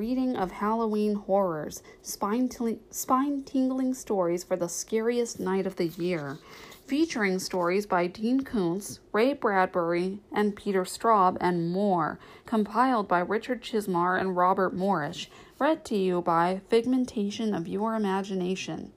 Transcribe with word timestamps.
reading 0.00 0.34
of 0.34 0.50
Halloween 0.50 1.14
horrors, 1.14 1.82
spine 2.00 2.48
tingling 2.48 3.92
stories 3.92 4.42
for 4.42 4.56
the 4.56 4.66
scariest 4.66 5.38
night 5.38 5.66
of 5.66 5.76
the 5.76 5.88
year, 5.88 6.38
featuring 6.86 7.38
stories 7.38 7.84
by 7.84 8.06
Dean 8.06 8.40
Koontz, 8.40 9.00
Ray 9.12 9.34
Bradbury, 9.34 10.20
and 10.32 10.56
Peter 10.56 10.84
Straub, 10.84 11.36
and 11.38 11.70
more, 11.70 12.18
compiled 12.46 13.08
by 13.08 13.18
Richard 13.18 13.60
Chizmar 13.60 14.18
and 14.18 14.38
Robert 14.38 14.74
Morrish, 14.74 15.26
read 15.58 15.84
to 15.84 15.96
you 15.98 16.22
by 16.22 16.62
Figmentation 16.70 17.52
of 17.52 17.68
Your 17.68 17.94
Imagination. 17.94 18.92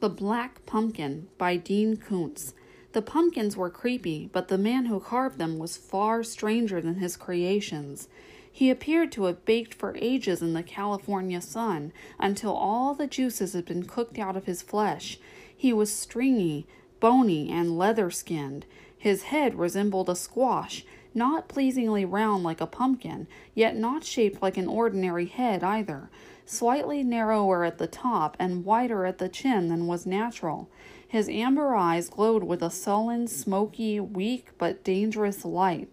The 0.00 0.08
Black 0.08 0.64
Pumpkin 0.64 1.28
by 1.36 1.56
Dean 1.56 1.98
Koontz. 1.98 2.54
The 2.92 3.02
pumpkins 3.02 3.58
were 3.58 3.68
creepy, 3.68 4.30
but 4.32 4.48
the 4.48 4.56
man 4.56 4.86
who 4.86 5.00
carved 5.00 5.36
them 5.36 5.58
was 5.58 5.76
far 5.76 6.22
stranger 6.22 6.80
than 6.80 6.94
his 6.94 7.18
creations. 7.18 8.08
He 8.54 8.68
appeared 8.68 9.10
to 9.12 9.24
have 9.24 9.46
baked 9.46 9.72
for 9.72 9.96
ages 9.96 10.42
in 10.42 10.52
the 10.52 10.62
California 10.62 11.40
sun 11.40 11.90
until 12.20 12.52
all 12.52 12.94
the 12.94 13.06
juices 13.06 13.54
had 13.54 13.64
been 13.64 13.84
cooked 13.84 14.18
out 14.18 14.36
of 14.36 14.44
his 14.44 14.60
flesh. 14.60 15.18
He 15.56 15.72
was 15.72 15.90
stringy, 15.90 16.66
bony, 17.00 17.50
and 17.50 17.78
leather 17.78 18.10
skinned. 18.10 18.66
His 18.96 19.24
head 19.24 19.54
resembled 19.54 20.10
a 20.10 20.14
squash, 20.14 20.84
not 21.14 21.48
pleasingly 21.48 22.04
round 22.04 22.44
like 22.44 22.60
a 22.60 22.66
pumpkin, 22.66 23.26
yet 23.54 23.74
not 23.74 24.04
shaped 24.04 24.42
like 24.42 24.58
an 24.58 24.68
ordinary 24.68 25.26
head 25.26 25.64
either, 25.64 26.10
slightly 26.44 27.02
narrower 27.02 27.64
at 27.64 27.78
the 27.78 27.86
top 27.86 28.36
and 28.38 28.64
wider 28.66 29.06
at 29.06 29.18
the 29.18 29.28
chin 29.28 29.68
than 29.68 29.86
was 29.86 30.06
natural. 30.06 30.68
His 31.08 31.28
amber 31.28 31.74
eyes 31.74 32.08
glowed 32.08 32.44
with 32.44 32.62
a 32.62 32.70
sullen, 32.70 33.26
smoky, 33.28 33.98
weak, 33.98 34.48
but 34.58 34.84
dangerous 34.84 35.44
light. 35.44 35.92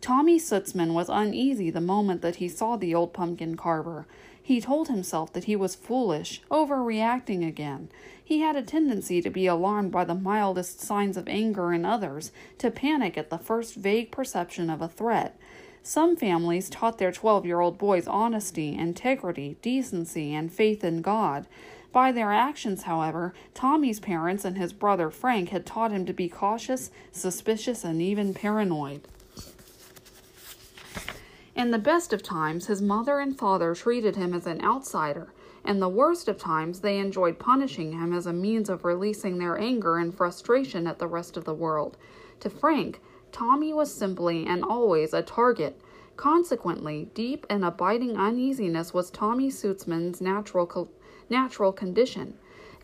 Tommy 0.00 0.38
Sutzman 0.38 0.92
was 0.92 1.08
uneasy 1.08 1.70
the 1.70 1.80
moment 1.80 2.22
that 2.22 2.36
he 2.36 2.48
saw 2.48 2.76
the 2.76 2.94
old 2.94 3.12
pumpkin 3.12 3.56
carver. 3.56 4.06
He 4.40 4.60
told 4.60 4.86
himself 4.86 5.32
that 5.32 5.44
he 5.44 5.56
was 5.56 5.74
foolish, 5.74 6.40
overreacting 6.50 7.46
again. 7.46 7.88
He 8.22 8.40
had 8.40 8.54
a 8.54 8.62
tendency 8.62 9.20
to 9.20 9.30
be 9.30 9.46
alarmed 9.46 9.90
by 9.90 10.04
the 10.04 10.14
mildest 10.14 10.80
signs 10.80 11.16
of 11.16 11.28
anger 11.28 11.72
in 11.72 11.84
others, 11.84 12.30
to 12.58 12.70
panic 12.70 13.18
at 13.18 13.30
the 13.30 13.38
first 13.38 13.74
vague 13.74 14.12
perception 14.12 14.70
of 14.70 14.80
a 14.80 14.88
threat. 14.88 15.36
Some 15.82 16.16
families 16.16 16.68
taught 16.68 16.98
their 16.98 17.12
12 17.12 17.46
year 17.46 17.60
old 17.60 17.78
boys 17.78 18.06
honesty, 18.06 18.76
integrity, 18.76 19.56
decency, 19.62 20.34
and 20.34 20.52
faith 20.52 20.84
in 20.84 21.02
God. 21.02 21.46
By 21.92 22.12
their 22.12 22.32
actions, 22.32 22.82
however, 22.82 23.34
Tommy's 23.54 24.00
parents 24.00 24.44
and 24.44 24.58
his 24.58 24.72
brother 24.72 25.10
Frank 25.10 25.48
had 25.48 25.64
taught 25.64 25.92
him 25.92 26.04
to 26.06 26.12
be 26.12 26.28
cautious, 26.28 26.90
suspicious, 27.10 27.84
and 27.84 28.02
even 28.02 28.34
paranoid. 28.34 29.08
In 31.56 31.70
the 31.70 31.78
best 31.78 32.12
of 32.12 32.22
times, 32.22 32.66
his 32.66 32.82
mother 32.82 33.18
and 33.18 33.36
father 33.36 33.74
treated 33.74 34.14
him 34.14 34.34
as 34.34 34.46
an 34.46 34.62
outsider. 34.62 35.32
In 35.64 35.80
the 35.80 35.88
worst 35.88 36.28
of 36.28 36.36
times, 36.36 36.80
they 36.80 36.98
enjoyed 36.98 37.38
punishing 37.38 37.92
him 37.92 38.12
as 38.12 38.26
a 38.26 38.32
means 38.34 38.68
of 38.68 38.84
releasing 38.84 39.38
their 39.38 39.58
anger 39.58 39.96
and 39.96 40.14
frustration 40.14 40.86
at 40.86 40.98
the 40.98 41.06
rest 41.06 41.34
of 41.34 41.46
the 41.46 41.54
world. 41.54 41.96
To 42.40 42.50
Frank, 42.50 43.00
Tommy 43.32 43.72
was 43.72 43.90
simply 43.90 44.44
and 44.44 44.62
always 44.62 45.14
a 45.14 45.22
target. 45.22 45.80
Consequently, 46.18 47.08
deep 47.14 47.46
and 47.48 47.64
abiding 47.64 48.18
uneasiness 48.18 48.92
was 48.92 49.10
Tommy 49.10 49.48
Sutzman's 49.48 50.20
natural 50.20 50.90
natural 51.30 51.72
condition. 51.72 52.34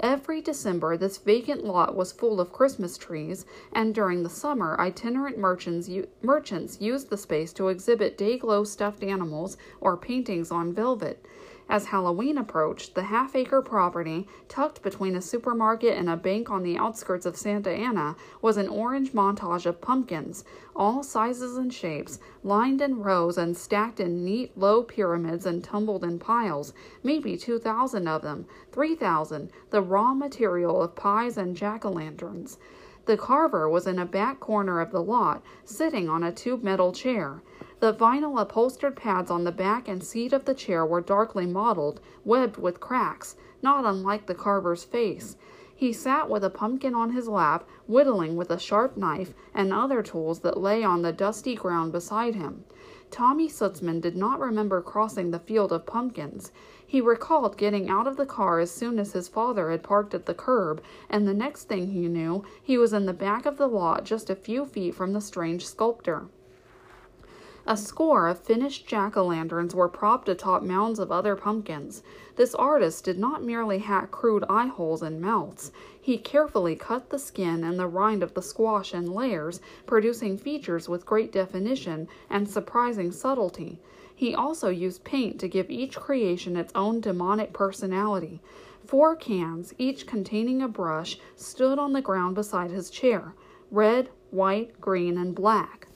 Every 0.03 0.41
December, 0.41 0.97
this 0.97 1.19
vacant 1.19 1.65
lot 1.65 1.95
was 1.95 2.11
full 2.11 2.41
of 2.41 2.53
Christmas 2.53 2.99
trees, 2.99 3.47
and 3.73 3.95
during 3.95 4.25
the 4.25 4.29
summer, 4.29 4.77
itinerant 4.81 5.39
merchants, 5.39 5.89
merchants 6.23 6.81
used 6.81 7.09
the 7.09 7.17
space 7.17 7.53
to 7.53 7.69
exhibit 7.69 8.19
Day-Glo 8.19 8.65
stuffed 8.65 9.05
animals 9.05 9.57
or 9.81 9.97
paintings 9.97 10.51
on 10.51 10.73
velvet. 10.73 11.25
As 11.73 11.87
Halloween 11.87 12.37
approached, 12.37 12.95
the 12.95 13.05
half 13.05 13.35
acre 13.35 13.63
property, 13.63 14.29
tucked 14.47 14.83
between 14.83 15.17
a 15.17 15.23
supermarket 15.23 15.97
and 15.97 16.11
a 16.11 16.19
bank 16.19 16.51
on 16.51 16.63
the 16.63 16.77
outskirts 16.77 17.25
of 17.25 17.35
Santa 17.35 17.71
Ana, 17.71 18.15
was 18.43 18.59
an 18.59 18.69
orange 18.69 19.15
montage 19.15 19.65
of 19.65 19.81
pumpkins, 19.81 20.45
all 20.77 21.03
sizes 21.03 21.57
and 21.57 21.73
shapes, 21.73 22.19
lined 22.45 22.83
in 22.83 23.01
rows 23.01 23.39
and 23.39 23.57
stacked 23.57 24.01
in 24.01 24.23
neat 24.23 24.53
low 24.55 24.83
pyramids 24.83 25.47
and 25.47 25.65
tumbled 25.65 26.05
in 26.05 26.19
piles, 26.19 26.75
maybe 27.03 27.39
2,000 27.39 28.07
of 28.07 28.21
them, 28.21 28.45
3,000, 28.71 29.51
the 29.71 29.81
raw 29.81 30.13
material 30.13 30.83
of 30.83 30.95
pies 30.95 31.39
and 31.39 31.57
jack 31.57 31.87
o' 31.87 31.91
lanterns. 31.91 32.59
The 33.07 33.17
carver 33.17 33.67
was 33.67 33.87
in 33.87 33.99
a 33.99 34.05
back 34.05 34.41
corner 34.41 34.79
of 34.83 34.91
the 34.91 35.03
lot, 35.03 35.43
sitting 35.65 36.07
on 36.11 36.23
a 36.23 36.33
tube 36.33 36.63
metal 36.63 36.93
chair. 36.93 37.41
The 37.83 37.93
vinyl 37.93 38.41
upholstered 38.41 38.95
pads 38.95 39.29
on 39.29 39.43
the 39.43 39.51
back 39.51 39.89
and 39.89 40.05
seat 40.05 40.33
of 40.33 40.45
the 40.45 40.55
chair 40.55 40.87
were 40.87 41.01
darkly 41.01 41.47
mottled, 41.47 42.01
webbed 42.25 42.57
with 42.57 42.79
cracks, 42.79 43.35
not 43.61 43.85
unlike 43.85 44.27
the 44.27 44.37
carver's 44.37 44.85
face. 44.85 45.37
He 45.75 45.93
sat 45.93 46.31
with 46.31 46.45
a 46.45 46.49
pumpkin 46.49 46.95
on 46.95 47.11
his 47.11 47.27
lap, 47.27 47.69
whittling 47.89 48.37
with 48.37 48.51
a 48.51 48.59
sharp 48.61 48.97
knife 48.97 49.35
and 49.53 49.73
other 49.73 50.01
tools 50.01 50.39
that 50.43 50.61
lay 50.61 50.85
on 50.85 51.03
the 51.03 51.11
dusty 51.13 51.57
ground 51.57 51.91
beside 51.91 52.37
him. 52.37 52.63
Tommy 53.11 53.49
Sutzman 53.49 54.01
did 54.01 54.15
not 54.15 54.39
remember 54.39 54.81
crossing 54.81 55.33
the 55.33 55.41
field 55.41 55.73
of 55.73 55.85
pumpkins. 55.85 56.53
He 56.87 57.01
recalled 57.01 57.57
getting 57.57 57.91
out 57.91 58.07
of 58.07 58.17
the 58.17 58.27
car 58.27 58.61
as 58.61 58.71
soon 58.71 59.01
as 59.01 59.13
his 59.13 59.27
father 59.27 59.73
had 59.73 59.83
parked 59.83 60.15
at 60.15 60.27
the 60.27 60.35
curb, 60.35 60.81
and 61.11 61.27
the 61.27 61.35
next 61.35 61.65
thing 61.65 61.89
he 61.89 62.07
knew, 62.07 62.45
he 62.63 62.79
was 62.79 62.93
in 62.93 63.07
the 63.07 63.13
back 63.13 63.45
of 63.45 63.57
the 63.57 63.67
lot 63.67 64.05
just 64.05 64.31
a 64.31 64.37
few 64.37 64.67
feet 64.67 64.95
from 64.95 65.15
the 65.15 65.21
strange 65.21 65.67
sculptor. 65.67 66.29
A 67.65 67.77
score 67.77 68.27
of 68.27 68.41
finished 68.41 68.89
jack 68.89 69.17
o' 69.17 69.25
lanterns 69.25 69.73
were 69.73 69.89
propped 69.89 70.29
atop 70.29 70.65
mounds 70.65 70.99
of 70.99 71.13
other 71.13 71.37
pumpkins. 71.37 72.03
This 72.35 72.57
artist 72.57 73.05
did 73.05 73.21
not 73.21 73.45
merely 73.45 73.79
hack 73.79 74.11
crude 74.11 74.45
eye 74.49 74.67
holes 74.67 75.01
and 75.01 75.21
mouths. 75.21 75.71
He 76.01 76.19
carefully 76.19 76.75
cut 76.75 77.11
the 77.11 77.21
skin 77.21 77.63
and 77.63 77.79
the 77.79 77.87
rind 77.87 78.25
of 78.25 78.35
the 78.35 78.43
squash 78.43 78.93
in 78.93 79.13
layers, 79.13 79.61
producing 79.87 80.39
features 80.39 80.89
with 80.89 81.07
great 81.07 81.31
definition 81.31 82.09
and 82.29 82.51
surprising 82.51 83.13
subtlety. 83.13 83.79
He 84.13 84.35
also 84.35 84.69
used 84.69 85.05
paint 85.05 85.39
to 85.39 85.49
give 85.49 85.71
each 85.71 85.97
creation 85.97 86.57
its 86.57 86.73
own 86.75 87.01
demonic 87.01 87.53
personality. 87.53 88.41
Four 88.85 89.15
cans, 89.15 89.73
each 89.79 90.09
containing 90.09 90.63
a 90.63 90.69
brush, 90.69 91.17
stood 91.37 91.79
on 91.79 91.93
the 91.93 92.03
ground 92.03 92.35
beside 92.35 92.73
his 92.73 92.91
chair 92.91 93.37
red, 93.71 94.09
white, 94.31 94.81
green, 94.81 95.17
and 95.17 95.33
black. 95.33 95.87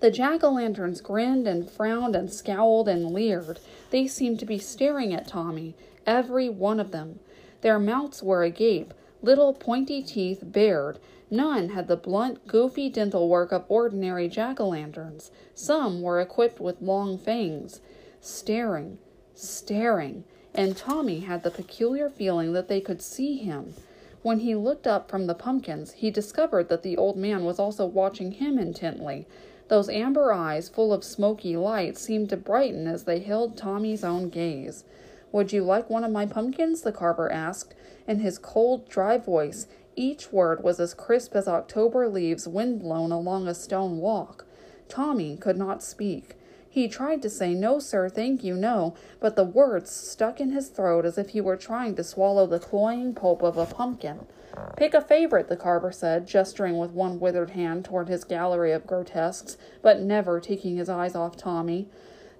The 0.00 0.10
jack 0.10 0.42
o' 0.42 0.50
lanterns 0.50 1.02
grinned 1.02 1.46
and 1.46 1.70
frowned 1.70 2.16
and 2.16 2.32
scowled 2.32 2.88
and 2.88 3.12
leered. 3.12 3.60
They 3.90 4.06
seemed 4.06 4.40
to 4.40 4.46
be 4.46 4.58
staring 4.58 5.12
at 5.12 5.28
Tommy, 5.28 5.74
every 6.06 6.48
one 6.48 6.80
of 6.80 6.90
them. 6.90 7.20
Their 7.60 7.78
mouths 7.78 8.22
were 8.22 8.42
agape, 8.42 8.94
little 9.20 9.52
pointy 9.52 10.02
teeth 10.02 10.42
bared. 10.42 10.98
None 11.30 11.68
had 11.68 11.86
the 11.86 11.96
blunt, 11.96 12.46
goofy 12.46 12.88
dental 12.88 13.28
work 13.28 13.52
of 13.52 13.66
ordinary 13.68 14.26
jack 14.26 14.58
o' 14.58 14.70
lanterns. 14.70 15.30
Some 15.54 16.00
were 16.00 16.18
equipped 16.18 16.60
with 16.60 16.80
long 16.80 17.18
fangs. 17.18 17.82
Staring, 18.22 18.98
staring, 19.34 20.24
and 20.54 20.78
Tommy 20.78 21.20
had 21.20 21.42
the 21.42 21.50
peculiar 21.50 22.08
feeling 22.08 22.54
that 22.54 22.68
they 22.68 22.80
could 22.80 23.02
see 23.02 23.36
him. 23.36 23.74
When 24.22 24.40
he 24.40 24.54
looked 24.54 24.86
up 24.86 25.10
from 25.10 25.26
the 25.26 25.34
pumpkins, 25.34 25.92
he 25.92 26.10
discovered 26.10 26.68
that 26.68 26.82
the 26.82 26.96
old 26.96 27.16
man 27.16 27.44
was 27.44 27.58
also 27.58 27.86
watching 27.86 28.32
him 28.32 28.58
intently. 28.58 29.26
Those 29.70 29.88
amber 29.88 30.32
eyes, 30.32 30.68
full 30.68 30.92
of 30.92 31.04
smoky 31.04 31.56
light, 31.56 31.96
seemed 31.96 32.28
to 32.30 32.36
brighten 32.36 32.88
as 32.88 33.04
they 33.04 33.20
held 33.20 33.56
Tommy's 33.56 34.02
own 34.02 34.28
gaze. 34.28 34.82
Would 35.30 35.52
you 35.52 35.62
like 35.62 35.88
one 35.88 36.02
of 36.02 36.10
my 36.10 36.26
pumpkins? 36.26 36.82
the 36.82 36.90
carver 36.90 37.30
asked. 37.30 37.76
In 38.08 38.18
his 38.18 38.36
cold, 38.36 38.88
dry 38.88 39.16
voice, 39.16 39.68
each 39.94 40.32
word 40.32 40.64
was 40.64 40.80
as 40.80 40.92
crisp 40.92 41.36
as 41.36 41.46
October 41.46 42.08
leaves 42.08 42.48
wind 42.48 42.80
blown 42.80 43.12
along 43.12 43.46
a 43.46 43.54
stone 43.54 43.98
walk. 43.98 44.44
Tommy 44.88 45.36
could 45.36 45.56
not 45.56 45.84
speak. 45.84 46.34
He 46.68 46.88
tried 46.88 47.22
to 47.22 47.30
say, 47.30 47.54
No, 47.54 47.78
sir, 47.78 48.08
thank 48.08 48.42
you, 48.42 48.56
no, 48.56 48.94
but 49.20 49.36
the 49.36 49.44
words 49.44 49.92
stuck 49.92 50.40
in 50.40 50.50
his 50.50 50.66
throat 50.66 51.04
as 51.04 51.16
if 51.16 51.28
he 51.28 51.40
were 51.40 51.56
trying 51.56 51.94
to 51.94 52.02
swallow 52.02 52.44
the 52.44 52.58
cloying 52.58 53.14
pulp 53.14 53.40
of 53.40 53.56
a 53.56 53.66
pumpkin. 53.66 54.26
Pick 54.76 54.94
a 54.94 55.00
favorite, 55.00 55.48
the 55.48 55.56
carver 55.56 55.92
said, 55.92 56.26
gesturing 56.26 56.78
with 56.78 56.90
one 56.90 57.20
withered 57.20 57.50
hand 57.50 57.84
toward 57.84 58.08
his 58.08 58.24
gallery 58.24 58.72
of 58.72 58.86
grotesques, 58.86 59.56
but 59.82 60.00
never 60.00 60.40
taking 60.40 60.76
his 60.76 60.88
eyes 60.88 61.14
off 61.14 61.36
Tommy. 61.36 61.88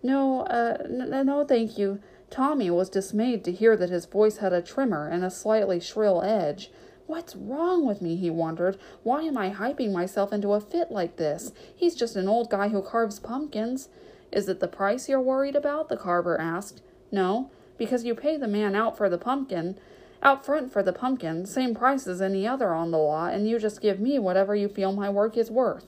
No, 0.02 0.42
uh, 0.42 0.78
n- 0.84 1.26
no, 1.26 1.44
thank 1.44 1.78
you. 1.78 2.00
Tommy 2.30 2.70
was 2.70 2.88
dismayed 2.88 3.44
to 3.44 3.52
hear 3.52 3.76
that 3.76 3.90
his 3.90 4.06
voice 4.06 4.38
had 4.38 4.52
a 4.52 4.62
tremor 4.62 5.08
and 5.08 5.24
a 5.24 5.30
slightly 5.30 5.80
shrill 5.80 6.22
edge. 6.22 6.70
What's 7.06 7.34
wrong 7.34 7.84
with 7.84 8.00
me? 8.00 8.16
he 8.16 8.30
wondered. 8.30 8.78
Why 9.02 9.22
am 9.22 9.36
I 9.36 9.50
hyping 9.50 9.92
myself 9.92 10.32
into 10.32 10.52
a 10.52 10.60
fit 10.60 10.92
like 10.92 11.16
this? 11.16 11.52
He's 11.74 11.96
just 11.96 12.14
an 12.16 12.28
old 12.28 12.50
guy 12.50 12.68
who 12.68 12.82
carves 12.82 13.18
pumpkins. 13.18 13.88
Is 14.30 14.48
it 14.48 14.60
the 14.60 14.68
price 14.68 15.08
you're 15.08 15.20
worried 15.20 15.56
about? 15.56 15.88
the 15.88 15.96
carver 15.96 16.40
asked. 16.40 16.82
No, 17.10 17.50
because 17.78 18.04
you 18.04 18.14
pay 18.14 18.36
the 18.36 18.46
man 18.46 18.76
out 18.76 18.96
for 18.96 19.08
the 19.08 19.18
pumpkin 19.18 19.76
out 20.22 20.44
front 20.44 20.72
for 20.72 20.82
the 20.82 20.92
pumpkin, 20.92 21.46
same 21.46 21.74
price 21.74 22.06
as 22.06 22.20
any 22.20 22.46
other 22.46 22.74
on 22.74 22.90
the 22.90 22.98
lot, 22.98 23.32
and 23.32 23.48
you 23.48 23.58
just 23.58 23.80
give 23.80 23.98
me 23.98 24.18
whatever 24.18 24.54
you 24.54 24.68
feel 24.68 24.92
my 24.92 25.08
work 25.08 25.36
is 25.36 25.50
worth. 25.50 25.86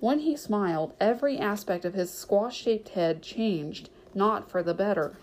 When 0.00 0.20
he 0.20 0.36
smiled, 0.36 0.92
every 1.00 1.38
aspect 1.38 1.84
of 1.84 1.94
his 1.94 2.10
squash 2.10 2.56
shaped 2.56 2.90
head 2.90 3.22
changed, 3.22 3.88
not 4.14 4.50
for 4.50 4.62
the 4.62 4.74
better. 4.74 5.16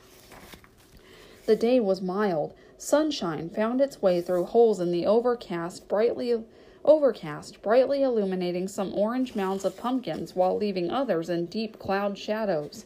The 1.45 1.55
day 1.55 1.79
was 1.79 2.01
mild. 2.01 2.53
Sunshine 2.77 3.49
found 3.49 3.79
its 3.79 4.01
way 4.01 4.21
through 4.21 4.45
holes 4.45 4.79
in 4.79 4.91
the 4.91 5.05
overcast, 5.05 5.87
brightly 5.87 6.43
overcast, 6.83 7.61
brightly 7.61 8.01
illuminating 8.03 8.67
some 8.67 8.93
orange 8.93 9.35
mounds 9.35 9.65
of 9.65 9.77
pumpkins 9.77 10.35
while 10.35 10.57
leaving 10.57 10.89
others 10.89 11.29
in 11.29 11.45
deep 11.45 11.77
cloud 11.79 12.17
shadows. 12.17 12.85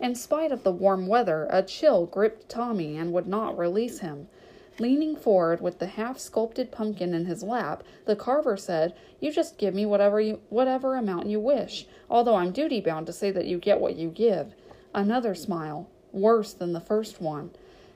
In 0.00 0.14
spite 0.14 0.52
of 0.52 0.62
the 0.62 0.72
warm 0.72 1.06
weather, 1.06 1.46
a 1.48 1.62
chill 1.62 2.06
gripped 2.06 2.48
Tommy 2.48 2.96
and 2.96 3.12
would 3.12 3.26
not 3.26 3.56
release 3.56 4.00
him. 4.00 4.28
Leaning 4.78 5.16
forward 5.16 5.60
with 5.62 5.78
the 5.78 5.86
half 5.86 6.18
sculpted 6.18 6.70
pumpkin 6.70 7.14
in 7.14 7.24
his 7.24 7.42
lap, 7.42 7.82
the 8.04 8.16
carver 8.16 8.56
said, 8.56 8.94
You 9.20 9.32
just 9.32 9.56
give 9.56 9.74
me 9.74 9.86
whatever 9.86 10.20
you, 10.20 10.40
whatever 10.50 10.96
amount 10.96 11.28
you 11.28 11.40
wish, 11.40 11.86
although 12.10 12.34
I'm 12.34 12.52
duty 12.52 12.80
bound 12.80 13.06
to 13.06 13.12
say 13.12 13.30
that 13.30 13.46
you 13.46 13.58
get 13.58 13.80
what 13.80 13.96
you 13.96 14.10
give. 14.10 14.54
Another 14.94 15.34
smile, 15.34 15.88
worse 16.12 16.52
than 16.52 16.72
the 16.72 16.80
first 16.80 17.20
one. 17.20 17.50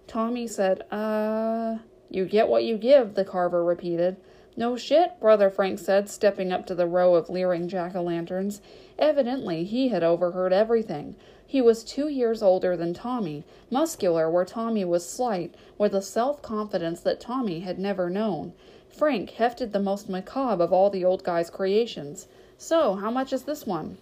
Tommy 0.06 0.46
said, 0.46 0.82
Uh, 0.90 1.78
you 2.08 2.24
get 2.24 2.48
what 2.48 2.64
you 2.64 2.76
give, 2.76 3.14
the 3.14 3.24
carver 3.24 3.62
repeated. 3.62 4.16
No 4.56 4.76
shit, 4.76 5.20
Brother 5.20 5.48
Frank 5.48 5.78
said, 5.78 6.08
stepping 6.08 6.50
up 6.52 6.66
to 6.66 6.74
the 6.74 6.86
row 6.86 7.14
of 7.14 7.30
leering 7.30 7.68
jack 7.68 7.94
o' 7.94 8.02
lanterns. 8.02 8.60
Evidently, 8.98 9.64
he 9.64 9.88
had 9.88 10.02
overheard 10.02 10.52
everything. 10.52 11.14
He 11.50 11.60
was 11.60 11.82
two 11.82 12.06
years 12.06 12.44
older 12.44 12.76
than 12.76 12.94
Tommy, 12.94 13.42
muscular 13.72 14.30
where 14.30 14.44
Tommy 14.44 14.84
was 14.84 15.04
slight, 15.04 15.52
with 15.78 15.96
a 15.96 16.00
self 16.00 16.40
confidence 16.42 17.00
that 17.00 17.18
Tommy 17.18 17.58
had 17.58 17.76
never 17.76 18.08
known. 18.08 18.52
Frank 18.88 19.30
hefted 19.30 19.72
the 19.72 19.80
most 19.80 20.08
macabre 20.08 20.62
of 20.62 20.72
all 20.72 20.90
the 20.90 21.04
old 21.04 21.24
guy's 21.24 21.50
creations. 21.50 22.28
So, 22.56 22.94
how 22.94 23.10
much 23.10 23.32
is 23.32 23.42
this 23.42 23.66
one? 23.66 23.98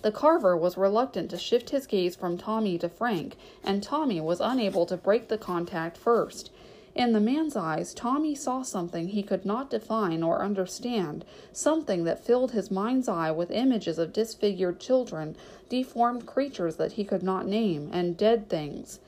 The 0.00 0.10
carver 0.10 0.56
was 0.56 0.78
reluctant 0.78 1.30
to 1.32 1.36
shift 1.36 1.68
his 1.68 1.86
gaze 1.86 2.16
from 2.16 2.38
Tommy 2.38 2.78
to 2.78 2.88
Frank, 2.88 3.36
and 3.62 3.82
Tommy 3.82 4.18
was 4.18 4.40
unable 4.40 4.86
to 4.86 4.96
break 4.96 5.28
the 5.28 5.36
contact 5.36 5.98
first. 5.98 6.50
In 6.94 7.12
the 7.12 7.20
man's 7.20 7.56
eyes, 7.56 7.94
Tommy 7.94 8.34
saw 8.34 8.62
something 8.62 9.08
he 9.08 9.22
could 9.22 9.46
not 9.46 9.70
define 9.70 10.22
or 10.22 10.42
understand, 10.42 11.24
something 11.50 12.04
that 12.04 12.22
filled 12.22 12.52
his 12.52 12.70
mind's 12.70 13.08
eye 13.08 13.30
with 13.30 13.50
images 13.50 13.98
of 13.98 14.12
disfigured 14.12 14.78
children, 14.78 15.34
deformed 15.70 16.26
creatures 16.26 16.76
that 16.76 16.92
he 16.92 17.04
could 17.04 17.22
not 17.22 17.46
name, 17.46 17.88
and 17.94 18.18
dead 18.18 18.50
things. 18.50 19.00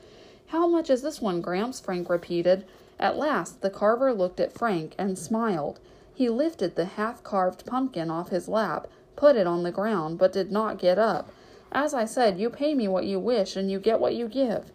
How 0.47 0.65
much 0.67 0.89
is 0.89 1.03
this 1.03 1.21
one, 1.21 1.41
Gramps? 1.41 1.79
Frank 1.79 2.09
repeated. 2.09 2.65
At 2.99 3.17
last, 3.17 3.61
the 3.61 3.69
carver 3.69 4.13
looked 4.13 4.39
at 4.39 4.53
Frank 4.53 4.95
and 4.97 5.15
smiled. 5.15 5.79
He 6.15 6.27
lifted 6.27 6.75
the 6.75 6.85
half 6.85 7.23
carved 7.23 7.67
pumpkin 7.67 8.09
off 8.09 8.29
his 8.29 8.47
lap, 8.47 8.87
put 9.15 9.35
it 9.35 9.45
on 9.45 9.61
the 9.61 9.71
ground, 9.71 10.17
but 10.17 10.33
did 10.33 10.51
not 10.51 10.79
get 10.79 10.97
up. 10.97 11.29
As 11.71 11.93
I 11.93 12.05
said, 12.05 12.39
you 12.39 12.49
pay 12.49 12.73
me 12.73 12.87
what 12.87 13.05
you 13.05 13.19
wish, 13.19 13.55
and 13.55 13.69
you 13.69 13.79
get 13.79 13.99
what 13.99 14.15
you 14.15 14.27
give. 14.27 14.71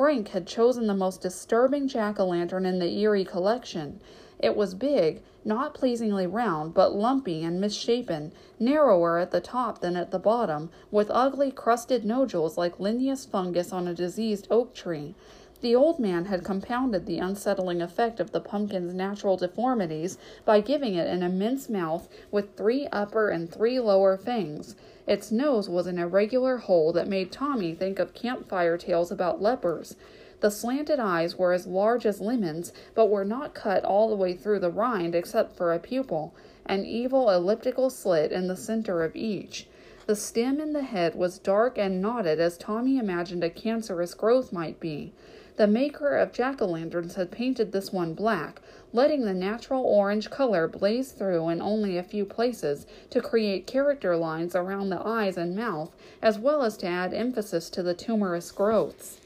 Frank 0.00 0.28
had 0.28 0.46
chosen 0.46 0.86
the 0.86 0.94
most 0.94 1.20
disturbing 1.20 1.86
jack 1.86 2.18
o' 2.18 2.24
lantern 2.24 2.64
in 2.64 2.78
the 2.78 2.90
eerie 3.00 3.22
collection. 3.22 4.00
It 4.38 4.56
was 4.56 4.72
big, 4.72 5.20
not 5.44 5.74
pleasingly 5.74 6.26
round, 6.26 6.72
but 6.72 6.94
lumpy 6.94 7.44
and 7.44 7.60
misshapen, 7.60 8.32
narrower 8.58 9.18
at 9.18 9.30
the 9.30 9.42
top 9.42 9.82
than 9.82 9.96
at 9.96 10.10
the 10.10 10.18
bottom, 10.18 10.70
with 10.90 11.10
ugly 11.10 11.50
crusted 11.50 12.02
nodules 12.02 12.56
like 12.56 12.80
Linnaeus 12.80 13.26
fungus 13.26 13.74
on 13.74 13.86
a 13.86 13.92
diseased 13.92 14.48
oak 14.50 14.72
tree. 14.72 15.16
The 15.60 15.76
old 15.76 15.98
man 15.98 16.24
had 16.24 16.44
compounded 16.44 17.04
the 17.04 17.18
unsettling 17.18 17.82
effect 17.82 18.20
of 18.20 18.30
the 18.30 18.40
pumpkin's 18.40 18.94
natural 18.94 19.36
deformities 19.36 20.16
by 20.46 20.62
giving 20.62 20.94
it 20.94 21.08
an 21.08 21.22
immense 21.22 21.68
mouth 21.68 22.08
with 22.30 22.56
three 22.56 22.86
upper 22.90 23.28
and 23.28 23.52
three 23.52 23.78
lower 23.78 24.16
fangs. 24.16 24.76
Its 25.10 25.32
nose 25.32 25.68
was 25.68 25.88
an 25.88 25.98
irregular 25.98 26.58
hole 26.58 26.92
that 26.92 27.08
made 27.08 27.32
Tommy 27.32 27.74
think 27.74 27.98
of 27.98 28.14
campfire 28.14 28.78
tales 28.78 29.10
about 29.10 29.42
lepers. 29.42 29.96
The 30.38 30.52
slanted 30.52 31.00
eyes 31.00 31.36
were 31.36 31.52
as 31.52 31.66
large 31.66 32.06
as 32.06 32.20
lemons, 32.20 32.72
but 32.94 33.10
were 33.10 33.24
not 33.24 33.52
cut 33.52 33.84
all 33.84 34.08
the 34.08 34.14
way 34.14 34.34
through 34.34 34.60
the 34.60 34.70
rind 34.70 35.16
except 35.16 35.56
for 35.56 35.72
a 35.72 35.80
pupil, 35.80 36.32
an 36.64 36.84
evil 36.84 37.28
elliptical 37.28 37.90
slit 37.90 38.30
in 38.30 38.46
the 38.46 38.56
center 38.56 39.02
of 39.02 39.16
each. 39.16 39.66
The 40.06 40.14
stem 40.14 40.60
in 40.60 40.74
the 40.74 40.84
head 40.84 41.16
was 41.16 41.40
dark 41.40 41.76
and 41.76 42.00
knotted 42.00 42.38
as 42.38 42.56
Tommy 42.56 42.96
imagined 42.96 43.42
a 43.42 43.50
cancerous 43.50 44.14
growth 44.14 44.52
might 44.52 44.78
be. 44.78 45.12
The 45.60 45.66
maker 45.66 46.16
of 46.16 46.32
jack 46.32 46.62
o' 46.62 46.66
lanterns 46.66 47.16
had 47.16 47.30
painted 47.30 47.70
this 47.70 47.92
one 47.92 48.14
black, 48.14 48.62
letting 48.94 49.26
the 49.26 49.34
natural 49.34 49.84
orange 49.84 50.30
color 50.30 50.66
blaze 50.66 51.12
through 51.12 51.50
in 51.50 51.60
only 51.60 51.98
a 51.98 52.02
few 52.02 52.24
places 52.24 52.86
to 53.10 53.20
create 53.20 53.66
character 53.66 54.16
lines 54.16 54.56
around 54.56 54.88
the 54.88 55.06
eyes 55.06 55.36
and 55.36 55.54
mouth, 55.54 55.94
as 56.22 56.38
well 56.38 56.62
as 56.62 56.78
to 56.78 56.86
add 56.86 57.12
emphasis 57.12 57.68
to 57.68 57.82
the 57.82 57.92
tumorous 57.92 58.50
growths. 58.50 59.18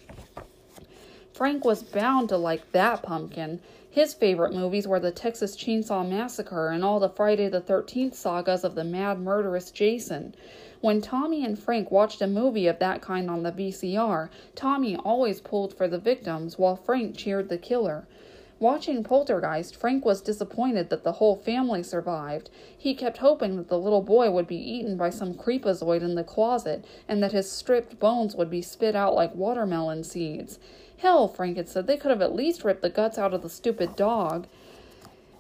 Frank 1.32 1.64
was 1.64 1.84
bound 1.84 2.30
to 2.30 2.36
like 2.36 2.72
that 2.72 3.04
pumpkin. 3.04 3.60
His 3.88 4.12
favorite 4.12 4.52
movies 4.52 4.88
were 4.88 4.98
the 4.98 5.12
Texas 5.12 5.54
Chainsaw 5.54 6.02
Massacre 6.02 6.70
and 6.70 6.82
all 6.82 6.98
the 6.98 7.08
Friday 7.08 7.48
the 7.48 7.60
13th 7.60 8.14
sagas 8.14 8.64
of 8.64 8.74
the 8.74 8.82
mad 8.82 9.20
murderous 9.20 9.70
Jason. 9.70 10.34
When 10.84 11.00
Tommy 11.00 11.46
and 11.46 11.58
Frank 11.58 11.90
watched 11.90 12.20
a 12.20 12.26
movie 12.26 12.66
of 12.66 12.78
that 12.78 13.00
kind 13.00 13.30
on 13.30 13.42
the 13.42 13.52
VCR, 13.52 14.28
Tommy 14.54 14.96
always 14.96 15.40
pulled 15.40 15.72
for 15.72 15.88
the 15.88 15.96
victims 15.96 16.58
while 16.58 16.76
Frank 16.76 17.16
cheered 17.16 17.48
the 17.48 17.56
killer. 17.56 18.06
Watching 18.60 19.02
Poltergeist, 19.02 19.74
Frank 19.74 20.04
was 20.04 20.20
disappointed 20.20 20.90
that 20.90 21.02
the 21.02 21.12
whole 21.12 21.36
family 21.36 21.82
survived. 21.82 22.50
He 22.76 22.94
kept 22.94 23.16
hoping 23.16 23.56
that 23.56 23.68
the 23.68 23.78
little 23.78 24.02
boy 24.02 24.30
would 24.30 24.46
be 24.46 24.58
eaten 24.58 24.98
by 24.98 25.08
some 25.08 25.32
creepazoid 25.32 26.02
in 26.02 26.16
the 26.16 26.22
closet 26.22 26.84
and 27.08 27.22
that 27.22 27.32
his 27.32 27.50
stripped 27.50 27.98
bones 27.98 28.36
would 28.36 28.50
be 28.50 28.60
spit 28.60 28.94
out 28.94 29.14
like 29.14 29.34
watermelon 29.34 30.04
seeds. 30.04 30.58
Hell, 30.98 31.28
Frank 31.28 31.56
had 31.56 31.70
said, 31.70 31.86
they 31.86 31.96
could 31.96 32.10
have 32.10 32.20
at 32.20 32.36
least 32.36 32.62
ripped 32.62 32.82
the 32.82 32.90
guts 32.90 33.16
out 33.16 33.32
of 33.32 33.40
the 33.40 33.48
stupid 33.48 33.96
dog. 33.96 34.46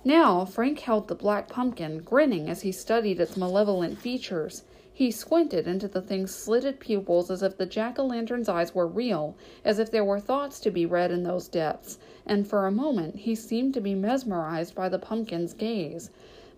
Now, 0.06 0.46
Frank 0.46 0.78
held 0.78 1.08
the 1.08 1.14
black 1.14 1.48
pumpkin, 1.48 1.98
grinning 1.98 2.48
as 2.48 2.62
he 2.62 2.72
studied 2.72 3.20
its 3.20 3.36
malevolent 3.36 3.98
features. 3.98 4.62
He 4.96 5.10
squinted 5.10 5.66
into 5.66 5.88
the 5.88 6.00
thing's 6.00 6.32
slitted 6.32 6.78
pupils 6.78 7.28
as 7.28 7.42
if 7.42 7.56
the 7.56 7.66
jack 7.66 7.98
o' 7.98 8.06
lantern's 8.06 8.48
eyes 8.48 8.76
were 8.76 8.86
real, 8.86 9.34
as 9.64 9.80
if 9.80 9.90
there 9.90 10.04
were 10.04 10.20
thoughts 10.20 10.60
to 10.60 10.70
be 10.70 10.86
read 10.86 11.10
in 11.10 11.24
those 11.24 11.48
depths, 11.48 11.98
and 12.24 12.46
for 12.46 12.64
a 12.64 12.70
moment 12.70 13.16
he 13.16 13.34
seemed 13.34 13.74
to 13.74 13.80
be 13.80 13.96
mesmerized 13.96 14.72
by 14.72 14.88
the 14.88 15.00
pumpkin's 15.00 15.52
gaze. 15.52 16.10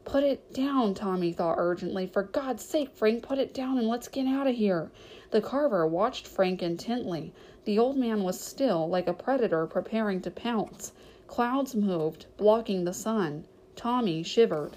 Put 0.04 0.22
it 0.22 0.52
down, 0.52 0.92
Tommy 0.92 1.32
thought 1.32 1.56
urgently. 1.56 2.06
For 2.06 2.24
God's 2.24 2.62
sake, 2.62 2.90
Frank, 2.90 3.22
put 3.22 3.38
it 3.38 3.54
down 3.54 3.78
and 3.78 3.88
let's 3.88 4.06
get 4.06 4.26
out 4.26 4.46
of 4.46 4.56
here. 4.56 4.90
The 5.30 5.40
carver 5.40 5.86
watched 5.86 6.26
Frank 6.26 6.62
intently. 6.62 7.32
The 7.64 7.78
old 7.78 7.96
man 7.96 8.22
was 8.22 8.38
still, 8.38 8.86
like 8.86 9.08
a 9.08 9.14
predator 9.14 9.66
preparing 9.66 10.20
to 10.20 10.30
pounce. 10.30 10.92
Clouds 11.26 11.74
moved, 11.74 12.26
blocking 12.36 12.84
the 12.84 12.92
sun. 12.92 13.46
Tommy 13.76 14.22
shivered. 14.22 14.76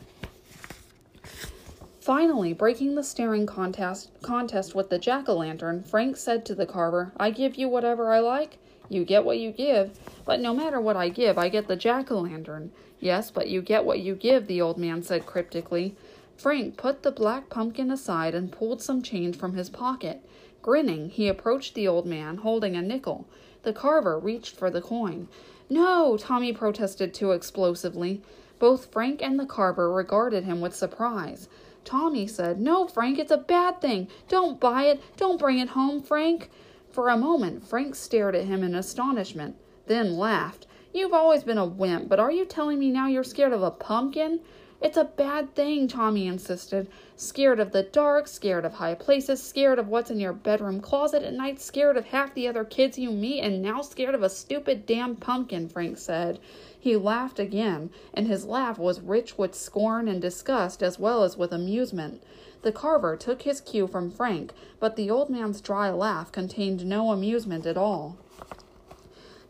Finally, 2.10 2.54
breaking 2.54 2.96
the 2.96 3.04
staring 3.04 3.46
contest, 3.46 4.10
contest 4.24 4.74
with 4.74 4.90
the 4.90 4.98
jack 4.98 5.30
o' 5.30 5.36
lantern, 5.36 5.84
Frank 5.84 6.18
said 6.18 6.44
to 6.44 6.56
the 6.56 6.66
carver, 6.66 7.12
I 7.18 7.30
give 7.30 7.54
you 7.54 7.70
whatever 7.70 8.12
I 8.12 8.20
like. 8.20 8.58
You 8.90 9.06
get 9.06 9.24
what 9.24 9.38
you 9.38 9.52
give. 9.52 10.00
But 10.26 10.40
no 10.40 10.52
matter 10.52 10.82
what 10.82 10.96
I 10.96 11.10
give, 11.10 11.38
I 11.38 11.50
get 11.50 11.68
the 11.68 11.76
jack 11.76 12.12
o' 12.12 12.22
lantern. 12.22 12.72
Yes, 13.00 13.30
but 13.30 13.48
you 13.48 13.62
get 13.62 13.86
what 13.86 14.00
you 14.00 14.16
give, 14.16 14.48
the 14.48 14.60
old 14.60 14.80
man 14.80 15.04
said 15.04 15.28
cryptically. 15.28 15.96
Frank 16.36 16.78
put 16.78 17.04
the 17.04 17.12
black 17.12 17.48
pumpkin 17.48 17.92
aside 17.92 18.34
and 18.34 18.52
pulled 18.52 18.82
some 18.82 19.04
change 19.04 19.38
from 19.38 19.54
his 19.54 19.70
pocket. 19.70 20.28
Grinning, 20.64 21.12
he 21.12 21.28
approached 21.28 21.76
the 21.76 21.88
old 21.88 22.08
man, 22.08 22.38
holding 22.38 22.76
a 22.76 22.82
nickel. 22.82 23.28
The 23.62 23.72
carver 23.72 24.18
reached 24.18 24.56
for 24.56 24.72
the 24.72 24.82
coin. 24.82 25.28
No, 25.70 26.18
Tommy 26.18 26.54
protested 26.54 27.14
too 27.14 27.34
explosively. 27.34 28.24
Both 28.58 28.92
Frank 28.92 29.22
and 29.22 29.40
the 29.40 29.46
carver 29.46 29.92
regarded 29.92 30.46
him 30.46 30.60
with 30.60 30.76
surprise. 30.76 31.48
Tommy 31.86 32.28
said, 32.28 32.60
No, 32.60 32.88
Frank, 32.88 33.20
it's 33.20 33.32
a 33.32 33.38
bad 33.38 33.82
thing. 33.82 34.08
Don't 34.28 34.60
buy 34.60 34.84
it. 34.84 35.02
Don't 35.18 35.40
bring 35.40 35.60
it 35.60 35.70
home, 35.70 36.02
Frank. 36.02 36.50
For 36.92 37.10
a 37.10 37.18
moment, 37.18 37.68
Frank 37.68 37.96
stared 37.96 38.36
at 38.36 38.46
him 38.46 38.64
in 38.64 38.76
astonishment, 38.76 39.56
then 39.86 40.18
laughed. 40.18 40.66
You've 40.94 41.14
always 41.14 41.44
been 41.44 41.58
a 41.58 41.66
wimp, 41.66 42.10
but 42.10 42.20
are 42.20 42.32
you 42.32 42.46
telling 42.46 42.80
me 42.80 42.90
now 42.90 43.08
you're 43.08 43.24
scared 43.24 43.54
of 43.54 43.62
a 43.62 43.70
pumpkin? 43.70 44.40
It's 44.82 44.98
a 44.98 45.04
bad 45.04 45.56
thing, 45.56 45.88
Tommy 45.88 46.26
insisted. 46.26 46.88
Scared 47.16 47.60
of 47.60 47.74
the 47.74 47.84
dark, 47.84 48.28
scared 48.28 48.64
of 48.64 48.74
high 48.74 48.96
places, 48.96 49.44
scared 49.44 49.78
of 49.78 49.90
what's 49.90 50.10
in 50.10 50.20
your 50.20 50.32
bedroom 50.32 50.80
closet 50.80 51.22
at 51.22 51.34
night, 51.34 51.60
scared 51.60 51.98
of 51.98 52.06
half 52.06 52.34
the 52.34 52.48
other 52.48 52.64
kids 52.64 52.98
you 52.98 53.12
meet, 53.12 53.42
and 53.42 53.62
now 53.62 53.82
scared 53.82 54.16
of 54.16 54.24
a 54.24 54.30
stupid 54.30 54.86
damn 54.86 55.18
pumpkin, 55.18 55.68
Frank 55.68 55.98
said. 55.98 56.40
He 56.82 56.96
laughed 56.96 57.40
again, 57.40 57.90
and 58.14 58.26
his 58.26 58.46
laugh 58.46 58.78
was 58.78 59.02
rich 59.02 59.38
with 59.38 59.54
scorn 59.54 60.08
and 60.08 60.22
disgust 60.22 60.82
as 60.82 60.98
well 60.98 61.24
as 61.24 61.38
with 61.38 61.52
amusement. 61.52 62.24
The 62.62 62.72
carver 62.72 63.18
took 63.18 63.42
his 63.42 63.60
cue 63.60 63.86
from 63.86 64.10
Frank, 64.10 64.54
but 64.80 64.96
the 64.96 65.10
old 65.12 65.30
man's 65.30 65.60
dry 65.60 65.90
laugh 65.90 66.32
contained 66.32 66.86
no 66.86 67.12
amusement 67.12 67.66
at 67.66 67.78
all. 67.78 68.18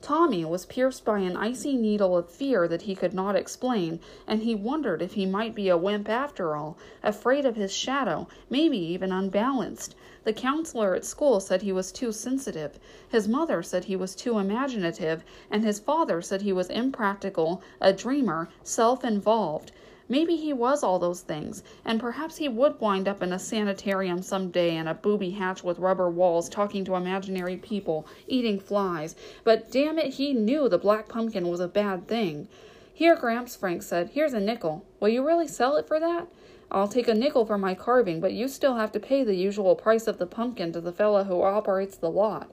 Tommy 0.01 0.45
was 0.45 0.65
pierced 0.65 1.03
by 1.03 1.19
an 1.19 1.35
icy 1.35 1.75
needle 1.75 2.15
of 2.15 2.29
fear 2.29 2.69
that 2.69 2.83
he 2.83 2.95
could 2.95 3.13
not 3.13 3.35
explain, 3.35 3.99
and 4.25 4.43
he 4.43 4.55
wondered 4.55 5.01
if 5.01 5.15
he 5.15 5.25
might 5.25 5.53
be 5.53 5.67
a 5.67 5.75
wimp 5.75 6.07
after 6.07 6.55
all, 6.55 6.77
afraid 7.03 7.45
of 7.45 7.57
his 7.57 7.73
shadow, 7.73 8.25
maybe 8.49 8.77
even 8.77 9.11
unbalanced. 9.11 9.95
The 10.23 10.31
counselor 10.31 10.95
at 10.95 11.03
school 11.03 11.41
said 11.41 11.63
he 11.63 11.73
was 11.73 11.91
too 11.91 12.13
sensitive. 12.13 12.79
His 13.09 13.27
mother 13.27 13.61
said 13.61 13.83
he 13.83 13.97
was 13.97 14.15
too 14.15 14.39
imaginative, 14.39 15.25
and 15.51 15.65
his 15.65 15.79
father 15.81 16.21
said 16.21 16.43
he 16.43 16.53
was 16.53 16.69
impractical, 16.69 17.61
a 17.81 17.91
dreamer, 17.91 18.47
self 18.63 19.03
involved. 19.03 19.73
Maybe 20.11 20.35
he 20.35 20.51
was 20.51 20.83
all 20.83 20.97
those 20.97 21.21
things, 21.21 21.63
and 21.85 21.99
perhaps 21.99 22.37
he 22.37 22.49
would 22.49 22.81
wind 22.81 23.07
up 23.07 23.21
in 23.21 23.31
a 23.31 23.37
sanitarium 23.37 24.23
some 24.23 24.49
day 24.49 24.75
in 24.75 24.87
a 24.87 24.95
booby 24.95 25.29
hatch 25.29 25.63
with 25.63 25.77
rubber 25.77 26.09
walls, 26.09 26.49
talking 26.49 26.83
to 26.85 26.95
imaginary 26.95 27.57
people, 27.57 28.07
eating 28.27 28.59
flies. 28.59 29.15
But 29.43 29.71
damn 29.71 29.99
it, 29.99 30.15
he 30.15 30.33
knew 30.33 30.67
the 30.67 30.79
black 30.79 31.07
pumpkin 31.07 31.47
was 31.47 31.59
a 31.59 31.67
bad 31.67 32.07
thing. 32.07 32.47
Here, 32.91 33.15
Gramps, 33.15 33.55
Frank 33.55 33.83
said. 33.83 34.09
Here's 34.09 34.33
a 34.33 34.39
nickel. 34.39 34.83
Will 34.99 35.09
you 35.09 35.23
really 35.23 35.47
sell 35.47 35.77
it 35.77 35.87
for 35.87 35.99
that? 35.99 36.27
I'll 36.71 36.87
take 36.87 37.07
a 37.07 37.13
nickel 37.13 37.45
for 37.45 37.57
my 37.57 37.75
carving, 37.75 38.19
but 38.19 38.33
you 38.33 38.47
still 38.47 38.75
have 38.75 38.91
to 38.93 38.99
pay 38.99 39.23
the 39.23 39.35
usual 39.35 39.75
price 39.75 40.07
of 40.07 40.17
the 40.17 40.25
pumpkin 40.25 40.73
to 40.73 40.81
the 40.81 40.91
fellow 40.91 41.23
who 41.23 41.41
operates 41.41 41.95
the 41.95 42.09
lot. 42.09 42.51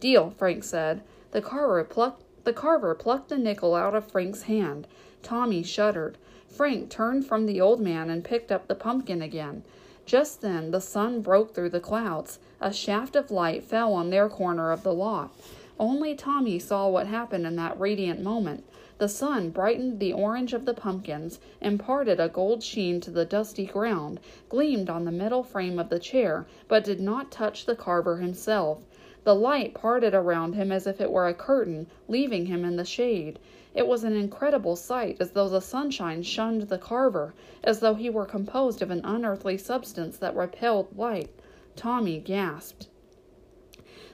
Deal, 0.00 0.30
Frank 0.30 0.64
said. 0.64 1.02
The 1.32 1.40
carver 1.42 1.82
plucked 1.84 2.24
the 2.44 2.52
carver 2.52 2.94
plucked 2.94 3.28
the 3.28 3.36
nickel 3.36 3.74
out 3.74 3.94
of 3.94 4.10
Frank's 4.10 4.42
hand. 4.42 4.86
Tommy 5.22 5.62
shuddered. 5.62 6.16
Frank 6.50 6.90
turned 6.90 7.24
from 7.24 7.46
the 7.46 7.60
old 7.60 7.80
man 7.80 8.10
and 8.10 8.24
picked 8.24 8.50
up 8.50 8.66
the 8.66 8.74
pumpkin 8.74 9.22
again. 9.22 9.62
Just 10.04 10.40
then 10.40 10.72
the 10.72 10.80
sun 10.80 11.22
broke 11.22 11.54
through 11.54 11.70
the 11.70 11.80
clouds. 11.80 12.40
A 12.60 12.72
shaft 12.72 13.14
of 13.14 13.30
light 13.30 13.62
fell 13.62 13.92
on 13.94 14.10
their 14.10 14.28
corner 14.28 14.72
of 14.72 14.82
the 14.82 14.92
lot. 14.92 15.30
Only 15.78 16.14
Tommy 16.14 16.58
saw 16.58 16.88
what 16.88 17.06
happened 17.06 17.46
in 17.46 17.56
that 17.56 17.78
radiant 17.78 18.20
moment. 18.20 18.64
The 18.98 19.08
sun 19.08 19.50
brightened 19.50 19.98
the 19.98 20.12
orange 20.12 20.52
of 20.52 20.66
the 20.66 20.74
pumpkins, 20.74 21.40
imparted 21.60 22.20
a 22.20 22.28
gold 22.28 22.62
sheen 22.62 23.00
to 23.00 23.10
the 23.10 23.24
dusty 23.24 23.64
ground, 23.64 24.20
gleamed 24.48 24.90
on 24.90 25.06
the 25.06 25.12
metal 25.12 25.42
frame 25.42 25.78
of 25.78 25.88
the 25.88 25.98
chair, 25.98 26.46
but 26.68 26.84
did 26.84 27.00
not 27.00 27.30
touch 27.30 27.64
the 27.64 27.76
carver 27.76 28.18
himself. 28.18 28.82
The 29.24 29.34
light 29.34 29.72
parted 29.72 30.14
around 30.14 30.54
him 30.54 30.72
as 30.72 30.86
if 30.86 31.00
it 31.00 31.10
were 31.10 31.28
a 31.28 31.34
curtain, 31.34 31.86
leaving 32.08 32.46
him 32.46 32.64
in 32.64 32.76
the 32.76 32.84
shade. 32.84 33.38
It 33.72 33.86
was 33.86 34.02
an 34.02 34.16
incredible 34.16 34.74
sight, 34.74 35.18
as 35.20 35.30
though 35.30 35.48
the 35.48 35.60
sunshine 35.60 36.24
shunned 36.24 36.62
the 36.62 36.78
carver, 36.78 37.34
as 37.62 37.78
though 37.78 37.94
he 37.94 38.10
were 38.10 38.26
composed 38.26 38.82
of 38.82 38.90
an 38.90 39.00
unearthly 39.04 39.56
substance 39.56 40.16
that 40.18 40.34
repelled 40.34 40.96
light. 40.98 41.30
Tommy 41.76 42.18
gasped. 42.18 42.88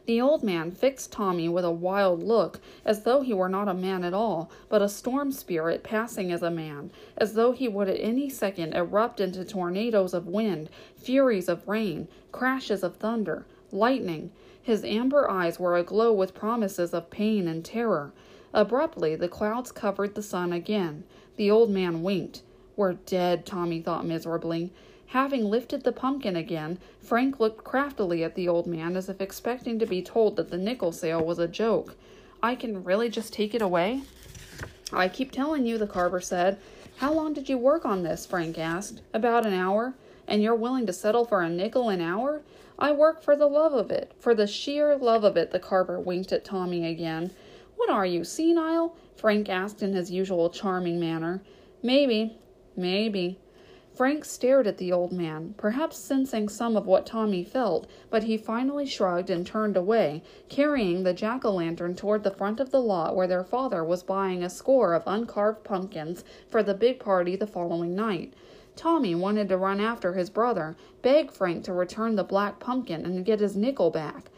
The 0.04 0.20
old 0.20 0.44
man 0.44 0.70
fixed 0.70 1.10
Tommy 1.10 1.48
with 1.48 1.64
a 1.64 1.70
wild 1.72 2.22
look, 2.22 2.60
as 2.84 3.02
though 3.02 3.22
he 3.22 3.34
were 3.34 3.48
not 3.48 3.66
a 3.66 3.74
man 3.74 4.04
at 4.04 4.14
all, 4.14 4.50
but 4.68 4.80
a 4.80 4.88
storm 4.88 5.32
spirit 5.32 5.82
passing 5.82 6.30
as 6.30 6.42
a 6.42 6.50
man, 6.50 6.92
as 7.16 7.34
though 7.34 7.50
he 7.50 7.66
would 7.66 7.88
at 7.88 7.98
any 7.98 8.28
second 8.28 8.74
erupt 8.74 9.20
into 9.20 9.44
tornadoes 9.44 10.14
of 10.14 10.28
wind, 10.28 10.70
furies 10.94 11.48
of 11.48 11.66
rain, 11.66 12.06
crashes 12.30 12.84
of 12.84 12.96
thunder, 12.96 13.46
lightning. 13.72 14.30
His 14.62 14.84
amber 14.84 15.28
eyes 15.28 15.58
were 15.58 15.76
aglow 15.76 16.12
with 16.12 16.34
promises 16.34 16.94
of 16.94 17.10
pain 17.10 17.48
and 17.48 17.64
terror. 17.64 18.12
Abruptly, 18.54 19.16
the 19.16 19.28
clouds 19.28 19.72
covered 19.72 20.14
the 20.14 20.22
sun 20.22 20.52
again. 20.52 21.04
The 21.36 21.50
old 21.50 21.70
man 21.70 22.02
winked. 22.02 22.42
We're 22.76 22.94
dead, 22.94 23.46
Tommy 23.46 23.80
thought 23.80 24.06
miserably. 24.06 24.72
Having 25.08 25.44
lifted 25.44 25.84
the 25.84 25.92
pumpkin 25.92 26.36
again, 26.36 26.78
Frank 27.00 27.38
looked 27.38 27.64
craftily 27.64 28.24
at 28.24 28.34
the 28.34 28.48
old 28.48 28.66
man 28.66 28.96
as 28.96 29.08
if 29.08 29.20
expecting 29.20 29.78
to 29.78 29.86
be 29.86 30.02
told 30.02 30.36
that 30.36 30.50
the 30.50 30.58
nickel 30.58 30.92
sale 30.92 31.24
was 31.24 31.38
a 31.38 31.48
joke. 31.48 31.96
I 32.42 32.54
can 32.54 32.84
really 32.84 33.08
just 33.08 33.32
take 33.32 33.54
it 33.54 33.62
away? 33.62 34.02
I 34.92 35.08
keep 35.08 35.32
telling 35.32 35.64
you, 35.66 35.78
the 35.78 35.86
carver 35.86 36.20
said. 36.20 36.58
How 36.96 37.12
long 37.12 37.32
did 37.32 37.48
you 37.48 37.58
work 37.58 37.84
on 37.84 38.02
this? 38.02 38.26
Frank 38.26 38.58
asked. 38.58 39.02
About 39.12 39.46
an 39.46 39.54
hour. 39.54 39.94
And 40.28 40.42
you're 40.42 40.54
willing 40.54 40.86
to 40.86 40.92
settle 40.92 41.24
for 41.24 41.42
a 41.42 41.48
nickel 41.48 41.88
an 41.88 42.00
hour? 42.00 42.42
I 42.78 42.92
work 42.92 43.22
for 43.22 43.36
the 43.36 43.48
love 43.48 43.72
of 43.72 43.90
it. 43.90 44.12
For 44.18 44.34
the 44.34 44.46
sheer 44.46 44.96
love 44.96 45.24
of 45.24 45.36
it, 45.36 45.50
the 45.50 45.58
carver 45.58 46.00
winked 46.00 46.32
at 46.32 46.44
Tommy 46.44 46.86
again. 46.86 47.30
What 47.76 47.90
are 47.90 48.06
you, 48.06 48.24
senile? 48.24 48.96
Frank 49.14 49.48
asked 49.48 49.82
in 49.82 49.92
his 49.92 50.10
usual 50.10 50.50
charming 50.50 50.98
manner. 50.98 51.42
Maybe, 51.82 52.38
maybe. 52.76 53.38
Frank 53.96 54.26
stared 54.26 54.66
at 54.66 54.76
the 54.76 54.92
old 54.92 55.10
man, 55.12 55.54
perhaps 55.56 55.96
sensing 55.96 56.50
some 56.50 56.76
of 56.76 56.86
what 56.86 57.06
Tommy 57.06 57.42
felt, 57.42 57.86
but 58.10 58.24
he 58.24 58.36
finally 58.36 58.84
shrugged 58.84 59.30
and 59.30 59.46
turned 59.46 59.74
away, 59.74 60.22
carrying 60.50 61.02
the 61.02 61.14
jack 61.14 61.46
o' 61.46 61.50
lantern 61.50 61.94
toward 61.94 62.22
the 62.22 62.30
front 62.30 62.60
of 62.60 62.70
the 62.70 62.82
lot 62.82 63.16
where 63.16 63.26
their 63.26 63.44
father 63.44 63.82
was 63.82 64.02
buying 64.02 64.42
a 64.42 64.50
score 64.50 64.92
of 64.92 65.02
uncarved 65.06 65.64
pumpkins 65.64 66.24
for 66.46 66.62
the 66.62 66.74
big 66.74 67.00
party 67.00 67.36
the 67.36 67.46
following 67.46 67.94
night. 67.94 68.34
Tommy 68.74 69.14
wanted 69.14 69.48
to 69.48 69.56
run 69.56 69.80
after 69.80 70.12
his 70.12 70.28
brother, 70.28 70.76
beg 71.00 71.30
Frank 71.30 71.64
to 71.64 71.72
return 71.72 72.16
the 72.16 72.22
black 72.22 72.60
pumpkin 72.60 73.06
and 73.06 73.24
get 73.24 73.40
his 73.40 73.56
nickel 73.56 73.90
back. 73.90 74.30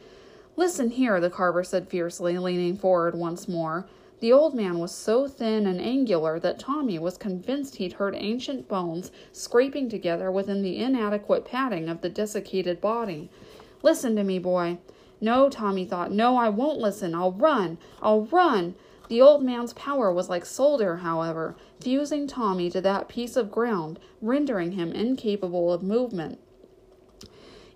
Listen 0.58 0.90
here, 0.90 1.20
the 1.20 1.30
carver 1.30 1.62
said 1.62 1.88
fiercely, 1.88 2.36
leaning 2.36 2.76
forward 2.76 3.14
once 3.14 3.46
more. 3.46 3.86
The 4.18 4.32
old 4.32 4.56
man 4.56 4.80
was 4.80 4.90
so 4.90 5.28
thin 5.28 5.68
and 5.68 5.80
angular 5.80 6.40
that 6.40 6.58
Tommy 6.58 6.98
was 6.98 7.16
convinced 7.16 7.76
he'd 7.76 7.92
heard 7.92 8.16
ancient 8.16 8.66
bones 8.66 9.12
scraping 9.30 9.88
together 9.88 10.32
within 10.32 10.62
the 10.62 10.78
inadequate 10.78 11.44
padding 11.44 11.88
of 11.88 12.00
the 12.00 12.08
desiccated 12.08 12.80
body. 12.80 13.30
Listen 13.84 14.16
to 14.16 14.24
me, 14.24 14.40
boy. 14.40 14.78
No, 15.20 15.48
Tommy 15.48 15.84
thought. 15.84 16.10
No, 16.10 16.36
I 16.36 16.48
won't 16.48 16.80
listen. 16.80 17.14
I'll 17.14 17.30
run. 17.30 17.78
I'll 18.02 18.22
run. 18.22 18.74
The 19.08 19.22
old 19.22 19.44
man's 19.44 19.74
power 19.74 20.12
was 20.12 20.28
like 20.28 20.44
solder, 20.44 20.96
however, 20.96 21.54
fusing 21.78 22.26
Tommy 22.26 22.68
to 22.70 22.80
that 22.80 23.08
piece 23.08 23.36
of 23.36 23.52
ground, 23.52 24.00
rendering 24.20 24.72
him 24.72 24.90
incapable 24.90 25.72
of 25.72 25.84
movement. 25.84 26.40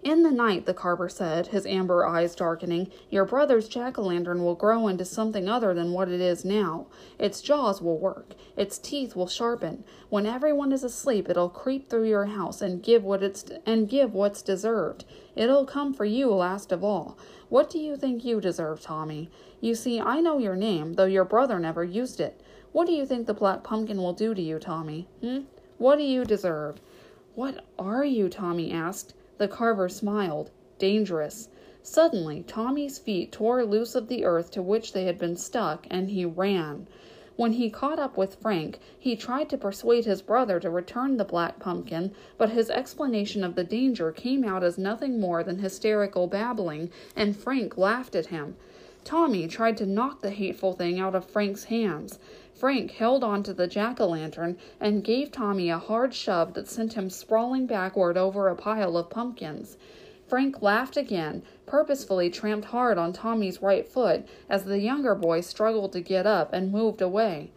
In 0.02 0.24
the 0.24 0.32
night, 0.32 0.66
the 0.66 0.74
carver 0.74 1.08
said, 1.08 1.46
his 1.46 1.64
amber 1.64 2.04
eyes 2.04 2.34
darkening, 2.34 2.90
your 3.08 3.24
brother's 3.24 3.68
jack 3.68 3.98
o' 3.98 4.02
lantern 4.02 4.42
will 4.42 4.56
grow 4.56 4.88
into 4.88 5.04
something 5.04 5.48
other 5.48 5.72
than 5.74 5.92
what 5.92 6.08
it 6.08 6.20
is 6.20 6.44
now. 6.44 6.88
Its 7.20 7.40
jaws 7.40 7.80
will 7.80 7.98
work, 7.98 8.34
its 8.56 8.78
teeth 8.78 9.14
will 9.14 9.28
sharpen. 9.28 9.84
When 10.08 10.26
everyone 10.26 10.72
is 10.72 10.82
asleep, 10.82 11.28
it'll 11.28 11.48
creep 11.48 11.88
through 11.88 12.08
your 12.08 12.26
house 12.26 12.60
and 12.60 12.82
give 12.82 13.04
what 13.04 13.22
it's 13.22 13.44
and 13.64 13.88
give 13.88 14.12
what's 14.12 14.42
deserved. 14.42 15.04
It'll 15.36 15.64
come 15.64 15.94
for 15.94 16.04
you 16.04 16.34
last 16.34 16.72
of 16.72 16.82
all. 16.82 17.16
What 17.48 17.70
do 17.70 17.78
you 17.78 17.96
think 17.96 18.24
you 18.24 18.40
deserve, 18.40 18.80
Tommy? 18.80 19.30
You 19.60 19.76
see, 19.76 20.00
I 20.00 20.20
know 20.20 20.38
your 20.38 20.56
name, 20.56 20.94
though 20.94 21.04
your 21.04 21.24
brother 21.24 21.60
never 21.60 21.84
used 21.84 22.18
it. 22.18 22.40
What 22.72 22.88
do 22.88 22.92
you 22.92 23.06
think 23.06 23.28
the 23.28 23.34
black 23.34 23.62
pumpkin 23.62 23.98
will 23.98 24.14
do 24.14 24.34
to 24.34 24.42
you, 24.42 24.58
Tommy? 24.58 25.06
Hmm? 25.20 25.42
What 25.78 25.98
do 25.98 26.02
you 26.02 26.24
deserve? 26.24 26.80
What 27.36 27.64
are 27.78 28.04
you? 28.04 28.28
Tommy 28.28 28.72
asked. 28.72 29.14
The 29.42 29.48
carver 29.48 29.88
smiled. 29.88 30.52
Dangerous. 30.78 31.48
Suddenly, 31.82 32.44
Tommy's 32.44 33.00
feet 33.00 33.32
tore 33.32 33.64
loose 33.64 33.96
of 33.96 34.06
the 34.06 34.24
earth 34.24 34.52
to 34.52 34.62
which 34.62 34.92
they 34.92 35.06
had 35.06 35.18
been 35.18 35.36
stuck, 35.36 35.84
and 35.90 36.10
he 36.10 36.24
ran. 36.24 36.86
When 37.34 37.54
he 37.54 37.68
caught 37.68 37.98
up 37.98 38.16
with 38.16 38.36
Frank, 38.36 38.78
he 38.96 39.16
tried 39.16 39.48
to 39.48 39.58
persuade 39.58 40.04
his 40.04 40.22
brother 40.22 40.60
to 40.60 40.70
return 40.70 41.16
the 41.16 41.24
black 41.24 41.58
pumpkin, 41.58 42.12
but 42.38 42.50
his 42.50 42.70
explanation 42.70 43.42
of 43.42 43.56
the 43.56 43.64
danger 43.64 44.12
came 44.12 44.44
out 44.44 44.62
as 44.62 44.78
nothing 44.78 45.18
more 45.18 45.42
than 45.42 45.58
hysterical 45.58 46.28
babbling, 46.28 46.88
and 47.16 47.36
Frank 47.36 47.76
laughed 47.76 48.14
at 48.14 48.26
him. 48.26 48.54
Tommy 49.02 49.48
tried 49.48 49.76
to 49.78 49.86
knock 49.86 50.20
the 50.20 50.30
hateful 50.30 50.72
thing 50.72 51.00
out 51.00 51.16
of 51.16 51.24
Frank's 51.24 51.64
hands. 51.64 52.20
Frank 52.54 52.90
held 52.90 53.24
on 53.24 53.42
to 53.44 53.54
the 53.54 53.66
jack 53.66 53.98
o' 53.98 54.06
lantern 54.06 54.58
and 54.78 55.02
gave 55.02 55.32
Tommy 55.32 55.70
a 55.70 55.78
hard 55.78 56.12
shove 56.12 56.52
that 56.52 56.68
sent 56.68 56.92
him 56.92 57.08
sprawling 57.08 57.66
backward 57.66 58.18
over 58.18 58.48
a 58.48 58.54
pile 58.54 58.96
of 58.96 59.08
pumpkins. 59.08 59.78
Frank 60.26 60.60
laughed 60.60 60.96
again, 60.96 61.42
purposefully 61.66 62.28
tramped 62.30 62.66
hard 62.66 62.98
on 62.98 63.12
Tommy's 63.12 63.62
right 63.62 63.88
foot 63.88 64.24
as 64.48 64.64
the 64.64 64.78
younger 64.78 65.14
boy 65.14 65.40
struggled 65.40 65.92
to 65.92 66.00
get 66.00 66.26
up 66.26 66.52
and 66.52 66.70
moved 66.70 67.00
away. 67.00 67.50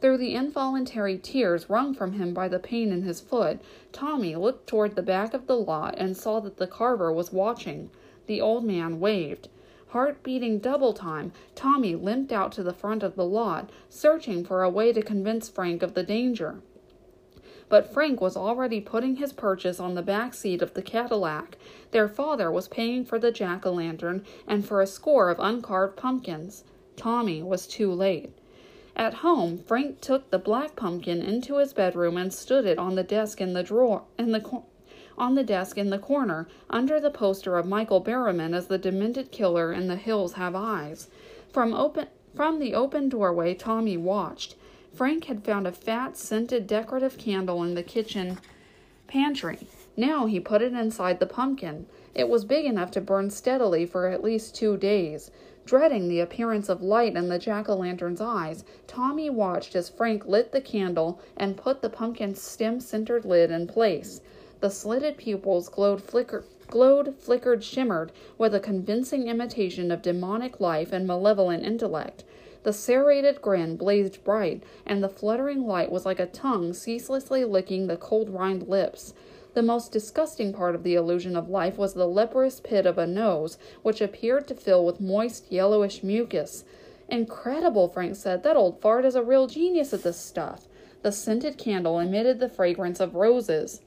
Through 0.00 0.18
the 0.18 0.34
involuntary 0.34 1.18
tears 1.18 1.68
wrung 1.70 1.94
from 1.94 2.14
him 2.14 2.32
by 2.34 2.48
the 2.48 2.58
pain 2.58 2.90
in 2.90 3.02
his 3.02 3.20
foot, 3.20 3.60
Tommy 3.92 4.34
looked 4.34 4.66
toward 4.66 4.96
the 4.96 5.02
back 5.02 5.34
of 5.34 5.46
the 5.46 5.56
lot 5.56 5.94
and 5.96 6.16
saw 6.16 6.40
that 6.40 6.56
the 6.56 6.66
carver 6.66 7.12
was 7.12 7.32
watching. 7.32 7.90
The 8.26 8.40
old 8.40 8.64
man 8.64 8.98
waved. 8.98 9.48
Heart 9.90 10.22
beating 10.22 10.60
double 10.60 10.92
time, 10.92 11.32
Tommy 11.56 11.96
limped 11.96 12.30
out 12.30 12.52
to 12.52 12.62
the 12.62 12.72
front 12.72 13.02
of 13.02 13.16
the 13.16 13.24
lot, 13.24 13.70
searching 13.88 14.44
for 14.44 14.62
a 14.62 14.70
way 14.70 14.92
to 14.92 15.02
convince 15.02 15.48
Frank 15.48 15.82
of 15.82 15.94
the 15.94 16.04
danger. 16.04 16.60
But 17.68 17.92
Frank 17.92 18.20
was 18.20 18.36
already 18.36 18.80
putting 18.80 19.16
his 19.16 19.32
purchase 19.32 19.80
on 19.80 19.94
the 19.94 20.02
back 20.02 20.32
seat 20.32 20.62
of 20.62 20.74
the 20.74 20.82
Cadillac. 20.82 21.58
Their 21.90 22.08
father 22.08 22.52
was 22.52 22.68
paying 22.68 23.04
for 23.04 23.18
the 23.18 23.32
jack 23.32 23.66
o' 23.66 23.72
lantern 23.72 24.24
and 24.46 24.64
for 24.64 24.80
a 24.80 24.86
score 24.86 25.28
of 25.28 25.40
uncarved 25.40 25.96
pumpkins. 25.96 26.62
Tommy 26.96 27.42
was 27.42 27.66
too 27.66 27.92
late. 27.92 28.32
At 28.94 29.14
home, 29.14 29.58
Frank 29.58 30.00
took 30.00 30.30
the 30.30 30.38
black 30.38 30.76
pumpkin 30.76 31.20
into 31.20 31.56
his 31.56 31.72
bedroom 31.72 32.16
and 32.16 32.32
stood 32.32 32.64
it 32.64 32.78
on 32.78 32.94
the 32.94 33.02
desk 33.02 33.40
in 33.40 33.54
the 33.54 33.64
drawer 33.64 34.02
in 34.16 34.30
the 34.30 34.40
on 35.20 35.34
the 35.34 35.44
desk 35.44 35.76
in 35.76 35.90
the 35.90 35.98
corner, 35.98 36.48
under 36.70 36.98
the 36.98 37.10
poster 37.10 37.58
of 37.58 37.66
Michael 37.66 38.00
Berryman 38.00 38.54
as 38.54 38.68
the 38.68 38.78
demented 38.78 39.30
killer 39.30 39.70
in 39.70 39.86
The 39.86 39.96
Hills 39.96 40.32
Have 40.32 40.56
Eyes. 40.56 41.08
From 41.52 41.74
open 41.74 42.06
From 42.34 42.58
the 42.58 42.74
open 42.74 43.10
doorway, 43.10 43.52
Tommy 43.52 43.98
watched. 43.98 44.54
Frank 44.94 45.24
had 45.24 45.44
found 45.44 45.66
a 45.66 45.72
fat, 45.72 46.16
scented 46.16 46.66
decorative 46.66 47.18
candle 47.18 47.62
in 47.62 47.74
the 47.74 47.82
kitchen 47.82 48.38
pantry. 49.06 49.58
Now 49.94 50.24
he 50.24 50.40
put 50.40 50.62
it 50.62 50.72
inside 50.72 51.20
the 51.20 51.26
pumpkin. 51.26 51.84
It 52.14 52.30
was 52.30 52.46
big 52.46 52.64
enough 52.64 52.90
to 52.92 53.02
burn 53.02 53.28
steadily 53.28 53.84
for 53.84 54.06
at 54.06 54.24
least 54.24 54.54
two 54.54 54.78
days. 54.78 55.30
Dreading 55.66 56.08
the 56.08 56.20
appearance 56.20 56.70
of 56.70 56.80
light 56.80 57.14
in 57.14 57.28
the 57.28 57.38
jack 57.38 57.68
o' 57.68 57.76
lantern's 57.76 58.22
eyes, 58.22 58.64
Tommy 58.86 59.28
watched 59.28 59.76
as 59.76 59.90
Frank 59.90 60.24
lit 60.24 60.50
the 60.50 60.62
candle 60.62 61.20
and 61.36 61.58
put 61.58 61.82
the 61.82 61.90
pumpkin's 61.90 62.40
stem 62.40 62.80
centered 62.80 63.26
lid 63.26 63.50
in 63.50 63.66
place. 63.66 64.22
The 64.60 64.68
slitted 64.68 65.16
pupils 65.16 65.70
glowed, 65.70 66.02
flicker, 66.02 66.44
glowed, 66.66 67.16
flickered, 67.18 67.64
shimmered 67.64 68.12
with 68.36 68.54
a 68.54 68.60
convincing 68.60 69.26
imitation 69.26 69.90
of 69.90 70.02
demonic 70.02 70.60
life 70.60 70.92
and 70.92 71.06
malevolent 71.06 71.64
intellect. 71.64 72.24
The 72.62 72.74
serrated 72.74 73.40
grin 73.40 73.76
blazed 73.76 74.22
bright, 74.22 74.62
and 74.84 75.02
the 75.02 75.08
fluttering 75.08 75.66
light 75.66 75.90
was 75.90 76.04
like 76.04 76.20
a 76.20 76.26
tongue 76.26 76.74
ceaselessly 76.74 77.42
licking 77.42 77.86
the 77.86 77.96
cold 77.96 78.28
rind 78.28 78.68
lips. 78.68 79.14
The 79.54 79.62
most 79.62 79.92
disgusting 79.92 80.52
part 80.52 80.74
of 80.74 80.82
the 80.82 80.94
illusion 80.94 81.36
of 81.36 81.48
life 81.48 81.78
was 81.78 81.94
the 81.94 82.06
leprous 82.06 82.60
pit 82.60 82.84
of 82.84 82.98
a 82.98 83.06
nose, 83.06 83.56
which 83.82 84.02
appeared 84.02 84.46
to 84.48 84.54
fill 84.54 84.84
with 84.84 85.00
moist, 85.00 85.50
yellowish 85.50 86.02
mucus. 86.02 86.64
Incredible, 87.08 87.88
Frank 87.88 88.14
said. 88.14 88.42
That 88.42 88.58
old 88.58 88.78
fart 88.82 89.06
is 89.06 89.14
a 89.14 89.22
real 89.22 89.46
genius 89.46 89.94
at 89.94 90.02
this 90.02 90.18
stuff. 90.18 90.68
The 91.00 91.12
scented 91.12 91.56
candle 91.56 91.98
emitted 91.98 92.40
the 92.40 92.48
fragrance 92.50 93.00
of 93.00 93.14
roses. 93.14 93.80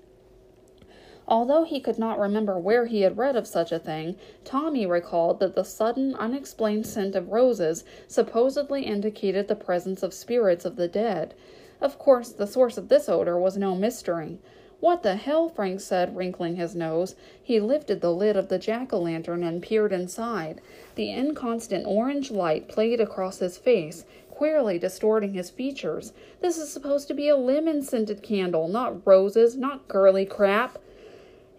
Although 1.26 1.64
he 1.64 1.80
could 1.80 1.98
not 1.98 2.20
remember 2.20 2.60
where 2.60 2.86
he 2.86 3.02
had 3.02 3.18
read 3.18 3.38
of 3.38 3.48
such 3.48 3.72
a 3.72 3.80
thing, 3.80 4.18
Tommy 4.44 4.86
recalled 4.86 5.40
that 5.40 5.56
the 5.56 5.64
sudden, 5.64 6.16
unexplained 6.16 6.86
scent 6.86 7.16
of 7.16 7.32
roses 7.32 7.86
supposedly 8.10 8.84
indicated 8.84 9.48
the 9.48 9.56
presence 9.56 10.04
of 10.04 10.14
spirits 10.14 10.66
of 10.66 10.76
the 10.76 10.90
dead. 10.90 11.34
Of 11.80 11.98
course, 11.98 12.30
the 12.30 12.46
source 12.46 12.78
of 12.78 12.90
this 12.90 13.08
odor 13.08 13.40
was 13.40 13.56
no 13.56 13.74
mystery. 13.74 14.40
What 14.82 15.02
the 15.02 15.16
hell? 15.16 15.48
Frank 15.48 15.80
said, 15.80 16.14
wrinkling 16.14 16.58
his 16.58 16.76
nose. 16.76 17.16
He 17.42 17.62
lifted 17.62 18.02
the 18.02 18.12
lid 18.12 18.36
of 18.36 18.50
the 18.50 18.60
jack 18.60 18.92
o' 18.92 19.00
lantern 19.00 19.42
and 19.42 19.64
peered 19.64 19.94
inside. 19.94 20.60
The 20.96 21.10
inconstant 21.10 21.88
orange 21.88 22.32
light 22.32 22.68
played 22.68 23.00
across 23.00 23.40
his 23.40 23.58
face, 23.58 24.04
queerly 24.30 24.78
distorting 24.78 25.36
his 25.36 25.50
features. 25.50 26.12
This 26.42 26.58
is 26.58 26.70
supposed 26.70 27.08
to 27.08 27.14
be 27.14 27.30
a 27.30 27.38
lemon 27.38 27.82
scented 27.82 28.22
candle, 28.22 28.68
not 28.68 29.08
roses, 29.08 29.56
not 29.56 29.88
girly 29.88 30.26
crap. 30.26 30.78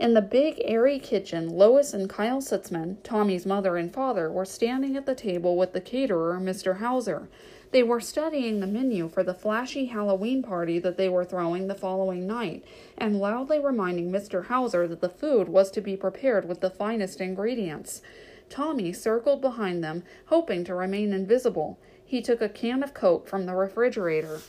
In 0.01 0.15
the 0.15 0.23
big, 0.23 0.61
airy 0.65 0.99
kitchen, 0.99 1.49
Lois 1.49 1.95
and 1.95 2.11
Kyle 2.11 2.41
Sutzman, 2.41 2.97
Tommy's 3.05 3.47
mother 3.47 3.77
and 3.77 3.93
father, 3.93 4.29
were 4.29 4.45
standing 4.45 4.97
at 4.97 5.07
the 5.07 5.15
table 5.15 5.57
with 5.57 5.73
the 5.73 5.81
caterer, 5.81 6.41
Mr. 6.41 6.79
Hauser. 6.79 7.29
They 7.71 7.85
were 7.85 8.01
studying 8.01 8.59
the 8.59 8.67
menu 8.67 9.09
for 9.09 9.23
the 9.23 9.35
flashy 9.35 9.87
Halloween 9.87 10.43
party 10.43 10.81
that 10.81 10.97
they 10.97 11.09
were 11.09 11.25
throwing 11.25 11.69
the 11.69 11.77
following 11.77 12.27
night, 12.27 12.65
and 12.99 13.21
loudly 13.21 13.61
reminding 13.61 14.11
Mr. 14.11 14.47
Hauser 14.47 14.89
that 14.89 15.01
the 15.01 15.09
food 15.09 15.49
was 15.49 15.71
to 15.71 15.81
be 15.81 15.97
prepared 15.97 16.49
with 16.49 16.61
the 16.61 16.71
finest 16.71 17.21
ingredients. 17.21 18.03
Tommy 18.51 18.93
circled 18.93 19.41
behind 19.41 19.85
them, 19.85 20.03
hoping 20.27 20.65
to 20.65 20.75
remain 20.75 21.13
invisible. 21.13 21.79
He 22.05 22.21
took 22.21 22.43
a 22.43 22.49
can 22.49 22.83
of 22.83 22.95
Coke 22.95 23.29
from 23.29 23.47
the 23.47 23.55
refrigerator. 23.55 24.41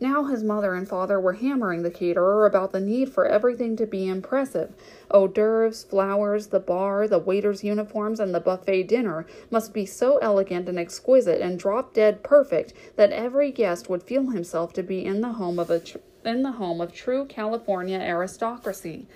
Now 0.00 0.24
his 0.24 0.42
mother 0.42 0.74
and 0.74 0.88
father 0.88 1.20
were 1.20 1.34
hammering 1.34 1.82
the 1.82 1.90
caterer 1.90 2.46
about 2.46 2.72
the 2.72 2.80
need 2.80 3.12
for 3.12 3.26
everything 3.26 3.76
to 3.76 3.86
be 3.86 4.08
impressive. 4.08 4.72
Hors 5.10 5.28
d'oeuvres, 5.28 5.84
flowers, 5.84 6.46
the 6.46 6.58
bar, 6.58 7.06
the 7.06 7.18
waiters' 7.18 7.62
uniforms, 7.62 8.18
and 8.18 8.34
the 8.34 8.40
buffet 8.40 8.84
dinner 8.84 9.26
must 9.50 9.74
be 9.74 9.84
so 9.84 10.16
elegant 10.18 10.70
and 10.70 10.78
exquisite 10.78 11.42
and 11.42 11.58
drop 11.58 11.92
dead 11.92 12.22
perfect 12.22 12.72
that 12.96 13.12
every 13.12 13.50
guest 13.50 13.90
would 13.90 14.02
feel 14.02 14.30
himself 14.30 14.72
to 14.72 14.82
be 14.82 15.04
in 15.04 15.20
the 15.20 15.34
home 15.34 15.58
of 15.58 15.68
a 15.68 15.80
tr- 15.80 15.98
in 16.24 16.42
the 16.42 16.52
home 16.52 16.80
of 16.80 16.94
true 16.94 17.26
California 17.26 17.98
aristocracy. 17.98 19.06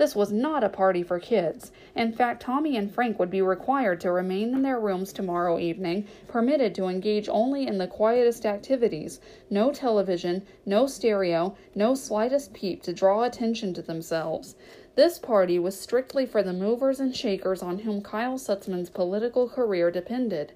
This 0.00 0.16
was 0.16 0.32
not 0.32 0.64
a 0.64 0.70
party 0.70 1.02
for 1.02 1.20
kids. 1.20 1.72
In 1.94 2.10
fact, 2.10 2.40
Tommy 2.40 2.74
and 2.74 2.90
Frank 2.90 3.18
would 3.18 3.28
be 3.28 3.42
required 3.42 4.00
to 4.00 4.10
remain 4.10 4.54
in 4.54 4.62
their 4.62 4.80
rooms 4.80 5.12
tomorrow 5.12 5.58
evening, 5.58 6.06
permitted 6.26 6.74
to 6.76 6.86
engage 6.86 7.28
only 7.28 7.66
in 7.66 7.76
the 7.76 7.86
quietest 7.86 8.46
activities 8.46 9.20
no 9.50 9.72
television, 9.72 10.46
no 10.64 10.86
stereo, 10.86 11.54
no 11.74 11.94
slightest 11.94 12.54
peep 12.54 12.82
to 12.84 12.94
draw 12.94 13.24
attention 13.24 13.74
to 13.74 13.82
themselves. 13.82 14.54
This 14.94 15.18
party 15.18 15.58
was 15.58 15.78
strictly 15.78 16.24
for 16.24 16.42
the 16.42 16.54
movers 16.54 16.98
and 16.98 17.14
shakers 17.14 17.62
on 17.62 17.80
whom 17.80 18.00
Kyle 18.00 18.38
Sutzman's 18.38 18.88
political 18.88 19.50
career 19.50 19.90
depended. 19.90 20.52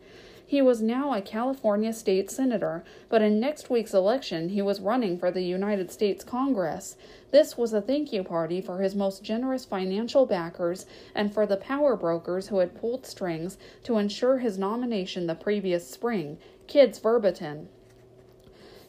He 0.47 0.61
was 0.61 0.83
now 0.83 1.15
a 1.15 1.23
California 1.23 1.93
state 1.95 2.31
senator, 2.31 2.85
but 3.09 3.23
in 3.23 3.41
next 3.41 3.71
week's 3.71 3.95
election 3.95 4.51
he 4.51 4.61
was 4.61 4.81
running 4.81 5.19
for 5.19 5.31
the 5.31 5.43
United 5.43 5.91
States 5.91 6.23
Congress. 6.23 6.97
This 7.35 7.59
was 7.59 7.73
a 7.73 7.81
thank 7.81 8.13
you 8.13 8.23
party 8.23 8.61
for 8.61 8.79
his 8.79 8.95
most 8.95 9.25
generous 9.25 9.65
financial 9.65 10.25
backers 10.25 10.87
and 11.17 11.35
for 11.35 11.47
the 11.47 11.57
power 11.57 11.97
brokers 11.97 12.47
who 12.47 12.59
had 12.59 12.81
pulled 12.81 13.05
strings 13.05 13.59
to 13.83 13.99
ensure 13.99 14.39
his 14.39 14.57
nomination 14.57 15.27
the 15.27 15.35
previous 15.35 15.91
spring, 15.91 16.39
Kids 16.69 17.01
Verbatim. 17.01 17.71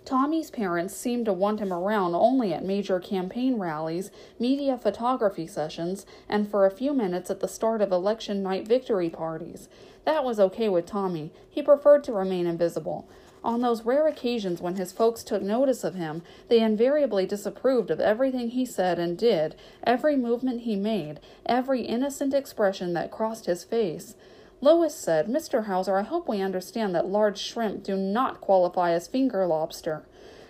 Tommy's 0.06 0.52
parents 0.52 0.96
seemed 0.96 1.26
to 1.26 1.34
want 1.34 1.60
him 1.60 1.74
around 1.74 2.14
only 2.14 2.54
at 2.54 2.64
major 2.64 3.00
campaign 3.00 3.58
rallies, 3.58 4.12
media 4.38 4.78
photography 4.78 5.48
sessions, 5.48 6.06
and 6.30 6.48
for 6.48 6.68
a 6.68 6.72
few 6.72 6.94
minutes 6.94 7.32
at 7.32 7.40
the 7.40 7.48
start 7.48 7.82
of 7.82 7.92
election 7.92 8.44
night 8.44 8.68
victory 8.68 9.10
parties. 9.10 9.70
That 10.06 10.24
was 10.24 10.40
okay 10.40 10.70
with 10.70 10.86
Tommy. 10.86 11.34
He 11.50 11.64
preferred 11.64 12.04
to 12.04 12.14
remain 12.14 12.46
invisible. 12.46 13.10
On 13.46 13.62
those 13.62 13.86
rare 13.86 14.08
occasions 14.08 14.60
when 14.60 14.76
his 14.76 14.92
folks 14.92 15.24
took 15.24 15.44
notice 15.44 15.84
of 15.84 15.94
him, 15.94 16.24
they 16.48 16.62
invariably 16.62 17.28
disapproved 17.28 17.92
of 17.92 18.00
everything 18.00 18.50
he 18.50 18.66
said 18.66 18.98
and 18.98 19.16
did, 19.16 19.54
every 19.84 20.16
movement 20.16 20.62
he 20.62 20.76
made, 20.76 21.20
every 21.46 21.84
innocent 21.84 22.34
expression 22.34 22.94
that 22.94 23.12
crossed 23.12 23.46
his 23.46 23.64
face. 23.64 24.16
Lois 24.62 24.96
said, 24.96 25.28
Mr. 25.28 25.66
Hauser, 25.66 25.96
I 25.96 26.02
hope 26.02 26.28
we 26.28 26.42
understand 26.42 26.96
that 26.96 27.06
large 27.06 27.38
shrimp 27.38 27.84
do 27.84 27.96
not 27.96 28.42
qualify 28.42 28.94
as 28.94 29.08
finger 29.08 29.46
lobster. 29.46 30.08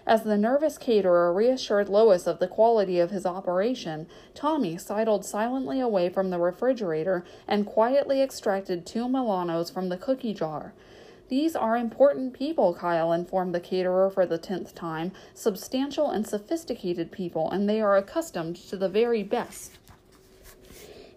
As 0.07 0.23
the 0.23 0.37
nervous 0.37 0.77
caterer 0.77 1.33
reassured 1.33 1.89
Lois 1.89 2.25
of 2.25 2.39
the 2.39 2.47
quality 2.47 3.01
of 3.01 3.11
his 3.11 3.25
operation, 3.25 4.07
Tommy 4.33 4.77
sidled 4.77 5.25
silently 5.25 5.81
away 5.81 6.07
from 6.07 6.29
the 6.29 6.39
refrigerator 6.39 7.25
and 7.45 7.65
quietly 7.65 8.21
extracted 8.21 8.85
two 8.85 9.09
Milanos 9.09 9.69
from 9.69 9.89
the 9.89 9.97
cookie 9.97 10.33
jar. 10.33 10.73
These 11.27 11.55
are 11.55 11.75
important 11.75 12.33
people, 12.33 12.75
Kyle 12.75 13.11
informed 13.11 13.55
the 13.55 13.59
caterer 13.59 14.11
for 14.11 14.27
the 14.27 14.37
tenth 14.37 14.75
time. 14.75 15.11
Substantial 15.33 16.11
and 16.11 16.27
sophisticated 16.27 17.11
people, 17.11 17.49
and 17.49 17.67
they 17.67 17.81
are 17.81 17.97
accustomed 17.97 18.55
to 18.57 18.77
the 18.77 18.89
very 18.89 19.23
best. 19.23 19.79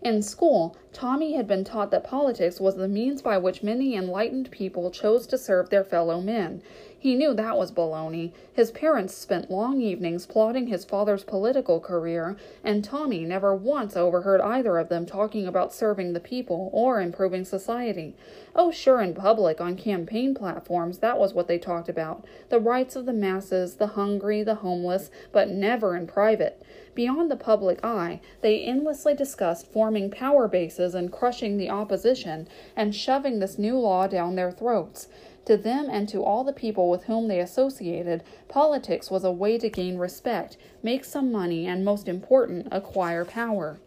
In 0.00 0.22
school, 0.22 0.76
Tommy 0.92 1.34
had 1.34 1.46
been 1.46 1.64
taught 1.64 1.90
that 1.90 2.04
politics 2.04 2.60
was 2.60 2.76
the 2.76 2.88
means 2.88 3.20
by 3.20 3.36
which 3.36 3.62
many 3.62 3.96
enlightened 3.96 4.50
people 4.50 4.90
chose 4.90 5.26
to 5.26 5.36
serve 5.36 5.68
their 5.68 5.84
fellow 5.84 6.20
men. 6.20 6.62
He 7.00 7.14
knew 7.14 7.32
that 7.34 7.56
was 7.56 7.70
baloney. 7.70 8.32
His 8.52 8.72
parents 8.72 9.14
spent 9.14 9.52
long 9.52 9.80
evenings 9.80 10.26
plotting 10.26 10.66
his 10.66 10.84
father's 10.84 11.22
political 11.22 11.78
career, 11.78 12.36
and 12.64 12.82
Tommy 12.82 13.24
never 13.24 13.54
once 13.54 13.96
overheard 13.96 14.40
either 14.40 14.78
of 14.78 14.88
them 14.88 15.06
talking 15.06 15.46
about 15.46 15.72
serving 15.72 16.12
the 16.12 16.18
people 16.18 16.70
or 16.72 17.00
improving 17.00 17.44
society. 17.44 18.16
Oh, 18.52 18.72
sure, 18.72 19.00
in 19.00 19.14
public, 19.14 19.60
on 19.60 19.76
campaign 19.76 20.34
platforms, 20.34 20.98
that 20.98 21.20
was 21.20 21.32
what 21.32 21.46
they 21.46 21.58
talked 21.58 21.88
about 21.88 22.24
the 22.48 22.58
rights 22.58 22.96
of 22.96 23.06
the 23.06 23.12
masses, 23.12 23.76
the 23.76 23.88
hungry, 23.88 24.42
the 24.42 24.56
homeless, 24.56 25.08
but 25.30 25.48
never 25.48 25.94
in 25.94 26.08
private. 26.08 26.60
Beyond 26.96 27.30
the 27.30 27.36
public 27.36 27.78
eye, 27.84 28.20
they 28.40 28.60
endlessly 28.64 29.14
discussed 29.14 29.70
forming 29.70 30.10
power 30.10 30.48
bases 30.48 30.96
and 30.96 31.12
crushing 31.12 31.56
the 31.56 31.70
opposition 31.70 32.48
and 32.74 32.92
shoving 32.92 33.38
this 33.38 33.56
new 33.56 33.78
law 33.78 34.08
down 34.08 34.34
their 34.34 34.50
throats. 34.50 35.06
To 35.48 35.56
them 35.56 35.88
and 35.88 36.06
to 36.10 36.22
all 36.22 36.44
the 36.44 36.52
people 36.52 36.90
with 36.90 37.04
whom 37.04 37.28
they 37.28 37.40
associated, 37.40 38.22
politics 38.48 39.10
was 39.10 39.24
a 39.24 39.32
way 39.32 39.56
to 39.56 39.70
gain 39.70 39.96
respect, 39.96 40.58
make 40.82 41.06
some 41.06 41.32
money, 41.32 41.66
and 41.66 41.82
most 41.82 42.06
important, 42.06 42.68
acquire 42.70 43.24
power. 43.24 43.78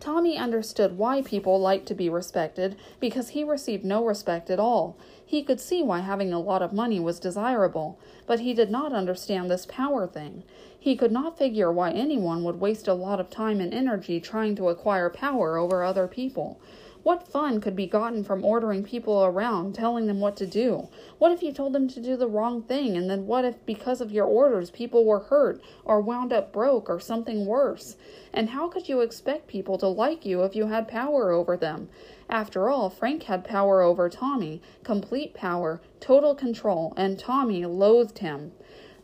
Tommy 0.00 0.36
understood 0.36 0.98
why 0.98 1.22
people 1.22 1.58
liked 1.58 1.86
to 1.86 1.94
be 1.94 2.10
respected 2.10 2.76
because 3.00 3.30
he 3.30 3.42
received 3.42 3.86
no 3.86 4.04
respect 4.04 4.50
at 4.50 4.60
all. 4.60 4.98
He 5.24 5.42
could 5.42 5.60
see 5.60 5.82
why 5.82 6.00
having 6.00 6.30
a 6.30 6.38
lot 6.38 6.60
of 6.60 6.74
money 6.74 7.00
was 7.00 7.18
desirable, 7.18 7.98
but 8.26 8.40
he 8.40 8.52
did 8.52 8.70
not 8.70 8.92
understand 8.92 9.50
this 9.50 9.64
power 9.64 10.06
thing. 10.06 10.42
He 10.78 10.94
could 10.94 11.10
not 11.10 11.38
figure 11.38 11.72
why 11.72 11.92
anyone 11.92 12.44
would 12.44 12.60
waste 12.60 12.86
a 12.86 12.92
lot 12.92 13.18
of 13.18 13.30
time 13.30 13.62
and 13.62 13.72
energy 13.72 14.20
trying 14.20 14.56
to 14.56 14.68
acquire 14.68 15.08
power 15.08 15.56
over 15.56 15.82
other 15.82 16.06
people. 16.06 16.60
What 17.04 17.28
fun 17.28 17.60
could 17.60 17.76
be 17.76 17.86
gotten 17.86 18.24
from 18.24 18.44
ordering 18.44 18.82
people 18.82 19.24
around, 19.24 19.74
telling 19.74 20.06
them 20.08 20.20
what 20.20 20.36
to 20.38 20.46
do? 20.46 20.88
What 21.18 21.30
if 21.30 21.42
you 21.42 21.52
told 21.52 21.72
them 21.72 21.86
to 21.88 22.00
do 22.00 22.16
the 22.16 22.26
wrong 22.26 22.62
thing, 22.62 22.96
and 22.96 23.08
then 23.08 23.26
what 23.26 23.44
if 23.44 23.64
because 23.64 24.00
of 24.00 24.10
your 24.10 24.26
orders 24.26 24.70
people 24.70 25.04
were 25.04 25.20
hurt, 25.20 25.60
or 25.84 26.00
wound 26.00 26.32
up 26.32 26.52
broke, 26.52 26.90
or 26.90 26.98
something 26.98 27.46
worse? 27.46 27.96
And 28.32 28.50
how 28.50 28.68
could 28.68 28.88
you 28.88 29.00
expect 29.00 29.46
people 29.46 29.78
to 29.78 29.86
like 29.86 30.26
you 30.26 30.42
if 30.42 30.56
you 30.56 30.66
had 30.66 30.88
power 30.88 31.30
over 31.30 31.56
them? 31.56 31.88
After 32.28 32.68
all, 32.68 32.90
Frank 32.90 33.22
had 33.22 33.44
power 33.44 33.80
over 33.80 34.08
Tommy, 34.08 34.60
complete 34.82 35.34
power, 35.34 35.80
total 36.00 36.34
control, 36.34 36.92
and 36.96 37.18
Tommy 37.18 37.64
loathed 37.64 38.18
him. 38.18 38.52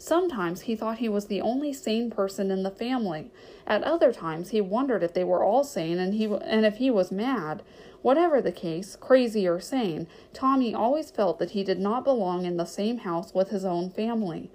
Sometimes 0.04 0.60
he 0.60 0.76
thought 0.76 0.98
he 0.98 1.08
was 1.08 1.28
the 1.28 1.40
only 1.40 1.72
sane 1.72 2.10
person 2.10 2.50
in 2.50 2.62
the 2.62 2.70
family. 2.70 3.30
At 3.66 3.82
other 3.84 4.12
times 4.12 4.50
he 4.50 4.60
wondered 4.60 5.02
if 5.02 5.14
they 5.14 5.24
were 5.24 5.42
all 5.42 5.64
sane 5.64 5.98
and 5.98 6.12
he 6.12 6.26
and 6.26 6.66
if 6.66 6.76
he 6.76 6.90
was 6.90 7.10
mad. 7.10 7.62
Whatever 8.02 8.42
the 8.42 8.52
case, 8.52 8.96
crazy 8.96 9.48
or 9.48 9.60
sane, 9.60 10.06
Tommy 10.34 10.74
always 10.74 11.10
felt 11.10 11.38
that 11.38 11.52
he 11.52 11.64
did 11.64 11.80
not 11.80 12.04
belong 12.04 12.44
in 12.44 12.58
the 12.58 12.66
same 12.66 12.98
house 12.98 13.32
with 13.32 13.48
his 13.48 13.64
own 13.64 13.88
family. 13.88 14.50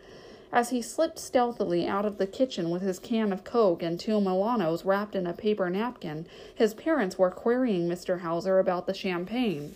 As 0.51 0.69
he 0.69 0.83
slipped 0.83 1.17
stealthily 1.17 1.87
out 1.87 2.05
of 2.05 2.19
the 2.19 2.27
kitchen 2.27 2.69
with 2.69 2.83
his 2.83 2.99
can 2.99 3.33
of 3.33 3.43
Coke 3.43 3.81
and 3.81 3.99
two 3.99 4.21
Milanos 4.21 4.85
wrapped 4.85 5.15
in 5.15 5.25
a 5.25 5.33
paper 5.33 5.67
napkin, 5.67 6.27
his 6.53 6.75
parents 6.75 7.17
were 7.17 7.31
querying 7.31 7.89
Mr. 7.89 8.19
Hauser 8.19 8.59
about 8.59 8.85
the 8.85 8.93
champagne. 8.93 9.73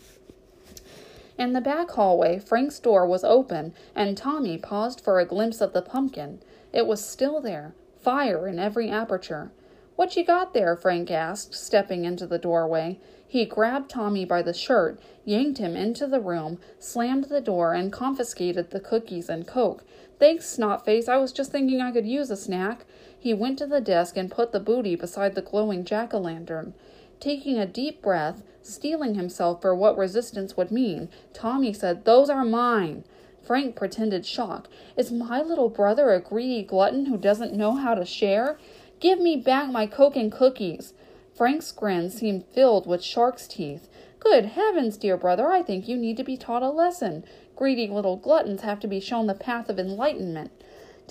In 1.38 1.54
the 1.54 1.62
back 1.62 1.92
hallway, 1.92 2.40
Frank's 2.40 2.80
door 2.80 3.08
was 3.08 3.24
open, 3.24 3.74
and 3.96 4.16
Tommy 4.16 4.58
paused 4.58 5.02
for 5.02 5.20
a 5.20 5.26
glimpse 5.26 5.62
of 5.62 5.74
the 5.74 5.82
pumpkin. 5.82 6.40
It 6.72 6.86
was 6.86 7.04
still 7.04 7.42
there, 7.42 7.74
fire 8.00 8.48
in 8.48 8.60
every 8.60 8.90
aperture. 8.90 9.52
What 9.96 10.16
you 10.16 10.24
got 10.24 10.54
there? 10.54 10.76
Frank 10.76 11.12
asked, 11.12 11.54
stepping 11.54 12.06
into 12.06 12.26
the 12.26 12.40
doorway. 12.40 13.00
He 13.28 13.46
grabbed 13.46 13.90
Tommy 13.90 14.26
by 14.26 14.42
the 14.42 14.54
shirt, 14.54 15.00
yanked 15.26 15.58
him 15.58 15.76
into 15.76 16.06
the 16.06 16.20
room, 16.20 16.60
slammed 16.80 17.26
the 17.26 17.42
door, 17.42 17.74
and 17.74 17.92
confiscated 17.92 18.70
the 18.70 18.80
cookies 18.80 19.30
and 19.30 19.48
Coke. 19.48 19.84
Thanks, 20.20 20.56
Snotface. 20.56 21.10
I 21.10 21.18
was 21.18 21.32
just 21.32 21.52
thinking 21.52 21.82
I 21.82 21.92
could 21.92 22.06
use 22.06 22.30
a 22.30 22.38
snack. 22.38 22.86
He 23.18 23.34
went 23.34 23.58
to 23.60 23.68
the 23.68 23.82
desk 23.82 24.18
and 24.18 24.30
put 24.30 24.52
the 24.52 24.60
booty 24.60 24.96
beside 24.96 25.34
the 25.36 25.42
glowing 25.42 25.84
jack 25.84 26.14
o' 26.14 26.20
lantern. 26.20 26.74
Taking 27.20 27.58
a 27.58 27.66
deep 27.66 28.02
breath, 28.02 28.44
steeling 28.64 29.16
himself 29.16 29.62
for 29.62 29.76
what 29.76 29.98
resistance 29.98 30.58
would 30.58 30.72
mean, 30.72 31.10
Tommy 31.34 31.74
said, 31.74 32.06
Those 32.06 32.30
are 32.30 32.46
mine. 32.46 33.04
Frank 33.44 33.76
pretended 33.76 34.26
shock. 34.26 34.70
Is 34.96 35.12
my 35.12 35.42
little 35.42 35.70
brother 35.70 36.12
a 36.12 36.22
greedy 36.22 36.64
glutton 36.64 37.08
who 37.08 37.18
doesn't 37.18 37.54
know 37.54 37.76
how 37.76 37.94
to 37.94 38.06
share? 38.06 38.58
Give 39.00 39.20
me 39.20 39.36
back 39.36 39.70
my 39.70 39.86
Coke 39.86 40.16
and 40.16 40.32
cookies. 40.32 40.94
Frank's 41.36 41.72
grin 41.72 42.10
seemed 42.10 42.46
filled 42.54 42.88
with 42.88 43.04
shark's 43.04 43.48
teeth. 43.48 43.90
Good 44.20 44.46
heavens, 44.46 44.96
dear 44.96 45.18
brother, 45.18 45.52
I 45.52 45.62
think 45.62 45.88
you 45.88 45.98
need 45.98 46.16
to 46.18 46.24
be 46.24 46.38
taught 46.38 46.64
a 46.64 46.70
lesson. 46.70 47.26
Greedy 47.58 47.88
little 47.88 48.16
gluttons 48.16 48.62
have 48.62 48.80
to 48.80 48.88
be 48.88 49.02
shown 49.02 49.28
the 49.28 49.34
path 49.34 49.68
of 49.68 49.78
enlightenment. 49.78 50.52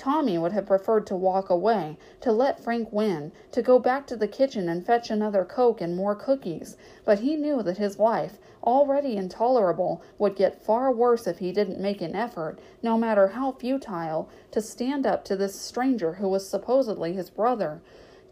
Tommy 0.02 0.36
would 0.36 0.50
have 0.50 0.66
preferred 0.66 1.06
to 1.06 1.14
walk 1.14 1.48
away, 1.48 1.96
to 2.20 2.32
let 2.32 2.58
Frank 2.58 2.92
win, 2.92 3.30
to 3.52 3.62
go 3.62 3.78
back 3.78 4.04
to 4.08 4.16
the 4.16 4.26
kitchen 4.26 4.68
and 4.68 4.84
fetch 4.84 5.10
another 5.10 5.44
Coke 5.44 5.80
and 5.80 5.94
more 5.94 6.16
cookies, 6.16 6.76
but 7.04 7.20
he 7.20 7.36
knew 7.36 7.62
that 7.62 7.78
his 7.78 8.00
life, 8.00 8.40
already 8.64 9.16
intolerable, 9.16 10.02
would 10.18 10.34
get 10.34 10.60
far 10.60 10.90
worse 10.90 11.28
if 11.28 11.38
he 11.38 11.52
didn't 11.52 11.78
make 11.78 12.02
an 12.02 12.16
effort, 12.16 12.58
no 12.82 12.98
matter 12.98 13.28
how 13.28 13.52
futile, 13.52 14.28
to 14.50 14.60
stand 14.60 15.06
up 15.06 15.24
to 15.24 15.36
this 15.36 15.54
stranger 15.54 16.14
who 16.14 16.28
was 16.28 16.48
supposedly 16.48 17.12
his 17.12 17.30
brother. 17.30 17.80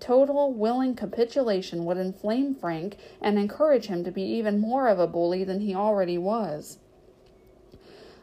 Total, 0.00 0.52
willing 0.52 0.96
capitulation 0.96 1.84
would 1.84 1.98
inflame 1.98 2.52
Frank 2.52 2.96
and 3.20 3.38
encourage 3.38 3.86
him 3.86 4.02
to 4.02 4.10
be 4.10 4.22
even 4.24 4.58
more 4.58 4.88
of 4.88 4.98
a 4.98 5.06
bully 5.06 5.44
than 5.44 5.60
he 5.60 5.72
already 5.72 6.18
was. 6.18 6.78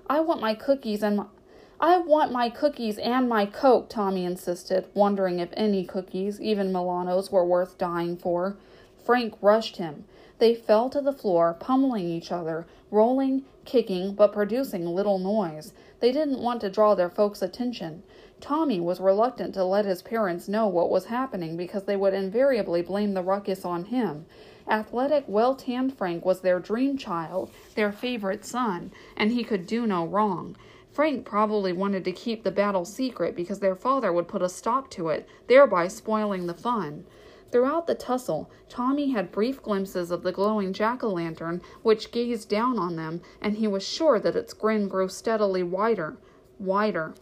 I 0.09 0.19
want 0.19 0.41
my 0.41 0.53
cookies 0.53 1.01
and 1.01 1.15
my, 1.15 1.25
I 1.79 1.99
want 1.99 2.31
my 2.31 2.49
cookies 2.49 2.97
and 2.97 3.29
my 3.29 3.45
Coke, 3.45 3.87
Tommy 3.87 4.25
insisted, 4.25 4.87
wondering 4.95 5.37
if 5.37 5.49
any 5.53 5.85
cookies, 5.85 6.41
even 6.41 6.73
Milanos, 6.73 7.31
were 7.31 7.45
worth 7.45 7.77
dying 7.77 8.17
for. 8.17 8.57
Frank 9.05 9.35
rushed 9.41 9.77
him. 9.77 10.05
They 10.39 10.55
fell 10.55 10.89
to 10.89 11.01
the 11.01 11.13
floor, 11.13 11.55
pummeling 11.59 12.09
each 12.09 12.31
other, 12.31 12.65
rolling, 12.89 13.45
kicking, 13.63 14.13
but 14.13 14.33
producing 14.33 14.87
little 14.87 15.19
noise. 15.19 15.71
They 15.99 16.11
didn't 16.11 16.41
want 16.41 16.61
to 16.61 16.71
draw 16.71 16.95
their 16.95 17.11
folks' 17.11 17.43
attention. 17.43 18.01
Tommy 18.41 18.79
was 18.79 18.99
reluctant 18.99 19.53
to 19.53 19.63
let 19.63 19.85
his 19.85 20.01
parents 20.01 20.47
know 20.47 20.67
what 20.67 20.89
was 20.89 21.05
happening 21.05 21.55
because 21.57 21.83
they 21.83 21.95
would 21.95 22.13
invariably 22.15 22.81
blame 22.81 23.13
the 23.13 23.21
ruckus 23.21 23.63
on 23.63 23.85
him. 23.85 24.25
Athletic, 24.67 25.25
well 25.27 25.53
tanned 25.53 25.95
Frank 25.95 26.25
was 26.25 26.41
their 26.41 26.59
dream 26.59 26.97
child, 26.97 27.51
their 27.75 27.91
favorite 27.91 28.45
son, 28.45 28.91
and 29.15 29.31
he 29.31 29.43
could 29.43 29.67
do 29.67 29.85
no 29.85 30.05
wrong. 30.05 30.55
Frank 30.97 31.27
probably 31.27 31.71
wanted 31.73 32.03
to 32.05 32.11
keep 32.11 32.43
the 32.43 32.49
battle 32.49 32.83
secret 32.83 33.35
because 33.35 33.59
their 33.59 33.75
father 33.75 34.11
would 34.11 34.27
put 34.27 34.41
a 34.41 34.49
stop 34.49 34.89
to 34.89 35.09
it, 35.09 35.29
thereby 35.45 35.87
spoiling 35.87 36.47
the 36.47 36.55
fun. 36.55 37.05
Throughout 37.51 37.85
the 37.85 37.93
tussle, 37.93 38.49
Tommy 38.67 39.11
had 39.11 39.31
brief 39.31 39.61
glimpses 39.61 40.09
of 40.09 40.23
the 40.23 40.31
glowing 40.31 40.73
jack 40.73 41.03
o' 41.03 41.09
lantern, 41.09 41.61
which 41.83 42.09
gazed 42.09 42.49
down 42.49 42.79
on 42.79 42.95
them, 42.95 43.21
and 43.39 43.57
he 43.57 43.67
was 43.67 43.87
sure 43.87 44.19
that 44.19 44.35
its 44.35 44.55
grin 44.55 44.87
grew 44.87 45.07
steadily 45.07 45.61
wider, 45.61 46.17
wider. 46.57 47.13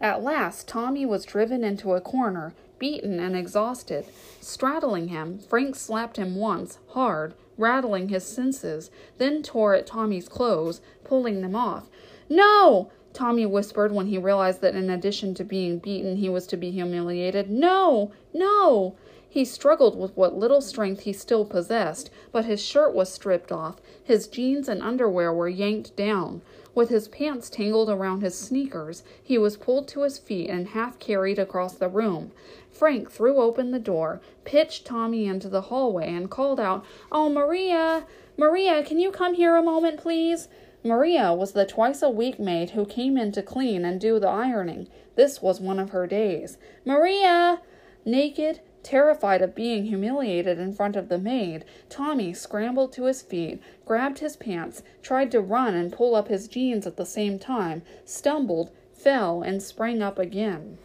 At 0.00 0.20
last, 0.20 0.66
Tommy 0.66 1.06
was 1.06 1.24
driven 1.24 1.62
into 1.62 1.92
a 1.92 2.00
corner, 2.00 2.52
beaten 2.80 3.20
and 3.20 3.36
exhausted. 3.36 4.06
Straddling 4.40 5.06
him, 5.06 5.38
Frank 5.38 5.76
slapped 5.76 6.16
him 6.16 6.34
once, 6.34 6.78
hard, 6.88 7.34
rattling 7.56 8.08
his 8.08 8.26
senses, 8.26 8.90
then 9.18 9.44
tore 9.44 9.74
at 9.74 9.86
Tommy's 9.86 10.28
clothes, 10.28 10.80
pulling 11.04 11.42
them 11.42 11.54
off. 11.54 11.88
No! 12.32 12.90
Tommy 13.12 13.44
whispered 13.44 13.90
when 13.90 14.06
he 14.06 14.16
realized 14.16 14.60
that 14.60 14.76
in 14.76 14.88
addition 14.88 15.34
to 15.34 15.44
being 15.44 15.78
beaten, 15.78 16.16
he 16.16 16.28
was 16.28 16.46
to 16.46 16.56
be 16.56 16.70
humiliated. 16.70 17.50
No! 17.50 18.12
No! 18.32 18.94
He 19.28 19.44
struggled 19.44 19.98
with 19.98 20.16
what 20.16 20.38
little 20.38 20.60
strength 20.60 21.02
he 21.02 21.12
still 21.12 21.44
possessed, 21.44 22.08
but 22.30 22.44
his 22.44 22.62
shirt 22.62 22.94
was 22.94 23.12
stripped 23.12 23.50
off, 23.50 23.80
his 24.02 24.28
jeans 24.28 24.68
and 24.68 24.80
underwear 24.80 25.32
were 25.32 25.48
yanked 25.48 25.96
down. 25.96 26.42
With 26.72 26.88
his 26.88 27.08
pants 27.08 27.50
tangled 27.50 27.90
around 27.90 28.22
his 28.22 28.38
sneakers, 28.38 29.02
he 29.22 29.36
was 29.36 29.56
pulled 29.56 29.88
to 29.88 30.02
his 30.02 30.18
feet 30.18 30.48
and 30.48 30.68
half 30.68 31.00
carried 31.00 31.38
across 31.38 31.74
the 31.74 31.88
room. 31.88 32.30
Frank 32.70 33.10
threw 33.10 33.40
open 33.40 33.72
the 33.72 33.80
door, 33.80 34.20
pitched 34.44 34.84
Tommy 34.84 35.26
into 35.26 35.48
the 35.48 35.62
hallway, 35.62 36.08
and 36.08 36.30
called 36.30 36.60
out, 36.60 36.84
Oh, 37.10 37.28
Maria! 37.28 38.04
Maria, 38.36 38.84
can 38.84 39.00
you 39.00 39.10
come 39.10 39.34
here 39.34 39.56
a 39.56 39.62
moment, 39.62 39.98
please? 39.98 40.48
Maria 40.82 41.34
was 41.34 41.52
the 41.52 41.66
twice 41.66 42.02
a 42.02 42.08
week 42.08 42.38
maid 42.38 42.70
who 42.70 42.86
came 42.86 43.18
in 43.18 43.32
to 43.32 43.42
clean 43.42 43.84
and 43.84 44.00
do 44.00 44.18
the 44.18 44.28
ironing. 44.28 44.88
This 45.14 45.42
was 45.42 45.60
one 45.60 45.78
of 45.78 45.90
her 45.90 46.06
days. 46.06 46.56
Maria! 46.84 47.60
Naked, 48.06 48.60
terrified 48.82 49.42
of 49.42 49.54
being 49.54 49.84
humiliated 49.84 50.58
in 50.58 50.72
front 50.72 50.96
of 50.96 51.10
the 51.10 51.18
maid, 51.18 51.66
Tommy 51.90 52.32
scrambled 52.32 52.94
to 52.94 53.04
his 53.04 53.20
feet, 53.20 53.60
grabbed 53.84 54.20
his 54.20 54.36
pants, 54.36 54.82
tried 55.02 55.30
to 55.32 55.40
run 55.40 55.74
and 55.74 55.92
pull 55.92 56.14
up 56.14 56.28
his 56.28 56.48
jeans 56.48 56.86
at 56.86 56.96
the 56.96 57.04
same 57.04 57.38
time, 57.38 57.82
stumbled, 58.06 58.70
fell, 58.94 59.42
and 59.42 59.62
sprang 59.62 60.00
up 60.00 60.18
again. 60.18 60.78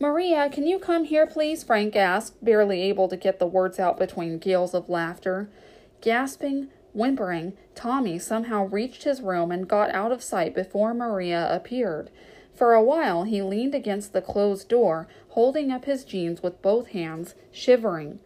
Maria, 0.00 0.48
can 0.48 0.64
you 0.64 0.78
come 0.78 1.04
here, 1.04 1.26
please? 1.26 1.64
Frank 1.64 1.96
asked, 1.96 2.44
barely 2.44 2.82
able 2.82 3.08
to 3.08 3.16
get 3.16 3.40
the 3.40 3.46
words 3.46 3.80
out 3.80 3.98
between 3.98 4.38
gales 4.38 4.74
of 4.74 4.88
laughter. 4.88 5.50
Gasping, 6.00 6.68
Whimpering, 6.98 7.52
Tommy 7.76 8.18
somehow 8.18 8.64
reached 8.66 9.04
his 9.04 9.22
room 9.22 9.52
and 9.52 9.68
got 9.68 9.88
out 9.94 10.10
of 10.10 10.20
sight 10.20 10.52
before 10.52 10.92
Maria 10.92 11.46
appeared. 11.48 12.10
For 12.54 12.74
a 12.74 12.82
while 12.82 13.22
he 13.22 13.40
leaned 13.40 13.72
against 13.72 14.12
the 14.12 14.20
closed 14.20 14.68
door, 14.68 15.06
holding 15.28 15.70
up 15.70 15.84
his 15.84 16.02
jeans 16.02 16.42
with 16.42 16.60
both 16.60 16.88
hands, 16.88 17.36
shivering. 17.52 18.18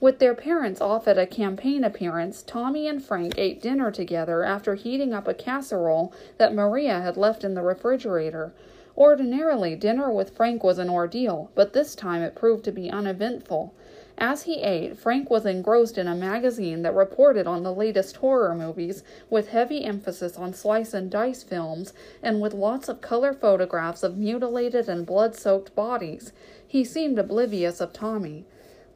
With 0.00 0.18
their 0.18 0.34
parents 0.34 0.80
off 0.80 1.06
at 1.06 1.18
a 1.18 1.26
campaign 1.26 1.84
appearance, 1.84 2.42
Tommy 2.42 2.88
and 2.88 3.04
Frank 3.04 3.34
ate 3.36 3.60
dinner 3.60 3.90
together 3.90 4.44
after 4.44 4.76
heating 4.76 5.12
up 5.12 5.28
a 5.28 5.34
casserole 5.34 6.10
that 6.38 6.54
Maria 6.54 7.02
had 7.02 7.18
left 7.18 7.44
in 7.44 7.52
the 7.52 7.60
refrigerator. 7.60 8.54
Ordinarily, 8.96 9.76
dinner 9.76 10.10
with 10.10 10.34
Frank 10.34 10.64
was 10.64 10.78
an 10.78 10.88
ordeal, 10.88 11.50
but 11.54 11.74
this 11.74 11.94
time 11.94 12.22
it 12.22 12.34
proved 12.34 12.64
to 12.64 12.72
be 12.72 12.90
uneventful. 12.90 13.74
As 14.18 14.44
he 14.44 14.62
ate, 14.62 14.96
Frank 14.96 15.28
was 15.28 15.44
engrossed 15.44 15.98
in 15.98 16.08
a 16.08 16.14
magazine 16.14 16.80
that 16.82 16.94
reported 16.94 17.46
on 17.46 17.62
the 17.62 17.74
latest 17.74 18.16
horror 18.16 18.54
movies, 18.54 19.04
with 19.28 19.48
heavy 19.48 19.84
emphasis 19.84 20.38
on 20.38 20.54
slice 20.54 20.94
and 20.94 21.10
dice 21.10 21.42
films, 21.42 21.92
and 22.22 22.40
with 22.40 22.54
lots 22.54 22.88
of 22.88 23.02
color 23.02 23.34
photographs 23.34 24.02
of 24.02 24.16
mutilated 24.16 24.88
and 24.88 25.04
blood 25.04 25.36
soaked 25.36 25.74
bodies. 25.74 26.32
He 26.66 26.82
seemed 26.82 27.18
oblivious 27.18 27.78
of 27.78 27.92
Tommy. 27.92 28.46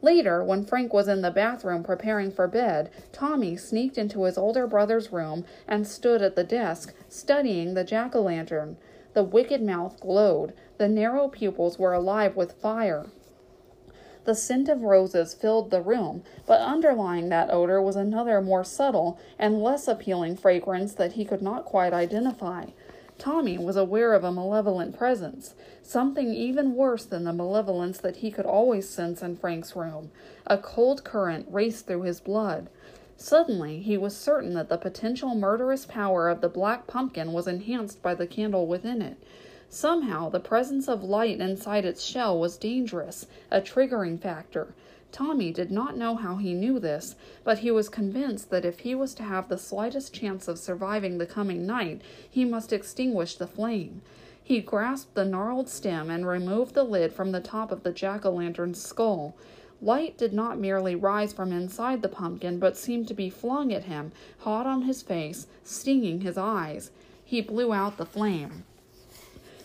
Later, 0.01 0.43
when 0.43 0.65
Frank 0.65 0.91
was 0.91 1.07
in 1.07 1.21
the 1.21 1.29
bathroom 1.29 1.83
preparing 1.83 2.31
for 2.31 2.47
bed, 2.47 2.89
Tommy 3.11 3.55
sneaked 3.55 3.99
into 3.99 4.23
his 4.23 4.39
older 4.39 4.65
brother's 4.65 5.11
room 5.11 5.45
and 5.67 5.87
stood 5.87 6.23
at 6.23 6.35
the 6.35 6.43
desk, 6.43 6.95
studying 7.07 7.75
the 7.75 7.83
jack 7.83 8.15
o' 8.15 8.21
lantern. 8.23 8.77
The 9.13 9.23
wicked 9.23 9.61
mouth 9.61 9.99
glowed, 9.99 10.53
the 10.79 10.87
narrow 10.87 11.27
pupils 11.27 11.77
were 11.77 11.93
alive 11.93 12.35
with 12.35 12.53
fire. 12.53 13.05
The 14.23 14.35
scent 14.35 14.69
of 14.69 14.83
roses 14.83 15.33
filled 15.33 15.71
the 15.71 15.81
room, 15.81 16.23
but 16.45 16.61
underlying 16.61 17.29
that 17.29 17.51
odor 17.51 17.81
was 17.81 17.95
another 17.95 18.39
more 18.41 18.63
subtle 18.63 19.19
and 19.39 19.63
less 19.63 19.87
appealing 19.87 20.37
fragrance 20.37 20.93
that 20.93 21.13
he 21.13 21.25
could 21.25 21.41
not 21.41 21.65
quite 21.65 21.93
identify. 21.93 22.65
Tommy 23.17 23.57
was 23.57 23.75
aware 23.75 24.13
of 24.13 24.23
a 24.23 24.31
malevolent 24.31 24.97
presence, 24.97 25.53
something 25.83 26.33
even 26.33 26.75
worse 26.75 27.05
than 27.05 27.23
the 27.23 27.33
malevolence 27.33 27.99
that 27.99 28.17
he 28.17 28.31
could 28.31 28.45
always 28.45 28.89
sense 28.89 29.21
in 29.21 29.37
Frank's 29.37 29.75
room. 29.75 30.11
A 30.47 30.57
cold 30.57 31.03
current 31.03 31.47
raced 31.49 31.87
through 31.87 32.01
his 32.01 32.19
blood. 32.19 32.69
Suddenly, 33.17 33.79
he 33.81 33.97
was 33.97 34.17
certain 34.17 34.55
that 34.55 34.69
the 34.69 34.77
potential 34.77 35.35
murderous 35.35 35.85
power 35.85 36.29
of 36.29 36.41
the 36.41 36.49
black 36.49 36.87
pumpkin 36.87 37.31
was 37.31 37.47
enhanced 37.47 38.01
by 38.01 38.15
the 38.15 38.25
candle 38.25 38.65
within 38.65 39.01
it. 39.03 39.17
Somehow, 39.73 40.27
the 40.27 40.41
presence 40.41 40.89
of 40.89 41.01
light 41.01 41.39
inside 41.39 41.85
its 41.85 42.03
shell 42.03 42.37
was 42.37 42.57
dangerous, 42.57 43.25
a 43.49 43.61
triggering 43.61 44.19
factor. 44.19 44.73
Tommy 45.13 45.53
did 45.53 45.71
not 45.71 45.95
know 45.95 46.15
how 46.15 46.35
he 46.35 46.53
knew 46.53 46.77
this, 46.77 47.15
but 47.45 47.59
he 47.59 47.71
was 47.71 47.87
convinced 47.87 48.49
that 48.49 48.65
if 48.65 48.79
he 48.79 48.93
was 48.93 49.13
to 49.13 49.23
have 49.23 49.47
the 49.47 49.57
slightest 49.57 50.13
chance 50.13 50.49
of 50.49 50.59
surviving 50.59 51.17
the 51.17 51.25
coming 51.25 51.65
night, 51.65 52.01
he 52.29 52.43
must 52.43 52.73
extinguish 52.73 53.35
the 53.35 53.47
flame. 53.47 54.01
He 54.43 54.59
grasped 54.59 55.15
the 55.15 55.23
gnarled 55.23 55.69
stem 55.69 56.09
and 56.09 56.27
removed 56.27 56.73
the 56.73 56.83
lid 56.83 57.13
from 57.13 57.31
the 57.31 57.39
top 57.39 57.71
of 57.71 57.83
the 57.83 57.93
jack 57.93 58.25
o' 58.25 58.31
lantern's 58.31 58.83
skull. 58.83 59.35
Light 59.81 60.17
did 60.17 60.33
not 60.33 60.59
merely 60.59 60.95
rise 60.95 61.31
from 61.31 61.53
inside 61.53 62.01
the 62.01 62.09
pumpkin, 62.09 62.59
but 62.59 62.75
seemed 62.75 63.07
to 63.07 63.13
be 63.13 63.29
flung 63.29 63.71
at 63.71 63.85
him, 63.85 64.11
hot 64.39 64.67
on 64.67 64.81
his 64.81 65.01
face, 65.01 65.47
stinging 65.63 66.19
his 66.19 66.37
eyes. 66.37 66.91
He 67.23 67.39
blew 67.39 67.71
out 67.71 67.95
the 67.95 68.05
flame. 68.05 68.65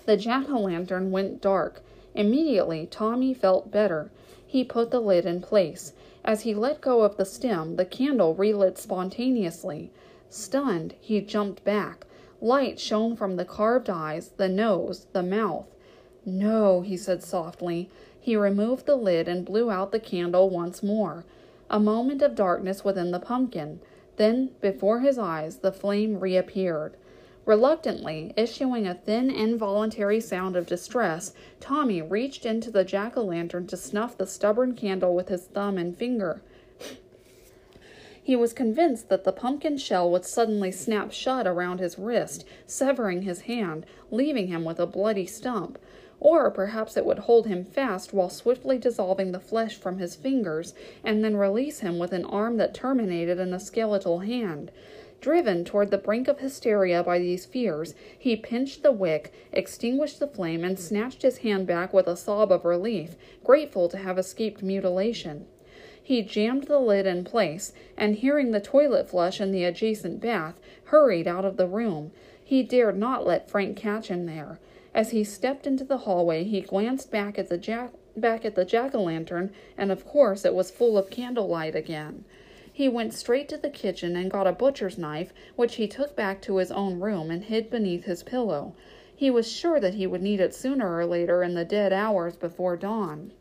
The 0.07 0.16
jack 0.16 0.49
o' 0.49 0.59
lantern 0.59 1.11
went 1.11 1.40
dark. 1.40 1.83
Immediately, 2.14 2.87
Tommy 2.90 3.35
felt 3.35 3.71
better. 3.71 4.11
He 4.47 4.64
put 4.64 4.90
the 4.90 5.01
lid 5.01 5.27
in 5.27 5.42
place. 5.42 5.92
As 6.25 6.42
he 6.42 6.55
let 6.55 6.81
go 6.81 7.03
of 7.03 7.16
the 7.16 7.25
stem, 7.25 7.77
the 7.77 7.85
candle 7.85 8.35
relit 8.35 8.79
spontaneously. 8.79 9.90
Stunned, 10.31 10.95
he 11.01 11.21
jumped 11.21 11.64
back. 11.64 12.07
Light 12.40 12.79
shone 12.79 13.16
from 13.16 13.37
the 13.37 13.45
carved 13.45 13.90
eyes, 13.90 14.31
the 14.37 14.49
nose, 14.49 15.07
the 15.12 15.23
mouth. 15.23 15.66
No, 16.25 16.81
he 16.81 16.97
said 16.97 17.23
softly. 17.23 17.90
He 18.21 18.37
removed 18.37 18.87
the 18.87 18.97
lid 18.97 19.29
and 19.29 19.45
blew 19.45 19.71
out 19.71 19.92
the 19.92 20.01
candle 20.01 20.51
once 20.51 20.83
more. 20.83 21.25
A 21.71 21.81
moment 21.81 22.23
of 22.23 22.35
darkness 22.35 22.85
within 22.85 23.11
the 23.11 23.21
pumpkin. 23.21 23.81
Then, 24.16 24.51
before 24.61 25.01
his 25.01 25.19
eyes, 25.19 25.59
the 25.59 25.73
flame 25.73 26.21
reappeared. 26.21 26.97
Reluctantly, 27.46 28.35
issuing 28.37 28.88
a 28.88 28.94
thin, 28.94 29.30
involuntary 29.30 30.18
sound 30.18 30.56
of 30.56 30.66
distress, 30.66 31.32
Tommy 31.61 32.02
reached 32.02 32.44
into 32.44 32.72
the 32.72 32.85
jack 32.85 33.16
o' 33.16 33.22
lantern 33.22 33.68
to 33.68 33.76
snuff 33.76 34.18
the 34.18 34.26
stubborn 34.26 34.74
candle 34.74 35.14
with 35.14 35.28
his 35.28 35.44
thumb 35.44 35.78
and 35.78 35.96
finger. 35.96 36.42
He 38.20 38.35
was 38.35 38.52
convinced 38.52 39.09
that 39.11 39.22
the 39.22 39.30
pumpkin 39.30 39.78
shell 39.78 40.11
would 40.11 40.24
suddenly 40.24 40.72
snap 40.72 41.12
shut 41.12 41.46
around 41.46 41.78
his 41.78 41.96
wrist, 41.96 42.44
severing 42.66 43.22
his 43.22 43.42
hand, 43.42 43.87
leaving 44.11 44.48
him 44.48 44.64
with 44.64 44.80
a 44.80 44.87
bloody 44.87 45.26
stump. 45.26 45.78
Or 46.18 46.50
perhaps 46.50 46.96
it 46.96 47.06
would 47.06 47.20
hold 47.20 47.46
him 47.46 47.64
fast 47.64 48.12
while 48.12 48.28
swiftly 48.28 48.78
dissolving 48.78 49.30
the 49.30 49.38
flesh 49.38 49.76
from 49.76 49.98
his 49.98 50.16
fingers, 50.16 50.74
and 51.04 51.22
then 51.22 51.37
release 51.37 51.78
him 51.78 52.00
with 52.00 52.12
an 52.12 52.24
arm 52.24 52.56
that 52.56 52.74
terminated 52.74 53.38
in 53.38 53.54
a 53.54 53.61
skeletal 53.61 54.18
hand. 54.18 54.72
Driven 55.20 55.64
toward 55.64 55.90
the 55.90 55.98
brink 55.98 56.29
of 56.29 56.40
hysteria 56.40 57.02
by 57.02 57.18
these 57.18 57.46
fears, 57.46 57.94
he 58.18 58.37
pinched 58.37 58.83
the 58.83 58.92
wick, 58.92 59.33
extinguished 59.52 60.20
the 60.20 60.26
flame, 60.26 60.62
and 60.62 60.79
snatched 60.79 61.22
his 61.22 61.38
hand 61.38 61.66
back 61.66 61.92
with 61.92 62.07
a 62.07 62.16
sob 62.16 62.52
of 62.52 62.64
relief, 62.64 63.16
grateful 63.42 63.88
to 63.88 63.96
have 63.96 64.18
escaped 64.18 64.62
mutilation. 64.62 65.46
He 66.02 66.22
jammed 66.22 66.64
the 66.64 66.79
lid 66.79 67.07
in 67.07 67.24
place, 67.24 67.72
and 67.96 68.14
hearing 68.14 68.50
the 68.52 68.61
toilet 68.61 69.09
flush 69.09 69.40
in 69.40 69.50
the 69.50 69.64
adjacent 69.64 70.20
bath, 70.20 70.61
hurried 70.85 71.26
out 71.26 71.44
of 71.44 71.57
the 71.57 71.66
room. 71.66 72.12
He 72.44 72.62
dared 72.62 72.96
not 72.96 73.26
let 73.26 73.50
Frank 73.50 73.76
catch 73.76 74.09
him 74.09 74.26
there. 74.26 74.61
As 74.94 75.11
he 75.11 75.24
stepped 75.24 75.66
into 75.66 75.83
the 75.83 75.98
hallway, 75.98 76.44
he 76.44 76.61
glanced 76.61 77.11
back 77.11 77.38
at 77.38 77.48
the 77.48 77.59
jack 77.59 77.90
back 78.16 78.44
at 78.44 78.55
the 78.55 78.64
jack-o'-lantern, 78.64 79.50
and 79.76 79.90
of 79.90 80.07
course 80.07 80.44
it 80.44 80.55
was 80.55 80.70
full 80.70 80.96
of 80.96 81.11
candlelight 81.11 81.74
again. 81.74 82.24
He 82.76 82.90
went 82.90 83.14
straight 83.14 83.48
to 83.48 83.56
the 83.56 83.70
kitchen 83.70 84.16
and 84.16 84.30
got 84.30 84.46
a 84.46 84.52
butcher's 84.52 84.98
knife, 84.98 85.32
which 85.54 85.76
he 85.76 85.88
took 85.88 86.14
back 86.14 86.42
to 86.42 86.58
his 86.58 86.70
own 86.70 87.00
room 87.00 87.30
and 87.30 87.42
hid 87.42 87.70
beneath 87.70 88.04
his 88.04 88.22
pillow. 88.22 88.74
He 89.16 89.30
was 89.30 89.50
sure 89.50 89.80
that 89.80 89.94
he 89.94 90.06
would 90.06 90.20
need 90.20 90.40
it 90.40 90.54
sooner 90.54 90.94
or 90.94 91.06
later 91.06 91.42
in 91.42 91.54
the 91.54 91.64
dead 91.64 91.90
hours 91.90 92.36
before 92.36 92.76
dawn. 92.76 93.32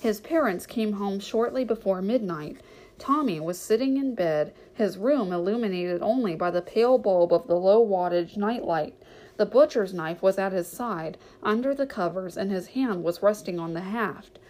His 0.00 0.20
parents 0.20 0.66
came 0.66 0.94
home 0.94 1.20
shortly 1.20 1.62
before 1.64 2.02
midnight. 2.02 2.56
Tommy 2.98 3.38
was 3.38 3.60
sitting 3.60 3.96
in 3.96 4.16
bed, 4.16 4.52
his 4.74 4.98
room 4.98 5.32
illuminated 5.32 6.02
only 6.02 6.34
by 6.34 6.50
the 6.50 6.62
pale 6.62 6.98
bulb 6.98 7.32
of 7.32 7.46
the 7.46 7.54
low 7.54 7.80
wattage 7.80 8.36
nightlight. 8.36 9.00
The 9.36 9.46
butcher's 9.46 9.94
knife 9.94 10.20
was 10.20 10.36
at 10.36 10.50
his 10.50 10.66
side, 10.66 11.16
under 11.44 11.76
the 11.76 11.86
covers, 11.86 12.36
and 12.36 12.50
his 12.50 12.66
hand 12.66 13.04
was 13.04 13.22
resting 13.22 13.60
on 13.60 13.72
the 13.72 13.82
haft. 13.82 14.40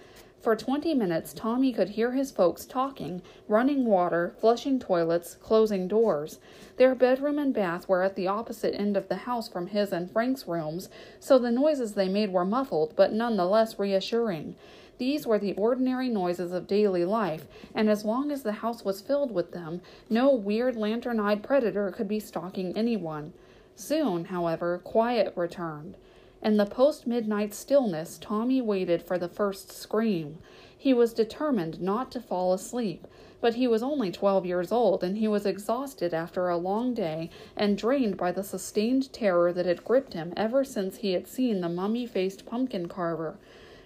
For 0.41 0.57
twenty 0.57 0.95
minutes 0.95 1.35
Tommy 1.35 1.71
could 1.71 1.91
hear 1.91 2.13
his 2.13 2.31
folks 2.31 2.65
talking, 2.65 3.21
running 3.47 3.85
water, 3.85 4.35
flushing 4.39 4.79
toilets, 4.79 5.35
closing 5.35 5.87
doors. 5.87 6.39
Their 6.79 6.95
bedroom 6.95 7.39
and 7.39 7.53
bath 7.53 7.87
were 7.91 8.03
at 8.03 8.17
the 8.17 8.27
opposite 8.27 8.75
end 8.75 8.97
of 8.97 9.09
the 9.09 9.17
house 9.17 9.51
from 9.51 9.67
his 9.67 9.93
and 9.93 10.11
Frank's 10.11 10.49
rooms, 10.49 10.89
so 11.19 11.39
the 11.39 11.51
noises 11.51 11.93
they 11.93 12.09
made 12.09 12.33
were 12.33 12.47
muffled 12.47 12.97
but 12.97 13.13
none 13.13 13.37
the 13.37 13.45
less 13.45 13.79
reassuring. 13.79 14.57
These 14.97 15.27
were 15.27 15.39
the 15.39 15.53
ordinary 15.55 16.09
noises 16.09 16.53
of 16.53 16.67
daily 16.67 17.05
life, 17.05 17.47
and 17.75 17.91
as 17.91 18.07
long 18.07 18.31
as 18.31 18.43
the 18.43 18.53
house 18.53 18.83
was 18.83 19.03
filled 19.03 19.33
with 19.33 19.53
them, 19.53 19.83
no 20.09 20.33
weird 20.33 20.75
lantern 20.75 21.21
eyed 21.21 21.43
predator 21.43 21.91
could 21.91 22.09
be 22.09 22.19
stalking 22.19 22.75
anyone. 22.79 23.35
Soon, 23.77 24.27
however, 24.27 24.81
quiet 24.85 25.35
returned. 25.37 25.97
In 26.43 26.57
the 26.57 26.65
post 26.65 27.07
midnight 27.07 27.53
stillness, 27.53 28.17
Tommy 28.19 28.63
waited 28.63 29.03
for 29.03 29.19
the 29.19 29.29
first 29.29 29.71
scream. 29.71 30.39
He 30.77 30.95
was 30.95 31.13
determined 31.13 31.83
not 31.83 32.11
to 32.13 32.21
fall 32.21 32.55
asleep, 32.55 33.07
but 33.43 33.57
he 33.57 33.69
was 33.69 33.83
only 33.83 34.11
twelve 34.11 34.47
years 34.47 34.73
old, 34.73 35.05
and 35.05 35.19
he 35.19 35.29
was 35.29 35.45
exhausted 35.45 36.15
after 36.15 36.49
a 36.49 36.57
long 36.57 36.95
day 36.95 37.29
and 37.57 37.77
drained 37.77 38.17
by 38.17 38.33
the 38.33 38.43
sustained 38.43 39.13
terror 39.13 39.53
that 39.53 39.67
had 39.67 39.85
gripped 39.85 40.15
him 40.15 40.33
ever 40.35 40.65
since 40.65 40.97
he 40.97 41.13
had 41.13 41.29
seen 41.29 41.61
the 41.61 41.69
mummy 41.69 42.07
faced 42.07 42.47
pumpkin 42.47 42.89
carver. 42.89 43.39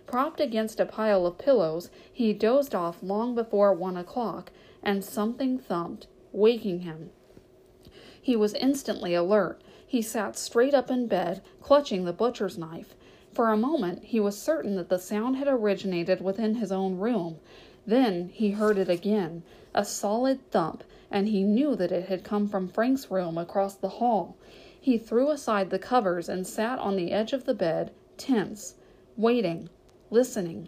Propped 0.07 0.41
against 0.41 0.79
a 0.79 0.87
pile 0.87 1.27
of 1.27 1.39
pillows, 1.39 1.91
he 2.13 2.33
dozed 2.33 2.75
off 2.75 3.03
long 3.03 3.35
before 3.35 3.75
one 3.75 3.97
o'clock, 3.97 4.53
and 4.81 5.05
something 5.05 5.59
thumped, 5.59 6.07
waking 6.31 6.81
him. 6.81 7.11
He 8.23 8.37
was 8.37 8.55
instantly 8.55 9.13
alert. 9.13 9.61
He 9.95 10.03
sat 10.03 10.37
straight 10.37 10.75
up 10.75 10.91
in 10.91 11.07
bed, 11.07 11.41
clutching 11.63 12.05
the 12.05 12.13
butcher's 12.13 12.59
knife. 12.59 12.97
For 13.33 13.53
a 13.53 13.57
moment 13.57 14.03
he 14.03 14.19
was 14.19 14.37
certain 14.37 14.75
that 14.75 14.89
the 14.89 14.99
sound 14.99 15.37
had 15.37 15.47
originated 15.47 16.21
within 16.21 16.57
his 16.57 16.73
own 16.73 16.99
room. 16.99 17.39
Then 17.87 18.29
he 18.31 18.51
heard 18.51 18.77
it 18.77 18.89
again, 18.89 19.45
a 19.73 19.85
solid 19.85 20.51
thump, 20.51 20.83
and 21.13 21.29
he 21.29 21.45
knew 21.45 21.77
that 21.77 21.93
it 21.93 22.09
had 22.09 22.25
come 22.25 22.49
from 22.49 22.67
Frank's 22.67 23.09
room 23.09 23.39
across 23.39 23.77
the 23.77 24.01
hall. 24.01 24.35
He 24.81 24.99
threw 24.99 25.31
aside 25.31 25.71
the 25.71 25.79
covers 25.79 26.29
and 26.29 26.45
sat 26.45 26.81
on 26.81 26.97
the 26.97 27.13
edge 27.13 27.33
of 27.33 27.45
the 27.45 27.55
bed, 27.55 27.93
tense, 28.17 28.75
waiting, 29.17 29.69
listening. 30.11 30.67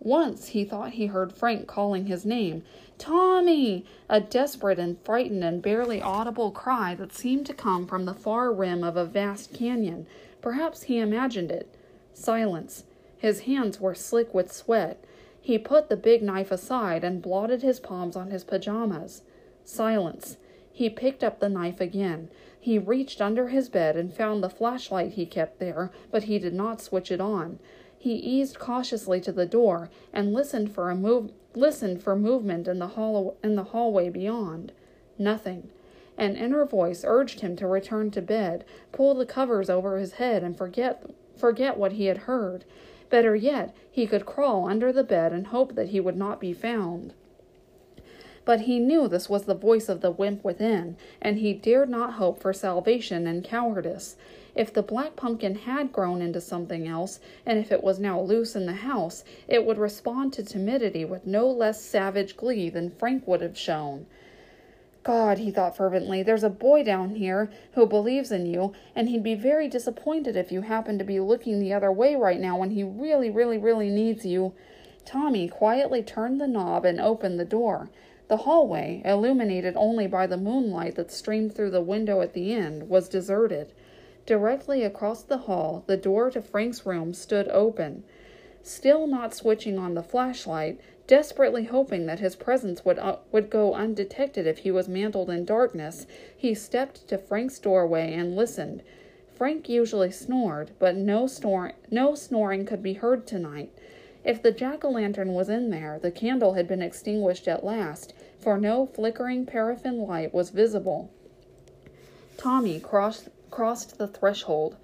Once 0.00 0.48
he 0.48 0.64
thought 0.64 0.92
he 0.92 1.08
heard 1.08 1.34
Frank 1.34 1.66
calling 1.66 2.06
his 2.06 2.24
name, 2.24 2.64
Tommy! 3.02 3.84
A 4.08 4.20
desperate 4.20 4.78
and 4.78 4.96
frightened 5.00 5.42
and 5.42 5.60
barely 5.60 6.00
audible 6.00 6.52
cry 6.52 6.94
that 6.94 7.12
seemed 7.12 7.46
to 7.46 7.52
come 7.52 7.84
from 7.84 8.04
the 8.04 8.14
far 8.14 8.52
rim 8.52 8.84
of 8.84 8.96
a 8.96 9.04
vast 9.04 9.52
canyon. 9.52 10.06
Perhaps 10.40 10.84
he 10.84 11.00
imagined 11.00 11.50
it. 11.50 11.74
Silence. 12.14 12.84
His 13.18 13.40
hands 13.40 13.80
were 13.80 13.96
slick 13.96 14.32
with 14.32 14.52
sweat. 14.52 15.02
He 15.40 15.58
put 15.58 15.88
the 15.88 15.96
big 15.96 16.22
knife 16.22 16.52
aside 16.52 17.02
and 17.02 17.20
blotted 17.20 17.62
his 17.62 17.80
palms 17.80 18.14
on 18.14 18.30
his 18.30 18.44
pajamas. 18.44 19.22
Silence. 19.64 20.36
He 20.72 20.88
picked 20.88 21.24
up 21.24 21.40
the 21.40 21.48
knife 21.48 21.80
again. 21.80 22.28
He 22.60 22.78
reached 22.78 23.20
under 23.20 23.48
his 23.48 23.68
bed 23.68 23.96
and 23.96 24.14
found 24.14 24.44
the 24.44 24.48
flashlight 24.48 25.14
he 25.14 25.26
kept 25.26 25.58
there, 25.58 25.90
but 26.12 26.24
he 26.24 26.38
did 26.38 26.54
not 26.54 26.80
switch 26.80 27.10
it 27.10 27.20
on. 27.20 27.58
He 27.98 28.14
eased 28.14 28.60
cautiously 28.60 29.20
to 29.22 29.32
the 29.32 29.44
door 29.44 29.90
and 30.12 30.32
listened 30.32 30.72
for 30.72 30.88
a 30.88 30.94
move 30.94 31.32
listened 31.54 32.02
for 32.02 32.16
movement 32.16 32.68
in 32.68 32.78
the 32.78 32.88
hall 32.88 33.36
in 33.42 33.54
the 33.56 33.64
hallway 33.64 34.08
beyond. 34.08 34.72
Nothing. 35.18 35.70
An 36.18 36.36
inner 36.36 36.64
voice 36.64 37.04
urged 37.06 37.40
him 37.40 37.56
to 37.56 37.66
return 37.66 38.10
to 38.12 38.22
bed, 38.22 38.64
pull 38.92 39.14
the 39.14 39.26
covers 39.26 39.70
over 39.70 39.98
his 39.98 40.14
head 40.14 40.42
and 40.42 40.56
forget 40.56 41.04
forget 41.36 41.76
what 41.76 41.92
he 41.92 42.06
had 42.06 42.18
heard. 42.18 42.64
Better 43.10 43.34
yet, 43.36 43.74
he 43.90 44.06
could 44.06 44.26
crawl 44.26 44.66
under 44.66 44.92
the 44.92 45.04
bed 45.04 45.32
and 45.32 45.48
hope 45.48 45.74
that 45.74 45.88
he 45.88 46.00
would 46.00 46.16
not 46.16 46.40
be 46.40 46.52
found. 46.52 47.14
but 48.44 48.62
he 48.62 48.78
knew 48.78 49.08
this 49.08 49.28
was 49.28 49.44
the 49.44 49.54
voice 49.54 49.88
of 49.88 50.00
the 50.00 50.10
wimp 50.10 50.42
within, 50.44 50.96
and 51.20 51.38
he 51.38 51.52
dared 51.52 51.88
not 51.88 52.14
hope 52.14 52.40
for 52.40 52.52
salvation 52.52 53.26
in 53.26 53.42
cowardice. 53.42 54.16
If 54.54 54.72
the 54.72 54.82
black 54.82 55.16
pumpkin 55.16 55.54
had 55.54 55.92
grown 55.92 56.20
into 56.20 56.40
something 56.40 56.86
else, 56.86 57.20
and 57.46 57.58
if 57.58 57.72
it 57.72 57.82
was 57.82 57.98
now 57.98 58.20
loose 58.20 58.54
in 58.54 58.66
the 58.66 58.74
house, 58.74 59.24
it 59.48 59.64
would 59.64 59.78
respond 59.78 60.34
to 60.34 60.42
timidity 60.42 61.06
with 61.06 61.26
no 61.26 61.50
less 61.50 61.80
savage 61.80 62.36
glee 62.36 62.68
than 62.68 62.90
Frank 62.90 63.26
would 63.26 63.40
have 63.40 63.56
shown. 63.56 64.06
God, 65.04 65.38
he 65.38 65.50
thought 65.50 65.76
fervently, 65.76 66.22
there's 66.22 66.44
a 66.44 66.50
boy 66.50 66.84
down 66.84 67.16
here 67.16 67.50
who 67.72 67.86
believes 67.86 68.30
in 68.30 68.46
you, 68.46 68.72
and 68.94 69.08
he'd 69.08 69.22
be 69.22 69.34
very 69.34 69.68
disappointed 69.68 70.36
if 70.36 70.52
you 70.52 70.60
happened 70.60 70.98
to 70.98 71.04
be 71.04 71.18
looking 71.18 71.58
the 71.58 71.72
other 71.72 71.90
way 71.90 72.14
right 72.14 72.38
now 72.38 72.58
when 72.58 72.70
he 72.70 72.84
really, 72.84 73.30
really, 73.30 73.58
really 73.58 73.88
needs 73.88 74.24
you. 74.26 74.52
Tommy 75.04 75.48
quietly 75.48 76.02
turned 76.02 76.40
the 76.40 76.46
knob 76.46 76.84
and 76.84 77.00
opened 77.00 77.40
the 77.40 77.44
door. 77.44 77.88
The 78.28 78.36
hallway, 78.38 79.02
illuminated 79.04 79.74
only 79.76 80.06
by 80.06 80.26
the 80.26 80.36
moonlight 80.36 80.94
that 80.94 81.10
streamed 81.10 81.54
through 81.54 81.70
the 81.70 81.80
window 81.80 82.20
at 82.20 82.34
the 82.34 82.52
end, 82.52 82.88
was 82.88 83.08
deserted. 83.08 83.72
Directly 84.24 84.84
across 84.84 85.22
the 85.22 85.38
hall, 85.38 85.82
the 85.86 85.96
door 85.96 86.30
to 86.30 86.40
Frank's 86.40 86.86
room 86.86 87.12
stood 87.12 87.48
open. 87.48 88.04
Still 88.62 89.06
not 89.08 89.34
switching 89.34 89.78
on 89.78 89.94
the 89.94 90.02
flashlight, 90.02 90.80
desperately 91.08 91.64
hoping 91.64 92.06
that 92.06 92.20
his 92.20 92.36
presence 92.36 92.84
would, 92.84 92.98
uh, 92.98 93.16
would 93.32 93.50
go 93.50 93.74
undetected 93.74 94.46
if 94.46 94.58
he 94.58 94.70
was 94.70 94.88
mantled 94.88 95.28
in 95.28 95.44
darkness, 95.44 96.06
he 96.36 96.54
stepped 96.54 97.08
to 97.08 97.18
Frank's 97.18 97.58
doorway 97.58 98.12
and 98.12 98.36
listened. 98.36 98.82
Frank 99.34 99.68
usually 99.68 100.12
snored, 100.12 100.70
but 100.78 100.94
no, 100.94 101.24
snor- 101.24 101.72
no 101.90 102.14
snoring 102.14 102.64
could 102.64 102.82
be 102.82 102.92
heard 102.92 103.26
tonight. 103.26 103.72
If 104.24 104.40
the 104.40 104.52
jack 104.52 104.84
o' 104.84 104.90
lantern 104.90 105.34
was 105.34 105.48
in 105.48 105.70
there, 105.70 105.98
the 106.00 106.12
candle 106.12 106.52
had 106.52 106.68
been 106.68 106.80
extinguished 106.80 107.48
at 107.48 107.64
last, 107.64 108.14
for 108.38 108.56
no 108.56 108.86
flickering 108.86 109.46
paraffin 109.46 109.98
light 109.98 110.32
was 110.32 110.50
visible. 110.50 111.10
Tommy 112.36 112.78
crossed, 112.78 113.28
crossed 113.52 113.98
the 113.98 114.08
threshold. 114.08 114.74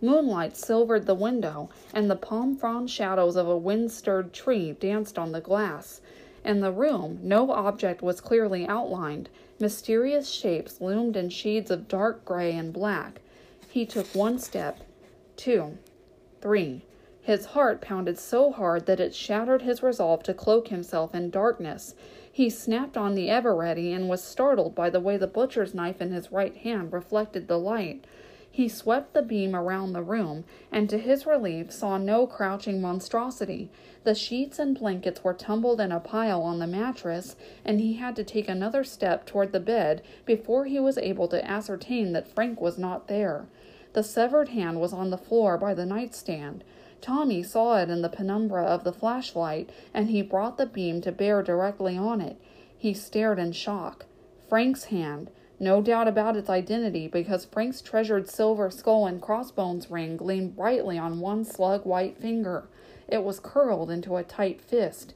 Moonlight 0.00 0.56
silvered 0.56 1.06
the 1.06 1.14
window, 1.14 1.70
and 1.92 2.10
the 2.10 2.16
palm 2.16 2.56
frond 2.56 2.90
shadows 2.90 3.36
of 3.36 3.48
a 3.48 3.56
wind 3.56 3.92
stirred 3.92 4.32
tree 4.32 4.72
danced 4.72 5.16
on 5.16 5.30
the 5.30 5.40
glass. 5.40 6.00
In 6.44 6.60
the 6.60 6.72
room, 6.72 7.20
no 7.22 7.52
object 7.52 8.02
was 8.02 8.20
clearly 8.20 8.66
outlined. 8.66 9.28
Mysterious 9.60 10.28
shapes 10.28 10.80
loomed 10.80 11.16
in 11.16 11.28
shades 11.28 11.70
of 11.70 11.86
dark 11.86 12.24
gray 12.24 12.52
and 12.52 12.72
black. 12.72 13.20
He 13.70 13.86
took 13.86 14.06
one 14.08 14.38
step, 14.38 14.80
two, 15.36 15.78
three. 16.40 16.82
His 17.22 17.46
heart 17.46 17.80
pounded 17.80 18.18
so 18.18 18.52
hard 18.52 18.84
that 18.84 19.00
it 19.00 19.14
shattered 19.14 19.62
his 19.62 19.82
resolve 19.82 20.22
to 20.24 20.34
cloak 20.34 20.68
himself 20.68 21.14
in 21.14 21.30
darkness. 21.30 21.94
He 22.34 22.50
snapped 22.50 22.96
on 22.96 23.14
the 23.14 23.28
Eveready 23.28 23.94
and 23.94 24.08
was 24.08 24.20
startled 24.20 24.74
by 24.74 24.90
the 24.90 24.98
way 24.98 25.16
the 25.16 25.28
butcher's 25.28 25.72
knife 25.72 26.02
in 26.02 26.10
his 26.10 26.32
right 26.32 26.56
hand 26.56 26.92
reflected 26.92 27.46
the 27.46 27.60
light. 27.60 28.04
He 28.50 28.68
swept 28.68 29.14
the 29.14 29.22
beam 29.22 29.54
around 29.54 29.92
the 29.92 30.02
room, 30.02 30.42
and 30.72 30.90
to 30.90 30.98
his 30.98 31.26
relief 31.26 31.70
saw 31.70 31.96
no 31.96 32.26
crouching 32.26 32.80
monstrosity. 32.80 33.70
The 34.02 34.16
sheets 34.16 34.58
and 34.58 34.76
blankets 34.76 35.22
were 35.22 35.32
tumbled 35.32 35.80
in 35.80 35.92
a 35.92 36.00
pile 36.00 36.42
on 36.42 36.58
the 36.58 36.66
mattress, 36.66 37.36
and 37.64 37.78
he 37.78 37.92
had 37.92 38.16
to 38.16 38.24
take 38.24 38.48
another 38.48 38.82
step 38.82 39.26
toward 39.26 39.52
the 39.52 39.60
bed 39.60 40.02
before 40.24 40.64
he 40.64 40.80
was 40.80 40.98
able 40.98 41.28
to 41.28 41.48
ascertain 41.48 42.14
that 42.14 42.26
Frank 42.26 42.60
was 42.60 42.78
not 42.78 43.06
there. 43.06 43.46
The 43.92 44.02
severed 44.02 44.48
hand 44.48 44.80
was 44.80 44.92
on 44.92 45.10
the 45.10 45.16
floor 45.16 45.56
by 45.56 45.72
the 45.72 45.86
nightstand. 45.86 46.64
Tommy 47.04 47.42
saw 47.42 47.76
it 47.76 47.90
in 47.90 48.00
the 48.00 48.08
penumbra 48.08 48.64
of 48.64 48.82
the 48.82 48.92
flashlight, 48.92 49.68
and 49.92 50.08
he 50.08 50.22
brought 50.22 50.56
the 50.56 50.64
beam 50.64 51.02
to 51.02 51.12
bear 51.12 51.42
directly 51.42 51.98
on 51.98 52.22
it. 52.22 52.40
He 52.78 52.94
stared 52.94 53.38
in 53.38 53.52
shock. 53.52 54.06
Frank's 54.48 54.84
hand, 54.84 55.30
no 55.60 55.82
doubt 55.82 56.08
about 56.08 56.34
its 56.34 56.48
identity, 56.48 57.06
because 57.06 57.44
Frank's 57.44 57.82
treasured 57.82 58.30
silver 58.30 58.70
skull 58.70 59.06
and 59.06 59.20
crossbones 59.20 59.90
ring 59.90 60.16
gleamed 60.16 60.56
brightly 60.56 60.96
on 60.96 61.20
one 61.20 61.44
slug 61.44 61.84
white 61.84 62.16
finger. 62.16 62.68
It 63.06 63.22
was 63.22 63.38
curled 63.38 63.90
into 63.90 64.16
a 64.16 64.24
tight 64.24 64.62
fist. 64.62 65.12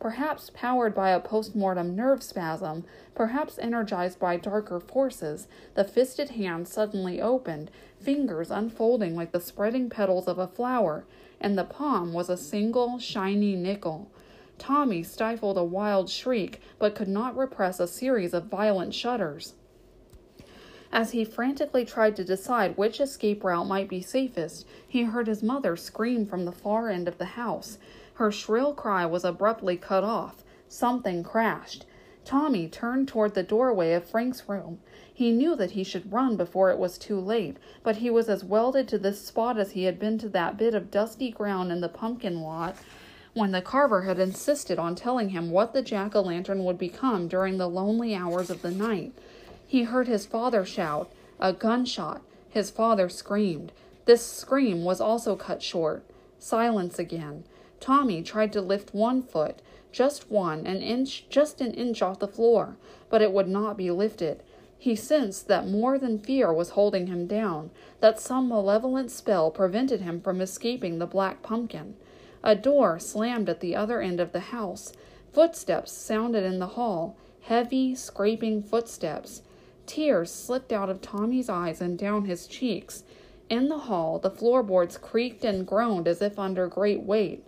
Perhaps 0.00 0.50
powered 0.54 0.92
by 0.92 1.10
a 1.10 1.20
post 1.20 1.54
mortem 1.54 1.94
nerve 1.94 2.20
spasm, 2.20 2.84
perhaps 3.14 3.60
energized 3.60 4.18
by 4.18 4.38
darker 4.38 4.80
forces, 4.80 5.46
the 5.74 5.84
fisted 5.84 6.30
hand 6.30 6.66
suddenly 6.66 7.20
opened, 7.20 7.70
fingers 8.00 8.50
unfolding 8.50 9.14
like 9.14 9.30
the 9.30 9.40
spreading 9.40 9.88
petals 9.88 10.26
of 10.26 10.40
a 10.40 10.48
flower 10.48 11.04
and 11.40 11.56
the 11.56 11.64
palm 11.64 12.12
was 12.12 12.28
a 12.28 12.36
single 12.36 12.98
shiny 12.98 13.54
nickel. 13.54 14.10
Tommy 14.58 15.02
stifled 15.02 15.56
a 15.56 15.64
wild 15.64 16.10
shriek, 16.10 16.60
but 16.78 16.94
could 16.94 17.08
not 17.08 17.36
repress 17.36 17.78
a 17.78 17.86
series 17.86 18.34
of 18.34 18.46
violent 18.46 18.94
shudders. 18.94 19.54
As 20.90 21.10
he 21.10 21.24
frantically 21.24 21.84
tried 21.84 22.16
to 22.16 22.24
decide 22.24 22.76
which 22.76 23.00
escape 23.00 23.44
route 23.44 23.66
might 23.66 23.88
be 23.88 24.00
safest, 24.00 24.66
he 24.86 25.04
heard 25.04 25.26
his 25.26 25.42
mother 25.42 25.76
scream 25.76 26.24
from 26.24 26.44
the 26.44 26.52
far 26.52 26.88
end 26.88 27.06
of 27.06 27.18
the 27.18 27.36
house. 27.36 27.78
Her 28.14 28.32
shrill 28.32 28.72
cry 28.74 29.04
was 29.04 29.24
abruptly 29.24 29.76
cut 29.76 30.02
off. 30.02 30.44
Something 30.66 31.22
crashed. 31.22 31.84
Tommy 32.24 32.68
turned 32.68 33.06
toward 33.08 33.34
the 33.34 33.42
doorway 33.42 33.92
of 33.92 34.04
Frank's 34.04 34.48
room. 34.48 34.80
He 35.18 35.32
knew 35.32 35.56
that 35.56 35.72
he 35.72 35.82
should 35.82 36.12
run 36.12 36.36
before 36.36 36.70
it 36.70 36.78
was 36.78 36.96
too 36.96 37.18
late, 37.18 37.56
but 37.82 37.96
he 37.96 38.08
was 38.08 38.28
as 38.28 38.44
welded 38.44 38.86
to 38.86 38.98
this 38.98 39.20
spot 39.20 39.58
as 39.58 39.72
he 39.72 39.82
had 39.82 39.98
been 39.98 40.16
to 40.18 40.28
that 40.28 40.56
bit 40.56 40.76
of 40.76 40.92
dusty 40.92 41.32
ground 41.32 41.72
in 41.72 41.80
the 41.80 41.88
pumpkin 41.88 42.40
lot 42.40 42.76
when 43.34 43.50
the 43.50 43.60
carver 43.60 44.02
had 44.02 44.20
insisted 44.20 44.78
on 44.78 44.94
telling 44.94 45.30
him 45.30 45.50
what 45.50 45.72
the 45.72 45.82
jack 45.82 46.14
o' 46.14 46.20
lantern 46.20 46.62
would 46.62 46.78
become 46.78 47.26
during 47.26 47.58
the 47.58 47.68
lonely 47.68 48.14
hours 48.14 48.48
of 48.48 48.62
the 48.62 48.70
night. 48.70 49.12
He 49.66 49.82
heard 49.82 50.06
his 50.06 50.24
father 50.24 50.64
shout, 50.64 51.10
a 51.40 51.52
gunshot. 51.52 52.22
His 52.48 52.70
father 52.70 53.08
screamed. 53.08 53.72
This 54.04 54.24
scream 54.24 54.84
was 54.84 55.00
also 55.00 55.34
cut 55.34 55.64
short. 55.64 56.04
Silence 56.38 56.96
again. 56.96 57.42
Tommy 57.80 58.22
tried 58.22 58.52
to 58.52 58.60
lift 58.60 58.94
one 58.94 59.24
foot, 59.24 59.62
just 59.90 60.30
one, 60.30 60.64
an 60.64 60.80
inch, 60.80 61.24
just 61.28 61.60
an 61.60 61.74
inch 61.74 62.02
off 62.02 62.20
the 62.20 62.28
floor, 62.28 62.76
but 63.10 63.20
it 63.20 63.32
would 63.32 63.48
not 63.48 63.76
be 63.76 63.90
lifted. 63.90 64.44
He 64.78 64.94
sensed 64.94 65.48
that 65.48 65.66
more 65.66 65.98
than 65.98 66.20
fear 66.20 66.52
was 66.52 66.70
holding 66.70 67.08
him 67.08 67.26
down, 67.26 67.70
that 68.00 68.20
some 68.20 68.48
malevolent 68.48 69.10
spell 69.10 69.50
prevented 69.50 70.02
him 70.02 70.20
from 70.20 70.40
escaping 70.40 70.98
the 70.98 71.06
black 71.06 71.42
pumpkin. 71.42 71.96
A 72.44 72.54
door 72.54 73.00
slammed 73.00 73.48
at 73.48 73.58
the 73.58 73.74
other 73.74 74.00
end 74.00 74.20
of 74.20 74.30
the 74.30 74.40
house. 74.40 74.92
Footsteps 75.32 75.90
sounded 75.90 76.44
in 76.44 76.60
the 76.60 76.68
hall, 76.68 77.16
heavy, 77.42 77.94
scraping 77.96 78.62
footsteps. 78.62 79.42
Tears 79.86 80.30
slipped 80.30 80.72
out 80.72 80.88
of 80.88 81.00
Tommy's 81.00 81.48
eyes 81.48 81.80
and 81.80 81.98
down 81.98 82.26
his 82.26 82.46
cheeks. 82.46 83.02
In 83.50 83.68
the 83.68 83.78
hall, 83.78 84.18
the 84.18 84.30
floorboards 84.30 84.96
creaked 84.96 85.44
and 85.44 85.66
groaned 85.66 86.06
as 86.06 86.22
if 86.22 86.38
under 86.38 86.68
great 86.68 87.02
weight. 87.02 87.44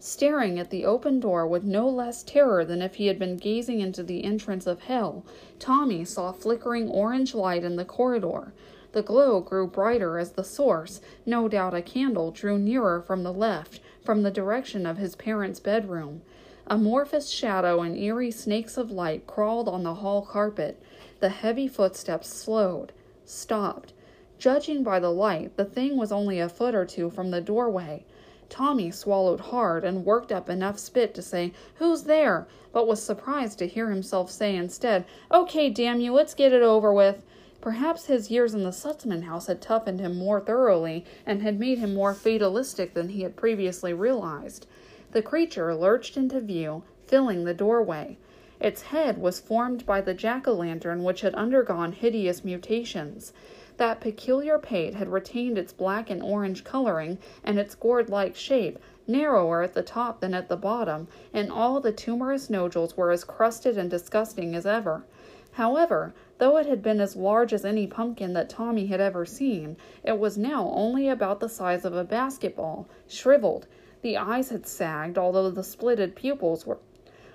Staring 0.00 0.60
at 0.60 0.70
the 0.70 0.84
open 0.84 1.18
door 1.18 1.44
with 1.44 1.64
no 1.64 1.88
less 1.88 2.22
terror 2.22 2.64
than 2.64 2.82
if 2.82 2.94
he 2.94 3.08
had 3.08 3.18
been 3.18 3.36
gazing 3.36 3.80
into 3.80 4.04
the 4.04 4.22
entrance 4.22 4.64
of 4.64 4.82
hell, 4.82 5.24
Tommy 5.58 6.04
saw 6.04 6.30
flickering 6.30 6.88
orange 6.88 7.34
light 7.34 7.64
in 7.64 7.74
the 7.74 7.84
corridor. 7.84 8.52
The 8.92 9.02
glow 9.02 9.40
grew 9.40 9.66
brighter 9.66 10.16
as 10.18 10.30
the 10.32 10.44
source, 10.44 11.00
no 11.26 11.48
doubt 11.48 11.74
a 11.74 11.82
candle, 11.82 12.30
drew 12.30 12.58
nearer 12.58 13.00
from 13.00 13.24
the 13.24 13.32
left, 13.32 13.80
from 14.04 14.22
the 14.22 14.30
direction 14.30 14.86
of 14.86 14.98
his 14.98 15.16
parents' 15.16 15.58
bedroom. 15.58 16.22
Amorphous 16.68 17.28
shadow 17.28 17.80
and 17.80 17.96
eerie 17.96 18.30
snakes 18.30 18.78
of 18.78 18.92
light 18.92 19.26
crawled 19.26 19.68
on 19.68 19.82
the 19.82 19.94
hall 19.94 20.22
carpet. 20.22 20.80
The 21.18 21.30
heavy 21.30 21.66
footsteps 21.66 22.28
slowed, 22.28 22.92
stopped. 23.24 23.92
Judging 24.38 24.84
by 24.84 25.00
the 25.00 25.10
light, 25.10 25.56
the 25.56 25.64
thing 25.64 25.96
was 25.96 26.12
only 26.12 26.38
a 26.38 26.48
foot 26.48 26.76
or 26.76 26.84
two 26.84 27.10
from 27.10 27.32
the 27.32 27.40
doorway. 27.40 28.04
Tommy 28.50 28.90
swallowed 28.90 29.40
hard 29.40 29.84
and 29.84 30.06
worked 30.06 30.32
up 30.32 30.48
enough 30.48 30.78
spit 30.78 31.12
to 31.14 31.20
say, 31.20 31.52
Who's 31.74 32.04
there? 32.04 32.46
but 32.72 32.86
was 32.86 33.02
surprised 33.02 33.58
to 33.58 33.66
hear 33.66 33.90
himself 33.90 34.30
say 34.30 34.56
instead, 34.56 35.04
Okay, 35.30 35.68
damn 35.68 36.00
you, 36.00 36.14
let's 36.14 36.32
get 36.32 36.52
it 36.52 36.62
over 36.62 36.92
with. 36.92 37.24
Perhaps 37.60 38.06
his 38.06 38.30
years 38.30 38.54
in 38.54 38.62
the 38.62 38.70
Sutzman 38.72 39.24
house 39.24 39.48
had 39.48 39.60
toughened 39.60 40.00
him 40.00 40.16
more 40.16 40.40
thoroughly 40.40 41.04
and 41.26 41.42
had 41.42 41.60
made 41.60 41.78
him 41.78 41.92
more 41.92 42.14
fatalistic 42.14 42.94
than 42.94 43.10
he 43.10 43.22
had 43.22 43.36
previously 43.36 43.92
realized. 43.92 44.66
The 45.12 45.22
creature 45.22 45.74
lurched 45.74 46.16
into 46.16 46.40
view, 46.40 46.84
filling 47.06 47.44
the 47.44 47.54
doorway. 47.54 48.16
Its 48.60 48.82
head 48.82 49.18
was 49.18 49.40
formed 49.40 49.84
by 49.86 50.00
the 50.00 50.14
jack 50.14 50.48
o' 50.48 50.52
lantern, 50.54 51.04
which 51.04 51.20
had 51.20 51.34
undergone 51.34 51.92
hideous 51.92 52.44
mutations. 52.44 53.32
That 53.78 54.00
peculiar 54.00 54.58
pate 54.58 54.94
had 54.94 55.12
retained 55.12 55.56
its 55.56 55.72
black 55.72 56.10
and 56.10 56.20
orange 56.20 56.64
coloring 56.64 57.18
and 57.44 57.60
its 57.60 57.76
gourd 57.76 58.10
like 58.10 58.34
shape, 58.34 58.76
narrower 59.06 59.62
at 59.62 59.74
the 59.74 59.84
top 59.84 60.18
than 60.18 60.34
at 60.34 60.48
the 60.48 60.56
bottom, 60.56 61.06
and 61.32 61.50
all 61.52 61.78
the 61.78 61.92
tumorous 61.92 62.50
nodules 62.50 62.96
were 62.96 63.12
as 63.12 63.22
crusted 63.22 63.78
and 63.78 63.88
disgusting 63.88 64.56
as 64.56 64.66
ever. 64.66 65.04
However, 65.52 66.12
though 66.38 66.56
it 66.56 66.66
had 66.66 66.82
been 66.82 67.00
as 67.00 67.14
large 67.14 67.52
as 67.52 67.64
any 67.64 67.86
pumpkin 67.86 68.32
that 68.32 68.48
Tommy 68.48 68.86
had 68.86 69.00
ever 69.00 69.24
seen, 69.24 69.76
it 70.02 70.18
was 70.18 70.36
now 70.36 70.72
only 70.74 71.08
about 71.08 71.38
the 71.38 71.48
size 71.48 71.84
of 71.84 71.94
a 71.94 72.02
basketball, 72.02 72.88
shriveled. 73.06 73.68
The 74.02 74.16
eyes 74.16 74.50
had 74.50 74.66
sagged, 74.66 75.16
although 75.16 75.50
the 75.50 75.62
splitted 75.62 76.16
pupils 76.16 76.66
were 76.66 76.78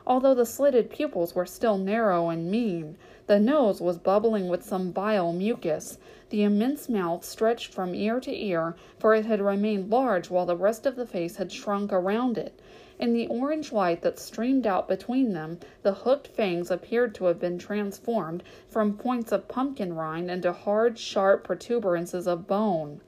although 0.06 0.34
the 0.34 0.46
slitted 0.46 0.90
pupils 0.90 1.34
were 1.34 1.46
still 1.46 1.78
narrow 1.78 2.28
and 2.28 2.52
mean. 2.52 2.98
The 3.28 3.40
nose 3.40 3.80
was 3.80 3.98
bubbling 3.98 4.50
with 4.50 4.62
some 4.62 4.92
vile 4.92 5.32
mucus. 5.32 5.98
The 6.34 6.42
immense 6.42 6.90
mouth 6.90 7.24
stretched 7.24 7.72
from 7.72 7.94
ear 7.94 8.20
to 8.22 8.36
ear, 8.36 8.76
for 8.98 9.14
it 9.14 9.28
had 9.28 9.40
remained 9.40 9.92
large 9.92 10.32
while 10.32 10.48
the 10.48 10.56
rest 10.56 10.88
of 10.88 10.96
the 10.96 11.06
face 11.06 11.36
had 11.36 11.52
shrunk 11.52 11.94
around 11.94 12.40
it. 12.40 12.60
In 12.98 13.14
the 13.14 13.28
orange 13.28 13.72
light 13.72 14.02
that 14.02 14.18
streamed 14.18 14.66
out 14.66 14.88
between 14.88 15.34
them, 15.34 15.60
the 15.84 15.94
hooked 15.94 16.26
fangs 16.26 16.72
appeared 16.72 17.14
to 17.14 17.26
have 17.26 17.40
been 17.40 17.60
transformed 17.60 18.42
from 18.68 18.98
points 18.98 19.32
of 19.32 19.48
pumpkin 19.48 19.94
rind 19.96 20.32
into 20.32 20.52
hard, 20.54 20.98
sharp 20.98 21.44
protuberances 21.44 22.26
of 22.26 22.48
bone. 22.48 23.02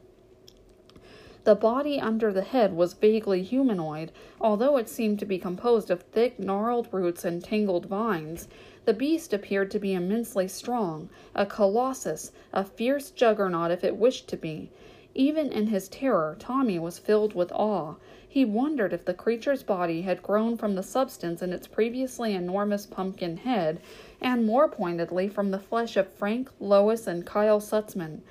The 1.45 1.55
body 1.55 1.99
under 1.99 2.31
the 2.31 2.43
head 2.43 2.75
was 2.75 2.93
vaguely 2.93 3.41
humanoid, 3.41 4.11
although 4.39 4.77
it 4.77 4.87
seemed 4.87 5.17
to 5.17 5.25
be 5.25 5.39
composed 5.39 5.89
of 5.89 6.03
thick, 6.03 6.37
gnarled 6.37 6.89
roots 6.91 7.25
and 7.25 7.43
tangled 7.43 7.87
vines. 7.87 8.47
The 8.85 8.93
beast 8.93 9.33
appeared 9.33 9.71
to 9.71 9.79
be 9.79 9.93
immensely 9.93 10.47
strong, 10.47 11.09
a 11.33 11.45
colossus, 11.47 12.31
a 12.53 12.63
fierce 12.63 13.09
juggernaut 13.09 13.71
if 13.71 13.83
it 13.83 13.97
wished 13.97 14.27
to 14.27 14.37
be. 14.37 14.69
Even 15.15 15.51
in 15.51 15.67
his 15.67 15.89
terror, 15.89 16.35
Tommy 16.37 16.77
was 16.77 16.99
filled 16.99 17.33
with 17.33 17.51
awe. 17.51 17.95
He 18.27 18.45
wondered 18.45 18.93
if 18.93 19.03
the 19.03 19.13
creature's 19.15 19.63
body 19.63 20.03
had 20.03 20.21
grown 20.21 20.55
from 20.55 20.75
the 20.75 20.83
substance 20.83 21.41
in 21.41 21.51
its 21.51 21.65
previously 21.65 22.35
enormous 22.35 22.85
pumpkin 22.85 23.37
head, 23.37 23.79
and 24.21 24.45
more 24.45 24.67
pointedly 24.67 25.29
from 25.29 25.49
the 25.49 25.57
flesh 25.57 25.97
of 25.97 26.07
Frank, 26.09 26.51
Lois, 26.59 27.07
and 27.07 27.25
Kyle 27.25 27.59
Sutzman. 27.59 28.21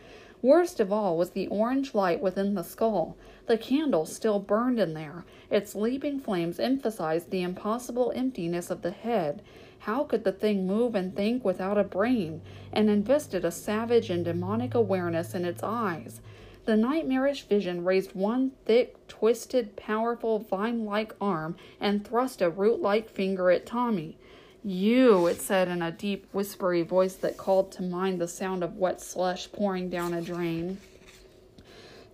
Worst 0.40 0.78
of 0.78 0.92
all 0.92 1.16
was 1.16 1.30
the 1.30 1.48
orange 1.48 1.94
light 1.94 2.20
within 2.20 2.54
the 2.54 2.62
skull. 2.62 3.16
The 3.46 3.58
candle 3.58 4.04
still 4.04 4.38
burned 4.38 4.78
in 4.78 4.92
there. 4.92 5.24
Its 5.50 5.74
leaping 5.74 6.20
flames 6.20 6.60
emphasized 6.60 7.30
the 7.30 7.42
impossible 7.42 8.12
emptiness 8.14 8.70
of 8.70 8.82
the 8.82 8.90
head. 8.90 9.42
How 9.84 10.04
could 10.04 10.24
the 10.24 10.32
thing 10.32 10.66
move 10.66 10.94
and 10.94 11.14
think 11.14 11.44
without 11.44 11.76
a 11.76 11.84
brain, 11.84 12.40
and 12.72 12.88
invested 12.88 13.44
a 13.44 13.50
savage 13.50 14.08
and 14.08 14.24
demonic 14.24 14.74
awareness 14.74 15.34
in 15.34 15.44
its 15.44 15.62
eyes? 15.62 16.22
The 16.64 16.74
nightmarish 16.74 17.42
vision 17.42 17.84
raised 17.84 18.14
one 18.14 18.52
thick, 18.64 19.06
twisted, 19.08 19.76
powerful, 19.76 20.38
vine 20.38 20.86
like 20.86 21.14
arm 21.20 21.56
and 21.78 22.02
thrust 22.02 22.40
a 22.40 22.48
root 22.48 22.80
like 22.80 23.10
finger 23.10 23.50
at 23.50 23.66
Tommy. 23.66 24.16
You, 24.64 25.26
it 25.26 25.42
said 25.42 25.68
in 25.68 25.82
a 25.82 25.92
deep, 25.92 26.26
whispery 26.32 26.80
voice 26.80 27.16
that 27.16 27.36
called 27.36 27.70
to 27.72 27.82
mind 27.82 28.18
the 28.18 28.26
sound 28.26 28.64
of 28.64 28.78
wet 28.78 29.02
slush 29.02 29.52
pouring 29.52 29.90
down 29.90 30.14
a 30.14 30.22
drain. 30.22 30.78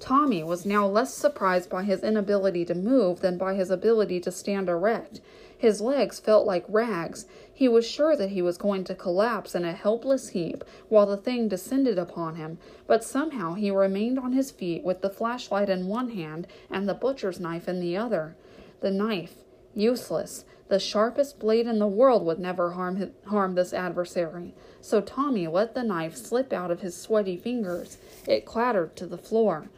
Tommy 0.01 0.43
was 0.43 0.67
now 0.67 0.89
less 0.89 1.15
surprised 1.15 1.71
by 1.71 1.85
his 1.85 2.03
inability 2.03 2.65
to 2.65 2.75
move 2.75 3.21
than 3.21 3.39
by 3.39 3.55
his 3.55 3.71
ability 3.71 4.19
to 4.19 4.33
stand 4.33 4.69
erect. 4.69 5.21
His 5.57 5.83
legs 5.83 6.19
felt 6.19 6.47
like 6.47 6.65
rags. 6.69 7.27
He 7.61 7.69
was 7.69 7.87
sure 7.87 8.17
that 8.17 8.31
he 8.31 8.41
was 8.41 8.57
going 8.57 8.85
to 8.85 8.95
collapse 8.95 9.55
in 9.55 9.67
a 9.67 9.75
helpless 9.75 10.31
heap 10.31 10.65
while 10.89 11.05
the 11.05 11.19
thing 11.19 11.47
descended 11.47 11.99
upon 11.99 12.37
him, 12.37 12.57
but 12.87 13.05
somehow 13.05 13.53
he 13.53 13.71
remained 13.71 14.19
on 14.19 14.33
his 14.33 14.51
feet 14.51 14.83
with 14.83 15.03
the 15.03 15.11
flashlight 15.11 15.69
in 15.69 15.87
one 15.87 16.09
hand 16.09 16.47
and 16.71 16.89
the 16.89 16.95
butcher's 16.95 17.39
knife 17.39 17.69
in 17.69 17.79
the 17.79 17.99
other. 17.99 18.35
The 18.81 18.91
knife, 18.91 19.45
useless. 19.75 20.47
The 20.69 20.81
sharpest 20.81 21.39
blade 21.39 21.67
in 21.67 21.79
the 21.79 21.87
world 21.87 22.25
would 22.25 22.39
never 22.39 22.71
harm, 22.71 23.13
harm 23.27 23.57
this 23.57 23.75
adversary. 23.75 24.55
So 24.81 25.03
Tommy 25.03 25.47
let 25.47 25.75
the 25.75 25.83
knife 25.83 26.17
slip 26.17 26.55
out 26.55 26.71
of 26.71 26.81
his 26.81 26.97
sweaty 26.97 27.37
fingers. 27.37 27.99
It 28.27 28.47
clattered 28.47 28.97
to 28.97 29.07
the 29.07 29.19
floor. 29.19 29.69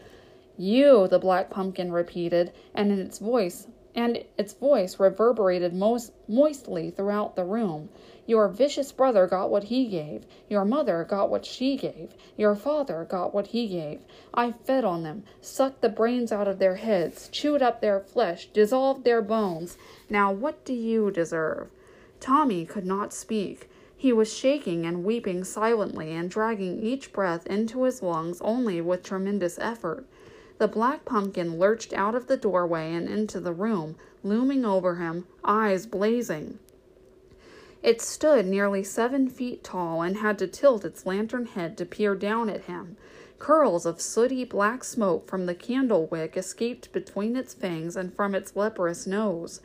You, 0.56 1.08
the 1.08 1.18
black 1.18 1.50
pumpkin 1.50 1.90
repeated, 1.90 2.52
and 2.76 2.92
in 2.92 3.00
its 3.00 3.18
voice 3.18 3.66
and 3.95 4.24
its 4.38 4.55
voice 4.55 4.99
reverberated 4.99 5.74
most 5.74 6.12
moistly 6.26 6.90
throughout 6.90 7.36
the 7.36 7.45
room. 7.45 7.88
Your 8.26 8.49
vicious 8.49 8.93
brother 8.93 9.26
got 9.26 9.51
what 9.51 9.64
he 9.64 9.86
gave. 9.86 10.24
Your 10.49 10.64
mother 10.64 11.05
got 11.05 11.28
what 11.28 11.45
she 11.45 11.76
gave. 11.76 12.14
Your 12.36 12.55
father 12.55 13.05
got 13.05 13.34
what 13.34 13.49
he 13.49 13.66
gave. 13.68 14.01
I 14.32 14.53
fed 14.53 14.84
on 14.84 15.03
them, 15.03 15.24
sucked 15.40 15.82
the 15.82 15.88
brains 15.88 16.32
out 16.32 16.49
of 16.49 16.59
their 16.59 16.76
heads, 16.76 17.28
chewed 17.28 17.62
up 17.62 17.80
their 17.80 18.01
flesh, 18.01 18.47
dissolved 18.47 19.05
their 19.05 19.20
bones. 19.20 19.76
Now 20.09 20.32
what 20.32 20.64
do 20.64 20.72
you 20.72 21.11
deserve? 21.11 21.68
Tommy 22.20 22.64
could 22.64 22.86
not 22.86 23.12
speak. 23.12 23.68
He 23.97 24.12
was 24.12 24.32
shaking 24.32 24.86
and 24.86 25.05
weeping 25.05 25.45
silently 25.45 26.12
and 26.12 26.30
dragging 26.30 26.82
each 26.82 27.12
breath 27.12 27.47
into 27.47 27.84
his 27.84 28.03
lungs 28.03 28.40
only 28.40 28.80
with 28.80 29.03
tremendous 29.03 29.59
effort. 29.61 30.07
The 30.62 30.68
black 30.68 31.04
pumpkin 31.04 31.58
lurched 31.58 31.92
out 31.92 32.14
of 32.14 32.28
the 32.28 32.36
doorway 32.36 32.94
and 32.94 33.08
into 33.08 33.40
the 33.40 33.52
room, 33.52 33.96
looming 34.22 34.64
over 34.64 34.94
him, 34.94 35.26
eyes 35.44 35.86
blazing. 35.86 36.60
It 37.82 38.00
stood 38.00 38.46
nearly 38.46 38.84
seven 38.84 39.28
feet 39.28 39.64
tall 39.64 40.02
and 40.02 40.18
had 40.18 40.38
to 40.38 40.46
tilt 40.46 40.84
its 40.84 41.04
lantern 41.04 41.46
head 41.46 41.76
to 41.78 41.84
peer 41.84 42.14
down 42.14 42.48
at 42.48 42.66
him. 42.66 42.96
Curls 43.40 43.84
of 43.84 44.00
sooty 44.00 44.44
black 44.44 44.84
smoke 44.84 45.26
from 45.26 45.46
the 45.46 45.54
candle 45.56 46.06
wick 46.06 46.36
escaped 46.36 46.92
between 46.92 47.34
its 47.34 47.54
fangs 47.54 47.96
and 47.96 48.14
from 48.14 48.32
its 48.32 48.54
leprous 48.54 49.04
nose. 49.04 49.60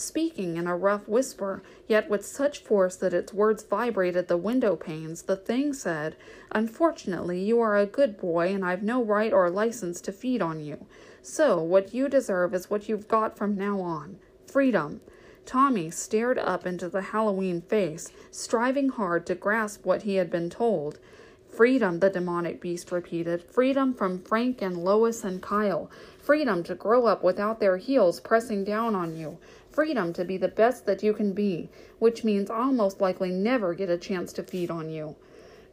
Speaking 0.00 0.56
in 0.56 0.66
a 0.66 0.74
rough 0.74 1.06
whisper, 1.06 1.62
yet 1.86 2.08
with 2.08 2.24
such 2.24 2.60
force 2.60 2.96
that 2.96 3.12
its 3.12 3.34
words 3.34 3.62
vibrated 3.62 4.28
the 4.28 4.38
window 4.38 4.74
panes, 4.74 5.20
the 5.20 5.36
thing 5.36 5.74
said, 5.74 6.16
Unfortunately, 6.50 7.38
you 7.42 7.60
are 7.60 7.76
a 7.76 7.84
good 7.84 8.18
boy, 8.18 8.48
and 8.54 8.64
I've 8.64 8.82
no 8.82 9.04
right 9.04 9.30
or 9.30 9.50
license 9.50 10.00
to 10.00 10.12
feed 10.12 10.40
on 10.40 10.58
you. 10.58 10.86
So, 11.20 11.60
what 11.60 11.92
you 11.92 12.08
deserve 12.08 12.54
is 12.54 12.70
what 12.70 12.88
you've 12.88 13.08
got 13.08 13.36
from 13.36 13.56
now 13.56 13.78
on 13.80 14.18
freedom. 14.46 15.02
Tommy 15.44 15.90
stared 15.90 16.38
up 16.38 16.64
into 16.66 16.88
the 16.88 17.02
Halloween 17.02 17.60
face, 17.60 18.10
striving 18.30 18.88
hard 18.88 19.26
to 19.26 19.34
grasp 19.34 19.84
what 19.84 20.04
he 20.04 20.14
had 20.14 20.30
been 20.30 20.48
told. 20.48 20.98
Freedom, 21.46 21.98
the 21.98 22.08
demonic 22.08 22.60
beast 22.60 22.90
repeated. 22.90 23.42
Freedom 23.42 23.92
from 23.92 24.22
Frank 24.22 24.62
and 24.62 24.82
Lois 24.82 25.24
and 25.24 25.42
Kyle. 25.42 25.90
Freedom 26.18 26.62
to 26.62 26.74
grow 26.74 27.06
up 27.06 27.22
without 27.24 27.60
their 27.60 27.76
heels 27.76 28.20
pressing 28.20 28.64
down 28.64 28.94
on 28.94 29.16
you. 29.16 29.36
Freedom 29.72 30.12
to 30.14 30.24
be 30.24 30.36
the 30.36 30.48
best 30.48 30.84
that 30.86 31.02
you 31.02 31.12
can 31.12 31.32
be, 31.32 31.68
which 31.98 32.24
means 32.24 32.50
I'll 32.50 32.72
most 32.72 33.00
likely 33.00 33.30
never 33.30 33.74
get 33.74 33.88
a 33.88 33.96
chance 33.96 34.32
to 34.34 34.42
feed 34.42 34.70
on 34.70 34.90
you. 34.90 35.16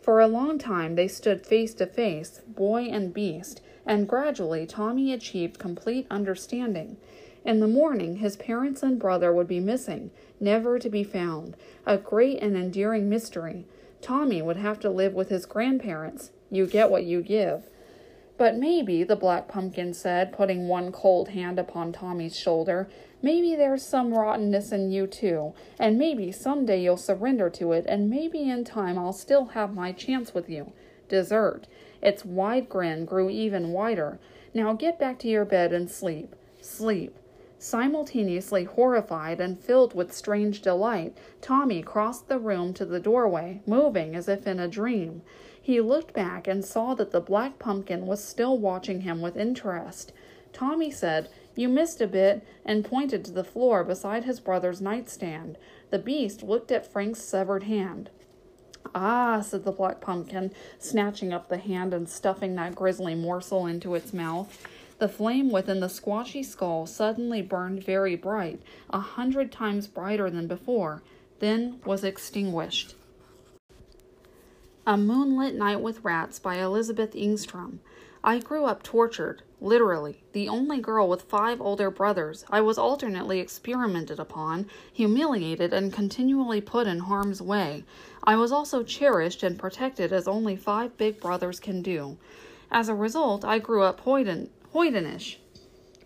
For 0.02 0.22
a 0.22 0.28
long 0.28 0.58
time 0.58 0.96
they 0.96 1.08
stood 1.08 1.46
face 1.46 1.74
to 1.76 1.86
face, 1.86 2.42
boy 2.48 2.84
and 2.84 3.14
beast, 3.14 3.62
and 3.86 4.08
gradually 4.08 4.66
Tommy 4.66 5.12
achieved 5.12 5.60
complete 5.60 6.06
understanding. 6.10 6.98
In 7.44 7.60
the 7.60 7.68
morning, 7.68 8.18
his 8.18 8.36
parents 8.36 8.84
and 8.84 9.00
brother 9.00 9.34
would 9.34 9.48
be 9.48 9.60
missing, 9.60 10.12
never 10.40 10.78
to 10.80 10.90
be 10.90 11.04
found, 11.04 11.56
a 11.86 11.98
great 11.98 12.40
and 12.42 12.56
endearing 12.56 13.10
mystery. 13.10 13.66
Tommy 14.02 14.42
would 14.42 14.58
have 14.58 14.80
to 14.82 14.90
live 14.90 15.14
with 15.14 15.30
his 15.30 15.46
grandparents. 15.46 16.32
You 16.52 16.68
get 16.68 16.92
what 16.92 17.06
you 17.06 17.22
give. 17.22 17.64
But 18.38 18.56
maybe, 18.56 19.04
the 19.04 19.16
black 19.16 19.48
pumpkin 19.48 19.94
said, 19.94 20.32
putting 20.32 20.68
one 20.68 20.92
cold 20.92 21.30
hand 21.30 21.58
upon 21.58 21.92
Tommy's 21.92 22.38
shoulder, 22.38 22.88
maybe 23.22 23.56
there's 23.56 23.84
some 23.84 24.14
rottenness 24.14 24.72
in 24.72 24.92
you 24.92 25.08
too, 25.08 25.54
and 25.80 25.98
maybe 25.98 26.32
someday 26.32 26.82
you'll 26.82 26.98
surrender 26.98 27.50
to 27.52 27.72
it, 27.72 27.86
and 27.88 28.10
maybe 28.10 28.50
in 28.50 28.64
time 28.64 28.98
I'll 28.98 29.14
still 29.14 29.46
have 29.48 29.74
my 29.74 29.92
chance 29.92 30.34
with 30.34 30.50
you. 30.50 30.72
Dessert. 31.10 31.68
Its 32.02 32.26
wide 32.26 32.70
grin 32.70 33.06
grew 33.06 33.30
even 33.30 33.72
wider. 33.72 34.20
Now 34.54 34.74
get 34.74 35.00
back 35.00 35.20
to 35.20 35.28
your 35.28 35.46
bed 35.46 35.74
and 35.74 35.90
sleep. 35.90 36.36
Sleep. 36.62 37.16
Simultaneously 37.60 38.66
horrified 38.66 39.42
and 39.42 39.60
filled 39.60 39.96
with 39.96 40.14
strange 40.14 40.62
delight, 40.62 41.18
Tommy 41.42 41.82
crossed 41.82 42.28
the 42.28 42.38
room 42.38 42.72
to 42.76 42.86
the 42.86 43.00
doorway, 43.00 43.62
moving 43.66 44.16
as 44.16 44.28
if 44.28 44.46
in 44.46 44.60
a 44.60 44.68
dream. 44.68 45.24
He 45.60 45.82
looked 45.82 46.14
back 46.14 46.48
and 46.48 46.64
saw 46.64 46.94
that 46.94 47.12
the 47.12 47.20
black 47.20 47.58
pumpkin 47.58 48.06
was 48.06 48.24
still 48.24 48.58
watching 48.58 49.02
him 49.02 49.22
with 49.22 49.36
interest. 49.36 50.14
Tommy 50.54 50.92
said, 50.92 51.30
You 51.58 51.68
missed 51.70 52.00
a 52.02 52.08
bit, 52.08 52.46
and 52.64 52.86
pointed 52.86 53.26
to 53.26 53.32
the 53.32 53.44
floor 53.44 53.84
beside 53.84 54.24
his 54.26 54.40
brother's 54.40 54.80
nightstand. 54.80 55.58
The 55.90 55.98
beast 55.98 56.44
looked 56.44 56.72
at 56.72 56.86
Frank's 56.86 57.20
severed 57.20 57.64
hand. 57.64 58.12
Ah, 58.94 59.42
said 59.42 59.66
the 59.66 59.72
black 59.72 60.00
pumpkin, 60.00 60.54
snatching 60.78 61.34
up 61.34 61.50
the 61.50 61.58
hand 61.58 61.96
and 61.96 62.08
stuffing 62.08 62.56
that 62.56 62.76
grisly 62.76 63.16
morsel 63.16 63.66
into 63.66 63.96
its 63.96 64.14
mouth. 64.14 64.68
The 65.00 65.10
flame 65.10 65.52
within 65.52 65.80
the 65.80 65.90
squashy 65.90 66.44
skull 66.44 66.86
suddenly 66.86 67.42
burned 67.42 67.84
very 67.84 68.16
bright, 68.16 68.62
a 68.92 69.00
hundred 69.00 69.52
times 69.52 69.88
brighter 69.88 70.30
than 70.30 70.48
before, 70.48 71.02
then 71.40 71.82
was 71.86 72.04
extinguished. 72.04 72.94
A 74.86 74.96
Moonlit 74.96 75.56
Night 75.56 75.82
with 75.82 76.04
Rats 76.04 76.38
by 76.38 76.58
Elizabeth 76.58 77.14
Engstrom. 77.14 77.80
I 78.28 78.40
grew 78.40 78.66
up 78.66 78.84
tortured, 78.84 79.42
literally, 79.62 80.22
the 80.34 80.50
only 80.50 80.82
girl 80.82 81.08
with 81.08 81.22
five 81.22 81.62
older 81.62 81.90
brothers. 81.90 82.44
I 82.50 82.60
was 82.60 82.78
alternately 82.78 83.40
experimented 83.40 84.20
upon, 84.20 84.66
humiliated, 84.92 85.72
and 85.72 85.94
continually 85.94 86.60
put 86.60 86.88
in 86.88 87.00
harm's 87.00 87.42
way. 87.42 87.86
I 88.26 88.36
was 88.36 88.52
also 88.52 88.84
cherished 88.84 89.44
and 89.44 89.58
protected 89.58 90.12
as 90.12 90.28
only 90.28 90.58
five 90.58 90.98
big 90.98 91.22
brothers 91.22 91.62
can 91.62 91.82
do. 91.82 92.18
As 92.70 92.90
a 92.90 92.94
result, 92.94 93.46
I 93.46 93.60
grew 93.60 93.84
up 93.84 94.02
hoyden, 94.02 94.50
hoydenish. 94.74 95.38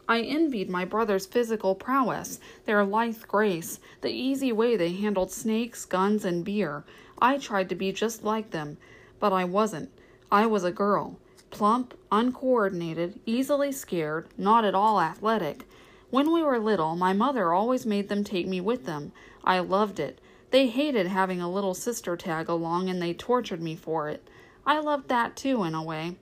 I 0.07 0.22
envied 0.22 0.69
my 0.69 0.86
brother's 0.86 1.26
physical 1.26 1.74
prowess, 1.74 2.39
their 2.65 2.86
lithe 2.86 3.24
grace, 3.28 3.80
the 4.01 4.11
easy 4.11 4.51
way 4.51 4.76
they 4.76 4.91
handled 4.91 5.32
snakes, 5.32 5.86
guns, 5.86 6.24
and 6.24 6.45
beer. 6.45 6.84
I 7.19 7.39
tried 7.39 7.67
to 7.69 7.76
be 7.76 7.91
just 7.91 8.24
like 8.24 8.51
them, 8.51 8.78
but 9.19 9.34
I 9.34 9.43
wasn't. 9.43 9.89
I 10.32 10.45
was 10.45 10.63
a 10.63 10.72
girl. 10.72 11.17
Plump, 11.52 11.93
uncoordinated, 12.12 13.20
easily 13.26 13.72
scared, 13.72 14.28
not 14.38 14.66
at 14.66 14.74
all 14.74 14.99
athletic. 14.99 15.68
When 16.10 16.34
we 16.34 16.41
were 16.41 16.60
little, 16.60 16.95
my 16.95 17.14
mother 17.14 17.54
always 17.54 17.86
made 17.86 18.10
them 18.10 18.24
take 18.24 18.47
me 18.47 18.60
with 18.60 18.86
them. 18.86 19.12
I 19.43 19.60
loved 19.60 19.99
it. 19.99 20.20
They 20.49 20.68
hated 20.68 21.08
having 21.08 21.39
a 21.39 21.52
little 21.52 21.74
sister 21.74 22.18
tag 22.18 22.49
along 22.49 22.89
and 22.89 23.02
they 23.02 23.14
tortured 23.14 23.62
me 23.62 23.76
for 23.76 24.10
it. 24.10 24.28
I 24.66 24.80
loved 24.80 25.08
that 25.10 25.36
too, 25.36 25.64
in 25.64 25.76
a 25.76 25.84
way. 25.84 26.16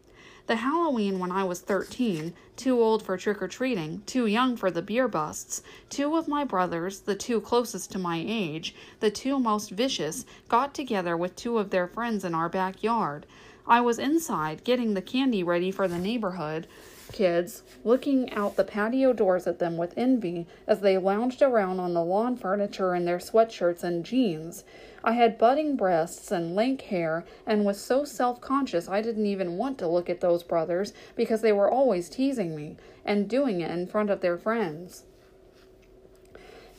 The 0.49 0.55
Halloween 0.55 1.19
when 1.19 1.31
I 1.31 1.43
was 1.43 1.61
13, 1.61 2.33
too 2.55 2.81
old 2.81 3.03
for 3.03 3.15
trick 3.17 3.39
or 3.39 3.47
treating, 3.47 4.01
too 4.07 4.25
young 4.25 4.57
for 4.57 4.71
the 4.71 4.81
beer 4.81 5.07
busts, 5.07 5.61
two 5.91 6.15
of 6.15 6.27
my 6.27 6.43
brothers, 6.43 7.01
the 7.01 7.13
two 7.13 7.39
closest 7.39 7.91
to 7.91 7.99
my 7.99 8.23
age, 8.25 8.73
the 8.99 9.11
two 9.11 9.39
most 9.39 9.69
vicious, 9.69 10.25
got 10.47 10.73
together 10.73 11.15
with 11.15 11.35
two 11.35 11.59
of 11.59 11.69
their 11.69 11.87
friends 11.87 12.25
in 12.25 12.33
our 12.33 12.49
backyard. 12.49 13.27
I 13.69 13.81
was 13.81 13.99
inside 13.99 14.63
getting 14.63 14.95
the 14.95 15.01
candy 15.01 15.43
ready 15.43 15.69
for 15.69 15.87
the 15.87 15.99
neighborhood 15.99 16.65
kids, 17.11 17.61
looking 17.83 18.31
out 18.33 18.55
the 18.55 18.63
patio 18.63 19.13
doors 19.13 19.45
at 19.45 19.59
them 19.59 19.77
with 19.77 19.95
envy 19.95 20.47
as 20.65 20.79
they 20.81 20.97
lounged 20.97 21.43
around 21.43 21.79
on 21.79 21.93
the 21.93 22.03
lawn 22.03 22.35
furniture 22.35 22.95
in 22.95 23.05
their 23.05 23.19
sweatshirts 23.19 23.83
and 23.83 24.03
jeans. 24.03 24.63
I 25.03 25.13
had 25.13 25.37
budding 25.37 25.75
breasts 25.75 26.31
and 26.31 26.55
lank 26.55 26.81
hair 26.81 27.25
and 27.45 27.63
was 27.63 27.79
so 27.79 28.05
self 28.05 28.41
conscious 28.41 28.89
I 28.89 29.01
didn't 29.01 29.27
even 29.27 29.57
want 29.57 29.77
to 29.79 29.87
look 29.87 30.09
at 30.09 30.21
those 30.21 30.41
brothers 30.41 30.91
because 31.15 31.41
they 31.41 31.51
were 31.51 31.69
always 31.69 32.09
teasing 32.09 32.55
me 32.55 32.75
and 33.05 33.29
doing 33.29 33.61
it 33.61 33.71
in 33.71 33.85
front 33.85 34.09
of 34.09 34.21
their 34.21 34.37
friends. 34.37 35.03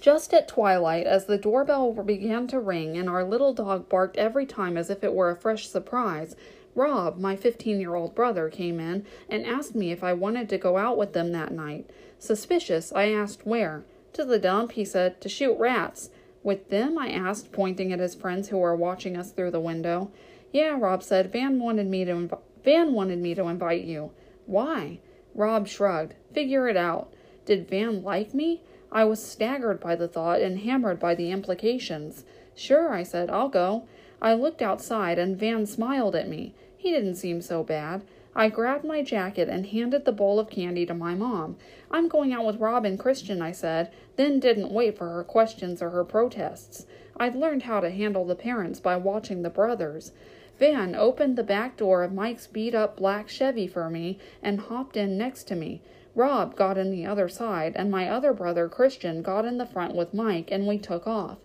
Just 0.01 0.33
at 0.33 0.49
twilight, 0.49 1.07
as 1.07 1.27
the 1.27 1.37
doorbell 1.37 1.93
began 1.93 2.47
to 2.49 2.59
ring 2.59 2.97
and 2.97 3.09
our 3.09 3.23
little 3.23 3.53
dog 3.53 3.89
barked 3.89 4.17
every 4.17 4.47
time 4.47 4.79
as 4.79 4.89
if 4.89 5.05
it 5.05 5.13
were 5.13 5.31
a 5.31 5.37
fresh 5.37 5.69
surprise, 5.69 6.35
Rob, 6.81 7.19
my 7.19 7.37
15 7.37 7.79
year 7.79 7.95
old 7.95 8.15
brother, 8.15 8.49
came 8.49 8.81
in 8.81 9.05
and 9.29 9.45
asked 9.45 9.75
me 9.75 9.93
if 9.93 10.03
I 10.03 10.15
wanted 10.15 10.49
to 10.49 10.57
go 10.57 10.79
out 10.79 10.97
with 10.97 11.13
them 11.13 11.31
that 11.33 11.53
night. 11.53 11.91
Suspicious, 12.19 12.91
I 12.91 13.13
asked 13.13 13.47
where. 13.47 13.85
To 14.15 14.25
the 14.25 14.39
dump, 14.39 14.73
he 14.73 14.85
said, 14.87 15.21
to 15.21 15.29
shoot 15.29 15.59
rats. 15.59 16.09
With 16.43 16.71
them? 16.71 16.97
I 16.97 17.11
asked, 17.11 17.53
pointing 17.53 17.93
at 17.93 17.99
his 17.99 18.15
friends 18.15 18.49
who 18.49 18.57
were 18.57 18.75
watching 18.75 19.15
us 19.15 19.31
through 19.31 19.51
the 19.51 19.61
window. 19.61 20.11
Yeah, 20.53 20.79
Rob 20.81 21.03
said. 21.03 21.31
Van 21.31 21.61
wanted 21.61 21.87
me 21.87 22.07
to 22.07 22.13
inv- 22.13 22.41
Van 22.65 22.95
wanted 22.95 23.19
me 23.19 23.35
to 23.35 23.45
invite 23.49 23.85
you. 23.85 24.13
Why? 24.47 25.01
Rob 25.35 25.69
shrugged. 25.69 26.15
Figure 26.33 26.67
it 26.67 26.79
out. 26.79 27.13
Did 27.45 27.69
Van 27.69 28.03
like 28.03 28.33
me? 28.33 28.63
I 28.91 29.05
was 29.05 29.23
staggered 29.23 29.81
by 29.81 29.97
the 29.97 30.09
thought 30.09 30.41
and 30.41 30.61
hammered 30.61 30.99
by 30.99 31.15
the 31.15 31.31
implications. 31.31 32.25
Sure, 32.55 32.89
I 32.89 33.03
said. 33.03 33.29
I'll 33.29 33.51
go. 33.51 33.87
I 34.23 34.33
looked 34.33 34.63
outside 34.63 35.19
and 35.19 35.37
Van 35.37 35.67
smiled 35.67 36.17
at 36.17 36.29
me. 36.29 36.55
He 36.81 36.93
didn't 36.93 37.17
seem 37.17 37.43
so 37.43 37.63
bad. 37.63 38.01
I 38.35 38.49
grabbed 38.49 38.87
my 38.87 39.03
jacket 39.03 39.51
and 39.51 39.67
handed 39.67 40.07
the 40.07 40.13
bowl 40.13 40.41
of 40.41 40.49
candy 40.49 40.87
to 40.87 40.95
my 40.95 41.15
mom. 41.15 41.59
I'm 41.91 42.09
going 42.09 42.33
out 42.33 42.47
with 42.47 42.59
Rob 42.59 42.87
and 42.87 42.99
Christian, 42.99 43.43
I 43.43 43.53
said, 43.53 43.93
then 44.17 44.41
didn't 44.41 44.73
wait 44.73 44.97
for 44.97 45.11
her 45.11 45.23
questions 45.23 45.83
or 45.83 45.91
her 45.91 46.05
protests. 46.05 46.87
I'd 47.19 47.37
learned 47.37 47.65
how 47.65 47.81
to 47.81 47.91
handle 47.91 48.25
the 48.25 48.35
parents 48.35 48.81
by 48.81 48.97
watching 48.97 49.43
the 49.43 49.51
brothers. 49.51 50.13
Van 50.59 50.95
opened 50.95 51.37
the 51.37 51.43
back 51.43 51.77
door 51.77 52.03
of 52.03 52.15
Mike's 52.15 52.47
beat 52.47 52.75
up 52.75 52.97
black 52.97 53.29
Chevy 53.29 53.67
for 53.67 53.91
me 53.91 54.19
and 54.43 54.59
hopped 54.59 54.97
in 54.97 55.19
next 55.19 55.45
to 55.49 55.55
me. 55.55 55.83
Rob 56.15 56.57
got 56.57 56.79
in 56.79 56.91
the 56.91 57.05
other 57.05 57.29
side, 57.29 57.75
and 57.77 57.91
my 57.91 58.09
other 58.09 58.33
brother, 58.33 58.71
Christian, 58.71 59.21
got 59.21 59.45
in 59.45 59.59
the 59.59 59.67
front 59.67 59.95
with 59.95 60.15
Mike, 60.15 60.51
and 60.51 60.67
we 60.67 60.79
took 60.79 61.07
off. 61.07 61.37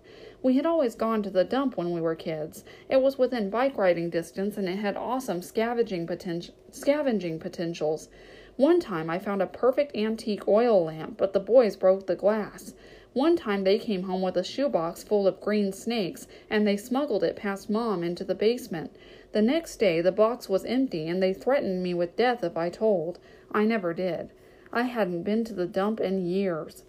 We 0.45 0.57
had 0.57 0.67
always 0.67 0.93
gone 0.93 1.23
to 1.23 1.31
the 1.31 1.43
dump 1.43 1.75
when 1.75 1.89
we 1.91 1.99
were 1.99 2.13
kids. 2.13 2.63
It 2.87 3.01
was 3.01 3.17
within 3.17 3.49
bike 3.49 3.79
riding 3.79 4.11
distance 4.11 4.57
and 4.57 4.69
it 4.69 4.75
had 4.75 4.95
awesome 4.95 5.41
scavenging, 5.41 6.05
poten- 6.05 6.51
scavenging 6.69 7.39
potentials. 7.39 8.09
One 8.55 8.79
time 8.79 9.09
I 9.09 9.17
found 9.17 9.41
a 9.41 9.47
perfect 9.47 9.95
antique 9.95 10.47
oil 10.47 10.83
lamp, 10.83 11.17
but 11.17 11.33
the 11.33 11.39
boys 11.39 11.75
broke 11.75 12.05
the 12.05 12.15
glass. 12.15 12.75
One 13.13 13.35
time 13.35 13.63
they 13.63 13.79
came 13.79 14.03
home 14.03 14.21
with 14.21 14.37
a 14.37 14.43
shoebox 14.43 15.03
full 15.03 15.25
of 15.25 15.41
green 15.41 15.73
snakes 15.73 16.27
and 16.47 16.67
they 16.67 16.77
smuggled 16.77 17.23
it 17.23 17.35
past 17.35 17.67
Mom 17.67 18.03
into 18.03 18.23
the 18.23 18.35
basement. 18.35 18.91
The 19.31 19.41
next 19.41 19.77
day 19.77 19.99
the 19.99 20.11
box 20.11 20.47
was 20.47 20.63
empty 20.65 21.07
and 21.07 21.23
they 21.23 21.33
threatened 21.33 21.81
me 21.81 21.95
with 21.95 22.15
death 22.15 22.43
if 22.43 22.55
I 22.55 22.69
told. 22.69 23.17
I 23.51 23.65
never 23.65 23.95
did. 23.95 24.29
I 24.71 24.83
hadn't 24.83 25.23
been 25.23 25.43
to 25.45 25.55
the 25.55 25.65
dump 25.65 25.99
in 25.99 26.27
years. 26.27 26.83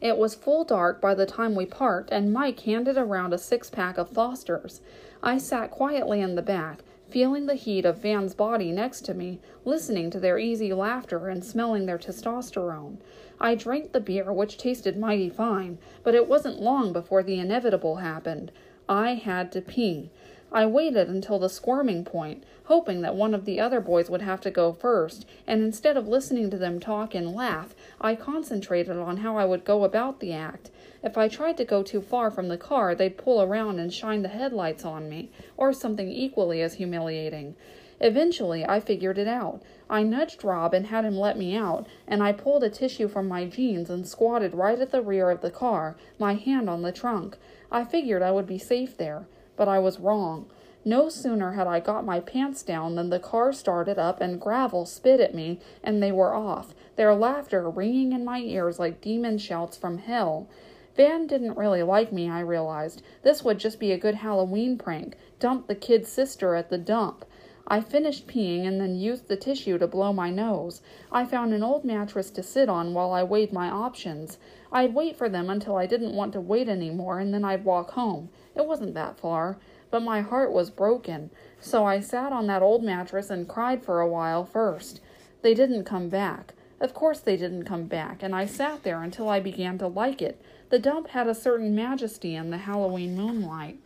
It 0.00 0.16
was 0.16 0.34
full 0.34 0.64
dark 0.64 1.00
by 1.00 1.14
the 1.14 1.26
time 1.26 1.54
we 1.54 1.66
parked, 1.66 2.10
and 2.10 2.32
Mike 2.32 2.60
handed 2.60 2.96
around 2.96 3.34
a 3.34 3.38
six 3.38 3.68
pack 3.68 3.98
of 3.98 4.08
Foster's. 4.08 4.80
I 5.22 5.36
sat 5.36 5.70
quietly 5.70 6.22
in 6.22 6.36
the 6.36 6.42
back, 6.42 6.82
feeling 7.10 7.46
the 7.46 7.54
heat 7.54 7.84
of 7.84 7.98
Van's 7.98 8.34
body 8.34 8.72
next 8.72 9.02
to 9.02 9.14
me, 9.14 9.40
listening 9.64 10.10
to 10.10 10.20
their 10.20 10.38
easy 10.38 10.72
laughter 10.72 11.28
and 11.28 11.44
smelling 11.44 11.84
their 11.84 11.98
testosterone. 11.98 12.96
I 13.38 13.54
drank 13.54 13.92
the 13.92 14.00
beer, 14.00 14.32
which 14.32 14.56
tasted 14.56 14.96
mighty 14.96 15.28
fine, 15.28 15.78
but 16.02 16.14
it 16.14 16.28
wasn't 16.28 16.62
long 16.62 16.92
before 16.92 17.22
the 17.22 17.38
inevitable 17.38 17.96
happened. 17.96 18.52
I 18.88 19.14
had 19.14 19.52
to 19.52 19.60
pee. 19.60 20.10
I 20.52 20.66
waited 20.66 21.08
until 21.08 21.38
the 21.38 21.48
squirming 21.48 22.04
point, 22.04 22.42
hoping 22.70 23.00
that 23.00 23.16
one 23.16 23.34
of 23.34 23.46
the 23.46 23.58
other 23.58 23.80
boys 23.80 24.08
would 24.08 24.22
have 24.22 24.40
to 24.40 24.48
go 24.48 24.72
first, 24.72 25.26
and 25.44 25.60
instead 25.60 25.96
of 25.96 26.06
listening 26.06 26.48
to 26.48 26.56
them 26.56 26.78
talk 26.78 27.16
and 27.16 27.34
laugh, 27.34 27.74
I 28.00 28.14
concentrated 28.14 28.96
on 28.96 29.16
how 29.16 29.36
I 29.36 29.44
would 29.44 29.64
go 29.64 29.82
about 29.82 30.20
the 30.20 30.32
act. 30.32 30.70
If 31.02 31.18
I 31.18 31.26
tried 31.26 31.56
to 31.56 31.64
go 31.64 31.82
too 31.82 32.00
far 32.00 32.30
from 32.30 32.46
the 32.46 32.56
car, 32.56 32.94
they'd 32.94 33.18
pull 33.18 33.42
around 33.42 33.80
and 33.80 33.92
shine 33.92 34.22
the 34.22 34.28
headlights 34.28 34.84
on 34.84 35.08
me, 35.08 35.32
or 35.56 35.72
something 35.72 36.12
equally 36.12 36.62
as 36.62 36.74
humiliating. 36.74 37.56
Eventually, 38.00 38.64
I 38.64 38.78
figured 38.78 39.18
it 39.18 39.26
out. 39.26 39.64
I 39.90 40.04
nudged 40.04 40.44
Rob 40.44 40.72
and 40.72 40.86
had 40.86 41.04
him 41.04 41.16
let 41.16 41.36
me 41.36 41.56
out, 41.56 41.88
and 42.06 42.22
I 42.22 42.30
pulled 42.30 42.62
a 42.62 42.70
tissue 42.70 43.08
from 43.08 43.26
my 43.26 43.46
jeans 43.46 43.90
and 43.90 44.06
squatted 44.06 44.54
right 44.54 44.78
at 44.78 44.92
the 44.92 45.02
rear 45.02 45.28
of 45.30 45.40
the 45.40 45.50
car, 45.50 45.96
my 46.20 46.34
hand 46.34 46.70
on 46.70 46.82
the 46.82 46.92
trunk. 46.92 47.36
I 47.72 47.82
figured 47.82 48.22
I 48.22 48.30
would 48.30 48.46
be 48.46 48.58
safe 48.58 48.96
there 48.96 49.26
but 49.60 49.68
I 49.68 49.78
was 49.78 50.00
wrong. 50.00 50.46
No 50.84 51.10
sooner 51.10 51.52
had 51.52 51.66
I 51.66 51.80
got 51.80 52.06
my 52.06 52.20
pants 52.20 52.62
down 52.62 52.94
than 52.94 53.10
the 53.10 53.18
car 53.18 53.52
started 53.52 53.98
up 53.98 54.20
and 54.20 54.40
gravel 54.40 54.86
spit 54.86 55.20
at 55.20 55.34
me, 55.34 55.60
and 55.82 56.02
they 56.02 56.10
were 56.10 56.34
off, 56.34 56.74
their 56.96 57.14
laughter 57.14 57.68
ringing 57.68 58.12
in 58.12 58.24
my 58.24 58.40
ears 58.40 58.78
like 58.78 59.02
demon 59.02 59.36
shouts 59.36 59.76
from 59.76 59.98
hell. 59.98 60.48
Van 60.96 61.26
didn't 61.26 61.56
really 61.56 61.82
like 61.82 62.12
me, 62.12 62.30
I 62.30 62.40
realized. 62.40 63.02
This 63.22 63.44
would 63.44 63.58
just 63.58 63.78
be 63.78 63.92
a 63.92 63.98
good 63.98 64.16
Halloween 64.16 64.78
prank. 64.78 65.16
Dump 65.38 65.66
the 65.66 65.74
kid's 65.74 66.10
sister 66.10 66.54
at 66.54 66.70
the 66.70 66.78
dump. 66.78 67.24
I 67.66 67.80
finished 67.80 68.26
peeing 68.26 68.66
and 68.66 68.80
then 68.80 68.96
used 68.96 69.28
the 69.28 69.36
tissue 69.36 69.78
to 69.78 69.86
blow 69.86 70.12
my 70.12 70.30
nose. 70.30 70.82
I 71.12 71.24
found 71.24 71.54
an 71.54 71.62
old 71.62 71.84
mattress 71.84 72.30
to 72.30 72.42
sit 72.42 72.68
on 72.68 72.94
while 72.94 73.12
I 73.12 73.22
weighed 73.22 73.52
my 73.52 73.68
options. 73.70 74.38
I'd 74.72 74.94
wait 74.94 75.16
for 75.16 75.28
them 75.28 75.48
until 75.48 75.76
I 75.76 75.86
didn't 75.86 76.16
want 76.16 76.32
to 76.32 76.40
wait 76.40 76.68
any 76.68 76.90
more, 76.90 77.20
and 77.20 77.32
then 77.32 77.44
I'd 77.44 77.64
walk 77.64 77.92
home. 77.92 78.30
It 78.56 78.66
wasn't 78.66 78.94
that 78.94 79.20
far, 79.20 79.58
but 79.90 80.02
my 80.02 80.20
heart 80.20 80.52
was 80.52 80.70
broken, 80.70 81.30
so 81.60 81.84
I 81.84 82.00
sat 82.00 82.32
on 82.32 82.46
that 82.46 82.62
old 82.62 82.82
mattress 82.82 83.30
and 83.30 83.48
cried 83.48 83.84
for 83.84 84.00
a 84.00 84.08
while 84.08 84.44
first. 84.44 85.00
They 85.42 85.54
didn't 85.54 85.84
come 85.84 86.08
back. 86.08 86.54
Of 86.80 86.94
course 86.94 87.20
they 87.20 87.36
didn't 87.36 87.64
come 87.64 87.84
back, 87.84 88.22
and 88.22 88.34
I 88.34 88.46
sat 88.46 88.82
there 88.82 89.02
until 89.02 89.28
I 89.28 89.40
began 89.40 89.76
to 89.78 89.86
like 89.86 90.22
it. 90.22 90.40
The 90.70 90.78
dump 90.78 91.08
had 91.08 91.26
a 91.26 91.34
certain 91.34 91.74
majesty 91.74 92.34
in 92.34 92.50
the 92.50 92.58
Halloween 92.58 93.16
moonlight. 93.16 93.78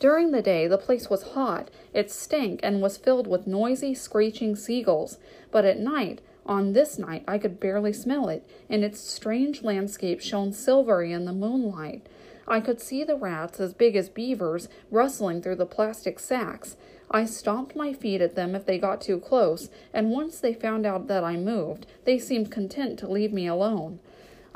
During 0.00 0.32
the 0.32 0.42
day, 0.42 0.66
the 0.66 0.76
place 0.76 1.08
was 1.08 1.32
hot. 1.32 1.70
It 1.94 2.10
stank 2.10 2.60
and 2.62 2.82
was 2.82 2.98
filled 2.98 3.26
with 3.26 3.46
noisy, 3.46 3.94
screeching 3.94 4.56
seagulls. 4.56 5.18
But 5.50 5.64
at 5.64 5.78
night, 5.78 6.20
on 6.44 6.74
this 6.74 6.98
night, 6.98 7.24
I 7.26 7.38
could 7.38 7.58
barely 7.58 7.92
smell 7.92 8.28
it, 8.28 8.46
and 8.68 8.84
its 8.84 9.00
strange 9.00 9.62
landscape 9.62 10.20
shone 10.20 10.52
silvery 10.52 11.12
in 11.12 11.24
the 11.24 11.32
moonlight. 11.32 12.06
I 12.46 12.60
could 12.60 12.80
see 12.80 13.04
the 13.04 13.16
rats, 13.16 13.60
as 13.60 13.72
big 13.72 13.96
as 13.96 14.08
beavers, 14.08 14.68
rustling 14.90 15.42
through 15.42 15.56
the 15.56 15.66
plastic 15.66 16.18
sacks. 16.18 16.76
I 17.10 17.24
stomped 17.24 17.76
my 17.76 17.92
feet 17.92 18.20
at 18.20 18.34
them 18.34 18.54
if 18.54 18.66
they 18.66 18.78
got 18.78 19.00
too 19.00 19.18
close, 19.18 19.70
and 19.92 20.10
once 20.10 20.40
they 20.40 20.52
found 20.52 20.84
out 20.84 21.06
that 21.08 21.24
I 21.24 21.36
moved, 21.36 21.86
they 22.04 22.18
seemed 22.18 22.50
content 22.50 22.98
to 23.00 23.08
leave 23.08 23.32
me 23.32 23.46
alone. 23.46 24.00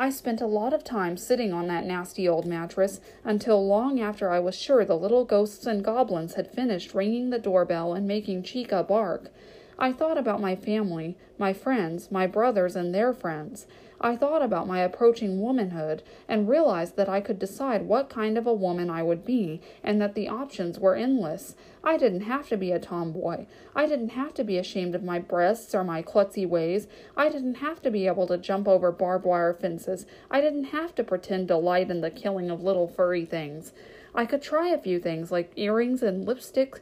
I 0.01 0.11
spent 0.11 0.41
a 0.41 0.47
lot 0.47 0.73
of 0.73 0.85
time 0.85 1.17
sitting 1.17 1.53
on 1.53 1.67
that 1.67 1.85
nasty 1.85 2.29
old 2.29 2.47
mattress 2.47 3.01
until 3.25 3.67
long 3.67 4.01
after 4.01 4.31
I 4.31 4.39
was 4.39 4.55
sure 4.55 4.85
the 4.85 4.97
little 4.97 5.25
ghosts 5.25 5.67
and 5.67 5.83
goblins 5.83 6.35
had 6.35 6.53
finished 6.53 6.95
ringing 6.95 7.31
the 7.31 7.39
doorbell 7.39 7.95
and 7.95 8.07
making 8.07 8.45
Chica 8.45 8.85
bark. 8.85 9.33
I 9.77 9.93
thought 9.93 10.17
about 10.17 10.41
my 10.41 10.55
family, 10.55 11.17
my 11.37 11.53
friends, 11.53 12.13
my 12.13 12.27
brothers, 12.29 12.77
and 12.77 12.95
their 12.95 13.13
friends. 13.13 13.67
I 14.01 14.15
thought 14.15 14.43
about 14.43 14.69
my 14.69 14.81
approaching 14.81 15.41
womanhood 15.41 16.03
and 16.29 16.49
realized 16.49 16.97
that 16.97 17.09
I 17.09 17.21
could 17.21 17.39
decide 17.39 17.83
what 17.83 18.09
kind 18.09 18.39
of 18.39 18.47
a 18.47 18.55
woman 18.55 18.91
I 18.91 19.03
would 19.03 19.25
be 19.25 19.61
and 19.83 20.01
that 20.01 20.15
the 20.15 20.29
options 20.29 20.79
were 20.79 20.95
endless. 20.95 21.57
I 21.83 21.97
didn't 21.97 22.21
have 22.23 22.49
to 22.49 22.57
be 22.57 22.71
a 22.71 22.79
tomboy. 22.79 23.47
I 23.75 23.87
didn't 23.87 24.11
have 24.11 24.35
to 24.35 24.45
be 24.45 24.57
ashamed 24.57 24.95
of 24.95 25.03
my 25.03 25.19
breasts 25.19 25.75
or 25.75 25.83
my 25.83 26.03
klutzy 26.03 26.49
ways. 26.49 26.87
I 27.17 27.29
didn't 27.29 27.57
have 27.57 27.83
to 27.83 27.91
be 27.91 28.07
able 28.07 28.29
to 28.29 28.39
jump 28.39 28.69
over 28.69 28.93
barbed 28.93 29.25
wire 29.25 29.55
fences. 29.55 30.07
I 30.31 30.41
didn't 30.41 30.65
have 30.65 30.95
to 30.97 31.05
pretend 31.05 31.49
delight 31.49 31.91
in 31.91 32.01
the 32.01 32.11
killing 32.11 32.51
of 32.51 32.63
little 32.63 32.87
furry 32.87 33.25
things. 33.25 33.73
I 34.15 34.27
could 34.27 34.43
try 34.43 34.69
a 34.69 34.79
few 34.79 35.01
things 35.01 35.33
like 35.33 35.53
earrings 35.57 36.03
and 36.03 36.25
lipstick, 36.25 36.81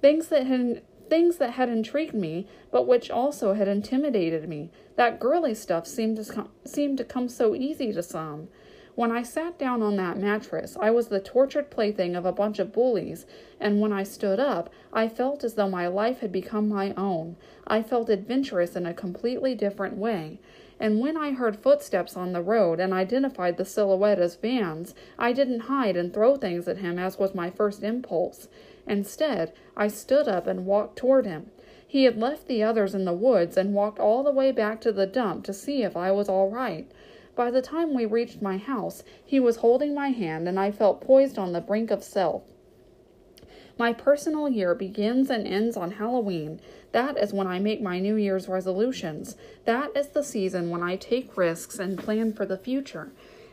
things 0.00 0.28
that 0.28 0.46
had 0.46 0.82
things 1.10 1.36
that 1.36 1.50
had 1.50 1.68
intrigued 1.68 2.14
me, 2.14 2.46
but 2.70 2.86
which 2.86 3.10
also 3.10 3.52
had 3.52 3.68
intimidated 3.68 4.48
me. 4.48 4.70
That 4.96 5.20
girly 5.20 5.54
stuff 5.54 5.86
seemed 5.86 6.16
to 6.16 6.32
come, 6.32 6.48
seemed 6.64 6.98
to 6.98 7.04
come 7.04 7.28
so 7.28 7.54
easy 7.54 7.92
to 7.92 8.02
some. 8.02 8.48
When 8.94 9.12
I 9.12 9.22
sat 9.22 9.58
down 9.58 9.82
on 9.82 9.96
that 9.96 10.18
mattress, 10.18 10.76
I 10.80 10.90
was 10.90 11.08
the 11.08 11.20
tortured 11.20 11.70
plaything 11.70 12.16
of 12.16 12.26
a 12.26 12.32
bunch 12.32 12.58
of 12.58 12.72
bullies, 12.72 13.24
and 13.58 13.80
when 13.80 13.92
I 13.92 14.02
stood 14.02 14.38
up, 14.40 14.68
I 14.92 15.08
felt 15.08 15.44
as 15.44 15.54
though 15.54 15.68
my 15.68 15.86
life 15.86 16.20
had 16.20 16.32
become 16.32 16.68
my 16.68 16.92
own. 16.96 17.36
I 17.66 17.82
felt 17.82 18.10
adventurous 18.10 18.76
in 18.76 18.86
a 18.86 18.94
completely 18.94 19.54
different 19.54 19.96
way. 19.96 20.38
And 20.80 20.98
when 20.98 21.16
I 21.16 21.32
heard 21.32 21.56
footsteps 21.56 22.16
on 22.16 22.32
the 22.32 22.42
road 22.42 22.80
and 22.80 22.92
identified 22.92 23.58
the 23.58 23.64
silhouette 23.64 24.18
as 24.18 24.36
Van's, 24.36 24.94
I 25.18 25.32
didn't 25.32 25.60
hide 25.60 25.96
and 25.96 26.12
throw 26.12 26.36
things 26.36 26.66
at 26.68 26.78
him 26.78 26.98
as 26.98 27.18
was 27.18 27.34
my 27.34 27.50
first 27.50 27.82
impulse. 27.82 28.48
Instead, 28.90 29.52
I 29.76 29.86
stood 29.86 30.26
up 30.26 30.48
and 30.48 30.66
walked 30.66 30.98
toward 30.98 31.24
him. 31.24 31.52
He 31.86 32.04
had 32.04 32.18
left 32.18 32.48
the 32.48 32.64
others 32.64 32.92
in 32.92 33.04
the 33.04 33.12
woods 33.12 33.56
and 33.56 33.72
walked 33.72 34.00
all 34.00 34.24
the 34.24 34.32
way 34.32 34.50
back 34.50 34.80
to 34.80 34.90
the 34.90 35.06
dump 35.06 35.44
to 35.44 35.52
see 35.52 35.84
if 35.84 35.96
I 35.96 36.10
was 36.10 36.28
all 36.28 36.50
right. 36.50 36.90
By 37.36 37.52
the 37.52 37.62
time 37.62 37.94
we 37.94 38.04
reached 38.04 38.42
my 38.42 38.56
house, 38.56 39.04
he 39.24 39.38
was 39.38 39.58
holding 39.58 39.94
my 39.94 40.08
hand, 40.08 40.48
and 40.48 40.58
I 40.58 40.72
felt 40.72 41.00
poised 41.00 41.38
on 41.38 41.52
the 41.52 41.60
brink 41.60 41.92
of 41.92 42.02
self. 42.02 42.42
My 43.78 43.92
personal 43.92 44.48
year 44.48 44.74
begins 44.74 45.30
and 45.30 45.46
ends 45.46 45.76
on 45.76 45.92
Halloween. 45.92 46.60
That 46.90 47.16
is 47.16 47.32
when 47.32 47.46
I 47.46 47.60
make 47.60 47.80
my 47.80 48.00
New 48.00 48.16
Year's 48.16 48.48
resolutions. 48.48 49.36
That 49.66 49.96
is 49.96 50.08
the 50.08 50.24
season 50.24 50.68
when 50.68 50.82
I 50.82 50.96
take 50.96 51.36
risks 51.36 51.78
and 51.78 51.96
plan 51.96 52.32
for 52.32 52.44
the 52.44 52.58
future. 52.58 53.12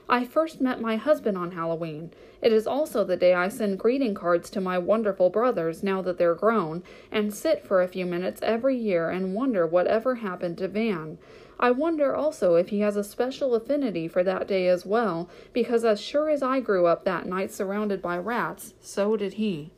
I 0.09 0.23
first 0.23 0.61
met 0.61 0.79
my 0.79 0.95
husband 0.95 1.37
on 1.37 1.51
Halloween. 1.51 2.11
It 2.41 2.53
is 2.53 2.65
also 2.65 3.03
the 3.03 3.17
day 3.17 3.33
I 3.33 3.49
send 3.49 3.79
greeting 3.79 4.13
cards 4.13 4.49
to 4.51 4.61
my 4.61 4.77
wonderful 4.77 5.29
brothers 5.29 5.83
now 5.83 6.01
that 6.03 6.17
they're 6.17 6.35
grown, 6.35 6.83
and 7.11 7.33
sit 7.33 7.67
for 7.67 7.81
a 7.81 7.87
few 7.89 8.05
minutes 8.05 8.39
every 8.41 8.77
year 8.77 9.09
and 9.09 9.33
wonder 9.33 9.67
whatever 9.67 10.15
happened 10.15 10.57
to 10.59 10.67
Van. 10.69 11.17
I 11.59 11.71
wonder 11.71 12.15
also 12.15 12.55
if 12.55 12.69
he 12.69 12.79
has 12.81 12.95
a 12.95 13.03
special 13.03 13.55
affinity 13.55 14.07
for 14.07 14.23
that 14.23 14.47
day 14.47 14.67
as 14.67 14.85
well, 14.85 15.29
because 15.51 15.83
as 15.83 15.99
sure 15.99 16.29
as 16.29 16.41
I 16.41 16.61
grew 16.61 16.85
up 16.85 17.03
that 17.03 17.25
night 17.25 17.51
surrounded 17.51 18.01
by 18.01 18.17
rats, 18.17 18.75
so 18.79 19.17
did 19.17 19.33
he. 19.33 19.71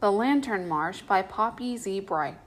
The 0.00 0.12
Lantern 0.12 0.68
Marsh 0.68 1.00
by 1.00 1.22
Poppy 1.22 1.78
Z. 1.78 2.00
Brite. 2.00 2.38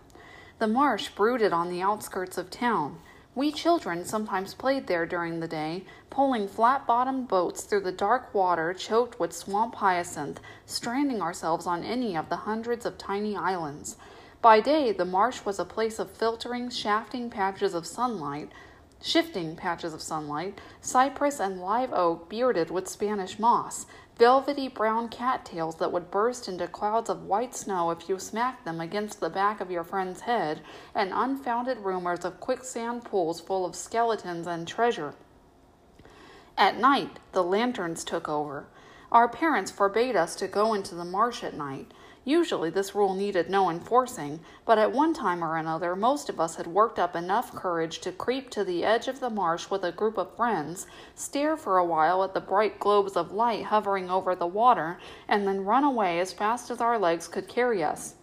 The 0.59 0.68
marsh 0.68 1.09
brooded 1.09 1.53
on 1.53 1.72
the 1.72 1.82
outskirts 1.82 2.38
of 2.38 2.51
town. 2.51 2.99
We 3.38 3.52
children 3.52 4.04
sometimes 4.04 4.56
played 4.56 4.88
there 4.88 5.06
during 5.06 5.42
the 5.42 5.48
day, 5.48 5.86
poling 6.10 6.48
flat 6.48 6.88
bottomed 6.88 7.28
boats 7.28 7.62
through 7.66 7.82
the 7.82 7.92
dark 7.92 8.34
water 8.34 8.74
choked 8.74 9.20
with 9.20 9.32
swamp 9.32 9.76
hyacinth, 9.76 10.40
stranding 10.66 11.22
ourselves 11.22 11.68
on 11.68 11.84
any 11.84 12.18
of 12.18 12.30
the 12.30 12.36
hundreds 12.36 12.84
of 12.84 12.98
tiny 12.98 13.36
islands. 13.38 13.96
By 14.42 14.60
day, 14.60 14.92
the 14.92 15.06
marsh 15.06 15.46
was 15.46 15.60
a 15.60 15.66
place 15.66 16.00
of 16.00 16.10
filtering, 16.10 16.72
shafting 16.72 17.30
patches 17.30 17.76
of 17.76 17.86
sunlight, 17.86 18.52
shifting 19.04 19.56
patches 19.56 19.94
of 19.94 20.02
sunlight, 20.02 20.60
cypress 20.82 21.40
and 21.40 21.62
live 21.62 21.94
oak 21.94 22.28
bearded 22.28 22.72
with 22.72 22.88
Spanish 22.88 23.38
moss, 23.38 23.86
velvety 24.18 24.68
brown 24.68 25.09
cattails 25.09 25.76
that 25.76 25.91
would 25.91 26.09
burst 26.09 26.47
into 26.47 26.68
clouds 26.68 27.09
of 27.09 27.24
white 27.24 27.55
snow 27.55 27.91
if 27.91 28.09
you 28.09 28.18
smacked 28.18 28.65
them 28.65 28.82
against 28.82 29.20
the 29.20 29.30
back 29.30 29.61
of 29.61 29.70
your 29.70 29.84
friend's 29.84 30.22
head, 30.22 30.61
and 30.95 31.11
unfounded 31.13 31.78
rumors 31.80 32.26
of 32.26 32.39
quicksand 32.39 33.03
pools 33.03 33.39
full 33.39 33.65
of 33.65 33.76
skeletons 33.76 34.47
and 34.47 34.68
treasure. 34.68 35.13
At 36.57 36.78
night, 36.78 37.20
the 37.34 37.43
lanterns 37.43 38.03
took 38.03 38.28
over. 38.28 38.65
Our 39.11 39.28
parents 39.28 39.72
forbade 39.72 40.15
us 40.15 40.36
to 40.38 40.47
go 40.47 40.74
into 40.74 40.95
the 40.95 41.05
marsh 41.05 41.43
at 41.43 41.53
night. 41.53 41.93
Usually, 42.28 42.69
this 42.69 42.93
rule 42.93 43.15
needed 43.15 43.49
no 43.49 43.69
enforcing, 43.69 44.41
but 44.65 44.78
at 44.78 44.91
one 44.91 45.13
time 45.13 45.41
or 45.41 45.55
another, 45.55 45.95
most 45.95 46.28
of 46.28 46.41
us 46.41 46.57
had 46.57 46.67
worked 46.67 46.99
up 46.99 47.15
enough 47.15 47.55
courage 47.55 47.99
to 47.99 48.11
creep 48.11 48.49
to 48.49 48.65
the 48.65 48.84
edge 48.84 49.07
of 49.07 49.21
the 49.21 49.30
marsh 49.30 49.69
with 49.69 49.86
a 49.86 49.93
group 49.93 50.17
of 50.17 50.36
friends, 50.36 50.88
stare 51.15 51.55
for 51.55 51.78
a 51.78 51.86
while 51.86 52.25
at 52.25 52.34
the 52.34 52.41
bright 52.41 52.82
globes 52.82 53.15
of 53.15 53.32
light 53.32 53.63
hovering 53.63 54.09
over 54.09 54.36
the 54.36 54.45
water, 54.45 54.99
and 55.30 55.47
then 55.47 55.63
run 55.63 55.86
away 55.86 56.19
as 56.19 56.34
fast 56.34 56.69
as 56.69 56.82
our 56.82 56.99
legs 56.99 57.30
could 57.30 57.47
carry 57.47 57.82
us. 57.82 58.15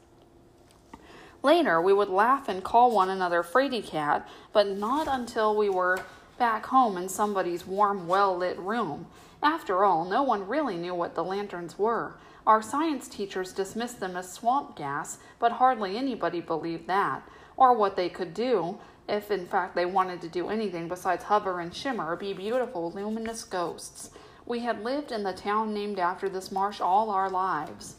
Later, 1.43 1.81
we 1.81 1.95
would 1.95 2.11
laugh 2.11 2.47
and 2.47 2.63
call 2.63 2.95
one 2.95 3.09
another 3.09 3.43
Fraidy 3.43 3.83
Cat, 3.83 4.29
but 4.53 4.69
not 4.69 5.09
until 5.09 5.57
we 5.57 5.71
were 5.71 6.05
back 6.37 6.67
home 6.67 6.99
in 6.99 7.09
somebody's 7.09 7.67
warm, 7.67 8.07
well 8.07 8.37
lit 8.37 8.59
room. 8.59 9.07
After 9.43 9.83
all, 9.83 10.05
no 10.05 10.23
one 10.23 10.47
really 10.47 10.77
knew 10.77 10.95
what 10.95 11.15
the 11.15 11.25
lanterns 11.25 11.79
were. 11.79 12.19
Our 12.47 12.61
science 12.61 13.09
teachers 13.09 13.55
dismissed 13.55 14.01
them 14.01 14.17
as 14.17 14.31
swamp 14.31 14.77
gas, 14.77 15.19
but 15.39 15.53
hardly 15.53 15.97
anybody 15.97 16.41
believed 16.43 16.87
that, 16.89 17.23
or 17.57 17.73
what 17.73 17.97
they 17.97 18.11
could 18.11 18.35
do, 18.35 18.79
if 19.09 19.31
in 19.31 19.47
fact 19.47 19.75
they 19.75 19.87
wanted 19.87 20.21
to 20.21 20.29
do 20.29 20.51
anything 20.51 20.87
besides 20.87 21.25
hover 21.25 21.61
and 21.61 21.75
shimmer, 21.75 22.17
be 22.17 22.35
beautiful, 22.35 22.93
luminous 22.93 23.45
ghosts. 23.45 24.11
We 24.45 24.61
had 24.61 24.85
lived 24.85 25.11
in 25.11 25.23
the 25.23 25.33
town 25.33 25.73
named 25.73 25.99
after 25.99 26.29
this 26.29 26.53
marsh 26.53 26.81
all 26.83 27.11
our 27.11 27.31
lives. 27.31 27.97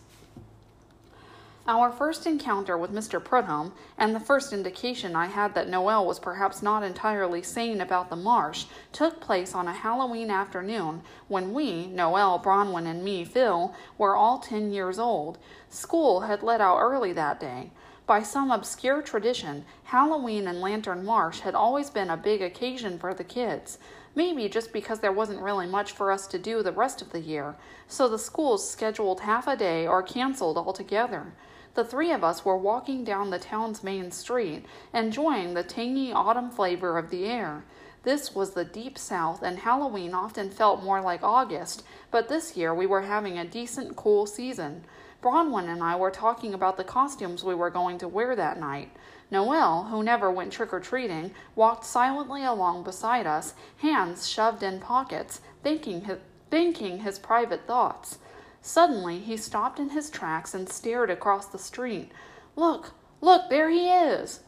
Our 1.68 1.92
first 1.92 2.28
encounter 2.28 2.78
with 2.78 2.94
Mr. 2.94 3.24
Prudhomme, 3.24 3.74
and 3.98 4.14
the 4.14 4.20
first 4.20 4.54
indication 4.54 5.16
I 5.16 5.26
had 5.26 5.56
that 5.56 5.68
Noel 5.68 6.06
was 6.06 6.20
perhaps 6.20 6.62
not 6.62 6.84
entirely 6.84 7.42
sane 7.42 7.82
about 7.82 8.12
the 8.12 8.16
marsh, 8.16 8.66
took 8.92 9.20
place 9.20 9.56
on 9.56 9.68
a 9.68 9.74
Halloween 9.74 10.30
afternoon 10.30 11.02
when 11.28 11.54
we, 11.56 11.88
Noel, 11.88 12.38
Bronwyn, 12.40 12.86
and 12.86 13.04
me, 13.04 13.26
Phil, 13.26 13.74
were 13.98 14.16
all 14.16 14.38
ten 14.38 14.72
years 14.72 15.00
old. 15.00 15.40
School 15.68 16.20
had 16.20 16.44
let 16.44 16.62
out 16.62 16.78
early 16.78 17.14
that 17.14 17.40
day. 17.40 17.72
By 18.06 18.22
some 18.22 18.52
obscure 18.52 19.02
tradition, 19.02 19.66
Halloween 19.86 20.48
in 20.48 20.62
Lantern 20.62 21.04
Marsh 21.04 21.40
had 21.40 21.56
always 21.56 21.90
been 21.90 22.12
a 22.12 22.18
big 22.18 22.44
occasion 22.44 23.00
for 23.00 23.16
the 23.16 23.24
kids. 23.24 23.80
Maybe 24.14 24.48
just 24.50 24.72
because 24.72 25.00
there 25.00 25.12
wasn't 25.12 25.42
really 25.42 25.66
much 25.66 25.94
for 25.94 26.12
us 26.12 26.28
to 26.28 26.38
do 26.38 26.62
the 26.62 26.72
rest 26.72 27.02
of 27.02 27.12
the 27.12 27.22
year, 27.22 27.56
so 27.88 28.08
the 28.08 28.20
schools 28.20 28.70
scheduled 28.70 29.22
half 29.22 29.48
a 29.48 29.58
day 29.58 29.88
or 29.88 30.04
canceled 30.04 30.60
altogether. 30.60 31.34
The 31.76 31.84
three 31.84 32.12
of 32.12 32.24
us 32.24 32.46
were 32.46 32.58
walking 32.58 33.04
down 33.04 33.30
the 33.30 33.40
town's 33.40 33.84
main 33.84 34.10
street, 34.12 34.66
enjoying 34.94 35.54
the 35.54 35.64
tangy 35.64 36.12
autumn 36.12 36.50
flavor 36.50 36.98
of 36.98 37.10
the 37.10 37.26
air. 37.26 37.66
This 38.04 38.34
was 38.34 38.52
the 38.52 38.64
deep 38.64 38.98
south, 38.98 39.44
and 39.44 39.60
Halloween 39.60 40.14
often 40.14 40.50
felt 40.50 40.84
more 40.84 41.02
like 41.02 41.22
August, 41.22 41.84
but 42.12 42.30
this 42.30 42.56
year 42.56 42.74
we 42.74 42.86
were 42.86 43.02
having 43.02 43.38
a 43.38 43.44
decent, 43.44 43.98
cool 43.98 44.26
season. 44.26 44.86
Bronwyn 45.22 45.68
and 45.68 45.84
I 45.84 45.96
were 45.98 46.12
talking 46.12 46.54
about 46.54 46.78
the 46.78 46.84
costumes 46.84 47.44
we 47.44 47.56
were 47.56 47.70
going 47.70 47.98
to 47.98 48.08
wear 48.08 48.36
that 48.36 48.60
night. 48.60 48.92
Noel, 49.30 49.86
who 49.86 50.02
never 50.04 50.32
went 50.32 50.54
trick 50.54 50.72
or 50.72 50.80
treating, 50.80 51.32
walked 51.56 51.84
silently 51.84 52.46
along 52.46 52.84
beside 52.84 53.28
us, 53.28 53.54
hands 53.80 54.30
shoved 54.30 54.64
in 54.64 54.80
pockets, 54.80 55.42
thinking 55.62 56.02
his, 56.02 56.20
thinking 56.50 57.00
his 57.00 57.20
private 57.20 57.66
thoughts. 57.68 58.20
Suddenly, 58.68 59.20
he 59.20 59.38
stopped 59.38 59.78
in 59.78 59.90
his 59.90 60.10
tracks 60.10 60.56
and 60.56 60.68
stared 60.68 61.12
across 61.12 61.46
the 61.46 61.60
street. 61.60 62.12
Look, 62.56 62.94
look, 63.22 63.48
there 63.52 63.70
he 63.70 63.92
is! 63.92 64.40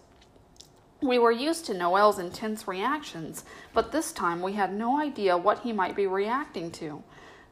We 1.03 1.19
were 1.19 1.31
used 1.31 1.65
to 1.65 1.75
Noel's 1.75 2.17
intense 2.17 2.67
reactions, 2.67 3.45
but 3.75 3.91
this 3.91 4.11
time 4.11 4.41
we 4.41 4.53
had 4.53 4.73
no 4.73 4.99
idea 4.99 5.37
what 5.37 5.59
he 5.59 5.71
might 5.71 5.95
be 5.95 6.07
reacting 6.07 6.71
to. 6.71 7.03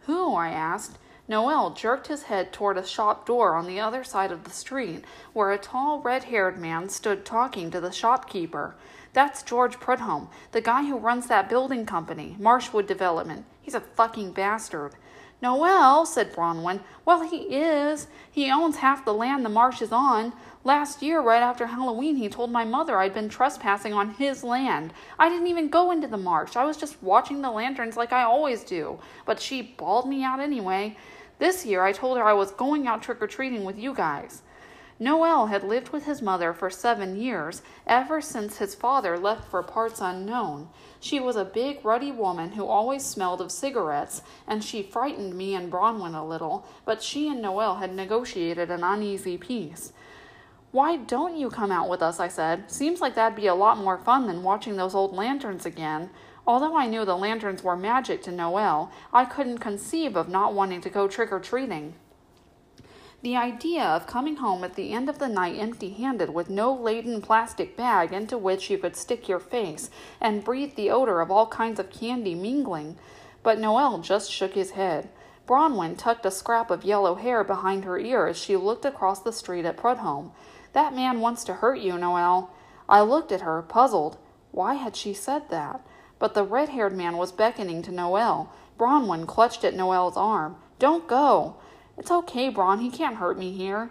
Who? 0.08 0.34
I 0.34 0.50
asked. 0.50 0.98
Noel 1.28 1.70
jerked 1.70 2.08
his 2.08 2.24
head 2.24 2.52
toward 2.52 2.80
a 2.80 2.86
shop 2.86 3.28
door 3.28 3.54
on 3.54 3.68
the 3.68 3.80
other 3.80 4.04
side 4.04 4.32
of 4.32 4.44
the 4.44 4.50
street, 4.50 5.06
where 5.34 5.52
a 5.52 5.60
tall, 5.60 6.00
red 6.00 6.24
haired 6.24 6.58
man 6.58 6.90
stood 6.90 7.26
talking 7.26 7.70
to 7.70 7.80
the 7.80 7.92
shopkeeper. 7.92 8.76
That's 9.14 9.44
George 9.44 9.80
Prudhomme, 9.80 10.30
the 10.52 10.62
guy 10.62 10.86
who 10.86 10.98
runs 10.98 11.28
that 11.28 11.48
building 11.48 11.86
company, 11.86 12.36
Marshwood 12.40 12.88
Development. 12.88 13.46
He's 13.62 13.76
a 13.76 13.82
fucking 13.82 14.32
bastard. 14.32 14.96
Noel, 15.46 16.08
said 16.08 16.34
Bronwyn. 16.34 16.80
Well, 17.06 17.22
he 17.30 17.56
is. 17.56 18.08
He 18.32 18.50
owns 18.50 18.78
half 18.78 19.06
the 19.06 19.14
land 19.14 19.46
the 19.46 19.50
marsh 19.50 19.80
is 19.80 19.92
on. 19.92 20.34
Last 20.64 21.04
year, 21.04 21.22
right 21.22 21.44
after 21.44 21.68
Halloween, 21.68 22.16
he 22.16 22.30
told 22.30 22.50
my 22.50 22.64
mother 22.66 22.98
I'd 22.98 23.14
been 23.14 23.30
trespassing 23.30 23.94
on 23.94 24.16
his 24.16 24.44
land. 24.44 24.92
I 25.20 25.30
didn't 25.30 25.46
even 25.46 25.70
go 25.70 25.92
into 25.92 26.08
the 26.08 26.18
marsh. 26.18 26.56
I 26.56 26.66
was 26.66 26.78
just 26.78 27.04
watching 27.04 27.44
the 27.44 27.52
lanterns 27.52 27.96
like 27.96 28.12
I 28.12 28.24
always 28.24 28.64
do. 28.64 28.98
But 29.28 29.40
she 29.40 29.62
bawled 29.62 30.10
me 30.10 30.24
out 30.24 30.40
anyway. 30.40 30.98
This 31.38 31.64
year, 31.64 31.84
I 31.84 31.92
told 31.92 32.18
her 32.18 32.24
I 32.24 32.34
was 32.34 32.50
going 32.50 32.88
out 32.88 33.04
trick 33.04 33.22
or 33.22 33.28
treating 33.28 33.66
with 33.66 33.78
you 33.78 33.94
guys. 33.94 34.42
Noel 34.98 35.48
had 35.48 35.64
lived 35.64 35.90
with 35.90 36.06
his 36.06 36.24
mother 36.24 36.54
for 36.54 36.72
seven 36.72 37.18
years, 37.18 37.62
ever 37.86 38.20
since 38.20 38.58
his 38.58 38.74
father 38.74 39.16
left 39.16 39.48
for 39.52 39.62
parts 39.62 40.02
unknown. 40.02 40.70
She 41.06 41.20
was 41.20 41.36
a 41.36 41.46
big, 41.46 41.86
ruddy 41.86 42.12
woman 42.12 42.54
who 42.54 42.66
always 42.66 43.06
smelled 43.06 43.40
of 43.40 43.52
cigarettes, 43.52 44.24
and 44.48 44.64
she 44.64 44.82
frightened 44.82 45.36
me 45.36 45.54
and 45.54 45.72
Bronwyn 45.72 46.16
a 46.16 46.26
little, 46.26 46.66
but 46.84 47.04
she 47.04 47.28
and 47.30 47.44
Noel 47.44 47.76
had 47.76 47.94
negotiated 47.94 48.72
an 48.72 48.84
uneasy 48.84 49.38
peace. 49.38 49.94
Why 50.72 50.98
don't 50.98 51.38
you 51.38 51.52
come 51.52 51.72
out 51.72 51.90
with 51.90 52.02
us? 52.02 52.20
I 52.20 52.28
said. 52.28 52.72
Seems 52.72 53.02
like 53.02 53.14
that'd 53.14 53.36
be 53.36 53.46
a 53.46 53.54
lot 53.54 53.78
more 53.78 54.00
fun 54.00 54.26
than 54.26 54.42
watching 54.42 54.78
those 54.78 54.96
old 54.96 55.14
lanterns 55.14 55.64
again. 55.64 56.10
Although 56.48 56.76
I 56.76 56.88
knew 56.88 57.06
the 57.06 57.16
lanterns 57.16 57.62
were 57.62 57.78
magic 57.78 58.24
to 58.24 58.32
Noel, 58.32 58.92
I 59.14 59.26
couldn't 59.26 59.60
conceive 59.60 60.16
of 60.16 60.28
not 60.28 60.56
wanting 60.56 60.82
to 60.82 60.90
go 60.90 61.08
trick 61.08 61.32
or 61.32 61.40
treating. 61.40 61.94
The 63.26 63.36
idea 63.36 63.84
of 63.84 64.06
coming 64.06 64.36
home 64.36 64.64
at 64.64 64.76
the 64.76 64.94
end 64.94 65.10
of 65.10 65.18
the 65.18 65.28
night 65.28 65.58
empty 65.58 65.90
handed 65.90 66.32
with 66.32 66.48
no 66.48 66.72
laden 66.72 67.24
plastic 67.24 67.76
bag 67.76 68.14
into 68.14 68.38
which 68.38 68.70
you 68.70 68.78
could 68.78 68.96
stick 68.96 69.28
your 69.28 69.40
face 69.40 69.90
and 70.22 70.44
breathe 70.44 70.76
the 70.76 70.92
odor 70.92 71.22
of 71.22 71.32
all 71.32 71.48
kinds 71.48 71.80
of 71.80 71.90
candy 71.90 72.36
mingling. 72.36 72.98
But 73.42 73.58
Noel 73.58 73.98
just 73.98 74.32
shook 74.32 74.54
his 74.54 74.74
head. 74.78 75.10
Bronwyn 75.48 75.98
tucked 75.98 76.28
a 76.28 76.30
scrap 76.30 76.70
of 76.70 76.84
yellow 76.84 77.16
hair 77.16 77.44
behind 77.44 77.84
her 77.84 77.98
ear 77.98 78.28
as 78.28 78.38
she 78.38 78.56
looked 78.56 78.86
across 78.86 79.22
the 79.22 79.34
street 79.34 79.66
at 79.66 79.76
Prudhomme. 79.76 80.32
That 80.74 80.94
man 80.94 81.20
wants 81.20 81.44
to 81.46 81.56
hurt 81.56 81.80
you, 81.80 81.98
Noel. 81.98 82.52
I 82.88 83.02
looked 83.02 83.32
at 83.32 83.42
her, 83.42 83.64
puzzled. 83.64 84.20
Why 84.52 84.76
had 84.76 84.96
she 84.96 85.16
said 85.16 85.50
that? 85.50 85.82
But 86.20 86.36
the 86.36 86.44
red 86.44 86.70
haired 86.70 86.96
man 86.96 87.18
was 87.18 87.32
beckoning 87.32 87.82
to 87.82 87.92
Noel. 87.92 88.54
Bronwyn 88.78 89.26
clutched 89.26 89.64
at 89.64 89.74
Noel's 89.74 90.16
arm. 90.16 90.58
Don't 90.78 91.08
go. 91.08 91.56
It's 91.98 92.12
okay, 92.12 92.50
Bron. 92.50 92.80
He 92.80 92.90
can't 92.90 93.18
hurt 93.18 93.38
me 93.38 93.52
here. 93.52 93.90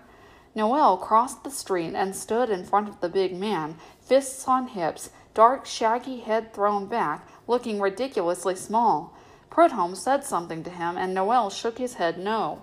Noel 0.54 0.96
crossed 0.96 1.42
the 1.42 1.50
street 1.50 1.94
and 1.94 2.14
stood 2.14 2.48
in 2.48 2.64
front 2.64 2.88
of 2.88 3.00
the 3.00 3.08
big 3.08 3.34
man, 3.34 3.76
fists 4.00 4.46
on 4.46 4.68
hips, 4.68 5.10
dark, 5.34 5.66
shaggy 5.66 6.20
head 6.20 6.54
thrown 6.54 6.86
back, 6.86 7.26
looking 7.48 7.80
ridiculously 7.80 8.54
small. 8.54 9.12
Prudhomme 9.50 9.96
said 9.96 10.24
something 10.24 10.62
to 10.62 10.70
him, 10.70 10.96
and 10.96 11.12
Noel 11.12 11.50
shook 11.50 11.78
his 11.78 11.94
head 11.94 12.18
no. 12.18 12.62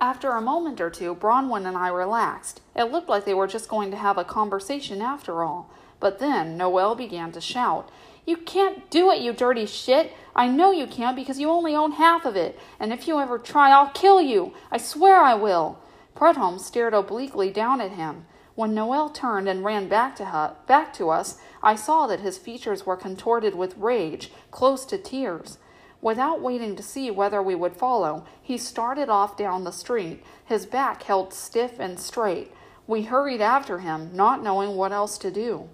After 0.00 0.30
a 0.30 0.40
moment 0.40 0.80
or 0.80 0.88
two, 0.88 1.14
Bronwyn 1.14 1.66
and 1.66 1.76
I 1.76 1.88
relaxed. 1.88 2.60
It 2.74 2.90
looked 2.90 3.08
like 3.08 3.24
they 3.24 3.34
were 3.34 3.46
just 3.46 3.68
going 3.68 3.90
to 3.90 3.96
have 3.96 4.16
a 4.18 4.24
conversation 4.24 5.02
after 5.02 5.44
all. 5.44 5.70
But 6.00 6.18
then 6.18 6.56
Noel 6.56 6.94
began 6.94 7.32
to 7.32 7.40
shout. 7.40 7.90
You 8.26 8.38
can't 8.38 8.88
do 8.90 9.10
it, 9.10 9.20
you 9.20 9.32
dirty 9.32 9.66
shit! 9.66 10.12
I 10.34 10.48
know 10.48 10.70
you 10.70 10.86
can't 10.86 11.16
because 11.16 11.40
you 11.40 11.50
only 11.50 11.74
own 11.74 11.92
half 11.92 12.24
of 12.24 12.36
it, 12.36 12.58
and 12.78 12.92
if 12.92 13.08
you 13.08 13.18
ever 13.18 13.38
try, 13.38 13.70
I'll 13.70 13.90
kill 13.90 14.20
you! 14.20 14.54
I 14.70 14.78
swear 14.78 15.20
I 15.20 15.34
will! 15.34 15.78
Prudhomme 16.14 16.58
stared 16.58 16.94
obliquely 16.94 17.50
down 17.50 17.80
at 17.80 17.92
him. 17.92 18.26
When 18.54 18.74
Noel 18.74 19.08
turned 19.08 19.48
and 19.48 19.64
ran 19.64 19.88
back 19.88 20.16
to, 20.16 20.26
her, 20.26 20.56
back 20.66 20.92
to 20.94 21.10
us, 21.10 21.38
I 21.62 21.74
saw 21.74 22.06
that 22.06 22.20
his 22.20 22.38
features 22.38 22.84
were 22.84 22.96
contorted 22.96 23.54
with 23.54 23.76
rage, 23.76 24.30
close 24.50 24.84
to 24.86 24.98
tears. 24.98 25.58
Without 26.02 26.40
waiting 26.40 26.76
to 26.76 26.82
see 26.82 27.10
whether 27.10 27.42
we 27.42 27.54
would 27.54 27.76
follow, 27.76 28.24
he 28.42 28.56
started 28.56 29.08
off 29.08 29.36
down 29.36 29.64
the 29.64 29.70
street, 29.70 30.22
his 30.44 30.66
back 30.66 31.02
held 31.02 31.32
stiff 31.32 31.78
and 31.78 31.98
straight. 31.98 32.52
We 32.86 33.02
hurried 33.02 33.40
after 33.40 33.78
him, 33.78 34.10
not 34.14 34.42
knowing 34.42 34.76
what 34.76 34.92
else 34.92 35.18
to 35.18 35.30
do. 35.30 35.68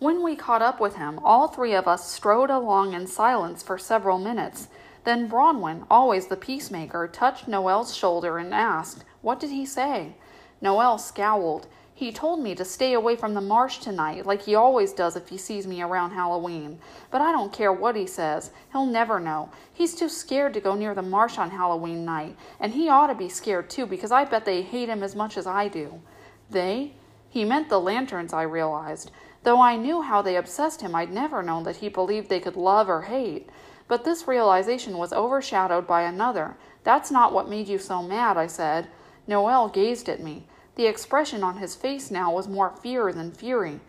When 0.00 0.22
we 0.22 0.34
caught 0.34 0.62
up 0.62 0.80
with 0.80 0.96
him, 0.96 1.20
all 1.22 1.46
three 1.46 1.74
of 1.74 1.86
us 1.86 2.10
strode 2.10 2.48
along 2.48 2.94
in 2.94 3.06
silence 3.06 3.62
for 3.62 3.76
several 3.76 4.18
minutes. 4.18 4.68
Then 5.04 5.28
Bronwyn, 5.28 5.84
always 5.90 6.28
the 6.28 6.38
peacemaker, 6.38 7.06
touched 7.06 7.46
Noel's 7.46 7.94
shoulder 7.94 8.38
and 8.38 8.54
asked, 8.54 9.04
What 9.20 9.38
did 9.38 9.50
he 9.50 9.66
say? 9.66 10.14
Noel 10.62 10.96
scowled. 10.96 11.66
He 11.94 12.12
told 12.12 12.40
me 12.40 12.54
to 12.54 12.64
stay 12.64 12.94
away 12.94 13.14
from 13.14 13.34
the 13.34 13.42
marsh 13.42 13.76
tonight, 13.76 14.24
like 14.24 14.40
he 14.40 14.54
always 14.54 14.94
does 14.94 15.16
if 15.16 15.28
he 15.28 15.36
sees 15.36 15.66
me 15.66 15.82
around 15.82 16.12
Halloween. 16.12 16.78
But 17.10 17.20
I 17.20 17.30
don't 17.30 17.52
care 17.52 17.70
what 17.70 17.94
he 17.94 18.06
says. 18.06 18.52
He'll 18.72 18.86
never 18.86 19.20
know. 19.20 19.50
He's 19.70 19.94
too 19.94 20.08
scared 20.08 20.54
to 20.54 20.62
go 20.62 20.74
near 20.74 20.94
the 20.94 21.02
marsh 21.02 21.36
on 21.36 21.50
Halloween 21.50 22.06
night. 22.06 22.38
And 22.58 22.72
he 22.72 22.88
ought 22.88 23.08
to 23.08 23.14
be 23.14 23.28
scared 23.28 23.68
too, 23.68 23.84
because 23.84 24.12
I 24.12 24.24
bet 24.24 24.46
they 24.46 24.62
hate 24.62 24.88
him 24.88 25.02
as 25.02 25.14
much 25.14 25.36
as 25.36 25.46
I 25.46 25.68
do. 25.68 26.00
They? 26.48 26.94
He 27.28 27.44
meant 27.44 27.68
the 27.68 27.78
lanterns, 27.78 28.32
I 28.32 28.42
realized. 28.42 29.10
Though 29.42 29.60
I 29.60 29.76
knew 29.76 30.02
how 30.02 30.22
they 30.22 30.36
obsessed 30.36 30.82
him, 30.82 30.94
I'd 30.94 31.12
never 31.12 31.42
known 31.42 31.64
that 31.64 31.76
he 31.76 31.88
believed 31.88 32.28
they 32.28 32.40
could 32.40 32.56
love 32.56 32.88
or 32.88 33.02
hate. 33.02 33.48
But 33.88 34.04
this 34.04 34.28
realization 34.28 34.98
was 34.98 35.12
overshadowed 35.12 35.86
by 35.86 36.02
another. 36.02 36.56
That's 36.84 37.10
not 37.10 37.32
what 37.32 37.48
made 37.48 37.68
you 37.68 37.78
so 37.78 38.02
mad, 38.02 38.36
I 38.36 38.46
said. 38.46 38.88
Noel 39.26 39.68
gazed 39.68 40.08
at 40.08 40.22
me. 40.22 40.46
The 40.76 40.86
expression 40.86 41.42
on 41.42 41.56
his 41.56 41.74
face 41.74 42.10
now 42.10 42.32
was 42.32 42.48
more 42.48 42.70
fear 42.70 43.12
than 43.12 43.32
fury. 43.32 43.80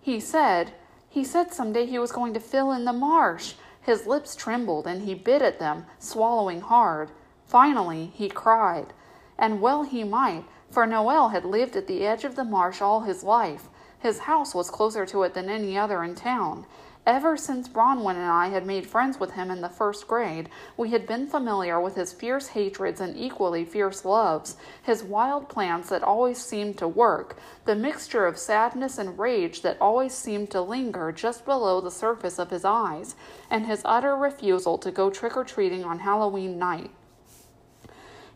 He 0.00 0.20
said, 0.20 0.72
he 1.08 1.22
said 1.22 1.52
someday 1.52 1.86
he 1.86 1.98
was 1.98 2.10
going 2.10 2.34
to 2.34 2.40
fill 2.40 2.72
in 2.72 2.84
the 2.84 2.92
marsh. 2.92 3.54
His 3.80 4.06
lips 4.06 4.34
trembled 4.34 4.86
and 4.86 5.02
he 5.02 5.14
bit 5.14 5.42
at 5.42 5.60
them, 5.60 5.86
swallowing 5.98 6.60
hard. 6.60 7.10
Finally, 7.46 8.10
he 8.14 8.28
cried. 8.28 8.92
And 9.38 9.60
well 9.60 9.84
he 9.84 10.02
might, 10.02 10.44
for 10.70 10.86
Noel 10.86 11.28
had 11.28 11.44
lived 11.44 11.76
at 11.76 11.86
the 11.86 12.04
edge 12.04 12.24
of 12.24 12.34
the 12.34 12.44
marsh 12.44 12.82
all 12.82 13.02
his 13.02 13.22
life. 13.22 13.68
His 14.04 14.18
house 14.18 14.54
was 14.54 14.68
closer 14.68 15.06
to 15.06 15.22
it 15.22 15.32
than 15.32 15.48
any 15.48 15.78
other 15.78 16.04
in 16.04 16.14
town. 16.14 16.66
Ever 17.06 17.38
since 17.38 17.70
Bronwyn 17.70 18.16
and 18.16 18.30
I 18.30 18.48
had 18.48 18.66
made 18.66 18.86
friends 18.86 19.18
with 19.18 19.30
him 19.30 19.50
in 19.50 19.62
the 19.62 19.70
first 19.70 20.06
grade, 20.06 20.50
we 20.76 20.90
had 20.90 21.06
been 21.06 21.26
familiar 21.26 21.80
with 21.80 21.94
his 21.94 22.12
fierce 22.12 22.48
hatreds 22.48 23.00
and 23.00 23.16
equally 23.16 23.64
fierce 23.64 24.04
loves, 24.04 24.58
his 24.82 25.02
wild 25.02 25.48
plans 25.48 25.88
that 25.88 26.02
always 26.02 26.36
seemed 26.36 26.76
to 26.76 26.86
work, 26.86 27.38
the 27.64 27.74
mixture 27.74 28.26
of 28.26 28.36
sadness 28.36 28.98
and 28.98 29.18
rage 29.18 29.62
that 29.62 29.80
always 29.80 30.12
seemed 30.12 30.50
to 30.50 30.60
linger 30.60 31.10
just 31.10 31.46
below 31.46 31.80
the 31.80 31.90
surface 31.90 32.38
of 32.38 32.50
his 32.50 32.66
eyes, 32.66 33.14
and 33.48 33.64
his 33.64 33.80
utter 33.86 34.14
refusal 34.14 34.76
to 34.76 34.90
go 34.90 35.08
trick 35.08 35.34
or 35.34 35.44
treating 35.44 35.82
on 35.82 36.00
Halloween 36.00 36.58
night. 36.58 36.90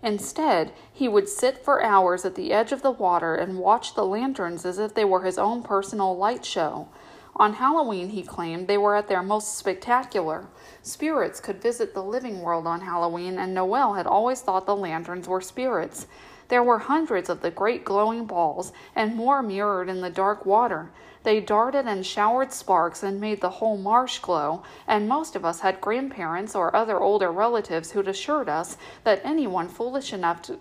Instead, 0.02 0.72
he 0.92 1.08
would 1.08 1.28
sit 1.28 1.58
for 1.64 1.82
hours 1.82 2.24
at 2.24 2.34
the 2.36 2.52
edge 2.52 2.72
of 2.72 2.82
the 2.82 2.90
water 2.90 3.34
and 3.34 3.58
watch 3.58 3.94
the 3.94 4.04
lanterns 4.04 4.64
as 4.64 4.78
if 4.78 4.94
they 4.94 5.04
were 5.04 5.22
his 5.22 5.38
own 5.38 5.62
personal 5.62 6.16
light 6.16 6.44
show. 6.44 6.88
On 7.36 7.54
Halloween, 7.54 8.10
he 8.10 8.22
claimed, 8.22 8.66
they 8.66 8.78
were 8.78 8.96
at 8.96 9.08
their 9.08 9.22
most 9.22 9.56
spectacular. 9.56 10.46
Spirits 10.82 11.40
could 11.40 11.62
visit 11.62 11.94
the 11.94 12.02
living 12.02 12.42
world 12.42 12.66
on 12.66 12.80
Halloween, 12.80 13.38
and 13.38 13.54
Noel 13.54 13.94
had 13.94 14.06
always 14.06 14.40
thought 14.40 14.66
the 14.66 14.74
lanterns 14.74 15.28
were 15.28 15.40
spirits. 15.40 16.06
There 16.48 16.62
were 16.62 16.78
hundreds 16.78 17.28
of 17.28 17.42
the 17.42 17.50
great 17.50 17.84
glowing 17.84 18.24
balls, 18.24 18.72
and 18.96 19.14
more 19.14 19.42
mirrored 19.42 19.88
in 19.88 20.00
the 20.00 20.10
dark 20.10 20.46
water. 20.46 20.90
They 21.24 21.40
darted 21.40 21.86
and 21.86 22.06
showered 22.06 22.52
sparks 22.52 23.02
and 23.02 23.20
made 23.20 23.40
the 23.40 23.50
whole 23.50 23.76
marsh 23.76 24.20
glow, 24.20 24.62
and 24.86 25.08
most 25.08 25.34
of 25.34 25.44
us 25.44 25.60
had 25.60 25.80
grandparents 25.80 26.54
or 26.54 26.74
other 26.74 27.00
older 27.00 27.32
relatives 27.32 27.90
who'd 27.90 28.08
assured 28.08 28.48
us 28.48 28.76
that 29.04 29.20
anyone 29.24 29.68
foolish 29.68 30.12
enough 30.12 30.42
to 30.42 30.58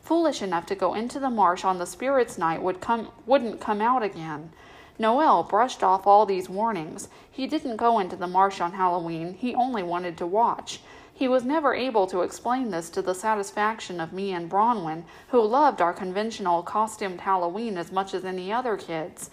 foolish 0.00 0.42
enough 0.42 0.66
to 0.66 0.74
go 0.74 0.94
into 0.94 1.20
the 1.20 1.30
marsh 1.30 1.64
on 1.64 1.78
the 1.78 1.86
spirits 1.86 2.36
night 2.36 2.62
would 2.62 2.80
come 2.80 3.12
wouldn't 3.26 3.60
come 3.60 3.80
out 3.80 4.02
again. 4.02 4.50
Noel 4.98 5.42
brushed 5.42 5.82
off 5.82 6.06
all 6.06 6.26
these 6.26 6.48
warnings. 6.48 7.08
He 7.30 7.46
didn't 7.46 7.76
go 7.76 7.98
into 7.98 8.16
the 8.16 8.26
marsh 8.26 8.60
on 8.60 8.72
Halloween, 8.72 9.34
he 9.34 9.54
only 9.54 9.82
wanted 9.82 10.18
to 10.18 10.26
watch. 10.26 10.80
He 11.14 11.28
was 11.28 11.44
never 11.44 11.74
able 11.74 12.06
to 12.08 12.22
explain 12.22 12.70
this 12.70 12.90
to 12.90 13.02
the 13.02 13.14
satisfaction 13.14 14.00
of 14.00 14.12
me 14.12 14.32
and 14.32 14.50
Bronwyn, 14.50 15.04
who 15.28 15.40
loved 15.40 15.80
our 15.80 15.92
conventional 15.92 16.62
costumed 16.62 17.20
Halloween 17.20 17.78
as 17.78 17.92
much 17.92 18.12
as 18.12 18.24
any 18.24 18.52
other 18.52 18.76
kids. 18.76 19.30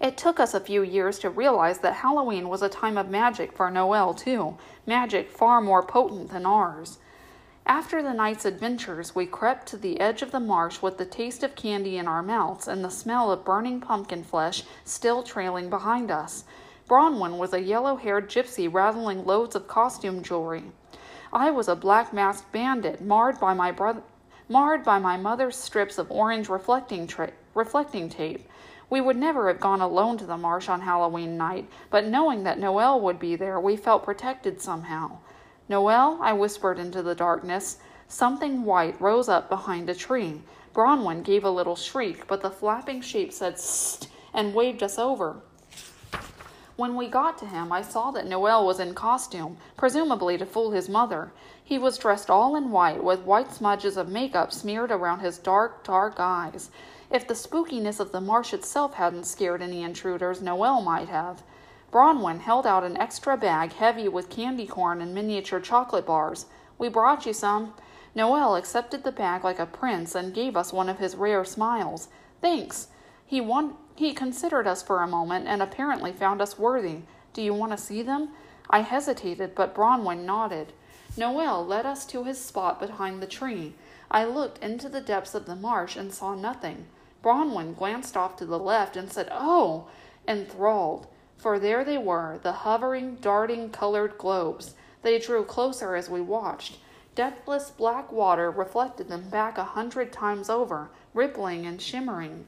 It 0.00 0.16
took 0.16 0.40
us 0.40 0.54
a 0.54 0.60
few 0.60 0.82
years 0.82 1.18
to 1.18 1.28
realize 1.28 1.80
that 1.80 1.96
Halloween 1.96 2.48
was 2.48 2.62
a 2.62 2.70
time 2.70 2.96
of 2.96 3.10
magic 3.10 3.52
for 3.52 3.70
Noel, 3.70 4.14
too, 4.14 4.56
magic 4.86 5.30
far 5.30 5.60
more 5.60 5.82
potent 5.82 6.30
than 6.30 6.46
ours. 6.46 6.98
After 7.66 8.02
the 8.02 8.14
night's 8.14 8.46
adventures, 8.46 9.14
we 9.14 9.26
crept 9.26 9.66
to 9.68 9.76
the 9.76 10.00
edge 10.00 10.22
of 10.22 10.30
the 10.30 10.40
marsh 10.40 10.80
with 10.80 10.96
the 10.96 11.04
taste 11.04 11.42
of 11.42 11.54
candy 11.54 11.98
in 11.98 12.08
our 12.08 12.22
mouths 12.22 12.66
and 12.66 12.82
the 12.82 12.90
smell 12.90 13.30
of 13.30 13.44
burning 13.44 13.80
pumpkin 13.80 14.24
flesh 14.24 14.64
still 14.86 15.22
trailing 15.22 15.68
behind 15.68 16.10
us. 16.10 16.44
Bronwyn 16.88 17.36
was 17.36 17.52
a 17.52 17.60
yellow 17.60 17.96
haired 17.96 18.30
gypsy 18.30 18.72
rattling 18.72 19.26
loads 19.26 19.54
of 19.54 19.68
costume 19.68 20.22
jewelry. 20.22 20.64
I 21.30 21.50
was 21.50 21.68
a 21.68 21.76
black 21.76 22.12
masked 22.12 22.50
bandit, 22.50 23.02
marred 23.02 23.38
by 23.38 23.52
my. 23.52 23.72
Marred 24.48 24.82
by 24.82 24.98
my 24.98 25.16
mother's 25.16 25.56
strips 25.56 25.98
of 25.98 26.10
orange 26.10 26.48
reflecting, 26.48 27.06
tra- 27.06 27.30
reflecting 27.54 28.08
tape. 28.08 28.48
We 28.90 29.00
would 29.00 29.16
never 29.16 29.46
have 29.46 29.60
gone 29.60 29.80
alone 29.80 30.18
to 30.18 30.26
the 30.26 30.36
marsh 30.36 30.68
on 30.68 30.80
Halloween 30.80 31.36
night, 31.36 31.70
but 31.90 32.04
knowing 32.04 32.42
that 32.42 32.58
Noel 32.58 33.00
would 33.00 33.20
be 33.20 33.36
there, 33.36 33.60
we 33.60 33.76
felt 33.76 34.04
protected 34.04 34.60
somehow. 34.60 35.18
Noel, 35.68 36.18
I 36.20 36.32
whispered 36.32 36.80
into 36.80 37.00
the 37.00 37.14
darkness. 37.14 37.78
Something 38.08 38.64
white 38.64 39.00
rose 39.00 39.28
up 39.28 39.48
behind 39.48 39.88
a 39.88 39.94
tree. 39.94 40.42
Bronwyn 40.74 41.22
gave 41.22 41.44
a 41.44 41.50
little 41.50 41.76
shriek, 41.76 42.26
but 42.26 42.40
the 42.40 42.50
flapping 42.50 43.00
shape 43.00 43.32
said 43.32 43.60
"Sst!" 43.60 44.08
and 44.34 44.54
waved 44.54 44.82
us 44.82 44.98
over. 44.98 45.36
When 46.74 46.96
we 46.96 47.08
got 47.08 47.38
to 47.38 47.46
him, 47.46 47.70
I 47.70 47.82
saw 47.82 48.10
that 48.10 48.26
Noel 48.26 48.66
was 48.66 48.80
in 48.80 48.94
costume, 48.94 49.58
presumably 49.76 50.38
to 50.38 50.46
fool 50.46 50.70
his 50.70 50.88
mother. 50.88 51.30
He 51.62 51.78
was 51.78 51.98
dressed 51.98 52.30
all 52.30 52.56
in 52.56 52.70
white, 52.70 53.04
with 53.04 53.20
white 53.20 53.52
smudges 53.52 53.96
of 53.96 54.08
makeup 54.08 54.52
smeared 54.52 54.90
around 54.90 55.20
his 55.20 55.38
dark, 55.38 55.84
dark 55.84 56.14
eyes. 56.18 56.70
If 57.10 57.26
the 57.26 57.34
spookiness 57.34 57.98
of 57.98 58.12
the 58.12 58.20
marsh 58.20 58.54
itself 58.54 58.94
hadn't 58.94 59.26
scared 59.26 59.62
any 59.62 59.82
intruders, 59.82 60.40
Noel 60.40 60.80
might 60.80 61.08
have. 61.08 61.42
Bronwyn 61.92 62.38
held 62.38 62.68
out 62.68 62.84
an 62.84 62.96
extra 62.96 63.36
bag 63.36 63.72
heavy 63.72 64.06
with 64.06 64.30
candy 64.30 64.64
corn 64.64 65.00
and 65.00 65.12
miniature 65.12 65.58
chocolate 65.58 66.06
bars. 66.06 66.46
We 66.78 66.88
brought 66.88 67.26
you 67.26 67.32
some. 67.32 67.74
Noel 68.14 68.54
accepted 68.54 69.02
the 69.02 69.10
bag 69.10 69.42
like 69.42 69.58
a 69.58 69.66
prince 69.66 70.14
and 70.14 70.32
gave 70.32 70.56
us 70.56 70.72
one 70.72 70.88
of 70.88 70.98
his 70.98 71.16
rare 71.16 71.44
smiles. 71.44 72.06
Thanks. 72.40 72.88
He 73.26 73.40
won- 73.40 73.76
he 73.96 74.14
considered 74.14 74.68
us 74.68 74.80
for 74.80 75.02
a 75.02 75.08
moment 75.08 75.48
and 75.48 75.60
apparently 75.60 76.12
found 76.12 76.40
us 76.40 76.60
worthy. 76.60 77.02
Do 77.32 77.42
you 77.42 77.52
want 77.52 77.72
to 77.72 77.78
see 77.78 78.02
them? 78.02 78.30
I 78.70 78.82
hesitated, 78.82 79.56
but 79.56 79.74
Bronwyn 79.74 80.24
nodded. 80.24 80.72
Noel 81.16 81.66
led 81.66 81.86
us 81.86 82.06
to 82.06 82.22
his 82.22 82.40
spot 82.40 82.78
behind 82.78 83.20
the 83.20 83.26
tree. 83.26 83.74
I 84.12 84.24
looked 84.24 84.62
into 84.62 84.88
the 84.88 85.00
depths 85.00 85.34
of 85.34 85.46
the 85.46 85.56
marsh 85.56 85.96
and 85.96 86.14
saw 86.14 86.36
nothing. 86.36 86.86
Bronwyn 87.22 87.76
glanced 87.76 88.16
off 88.16 88.36
to 88.36 88.46
the 88.46 88.58
left 88.58 88.96
and 88.96 89.12
said, 89.12 89.28
Oh! 89.30 89.88
enthralled. 90.26 91.06
For 91.36 91.58
there 91.58 91.84
they 91.84 91.98
were, 91.98 92.38
the 92.42 92.52
hovering, 92.52 93.16
darting 93.16 93.70
colored 93.70 94.18
globes. 94.18 94.74
They 95.02 95.18
drew 95.18 95.44
closer 95.44 95.96
as 95.96 96.10
we 96.10 96.20
watched. 96.20 96.78
Depthless 97.14 97.70
black 97.70 98.12
water 98.12 98.50
reflected 98.50 99.08
them 99.08 99.28
back 99.28 99.58
a 99.58 99.64
hundred 99.64 100.12
times 100.12 100.48
over, 100.48 100.90
rippling 101.12 101.66
and 101.66 101.80
shimmering. 101.80 102.46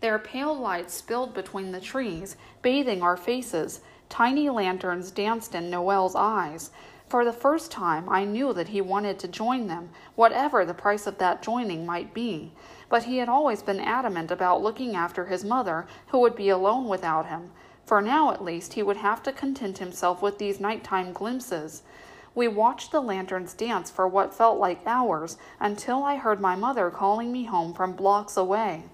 Their 0.00 0.18
pale 0.18 0.54
light 0.54 0.90
spilled 0.90 1.34
between 1.34 1.72
the 1.72 1.80
trees, 1.80 2.36
bathing 2.62 3.02
our 3.02 3.16
faces. 3.16 3.80
Tiny 4.08 4.50
lanterns 4.50 5.10
danced 5.10 5.54
in 5.54 5.70
Noel's 5.70 6.14
eyes. 6.14 6.70
For 7.08 7.24
the 7.24 7.32
first 7.32 7.70
time, 7.70 8.08
I 8.08 8.24
knew 8.24 8.52
that 8.52 8.68
he 8.68 8.80
wanted 8.80 9.18
to 9.20 9.28
join 9.28 9.66
them, 9.66 9.90
whatever 10.14 10.64
the 10.64 10.74
price 10.74 11.06
of 11.06 11.18
that 11.18 11.42
joining 11.42 11.86
might 11.86 12.12
be. 12.12 12.52
But 12.94 13.10
he 13.10 13.18
had 13.18 13.28
always 13.28 13.60
been 13.60 13.80
adamant 13.80 14.30
about 14.30 14.62
looking 14.62 14.94
after 14.94 15.24
his 15.24 15.44
mother, 15.44 15.88
who 16.10 16.20
would 16.20 16.36
be 16.36 16.48
alone 16.48 16.86
without 16.86 17.26
him. 17.26 17.50
For 17.84 18.00
now, 18.00 18.30
at 18.30 18.44
least, 18.44 18.74
he 18.74 18.84
would 18.84 18.98
have 18.98 19.20
to 19.24 19.32
content 19.32 19.78
himself 19.78 20.22
with 20.22 20.38
these 20.38 20.60
nighttime 20.60 21.12
glimpses. 21.12 21.82
We 22.36 22.46
watched 22.46 22.92
the 22.92 23.00
lanterns 23.00 23.52
dance 23.52 23.90
for 23.90 24.06
what 24.06 24.32
felt 24.32 24.60
like 24.60 24.86
hours 24.86 25.38
until 25.58 26.04
I 26.04 26.14
heard 26.14 26.40
my 26.40 26.54
mother 26.54 26.88
calling 26.88 27.32
me 27.32 27.46
home 27.46 27.74
from 27.74 27.94
blocks 27.96 28.36
away. 28.36 28.84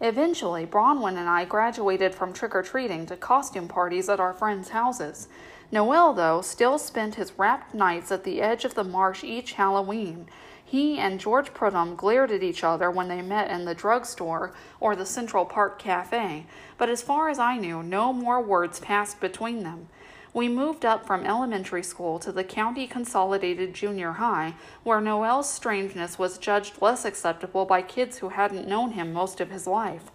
Eventually, 0.00 0.64
Bronwyn 0.64 1.16
and 1.18 1.28
I 1.28 1.44
graduated 1.44 2.14
from 2.14 2.32
trick 2.32 2.54
or 2.54 2.62
treating 2.62 3.06
to 3.06 3.16
costume 3.16 3.66
parties 3.66 4.08
at 4.08 4.20
our 4.20 4.34
friends' 4.34 4.68
houses. 4.68 5.26
Noel, 5.72 6.12
though, 6.12 6.40
still 6.42 6.78
spent 6.78 7.16
his 7.16 7.36
rapt 7.36 7.74
nights 7.74 8.12
at 8.12 8.22
the 8.22 8.40
edge 8.40 8.64
of 8.64 8.74
the 8.74 8.84
marsh 8.84 9.24
each 9.24 9.54
Halloween. 9.54 10.28
He 10.72 10.98
and 10.98 11.20
George 11.20 11.52
Prudhomme 11.52 11.96
glared 11.96 12.30
at 12.30 12.42
each 12.42 12.64
other 12.64 12.90
when 12.90 13.08
they 13.08 13.20
met 13.20 13.50
in 13.50 13.66
the 13.66 13.74
drugstore 13.74 14.54
or 14.80 14.96
the 14.96 15.04
Central 15.04 15.44
Park 15.44 15.78
Cafe, 15.78 16.46
but 16.78 16.88
as 16.88 17.02
far 17.02 17.28
as 17.28 17.38
I 17.38 17.58
knew, 17.58 17.82
no 17.82 18.10
more 18.10 18.40
words 18.40 18.80
passed 18.80 19.20
between 19.20 19.64
them. 19.64 19.88
We 20.32 20.48
moved 20.48 20.86
up 20.86 21.06
from 21.06 21.26
elementary 21.26 21.82
school 21.82 22.18
to 22.20 22.32
the 22.32 22.42
County 22.42 22.86
Consolidated 22.86 23.74
Junior 23.74 24.12
High, 24.12 24.54
where 24.82 25.02
Noel's 25.02 25.50
strangeness 25.50 26.18
was 26.18 26.38
judged 26.38 26.80
less 26.80 27.04
acceptable 27.04 27.66
by 27.66 27.82
kids 27.82 28.16
who 28.20 28.30
hadn't 28.30 28.66
known 28.66 28.92
him 28.92 29.12
most 29.12 29.42
of 29.42 29.50
his 29.50 29.66
life. 29.66 30.10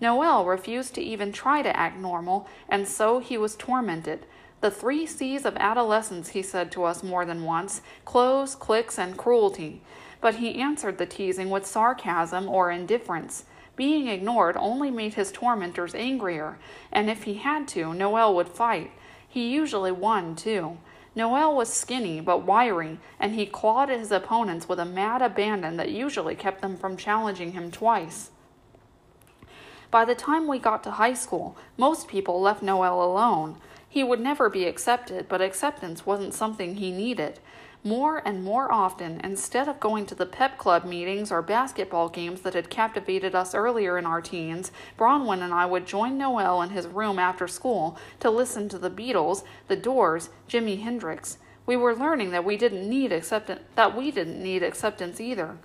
Noel 0.00 0.44
refused 0.44 0.94
to 0.94 1.02
even 1.02 1.32
try 1.32 1.62
to 1.62 1.76
act 1.76 1.98
normal, 1.98 2.46
and 2.68 2.86
so 2.86 3.18
he 3.18 3.36
was 3.36 3.56
tormented. 3.56 4.24
The 4.60 4.70
three 4.70 5.06
C's 5.06 5.44
of 5.44 5.56
adolescence, 5.58 6.30
he 6.30 6.42
said 6.42 6.72
to 6.72 6.84
us 6.84 7.02
more 7.02 7.24
than 7.24 7.44
once 7.44 7.82
clothes, 8.04 8.54
cliques, 8.54 8.98
and 8.98 9.16
cruelty. 9.16 9.82
But 10.20 10.36
he 10.36 10.60
answered 10.60 10.98
the 10.98 11.06
teasing 11.06 11.50
with 11.50 11.66
sarcasm 11.66 12.48
or 12.48 12.70
indifference. 12.70 13.44
Being 13.76 14.08
ignored 14.08 14.56
only 14.58 14.90
made 14.90 15.14
his 15.14 15.30
tormentors 15.30 15.94
angrier, 15.94 16.58
and 16.90 17.10
if 17.10 17.24
he 17.24 17.34
had 17.34 17.68
to, 17.68 17.92
Noel 17.92 18.34
would 18.34 18.48
fight. 18.48 18.90
He 19.28 19.52
usually 19.52 19.92
won, 19.92 20.34
too. 20.34 20.78
Noel 21.14 21.54
was 21.54 21.72
skinny 21.72 22.20
but 22.20 22.44
wiry, 22.44 22.98
and 23.20 23.34
he 23.34 23.44
clawed 23.44 23.90
at 23.90 23.98
his 23.98 24.12
opponents 24.12 24.68
with 24.68 24.78
a 24.78 24.84
mad 24.86 25.20
abandon 25.20 25.76
that 25.76 25.90
usually 25.90 26.34
kept 26.34 26.62
them 26.62 26.76
from 26.76 26.96
challenging 26.96 27.52
him 27.52 27.70
twice. 27.70 28.30
By 29.90 30.04
the 30.04 30.14
time 30.14 30.48
we 30.48 30.58
got 30.58 30.82
to 30.84 30.92
high 30.92 31.14
school, 31.14 31.56
most 31.76 32.08
people 32.08 32.40
left 32.40 32.62
Noel 32.62 33.02
alone. 33.02 33.56
He 33.96 34.04
would 34.04 34.20
never 34.20 34.50
be 34.50 34.66
accepted, 34.66 35.26
but 35.26 35.40
acceptance 35.40 36.04
wasn't 36.04 36.34
something 36.34 36.74
he 36.74 36.92
needed. 36.92 37.40
More 37.82 38.20
and 38.26 38.44
more 38.44 38.70
often, 38.70 39.22
instead 39.24 39.68
of 39.68 39.80
going 39.80 40.04
to 40.04 40.14
the 40.14 40.26
pep 40.26 40.58
club 40.58 40.84
meetings 40.84 41.32
or 41.32 41.40
basketball 41.40 42.10
games 42.10 42.42
that 42.42 42.52
had 42.52 42.68
captivated 42.68 43.34
us 43.34 43.54
earlier 43.54 43.96
in 43.96 44.04
our 44.04 44.20
teens, 44.20 44.70
Bronwyn 44.98 45.40
and 45.40 45.54
I 45.54 45.64
would 45.64 45.86
join 45.86 46.18
Noel 46.18 46.60
in 46.60 46.68
his 46.68 46.86
room 46.86 47.18
after 47.18 47.48
school 47.48 47.96
to 48.20 48.28
listen 48.28 48.68
to 48.68 48.78
the 48.78 48.90
Beatles, 48.90 49.44
the 49.66 49.76
Doors, 49.76 50.28
Jimi 50.46 50.82
Hendrix. 50.82 51.38
We 51.64 51.78
were 51.78 51.96
learning 51.96 52.32
that 52.32 52.44
we 52.44 52.58
didn't 52.58 52.86
need 52.86 53.12
acceptance 53.12 53.62
that 53.76 53.96
we 53.96 54.10
didn't 54.10 54.42
need 54.42 54.62
acceptance 54.62 55.22
either. 55.22 55.56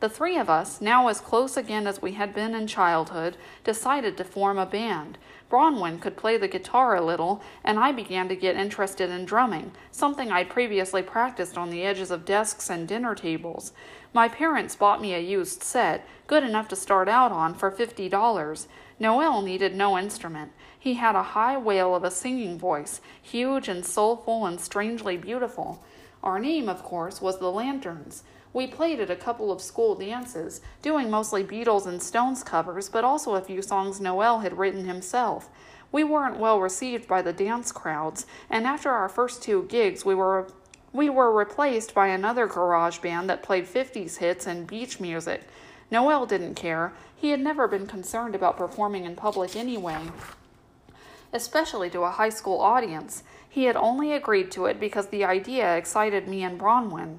The 0.00 0.08
three 0.08 0.38
of 0.38 0.48
us, 0.48 0.80
now 0.80 1.08
as 1.08 1.20
close 1.20 1.56
again 1.56 1.88
as 1.88 2.00
we 2.00 2.12
had 2.12 2.32
been 2.32 2.54
in 2.54 2.68
childhood, 2.68 3.36
decided 3.64 4.16
to 4.16 4.24
form 4.24 4.56
a 4.56 4.64
band. 4.64 5.18
Bronwyn 5.50 6.00
could 6.00 6.16
play 6.16 6.36
the 6.36 6.46
guitar 6.46 6.94
a 6.94 7.04
little, 7.04 7.42
and 7.64 7.80
I 7.80 7.90
began 7.90 8.28
to 8.28 8.36
get 8.36 8.54
interested 8.54 9.10
in 9.10 9.24
drumming, 9.24 9.72
something 9.90 10.30
I'd 10.30 10.50
previously 10.50 11.02
practiced 11.02 11.58
on 11.58 11.70
the 11.70 11.82
edges 11.82 12.12
of 12.12 12.24
desks 12.24 12.70
and 12.70 12.86
dinner 12.86 13.16
tables. 13.16 13.72
My 14.12 14.28
parents 14.28 14.76
bought 14.76 15.02
me 15.02 15.14
a 15.14 15.18
used 15.18 15.64
set, 15.64 16.06
good 16.28 16.44
enough 16.44 16.68
to 16.68 16.76
start 16.76 17.08
out 17.08 17.32
on, 17.32 17.54
for 17.54 17.70
fifty 17.70 18.08
dollars. 18.08 18.68
Noel 19.00 19.42
needed 19.42 19.74
no 19.74 19.98
instrument. 19.98 20.52
He 20.78 20.94
had 20.94 21.16
a 21.16 21.22
high 21.34 21.56
wail 21.56 21.94
of 21.94 22.04
a 22.04 22.10
singing 22.10 22.56
voice, 22.56 23.00
huge 23.20 23.68
and 23.68 23.84
soulful 23.84 24.46
and 24.46 24.60
strangely 24.60 25.16
beautiful. 25.16 25.82
Our 26.22 26.38
name, 26.38 26.68
of 26.68 26.84
course, 26.84 27.20
was 27.20 27.38
the 27.38 27.50
Lanterns. 27.50 28.22
We 28.52 28.66
played 28.66 29.00
at 29.00 29.10
a 29.10 29.16
couple 29.16 29.52
of 29.52 29.60
school 29.60 29.94
dances, 29.94 30.60
doing 30.82 31.10
mostly 31.10 31.44
Beatles 31.44 31.86
and 31.86 32.02
Stones 32.02 32.42
covers, 32.42 32.88
but 32.88 33.04
also 33.04 33.34
a 33.34 33.42
few 33.42 33.62
songs 33.62 34.00
Noel 34.00 34.40
had 34.40 34.58
written 34.58 34.86
himself. 34.86 35.48
We 35.92 36.04
weren't 36.04 36.38
well 36.38 36.60
received 36.60 37.06
by 37.08 37.22
the 37.22 37.32
dance 37.32 37.72
crowds, 37.72 38.26
and 38.50 38.66
after 38.66 38.90
our 38.90 39.08
first 39.08 39.42
two 39.42 39.64
gigs, 39.64 40.04
we 40.04 40.14
were 40.14 40.48
we 40.92 41.10
were 41.10 41.30
replaced 41.30 41.94
by 41.94 42.08
another 42.08 42.46
garage 42.46 42.98
band 42.98 43.28
that 43.28 43.42
played 43.42 43.66
50s 43.66 44.16
hits 44.16 44.46
and 44.46 44.66
beach 44.66 44.98
music. 44.98 45.42
Noel 45.90 46.24
didn't 46.24 46.54
care. 46.54 46.92
He 47.14 47.30
had 47.30 47.40
never 47.40 47.68
been 47.68 47.86
concerned 47.86 48.34
about 48.34 48.56
performing 48.56 49.04
in 49.04 49.14
public 49.14 49.54
anyway, 49.54 49.98
especially 51.32 51.90
to 51.90 52.02
a 52.02 52.10
high 52.10 52.30
school 52.30 52.60
audience. 52.60 53.22
He 53.48 53.64
had 53.64 53.76
only 53.76 54.12
agreed 54.12 54.50
to 54.52 54.66
it 54.66 54.80
because 54.80 55.08
the 55.08 55.24
idea 55.24 55.76
excited 55.76 56.26
me 56.26 56.42
and 56.42 56.58
Bronwyn. 56.58 57.18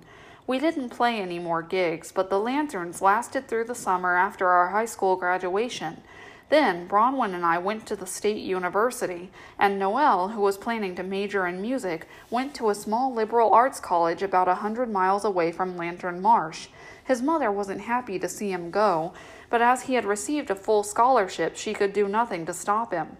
We 0.49 0.57
didn't 0.57 0.89
play 0.89 1.21
any 1.21 1.37
more 1.37 1.61
gigs, 1.61 2.11
but 2.11 2.31
the 2.31 2.39
lanterns 2.39 3.03
lasted 3.03 3.47
through 3.47 3.65
the 3.65 3.75
summer 3.75 4.17
after 4.17 4.47
our 4.47 4.69
high 4.69 4.85
school 4.85 5.15
graduation. 5.15 6.01
Then 6.49 6.87
Bronwyn 6.87 7.35
and 7.35 7.45
I 7.45 7.59
went 7.59 7.85
to 7.85 7.95
the 7.95 8.07
state 8.07 8.41
university, 8.41 9.29
and 9.59 9.77
Noel, 9.77 10.29
who 10.29 10.41
was 10.41 10.57
planning 10.57 10.95
to 10.95 11.03
major 11.03 11.45
in 11.45 11.61
music, 11.61 12.07
went 12.31 12.55
to 12.55 12.71
a 12.71 12.73
small 12.73 13.13
liberal 13.13 13.53
arts 13.53 13.79
college 13.79 14.23
about 14.23 14.47
a 14.47 14.55
hundred 14.55 14.91
miles 14.91 15.23
away 15.23 15.51
from 15.51 15.77
Lantern 15.77 16.19
Marsh. 16.19 16.69
His 17.05 17.21
mother 17.21 17.51
wasn't 17.51 17.81
happy 17.81 18.17
to 18.17 18.27
see 18.27 18.51
him 18.51 18.71
go, 18.71 19.13
but 19.51 19.61
as 19.61 19.83
he 19.83 19.93
had 19.93 20.03
received 20.03 20.49
a 20.49 20.55
full 20.55 20.81
scholarship, 20.81 21.57
she 21.57 21.75
could 21.75 21.93
do 21.93 22.07
nothing 22.07 22.47
to 22.47 22.55
stop 22.55 22.91
him. 22.91 23.17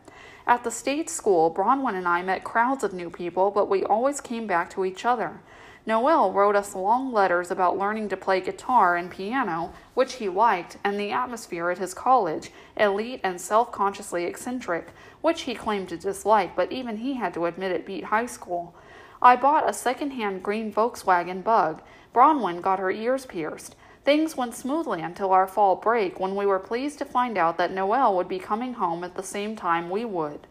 At 0.48 0.64
the 0.64 0.72
state 0.72 1.12
school, 1.12 1.54
Bronwyn 1.54 1.94
and 1.94 2.08
I 2.08 2.24
met 2.24 2.44
crowds 2.44 2.84
of 2.84 2.92
new 2.92 3.12
people, 3.12 3.52
but 3.52 3.70
we 3.70 3.84
always 3.84 4.20
came 4.20 4.48
back 4.48 4.72
to 4.72 4.84
each 4.84 5.06
other. 5.06 5.42
Noel 5.90 6.32
wrote 6.32 6.56
us 6.56 6.76
long 6.76 7.12
letters 7.12 7.50
about 7.50 7.80
learning 7.80 8.10
to 8.10 8.16
play 8.16 8.42
guitar 8.42 8.96
and 8.96 9.10
piano, 9.10 9.74
which 9.96 10.14
he 10.14 10.30
liked, 10.30 10.78
and 10.84 11.00
the 11.00 11.10
atmosphere 11.10 11.72
at 11.72 11.80
his 11.80 11.96
college, 11.96 12.52
elite 12.78 13.22
and 13.24 13.42
self 13.42 13.72
consciously 13.72 14.26
eccentric, 14.26 14.90
which 15.22 15.42
he 15.42 15.56
claimed 15.56 15.90
to 15.90 15.98
dislike, 15.98 16.56
but 16.56 16.72
even 16.72 16.98
he 16.98 17.16
had 17.16 17.34
to 17.34 17.48
admit 17.48 17.72
it 17.72 17.88
beat 17.88 18.04
high 18.04 18.28
school. 18.28 18.76
I 19.20 19.36
bought 19.36 19.68
a 19.68 19.74
second 19.74 20.12
hand 20.12 20.44
green 20.44 20.72
Volkswagen 20.72 21.44
bug. 21.44 21.82
Bronwyn 22.14 22.62
got 22.62 22.78
her 22.78 22.92
ears 22.92 23.26
pierced. 23.26 23.76
Things 24.06 24.38
went 24.38 24.54
smoothly 24.54 25.02
until 25.02 25.32
our 25.32 25.48
fall 25.48 25.76
break 25.76 26.20
when 26.20 26.36
we 26.36 26.46
were 26.46 26.60
pleased 26.60 27.00
to 27.00 27.06
find 27.06 27.36
out 27.36 27.58
that 27.58 27.74
Noel 27.74 28.16
would 28.16 28.28
be 28.28 28.38
coming 28.38 28.76
home 28.76 29.04
at 29.04 29.16
the 29.16 29.24
same 29.24 29.56
time 29.56 29.90
we 29.90 30.06
would. 30.06 30.46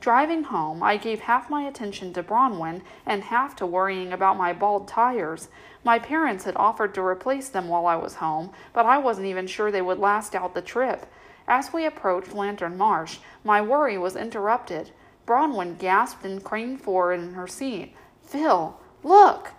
Driving 0.00 0.44
home, 0.44 0.80
I 0.80 0.96
gave 0.96 1.20
half 1.20 1.50
my 1.50 1.62
attention 1.64 2.12
to 2.12 2.22
Bronwyn 2.22 2.82
and 3.04 3.24
half 3.24 3.56
to 3.56 3.66
worrying 3.66 4.12
about 4.12 4.36
my 4.36 4.52
bald 4.52 4.86
tires. 4.86 5.48
My 5.82 5.98
parents 5.98 6.44
had 6.44 6.56
offered 6.56 6.94
to 6.94 7.02
replace 7.02 7.48
them 7.48 7.68
while 7.68 7.86
I 7.86 7.96
was 7.96 8.14
home, 8.14 8.52
but 8.72 8.86
I 8.86 8.98
wasn't 8.98 9.26
even 9.26 9.48
sure 9.48 9.72
they 9.72 9.82
would 9.82 9.98
last 9.98 10.36
out 10.36 10.54
the 10.54 10.62
trip. 10.62 11.06
As 11.48 11.72
we 11.72 11.84
approached 11.84 12.32
Lantern 12.32 12.76
Marsh, 12.76 13.18
my 13.42 13.60
worry 13.60 13.98
was 13.98 14.14
interrupted. 14.14 14.92
Bronwyn 15.26 15.78
gasped 15.78 16.24
and 16.24 16.44
craned 16.44 16.80
forward 16.80 17.20
in 17.20 17.34
her 17.34 17.48
seat. 17.48 17.94
Phil, 18.22 18.78
look! 19.02 19.50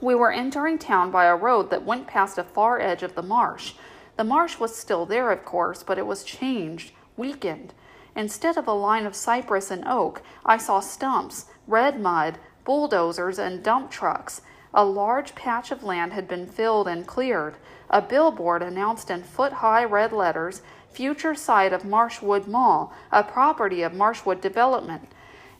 We 0.00 0.16
were 0.16 0.32
entering 0.32 0.78
town 0.78 1.12
by 1.12 1.26
a 1.26 1.36
road 1.36 1.70
that 1.70 1.84
went 1.84 2.08
past 2.08 2.38
a 2.38 2.44
far 2.44 2.80
edge 2.80 3.04
of 3.04 3.14
the 3.14 3.22
marsh. 3.22 3.74
The 4.16 4.24
marsh 4.24 4.58
was 4.58 4.74
still 4.74 5.06
there, 5.06 5.30
of 5.30 5.44
course, 5.44 5.84
but 5.84 5.98
it 5.98 6.06
was 6.06 6.24
changed, 6.24 6.92
weakened. 7.16 7.72
Instead 8.16 8.56
of 8.56 8.68
a 8.68 8.72
line 8.72 9.06
of 9.06 9.16
cypress 9.16 9.70
and 9.70 9.86
oak, 9.86 10.22
I 10.44 10.56
saw 10.56 10.80
stumps, 10.80 11.46
red 11.66 12.00
mud, 12.00 12.38
bulldozers, 12.64 13.38
and 13.38 13.62
dump 13.62 13.90
trucks. 13.90 14.40
A 14.72 14.84
large 14.84 15.34
patch 15.34 15.70
of 15.70 15.82
land 15.82 16.12
had 16.12 16.26
been 16.26 16.46
filled 16.46 16.88
and 16.88 17.06
cleared. 17.06 17.56
A 17.90 18.00
billboard 18.00 18.62
announced 18.62 19.10
in 19.10 19.22
foot 19.22 19.54
high 19.54 19.84
red 19.84 20.12
letters 20.12 20.62
future 20.90 21.34
site 21.34 21.72
of 21.72 21.82
Marshwood 21.82 22.46
Mall, 22.46 22.92
a 23.10 23.24
property 23.24 23.82
of 23.82 23.92
Marshwood 23.92 24.40
Development. 24.40 25.08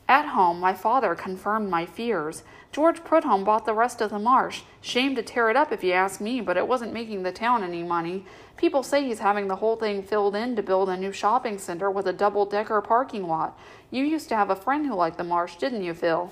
At 0.07 0.27
home, 0.27 0.59
my 0.59 0.73
father 0.73 1.15
confirmed 1.15 1.69
my 1.69 1.87
fears. 1.87 2.43
George 2.71 3.03
Prudhomme 3.03 3.43
bought 3.43 3.65
the 3.65 3.73
rest 3.73 4.01
of 4.01 4.11
the 4.11 4.19
marsh. 4.19 4.61
Shame 4.79 5.15
to 5.15 5.23
tear 5.23 5.49
it 5.49 5.55
up 5.55 5.71
if 5.71 5.83
you 5.83 5.93
ask 5.93 6.21
me, 6.21 6.41
but 6.41 6.57
it 6.57 6.67
wasn't 6.67 6.93
making 6.93 7.23
the 7.23 7.31
town 7.31 7.63
any 7.63 7.81
money. 7.81 8.23
People 8.55 8.83
say 8.83 9.03
he's 9.03 9.19
having 9.19 9.47
the 9.47 9.55
whole 9.55 9.75
thing 9.75 10.03
filled 10.03 10.35
in 10.35 10.55
to 10.55 10.61
build 10.61 10.89
a 10.89 10.97
new 10.97 11.11
shopping 11.11 11.57
center 11.57 11.89
with 11.89 12.05
a 12.05 12.13
double 12.13 12.45
decker 12.45 12.81
parking 12.81 13.27
lot. 13.27 13.57
You 13.89 14.03
used 14.03 14.29
to 14.29 14.35
have 14.35 14.51
a 14.51 14.55
friend 14.55 14.85
who 14.85 14.93
liked 14.93 15.17
the 15.17 15.23
marsh, 15.23 15.55
didn't 15.55 15.83
you, 15.83 15.95
Phil? 15.95 16.31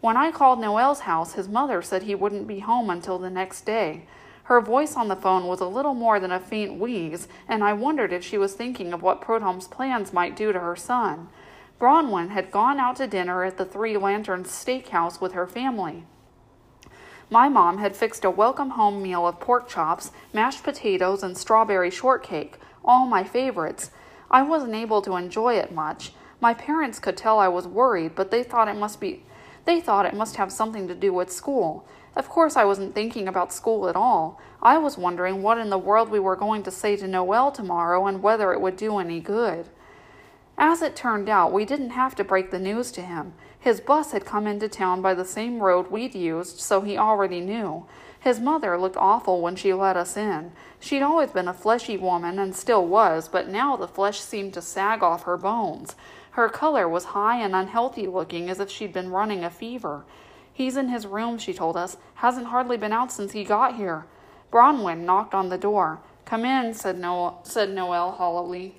When 0.00 0.16
I 0.16 0.32
called 0.32 0.60
Noel's 0.60 1.00
house, 1.00 1.34
his 1.34 1.48
mother 1.48 1.82
said 1.82 2.02
he 2.02 2.16
wouldn't 2.16 2.48
be 2.48 2.58
home 2.58 2.90
until 2.90 3.18
the 3.18 3.30
next 3.30 3.64
day. 3.64 4.06
Her 4.44 4.60
voice 4.60 4.96
on 4.96 5.08
the 5.08 5.16
phone 5.16 5.46
was 5.46 5.60
a 5.60 5.66
little 5.66 5.94
more 5.94 6.18
than 6.18 6.32
a 6.32 6.40
faint 6.40 6.78
wheeze, 6.78 7.28
and 7.48 7.62
I 7.62 7.72
wondered 7.72 8.12
if 8.12 8.24
she 8.24 8.36
was 8.36 8.54
thinking 8.54 8.92
of 8.92 9.02
what 9.02 9.22
Prudhomme's 9.22 9.68
plans 9.68 10.12
might 10.12 10.36
do 10.36 10.52
to 10.52 10.58
her 10.58 10.76
son. 10.76 11.28
Bronwyn 11.80 12.30
had 12.30 12.50
gone 12.50 12.78
out 12.78 12.96
to 12.96 13.06
dinner 13.06 13.44
at 13.44 13.58
the 13.58 13.64
Three 13.64 13.96
Lanterns 13.96 14.48
Steakhouse 14.48 15.20
with 15.20 15.32
her 15.32 15.46
family. 15.46 16.04
My 17.30 17.48
mom 17.48 17.78
had 17.78 17.96
fixed 17.96 18.24
a 18.24 18.30
welcome 18.30 18.70
home 18.70 19.02
meal 19.02 19.26
of 19.26 19.40
pork 19.40 19.68
chops, 19.68 20.12
mashed 20.32 20.62
potatoes, 20.62 21.22
and 21.22 21.36
strawberry 21.36 21.90
shortcake, 21.90 22.58
all 22.84 23.06
my 23.06 23.24
favorites. 23.24 23.90
I 24.30 24.42
wasn't 24.42 24.74
able 24.74 25.02
to 25.02 25.16
enjoy 25.16 25.54
it 25.54 25.72
much. 25.72 26.12
My 26.40 26.54
parents 26.54 26.98
could 26.98 27.16
tell 27.16 27.38
I 27.38 27.48
was 27.48 27.66
worried, 27.66 28.14
but 28.14 28.30
they 28.30 28.42
thought 28.42 28.68
it 28.68 28.76
must 28.76 29.00
be 29.00 29.24
they 29.64 29.80
thought 29.80 30.06
it 30.06 30.14
must 30.14 30.36
have 30.36 30.52
something 30.52 30.88
to 30.88 30.94
do 30.94 31.12
with 31.12 31.32
school. 31.32 31.86
Of 32.16 32.28
course, 32.28 32.56
I 32.56 32.64
wasn't 32.64 32.94
thinking 32.94 33.26
about 33.26 33.52
school 33.52 33.88
at 33.88 33.96
all. 33.96 34.40
I 34.62 34.78
was 34.78 34.98
wondering 34.98 35.42
what 35.42 35.58
in 35.58 35.70
the 35.70 35.78
world 35.78 36.10
we 36.10 36.20
were 36.20 36.36
going 36.36 36.62
to 36.64 36.70
say 36.70 36.96
to 36.96 37.08
Noel 37.08 37.50
tomorrow 37.50 38.06
and 38.06 38.22
whether 38.22 38.52
it 38.52 38.60
would 38.60 38.76
do 38.76 38.98
any 38.98 39.20
good. 39.20 39.68
As 40.56 40.82
it 40.82 40.94
turned 40.94 41.28
out, 41.28 41.52
we 41.52 41.64
didn't 41.64 41.90
have 41.90 42.14
to 42.16 42.24
break 42.24 42.50
the 42.50 42.58
news 42.58 42.92
to 42.92 43.02
him. 43.02 43.34
His 43.58 43.80
bus 43.80 44.12
had 44.12 44.24
come 44.24 44.46
into 44.46 44.68
town 44.68 45.02
by 45.02 45.14
the 45.14 45.24
same 45.24 45.60
road 45.60 45.90
we'd 45.90 46.14
used, 46.14 46.60
so 46.60 46.80
he 46.80 46.96
already 46.96 47.40
knew. 47.40 47.86
His 48.20 48.40
mother 48.40 48.78
looked 48.78 48.96
awful 48.96 49.40
when 49.40 49.56
she 49.56 49.74
let 49.74 49.96
us 49.96 50.16
in. 50.16 50.52
She'd 50.80 51.02
always 51.02 51.30
been 51.30 51.48
a 51.48 51.54
fleshy 51.54 51.96
woman 51.96 52.38
and 52.38 52.54
still 52.54 52.86
was, 52.86 53.28
but 53.28 53.48
now 53.48 53.76
the 53.76 53.88
flesh 53.88 54.20
seemed 54.20 54.54
to 54.54 54.62
sag 54.62 55.02
off 55.02 55.24
her 55.24 55.36
bones. 55.36 55.96
Her 56.30 56.48
color 56.48 56.88
was 56.88 57.04
high 57.04 57.40
and 57.40 57.54
unhealthy 57.54 58.06
looking, 58.06 58.48
as 58.48 58.60
if 58.60 58.70
she'd 58.70 58.92
been 58.92 59.10
running 59.10 59.44
a 59.44 59.50
fever. 59.50 60.04
He's 60.52 60.76
in 60.76 60.88
his 60.88 61.06
room, 61.06 61.36
she 61.38 61.52
told 61.52 61.76
us. 61.76 61.96
Hasn't 62.14 62.46
hardly 62.46 62.76
been 62.76 62.92
out 62.92 63.12
since 63.12 63.32
he 63.32 63.44
got 63.44 63.76
here. 63.76 64.06
Bronwyn 64.52 65.04
knocked 65.04 65.34
on 65.34 65.48
the 65.48 65.58
door. 65.58 66.00
Come 66.24 66.44
in, 66.44 66.74
said 66.74 66.98
Noel, 66.98 67.40
said 67.42 67.70
Noel 67.70 68.12
hollowly. 68.12 68.76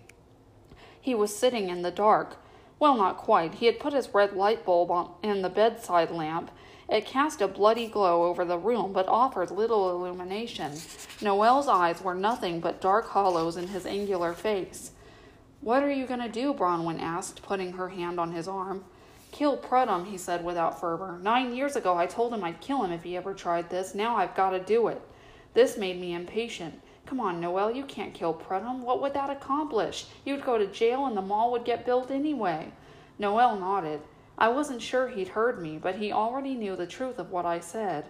He 1.06 1.14
was 1.14 1.38
sitting 1.38 1.70
in 1.70 1.84
the 1.84 1.92
dark. 1.92 2.38
Well, 2.80 2.98
not 2.98 3.18
quite. 3.18 3.54
He 3.54 3.68
had 3.68 3.80
put 3.80 3.94
his 3.94 4.12
red 4.12 4.34
light 4.34 4.66
bulb 4.66 4.90
on, 4.90 5.12
in 5.22 5.44
the 5.44 5.52
bedside 5.52 6.10
lamp. 6.10 6.50
It 6.90 7.06
cast 7.06 7.42
a 7.42 7.48
bloody 7.48 7.86
glow 7.86 8.24
over 8.24 8.44
the 8.44 8.58
room, 8.58 8.92
but 8.92 9.08
offered 9.08 9.52
little 9.52 9.92
illumination. 9.92 10.72
Noel's 11.22 11.68
eyes 11.68 12.02
were 12.02 12.16
nothing 12.16 12.60
but 12.60 12.82
dark 12.82 13.10
hollows 13.10 13.56
in 13.56 13.68
his 13.68 13.86
angular 13.86 14.34
face. 14.34 14.94
What 15.62 15.84
are 15.84 15.92
you 15.92 16.08
going 16.08 16.22
to 16.22 16.28
do? 16.28 16.56
Bronwyn 16.56 17.00
asked, 17.00 17.44
putting 17.44 17.74
her 17.74 17.90
hand 17.90 18.20
on 18.20 18.32
his 18.32 18.48
arm. 18.48 18.84
Kill 19.32 19.58
Prudhomme, 19.58 20.06
he 20.06 20.18
said 20.18 20.44
without 20.44 20.82
fervor. 20.82 21.20
Nine 21.22 21.56
years 21.56 21.76
ago 21.76 21.96
I 21.96 22.08
told 22.08 22.34
him 22.34 22.44
I'd 22.44 22.62
kill 22.62 22.84
him 22.84 22.92
if 22.92 23.04
he 23.04 23.16
ever 23.16 23.36
tried 23.36 23.70
this. 23.70 23.94
Now 23.94 24.16
I've 24.18 24.34
got 24.34 24.50
to 24.52 24.60
do 24.60 24.88
it. 24.88 25.04
This 25.54 25.78
made 25.78 26.02
me 26.02 26.16
impatient. 26.16 26.82
Come 27.06 27.20
on, 27.20 27.40
Noel, 27.40 27.72
you 27.72 27.84
can't 27.86 28.14
kill 28.14 28.34
Prudhomme. 28.34 28.82
What 28.82 29.02
would 29.02 29.14
that 29.14 29.30
accomplish? 29.30 30.06
You'd 30.26 30.44
go 30.44 30.58
to 30.58 30.66
jail 30.66 31.06
and 31.06 31.16
the 31.16 31.22
mall 31.22 31.52
would 31.52 31.64
get 31.64 31.86
built 31.86 32.10
anyway. 32.10 32.72
Noel 33.20 33.56
nodded. 33.58 34.02
I 34.38 34.50
wasn't 34.50 34.82
sure 34.82 35.08
he'd 35.08 35.30
heard 35.30 35.62
me, 35.62 35.78
but 35.78 35.96
he 35.96 36.12
already 36.12 36.56
knew 36.56 36.76
the 36.76 36.88
truth 36.88 37.20
of 37.20 37.32
what 37.32 37.46
I 37.46 37.60
said. 37.60 38.06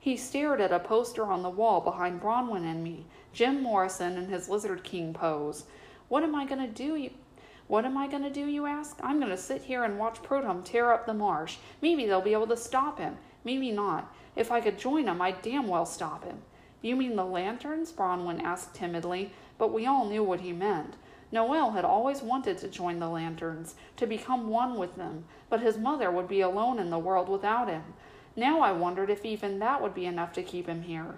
He 0.00 0.16
stared 0.16 0.60
at 0.60 0.72
a 0.72 0.78
poster 0.78 1.26
on 1.26 1.42
the 1.42 1.50
wall 1.50 1.80
behind 1.80 2.20
Bronwyn 2.22 2.64
and 2.64 2.82
me, 2.82 3.06
Jim 3.32 3.62
Morrison 3.62 4.16
in 4.16 4.28
his 4.28 4.48
Lizard 4.48 4.82
King 4.82 5.12
pose. 5.12 5.64
What 6.08 6.22
am 6.22 6.34
I 6.34 6.46
going 6.46 6.60
to 6.62 6.72
do? 6.72 6.96
You- 6.96 7.10
What 7.66 7.84
am 7.84 7.98
I 7.98 8.08
going 8.08 8.22
to 8.22 8.30
do, 8.30 8.46
you 8.46 8.64
ask? 8.64 8.96
I'm 9.02 9.18
going 9.18 9.30
to 9.30 9.36
sit 9.36 9.62
here 9.62 9.84
and 9.84 9.98
watch 9.98 10.22
Prudhomme 10.22 10.62
tear 10.62 10.90
up 10.92 11.04
the 11.04 11.12
marsh. 11.12 11.58
Maybe 11.82 12.06
they'll 12.06 12.22
be 12.22 12.32
able 12.32 12.46
to 12.46 12.56
stop 12.56 12.98
him. 12.98 13.18
Maybe 13.44 13.70
not. 13.70 14.12
If 14.34 14.50
I 14.50 14.60
could 14.62 14.78
join 14.78 15.04
them, 15.04 15.20
I'd 15.20 15.42
damn 15.42 15.68
well 15.68 15.84
stop 15.84 16.24
him. 16.24 16.38
You 16.82 16.96
mean 16.96 17.16
the 17.16 17.24
lanterns? 17.24 17.92
Bronwyn 17.92 18.42
asked 18.42 18.74
timidly, 18.74 19.32
but 19.58 19.72
we 19.72 19.86
all 19.86 20.08
knew 20.08 20.22
what 20.22 20.40
he 20.40 20.52
meant. 20.52 20.94
Noel 21.30 21.72
had 21.72 21.84
always 21.84 22.22
wanted 22.22 22.58
to 22.58 22.68
join 22.68 23.00
the 23.00 23.08
lanterns, 23.08 23.74
to 23.96 24.06
become 24.06 24.48
one 24.48 24.76
with 24.76 24.96
them, 24.96 25.24
but 25.50 25.60
his 25.60 25.76
mother 25.76 26.10
would 26.10 26.28
be 26.28 26.40
alone 26.40 26.78
in 26.78 26.90
the 26.90 26.98
world 26.98 27.28
without 27.28 27.68
him. 27.68 27.82
Now 28.34 28.60
I 28.60 28.72
wondered 28.72 29.10
if 29.10 29.24
even 29.24 29.58
that 29.58 29.82
would 29.82 29.94
be 29.94 30.06
enough 30.06 30.32
to 30.34 30.42
keep 30.42 30.66
him 30.66 30.82
here. 30.82 31.16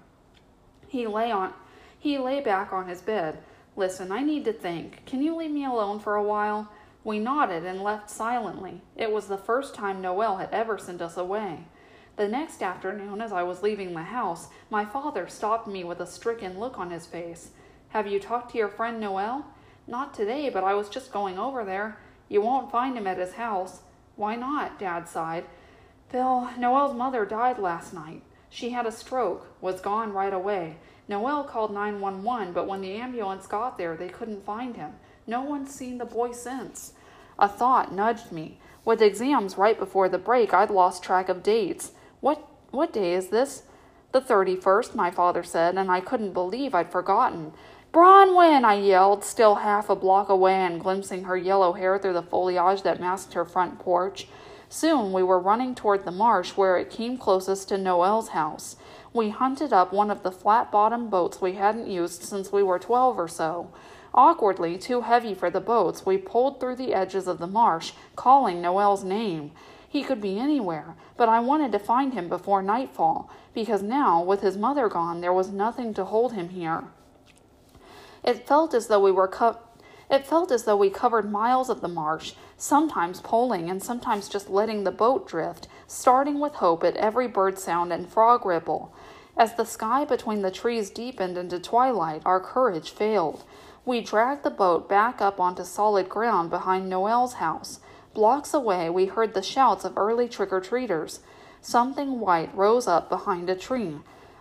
He 0.89 1.07
lay 1.07 1.31
on 1.31 1.53
he 1.99 2.17
lay 2.17 2.41
back 2.41 2.73
on 2.73 2.89
his 2.89 3.03
bed, 3.03 3.43
Listen, 3.77 4.11
I 4.11 4.23
need 4.23 4.45
to 4.47 4.53
think. 4.53 5.05
Can 5.07 5.23
you 5.23 5.37
leave 5.37 5.51
me 5.51 5.65
alone 5.65 6.01
for 6.01 6.17
a 6.17 6.23
while? 6.23 6.71
We 7.05 7.19
nodded 7.19 7.65
and 7.65 7.83
left 7.83 8.11
silently. 8.11 8.81
It 8.97 9.13
was 9.13 9.27
the 9.27 9.39
first 9.39 9.75
time 9.75 10.01
Noel 10.01 10.39
had 10.39 10.49
ever 10.51 10.77
sent 10.77 11.01
us 11.01 11.17
away. 11.17 11.67
The 12.17 12.29
next 12.29 12.63
afternoon, 12.63 13.21
as 13.21 13.33
I 13.33 13.43
was 13.43 13.63
leaving 13.63 13.95
the 13.95 14.03
house, 14.03 14.49
my 14.69 14.85
father 14.85 15.29
stopped 15.29 15.67
me 15.67 15.85
with 15.85 16.01
a 16.01 16.07
stricken 16.07 16.59
look 16.59 16.79
on 16.79 16.91
his 16.91 17.07
face. 17.07 17.51
Have 17.91 18.07
you 18.07 18.21
talked 18.21 18.53
to 18.53 18.59
your 18.59 18.69
friend 18.69 19.01
Noel? 19.01 19.47
Not 19.87 20.15
today, 20.15 20.51
but 20.51 20.63
I 20.63 20.75
was 20.75 20.89
just 20.89 21.13
going 21.13 21.39
over 21.39 21.65
there. 21.65 21.99
You 22.29 22.41
won't 22.41 22.71
find 22.71 22.97
him 22.97 23.07
at 23.07 23.19
his 23.19 23.33
house. 23.33 23.81
Why 24.17 24.37
not? 24.37 24.79
Dad 24.79 25.09
sighed. 25.09 25.47
Phil, 26.11 26.51
Noel's 26.59 26.95
mother 26.95 27.25
died 27.25 27.59
last 27.59 27.95
night. 27.95 28.23
She 28.51 28.71
had 28.71 28.87
a 28.87 28.93
stroke, 28.93 29.47
was 29.61 29.81
gone 29.81 30.13
right 30.13 30.33
away. 30.33 30.77
Noel 31.09 31.45
called 31.45 31.73
911, 31.73 32.53
but 32.53 32.67
when 32.67 32.81
the 32.83 32.97
ambulance 32.97 33.47
got 33.47 33.79
there, 33.79 33.97
they 33.97 34.09
couldn't 34.09 34.45
find 34.45 34.77
him. 34.77 34.93
No 35.27 35.43
one's 35.43 35.75
seen 35.75 35.99
the 35.99 36.05
boy 36.05 36.33
since. 36.33 36.93
A 37.39 37.49
thought 37.49 37.93
nudged 37.93 38.31
me. 38.31 38.59
With 38.85 39.01
exams 39.01 39.57
right 39.57 39.79
before 39.79 40.09
the 40.09 40.19
break, 40.19 40.53
I'd 40.53 40.71
lost 40.71 41.03
track 41.03 41.29
of 41.29 41.43
dates. 41.43 41.93
What 42.21 42.47
what 42.71 42.93
day 42.93 43.15
is 43.15 43.29
this? 43.29 43.65
The 44.13 44.21
31st, 44.21 44.95
my 44.95 45.11
father 45.11 45.43
said, 45.43 45.77
and 45.77 45.91
I 45.91 46.01
couldn't 46.01 46.33
believe 46.33 46.75
I'd 46.75 46.91
forgotten. 46.91 47.53
Bronwyn, 47.93 48.65
I 48.65 48.75
yelled, 48.75 49.25
still 49.25 49.57
half 49.57 49.89
a 49.89 49.97
block 49.97 50.29
away 50.29 50.55
and 50.55 50.81
glimpsing 50.81 51.25
her 51.25 51.37
yellow 51.37 51.73
hair 51.73 51.99
through 51.99 52.13
the 52.13 52.23
foliage 52.23 52.83
that 52.83 53.01
masked 53.01 53.35
her 53.35 53.45
front 53.45 53.79
porch. 53.79 54.29
Soon 54.69 55.13
we 55.13 55.23
were 55.23 55.39
running 55.41 55.75
toward 55.75 56.05
the 56.05 56.13
marsh 56.13 56.51
where 56.51 56.77
it 56.77 56.91
came 56.91 57.19
closest 57.19 57.69
to 57.69 57.79
Noel's 57.79 58.29
house 58.29 58.77
we 59.13 59.31
hunted 59.31 59.73
up 59.73 59.93
one 59.93 60.11
of 60.11 60.23
the 60.23 60.31
flat 60.31 60.71
bottomed 60.71 61.11
boats 61.11 61.41
we 61.41 61.55
hadn't 61.55 61.89
used 61.89 62.23
since 62.23 62.53
we 62.53 62.63
were 62.63 62.79
twelve 62.79 63.19
or 63.19 63.29
so. 63.29 63.71
Awkwardly, 64.15 64.77
too 64.79 65.03
heavy 65.03 65.35
for 65.35 65.51
the 65.51 65.61
boats, 65.61 66.05
we 66.05 66.17
pulled 66.17 66.59
through 66.61 66.77
the 66.77 66.95
edges 66.95 67.27
of 67.27 67.39
the 67.39 67.47
marsh, 67.47 67.93
calling 68.17 68.61
Noel's 68.61 69.05
name. 69.05 69.53
He 69.91 70.05
could 70.05 70.21
be 70.21 70.39
anywhere, 70.39 70.95
but 71.17 71.29
I 71.29 71.41
wanted 71.41 71.73
to 71.73 71.81
find 71.81 72.15
him 72.15 72.29
before 72.29 72.63
nightfall, 72.63 73.29
because 73.53 73.83
now, 73.83 74.23
with 74.23 74.41
his 74.41 74.57
mother 74.57 74.89
gone, 74.89 75.21
there 75.21 75.33
was 75.33 75.51
nothing 75.51 75.95
to 75.95 76.05
hold 76.05 76.33
him 76.33 76.51
here. 76.51 76.85
It 78.23 78.47
felt 78.47 78.73
as 78.73 78.87
though 78.87 79.01
we 79.01 79.11
were 79.11 79.27
cut. 79.27 79.67
It 80.09 80.25
felt 80.25 80.53
as 80.53 80.63
though 80.63 80.77
we 80.77 80.91
covered 80.91 81.29
miles 81.29 81.69
of 81.69 81.81
the 81.81 81.89
marsh, 81.89 82.35
sometimes 82.57 83.21
poling 83.21 83.69
and 83.69 83.83
sometimes 83.83 84.29
just 84.29 84.49
letting 84.49 84.85
the 84.85 84.93
boat 84.93 85.27
drift, 85.27 85.67
starting 85.89 86.39
with 86.39 86.55
hope 86.55 86.85
at 86.85 86.97
every 86.97 87.27
bird 87.27 87.59
sound 87.59 87.93
and 87.93 88.09
frog 88.09 88.47
ripple. 88.47 88.95
As 89.37 89.55
the 89.55 89.65
sky 89.65 90.05
between 90.05 90.43
the 90.43 90.53
trees 90.53 90.91
deepened 90.91 91.37
into 91.37 91.59
twilight, 91.59 92.23
our 92.25 92.39
courage 92.39 92.91
failed. 92.91 93.43
We 93.85 94.03
dragged 94.03 94.45
the 94.45 94.51
boat 94.51 94.89
back 94.89 95.21
up 95.21 95.41
onto 95.41 95.65
solid 95.65 96.09
ground 96.09 96.49
behind 96.51 96.89
Noel's 96.89 97.35
house. 97.35 97.81
Blocks 98.13 98.53
away, 98.53 98.91
we 98.91 99.07
heard 99.07 99.35
the 99.35 99.43
shouts 99.43 99.85
of 99.85 99.97
early 99.97 100.29
trick 100.29 100.53
or 100.53 100.61
treaters. 100.61 101.21
Something 101.61 102.21
white 102.21 102.55
rose 102.55 102.89
up 102.89 103.09
behind 103.09 103.49
a 103.49 103.55
tree. 103.55 103.99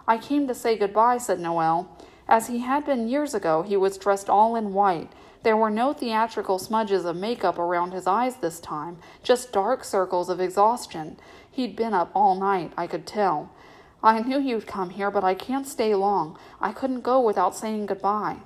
I 0.08 0.18
came 0.18 0.48
to 0.48 0.56
say 0.56 0.78
goodbye, 0.78 1.20
said 1.20 1.40
Noel. 1.40 1.96
As 2.28 2.48
he 2.48 2.60
had 2.60 2.86
been 2.86 3.08
years 3.08 3.34
ago, 3.34 3.62
he 3.62 3.78
was 3.78 3.98
dressed 3.98 4.30
all 4.30 4.56
in 4.56 4.74
white 4.74 5.12
There 5.44 5.56
were 5.56 5.70
no 5.70 5.94
theatrical 5.94 6.60
smudges 6.60 7.06
of 7.06 7.16
makeup 7.16 7.58
around 7.58 7.94
his 7.94 8.06
eyes 8.06 8.38
this 8.38 8.60
time, 8.60 8.98
just 9.24 9.54
dark 9.54 9.84
circles 9.84 10.30
of 10.30 10.42
exhaustion. 10.42 11.18
He'd 11.50 11.76
been 11.76 11.94
up 11.94 12.12
all 12.14 12.36
night, 12.36 12.74
I 12.76 12.88
could 12.88 13.08
tell. 13.08 13.52
I 14.04 14.20
knew 14.20 14.40
you'd 14.40 14.68
come 14.68 14.90
here, 14.90 15.10
but 15.10 15.24
I 15.24 15.34
can't 15.36 15.68
stay 15.68 15.96
long. 15.96 16.38
I 16.60 16.72
couldn't 16.72 17.02
go 17.02 17.22
without 17.22 17.56
saying 17.56 17.86
goodbye. 17.86 18.38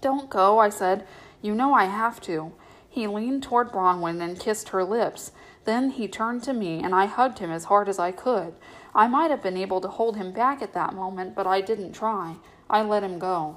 Don't 0.00 0.30
go, 0.30 0.58
I 0.58 0.68
said. 0.68 1.06
You 1.42 1.54
know 1.54 1.74
I 1.74 1.86
have 1.86 2.20
to. 2.22 2.52
He 2.94 3.08
leaned 3.08 3.42
toward 3.42 3.72
Bronwyn 3.72 4.22
and 4.22 4.38
kissed 4.38 4.68
her 4.68 4.84
lips. 4.84 5.32
Then 5.64 5.90
he 5.90 6.06
turned 6.06 6.44
to 6.44 6.52
me, 6.52 6.80
and 6.80 6.94
I 6.94 7.06
hugged 7.06 7.40
him 7.40 7.50
as 7.50 7.64
hard 7.64 7.88
as 7.88 7.98
I 7.98 8.12
could. 8.12 8.54
I 8.94 9.08
might 9.08 9.32
have 9.32 9.42
been 9.42 9.56
able 9.56 9.80
to 9.80 9.88
hold 9.88 10.16
him 10.16 10.30
back 10.30 10.62
at 10.62 10.74
that 10.74 10.94
moment, 10.94 11.34
but 11.34 11.44
I 11.44 11.60
didn't 11.60 11.90
try. 11.90 12.36
I 12.70 12.82
let 12.82 13.02
him 13.02 13.18
go. 13.18 13.56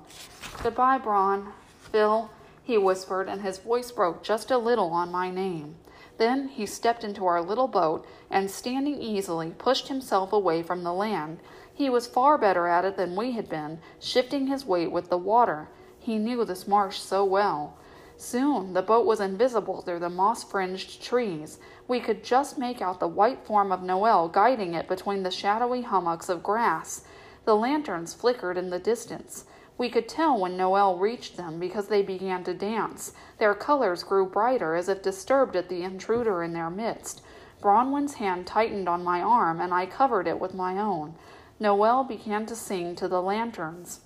Goodbye, 0.63 0.97
Bron. 0.97 1.53
Phil, 1.77 2.31
he 2.63 2.79
whispered, 2.79 3.29
and 3.29 3.43
his 3.43 3.59
voice 3.59 3.91
broke 3.91 4.23
just 4.23 4.49
a 4.49 4.57
little 4.57 4.89
on 4.89 5.11
my 5.11 5.29
name. 5.29 5.75
Then 6.17 6.47
he 6.47 6.65
stepped 6.65 7.03
into 7.03 7.27
our 7.27 7.43
little 7.43 7.67
boat 7.67 8.07
and, 8.31 8.49
standing 8.49 8.99
easily, 8.99 9.51
pushed 9.51 9.88
himself 9.88 10.33
away 10.33 10.63
from 10.63 10.83
the 10.83 10.93
land. 10.93 11.41
He 11.71 11.91
was 11.91 12.07
far 12.07 12.39
better 12.39 12.67
at 12.67 12.85
it 12.85 12.97
than 12.97 13.15
we 13.15 13.33
had 13.33 13.47
been, 13.47 13.81
shifting 13.99 14.47
his 14.47 14.65
weight 14.65 14.91
with 14.91 15.11
the 15.11 15.17
water. 15.19 15.67
He 15.99 16.17
knew 16.17 16.43
this 16.43 16.67
marsh 16.67 16.97
so 16.97 17.23
well. 17.23 17.77
Soon 18.20 18.74
the 18.74 18.82
boat 18.82 19.05
was 19.05 19.20
invisible 19.20 19.82
through 19.82 19.99
the 19.99 20.09
moss 20.09 20.43
fringed 20.43 21.01
trees. 21.01 21.59
We 21.88 21.99
could 21.99 22.24
just 22.24 22.57
make 22.57 22.82
out 22.82 22.99
the 22.99 23.07
white 23.07 23.45
form 23.45 23.72
of 23.72 23.84
Noel 23.84 24.28
guiding 24.28 24.74
it 24.74 24.88
between 24.88 25.22
the 25.22 25.30
shadowy 25.30 25.84
hummocks 25.84 26.28
of 26.28 26.41
grass. 26.41 27.03
The 27.45 27.55
lanterns 27.55 28.15
flickered 28.15 28.57
in 28.57 28.72
the 28.72 28.80
distance. 28.80 29.45
We 29.78 29.89
could 29.89 30.09
tell 30.09 30.39
when 30.39 30.57
Noel 30.57 30.97
reached 30.97 31.38
them 31.38 31.59
because 31.59 31.89
they 31.89 32.01
began 32.01 32.43
to 32.45 32.55
dance. 32.55 33.13
Their 33.38 33.53
colors 33.53 34.03
grew 34.03 34.26
brighter 34.26 34.74
as 34.74 34.89
if 34.89 35.03
disturbed 35.03 35.55
at 35.55 35.70
the 35.70 35.84
intruder 35.84 36.41
in 36.41 36.53
their 36.53 36.72
midst. 36.72 37.22
Bronwyn's 37.61 38.15
hand 38.15 38.47
tightened 38.47 38.89
on 38.89 39.03
my 39.03 39.22
arm, 39.22 39.61
and 39.61 39.72
I 39.72 39.86
covered 39.86 40.28
it 40.28 40.39
with 40.39 40.55
my 40.55 40.80
own. 40.80 41.13
Noel 41.59 42.03
began 42.03 42.47
to 42.47 42.55
sing 42.55 42.95
to 42.95 43.07
the 43.07 43.22
lanterns. 43.22 44.01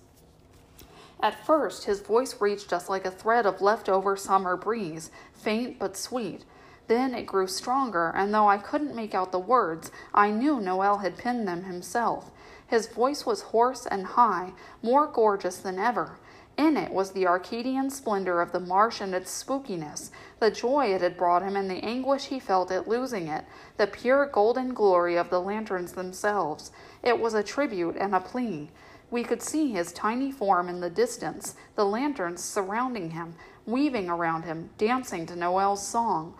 At 1.21 1.45
first, 1.45 1.83
his 1.83 2.01
voice 2.01 2.41
reached 2.41 2.73
us 2.73 2.89
like 2.89 3.05
a 3.05 3.11
thread 3.11 3.45
of 3.45 3.61
leftover 3.61 4.17
summer 4.17 4.57
breeze, 4.57 5.11
faint 5.33 5.77
but 5.77 5.95
sweet. 5.95 6.45
Then 6.87 7.13
it 7.13 7.27
grew 7.27 7.47
stronger, 7.47 8.11
and 8.15 8.33
though 8.33 8.47
I 8.47 8.57
couldn't 8.57 8.95
make 8.95 9.13
out 9.13 9.31
the 9.31 9.39
words, 9.39 9.91
I 10.13 10.31
knew 10.31 10.59
Noel 10.59 10.97
had 10.97 11.17
penned 11.17 11.47
them 11.47 11.63
himself. 11.63 12.31
His 12.65 12.87
voice 12.87 13.25
was 13.25 13.41
hoarse 13.41 13.85
and 13.85 14.05
high, 14.05 14.53
more 14.81 15.05
gorgeous 15.05 15.57
than 15.57 15.77
ever. 15.77 16.17
In 16.57 16.75
it 16.75 16.91
was 16.91 17.11
the 17.11 17.27
Arcadian 17.27 17.89
splendor 17.89 18.41
of 18.41 18.51
the 18.51 18.59
marsh 18.59 18.99
and 18.99 19.15
its 19.15 19.31
spookiness, 19.31 20.11
the 20.39 20.51
joy 20.51 20.93
it 20.93 21.01
had 21.01 21.17
brought 21.17 21.43
him 21.43 21.55
and 21.55 21.69
the 21.69 21.83
anguish 21.83 22.25
he 22.25 22.39
felt 22.39 22.71
at 22.71 22.87
losing 22.87 23.27
it, 23.27 23.45
the 23.77 23.87
pure 23.87 24.25
golden 24.25 24.73
glory 24.73 25.17
of 25.17 25.29
the 25.29 25.39
lanterns 25.39 25.93
themselves. 25.93 26.71
It 27.03 27.19
was 27.19 27.33
a 27.33 27.43
tribute 27.43 27.95
and 27.95 28.13
a 28.13 28.19
plea. 28.19 28.69
We 29.11 29.23
could 29.23 29.41
see 29.41 29.71
his 29.71 29.91
tiny 29.91 30.31
form 30.31 30.69
in 30.69 30.79
the 30.79 30.89
distance, 30.89 31.55
the 31.75 31.85
lanterns 31.85 32.41
surrounding 32.41 33.11
him, 33.11 33.35
weaving 33.65 34.09
around 34.09 34.43
him, 34.43 34.69
dancing 34.77 35.25
to 35.27 35.35
Noel's 35.35 35.85
song. 35.85 36.33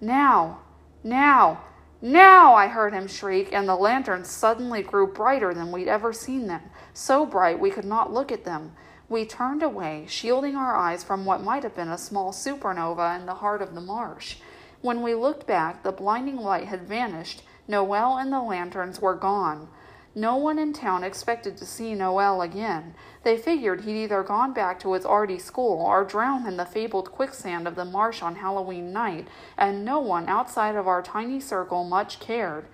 Now, 0.00 0.60
now, 1.02 1.62
now! 2.02 2.54
I 2.54 2.68
heard 2.68 2.92
him 2.92 3.08
shriek, 3.08 3.52
and 3.52 3.66
the 3.66 3.74
lanterns 3.74 4.28
suddenly 4.28 4.82
grew 4.82 5.06
brighter 5.06 5.54
than 5.54 5.72
we'd 5.72 5.88
ever 5.88 6.12
seen 6.12 6.46
them, 6.46 6.62
so 6.92 7.24
bright 7.24 7.58
we 7.58 7.70
could 7.70 7.86
not 7.86 8.12
look 8.12 8.30
at 8.30 8.44
them. 8.44 8.72
We 9.08 9.24
turned 9.24 9.62
away, 9.62 10.04
shielding 10.06 10.54
our 10.54 10.76
eyes 10.76 11.02
from 11.02 11.24
what 11.24 11.42
might 11.42 11.62
have 11.62 11.74
been 11.74 11.88
a 11.88 11.96
small 11.96 12.32
supernova 12.32 13.18
in 13.18 13.24
the 13.24 13.36
heart 13.36 13.62
of 13.62 13.74
the 13.74 13.80
marsh. 13.80 14.36
When 14.82 15.00
we 15.02 15.14
looked 15.14 15.46
back, 15.46 15.82
the 15.82 15.92
blinding 15.92 16.36
light 16.36 16.66
had 16.66 16.86
vanished. 16.86 17.42
Noel 17.66 18.18
and 18.18 18.30
the 18.30 18.42
lanterns 18.42 19.00
were 19.00 19.16
gone. 19.16 19.68
No 20.14 20.36
one 20.36 20.58
in 20.58 20.72
town 20.72 21.04
expected 21.04 21.56
to 21.58 21.66
see 21.66 21.94
Noel 21.94 22.42
again. 22.42 22.94
They 23.22 23.36
figured 23.36 23.82
he'd 23.82 24.04
either 24.04 24.22
gone 24.22 24.52
back 24.52 24.80
to 24.80 24.94
his 24.94 25.04
arty 25.04 25.38
school 25.38 25.80
or 25.80 26.04
drowned 26.04 26.46
in 26.46 26.56
the 26.56 26.64
fabled 26.64 27.12
quicksand 27.12 27.68
of 27.68 27.76
the 27.76 27.84
marsh 27.84 28.22
on 28.22 28.36
Halloween 28.36 28.92
night, 28.92 29.28
and 29.56 29.84
no 29.84 30.00
one 30.00 30.28
outside 30.28 30.74
of 30.76 30.88
our 30.88 31.02
tiny 31.02 31.40
circle 31.40 31.84
much 31.84 32.20
cared. 32.20 32.66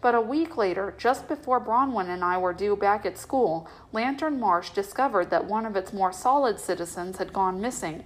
But 0.00 0.14
a 0.14 0.20
week 0.20 0.56
later, 0.56 0.94
just 0.98 1.28
before 1.28 1.60
Bronwyn 1.60 2.08
and 2.08 2.24
I 2.24 2.36
were 2.36 2.52
due 2.52 2.76
back 2.76 3.06
at 3.06 3.16
school, 3.16 3.68
Lantern 3.92 4.38
Marsh 4.38 4.70
discovered 4.70 5.30
that 5.30 5.46
one 5.46 5.64
of 5.64 5.76
its 5.76 5.92
more 5.92 6.12
solid 6.12 6.58
citizens 6.58 7.18
had 7.18 7.32
gone 7.32 7.60
missing. 7.60 8.04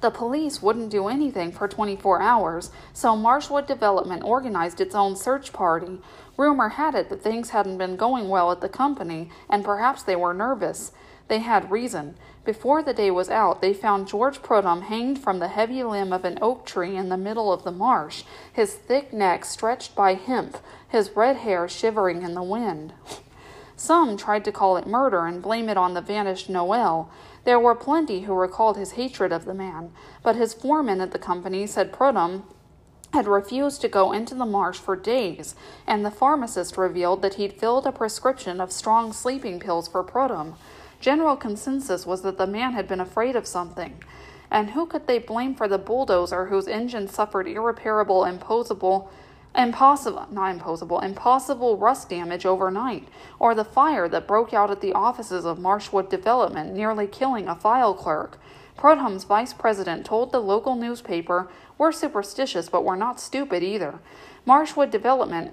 The 0.00 0.10
police 0.10 0.62
wouldn't 0.62 0.90
do 0.90 1.08
anything 1.08 1.50
for 1.50 1.66
24 1.66 2.22
hours, 2.22 2.70
so 2.92 3.16
Marshwood 3.16 3.66
Development 3.66 4.22
organized 4.22 4.80
its 4.80 4.94
own 4.94 5.16
search 5.16 5.52
party. 5.52 5.98
Rumor 6.36 6.68
had 6.68 6.94
it 6.94 7.08
that 7.08 7.22
things 7.22 7.50
hadn't 7.50 7.78
been 7.78 7.96
going 7.96 8.28
well 8.28 8.52
at 8.52 8.60
the 8.60 8.68
company, 8.68 9.30
and 9.50 9.64
perhaps 9.64 10.04
they 10.04 10.14
were 10.14 10.32
nervous. 10.32 10.92
They 11.26 11.40
had 11.40 11.72
reason. 11.72 12.14
Before 12.44 12.82
the 12.82 12.94
day 12.94 13.10
was 13.10 13.28
out, 13.28 13.60
they 13.60 13.74
found 13.74 14.06
George 14.06 14.40
Prudhomme 14.40 14.82
hanged 14.82 15.18
from 15.18 15.40
the 15.40 15.48
heavy 15.48 15.82
limb 15.82 16.12
of 16.12 16.24
an 16.24 16.38
oak 16.40 16.64
tree 16.64 16.96
in 16.96 17.08
the 17.08 17.16
middle 17.16 17.52
of 17.52 17.64
the 17.64 17.72
marsh, 17.72 18.22
his 18.52 18.74
thick 18.74 19.12
neck 19.12 19.44
stretched 19.44 19.96
by 19.96 20.14
hemp, 20.14 20.58
his 20.88 21.10
red 21.16 21.38
hair 21.38 21.68
shivering 21.68 22.22
in 22.22 22.34
the 22.34 22.42
wind. 22.42 22.92
Some 23.76 24.16
tried 24.16 24.44
to 24.44 24.52
call 24.52 24.76
it 24.76 24.86
murder 24.86 25.26
and 25.26 25.42
blame 25.42 25.68
it 25.68 25.76
on 25.76 25.94
the 25.94 26.00
vanished 26.00 26.48
Noel. 26.48 27.10
There 27.48 27.58
were 27.58 27.74
plenty 27.74 28.20
who 28.20 28.34
recalled 28.34 28.76
his 28.76 28.90
hatred 28.90 29.32
of 29.32 29.46
the 29.46 29.54
man, 29.54 29.92
but 30.22 30.36
his 30.36 30.52
foreman 30.52 31.00
at 31.00 31.12
the 31.12 31.18
company 31.18 31.66
said 31.66 31.94
Prudhomme 31.94 32.42
had 33.14 33.26
refused 33.26 33.80
to 33.80 33.88
go 33.88 34.12
into 34.12 34.34
the 34.34 34.44
marsh 34.44 34.76
for 34.76 34.94
days, 34.94 35.54
and 35.86 36.04
the 36.04 36.10
pharmacist 36.10 36.76
revealed 36.76 37.22
that 37.22 37.36
he'd 37.36 37.54
filled 37.54 37.86
a 37.86 37.90
prescription 37.90 38.60
of 38.60 38.70
strong 38.70 39.14
sleeping 39.14 39.60
pills 39.60 39.88
for 39.88 40.02
Prudhomme. 40.02 40.56
General 41.00 41.36
consensus 41.36 42.04
was 42.04 42.20
that 42.20 42.36
the 42.36 42.46
man 42.46 42.74
had 42.74 42.86
been 42.86 43.00
afraid 43.00 43.34
of 43.34 43.46
something. 43.46 44.02
And 44.50 44.72
who 44.72 44.84
could 44.84 45.06
they 45.06 45.18
blame 45.18 45.54
for 45.54 45.68
the 45.68 45.78
bulldozer 45.78 46.48
whose 46.48 46.68
engine 46.68 47.08
suffered 47.08 47.48
irreparable, 47.48 48.26
imposable, 48.26 49.10
impossible, 49.54 50.26
not 50.30 50.50
impossible, 50.50 51.00
impossible 51.00 51.76
rust 51.76 52.08
damage 52.08 52.46
overnight, 52.46 53.08
or 53.38 53.54
the 53.54 53.64
fire 53.64 54.08
that 54.08 54.26
broke 54.26 54.52
out 54.52 54.70
at 54.70 54.80
the 54.80 54.92
offices 54.92 55.44
of 55.44 55.58
Marshwood 55.58 56.08
Development, 56.08 56.74
nearly 56.74 57.06
killing 57.06 57.48
a 57.48 57.56
file 57.56 57.94
clerk? 57.94 58.38
Prudhomme's 58.76 59.24
vice 59.24 59.52
president 59.52 60.06
told 60.06 60.30
the 60.30 60.40
local 60.40 60.76
newspaper, 60.76 61.50
We're 61.76 61.92
superstitious, 61.92 62.68
but 62.68 62.84
we're 62.84 62.96
not 62.96 63.20
stupid 63.20 63.62
either. 63.62 63.98
Marshwood 64.46 64.90
Development 64.90 65.52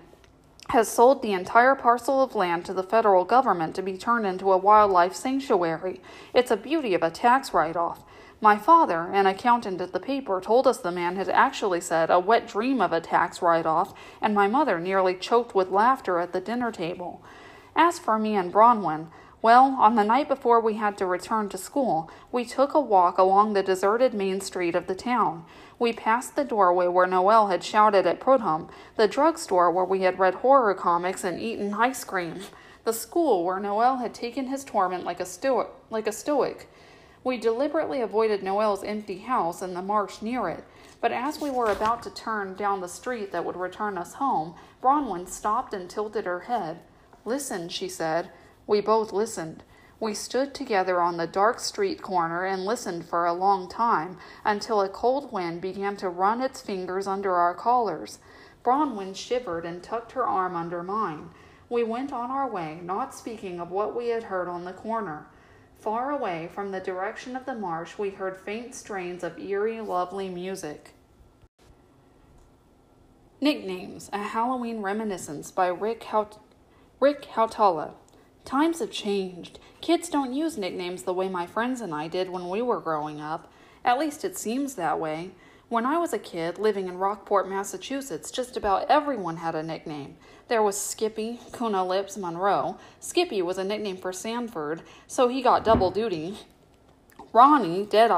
has 0.69 0.87
sold 0.87 1.21
the 1.21 1.33
entire 1.33 1.75
parcel 1.75 2.23
of 2.23 2.35
land 2.35 2.65
to 2.65 2.73
the 2.73 2.83
federal 2.83 3.25
government 3.25 3.75
to 3.75 3.81
be 3.81 3.97
turned 3.97 4.25
into 4.25 4.51
a 4.51 4.57
wildlife 4.57 5.15
sanctuary. 5.15 6.01
It's 6.33 6.51
a 6.51 6.57
beauty 6.57 6.93
of 6.93 7.03
a 7.03 7.11
tax 7.11 7.53
write 7.53 7.75
off. 7.75 8.04
My 8.41 8.57
father, 8.57 9.09
an 9.13 9.25
accountant 9.25 9.79
at 9.79 9.93
the 9.93 9.99
paper, 9.99 10.41
told 10.41 10.67
us 10.67 10.77
the 10.77 10.91
man 10.91 11.15
had 11.15 11.29
actually 11.29 11.81
said 11.81 12.09
a 12.09 12.19
wet 12.19 12.47
dream 12.47 12.81
of 12.81 12.91
a 12.91 12.99
tax 12.99 13.41
write 13.41 13.65
off, 13.65 13.93
and 14.21 14.35
my 14.35 14.47
mother 14.47 14.79
nearly 14.79 15.15
choked 15.15 15.55
with 15.55 15.69
laughter 15.69 16.19
at 16.19 16.33
the 16.33 16.41
dinner 16.41 16.71
table. 16.71 17.23
As 17.75 17.97
for 17.97 18.19
me 18.19 18.35
and 18.35 18.51
Bronwyn, 18.51 19.07
well, 19.41 19.77
on 19.79 19.95
the 19.95 20.03
night 20.03 20.27
before 20.27 20.59
we 20.59 20.73
had 20.73 20.97
to 20.97 21.05
return 21.05 21.49
to 21.49 21.57
school, 21.57 22.09
we 22.31 22.45
took 22.45 22.73
a 22.73 22.79
walk 22.79 23.17
along 23.19 23.53
the 23.53 23.61
deserted 23.61 24.13
main 24.13 24.41
street 24.41 24.75
of 24.75 24.87
the 24.87 24.95
town. 24.95 25.45
We 25.77 25.93
passed 25.93 26.35
the 26.35 26.43
doorway 26.43 26.87
where 26.87 27.05
Noel 27.05 27.47
had 27.47 27.63
shouted 27.63 28.07
at 28.07 28.19
Prudhomme, 28.19 28.69
the 28.95 29.07
drugstore 29.07 29.69
where 29.69 29.85
we 29.85 30.01
had 30.01 30.17
read 30.17 30.35
horror 30.35 30.73
comics 30.73 31.23
and 31.23 31.39
eaten 31.39 31.73
ice 31.75 32.03
cream, 32.03 32.41
the 32.85 32.93
school 32.93 33.43
where 33.43 33.59
Noel 33.59 33.97
had 33.97 34.13
taken 34.13 34.47
his 34.47 34.63
torment 34.63 35.03
like 35.03 35.19
a 35.19 35.25
stoic. 35.25 35.67
Like 35.89 36.07
a 36.07 36.11
stoic. 36.11 36.67
We 37.25 37.37
deliberately 37.37 38.01
avoided 38.01 38.43
Noel's 38.43 38.83
empty 38.83 39.17
house 39.17 39.63
and 39.63 39.75
the 39.75 39.81
marsh 39.81 40.21
near 40.21 40.47
it, 40.47 40.63
but 41.01 41.11
as 41.11 41.41
we 41.41 41.49
were 41.49 41.71
about 41.71 42.03
to 42.03 42.11
turn 42.11 42.53
down 42.53 42.81
the 42.81 42.87
street 42.87 43.31
that 43.31 43.43
would 43.43 43.57
return 43.57 43.97
us 43.97 44.13
home, 44.13 44.53
Bronwyn 44.79 45.27
stopped 45.27 45.73
and 45.73 45.89
tilted 45.89 46.25
her 46.25 46.41
head. 46.41 46.81
Listen, 47.25 47.67
she 47.67 47.89
said. 47.89 48.29
We 48.67 48.79
both 48.79 49.11
listened. 49.11 49.63
We 49.99 50.13
stood 50.13 50.53
together 50.53 51.01
on 51.01 51.17
the 51.17 51.25
dark 51.25 51.59
street 51.59 51.99
corner 52.03 52.45
and 52.45 52.63
listened 52.63 53.05
for 53.05 53.25
a 53.25 53.33
long 53.33 53.69
time 53.69 54.19
until 54.43 54.79
a 54.81 54.87
cold 54.87 55.31
wind 55.31 55.61
began 55.61 55.97
to 55.97 56.09
run 56.09 56.41
its 56.41 56.61
fingers 56.61 57.07
under 57.07 57.33
our 57.33 57.55
collars. 57.55 58.19
Bronwyn 58.63 59.15
shivered 59.15 59.65
and 59.65 59.81
tucked 59.81 60.11
her 60.11 60.27
arm 60.27 60.55
under 60.55 60.83
mine. 60.83 61.29
We 61.69 61.83
went 61.83 62.13
on 62.13 62.29
our 62.29 62.47
way, 62.47 62.79
not 62.83 63.15
speaking 63.15 63.59
of 63.59 63.71
what 63.71 63.95
we 63.95 64.09
had 64.09 64.25
heard 64.25 64.47
on 64.47 64.63
the 64.63 64.73
corner. 64.73 65.25
Far 65.85 66.09
away 66.09 66.49
from 66.51 66.71
the 66.71 66.79
direction 66.79 67.35
of 67.35 67.45
the 67.45 67.53
marsh, 67.53 67.99
we 67.99 68.09
heard 68.09 68.37
faint 68.37 68.73
strains 68.73 69.23
of 69.23 69.37
eerie, 69.37 69.79
lovely 69.81 70.29
music. 70.29 70.95
Nicknames 73.39 74.09
A 74.11 74.17
Halloween 74.17 74.81
Reminiscence 74.81 75.51
by 75.51 75.67
Rick, 75.67 76.05
Haut- 76.05 76.39
Rick 76.99 77.27
Hautala. 77.35 77.91
Times 78.45 78.79
have 78.79 78.89
changed. 78.89 79.59
Kids 79.79 80.09
don't 80.09 80.33
use 80.33 80.57
nicknames 80.57 81.03
the 81.03 81.13
way 81.13 81.29
my 81.29 81.45
friends 81.45 81.81
and 81.81 81.93
I 81.93 82.07
did 82.07 82.31
when 82.31 82.49
we 82.49 82.63
were 82.63 82.79
growing 82.79 83.21
up. 83.21 83.53
At 83.83 83.99
least 83.99 84.25
it 84.25 84.35
seems 84.35 84.73
that 84.73 84.99
way. 84.99 85.33
When 85.67 85.83
I 85.83 85.97
was 85.97 86.13
a 86.13 86.19
kid 86.19 86.59
living 86.59 86.87
in 86.87 86.99
Rockport, 86.99 87.49
Massachusetts, 87.49 88.29
just 88.29 88.55
about 88.55 88.87
everyone 88.87 89.37
had 89.37 89.55
a 89.55 89.63
nickname. 89.63 90.15
There 90.47 90.61
was 90.61 90.79
Skippy, 90.79 91.39
Kuna 91.57 91.83
Lips 91.83 92.17
Monroe. 92.17 92.77
Skippy 92.99 93.41
was 93.41 93.57
a 93.57 93.63
nickname 93.63 93.97
for 93.97 94.13
Sanford, 94.13 94.83
so 95.07 95.27
he 95.27 95.41
got 95.41 95.65
double 95.65 95.89
duty. 95.89 96.37
Ronnie, 97.33 97.83
Dead 97.83 98.11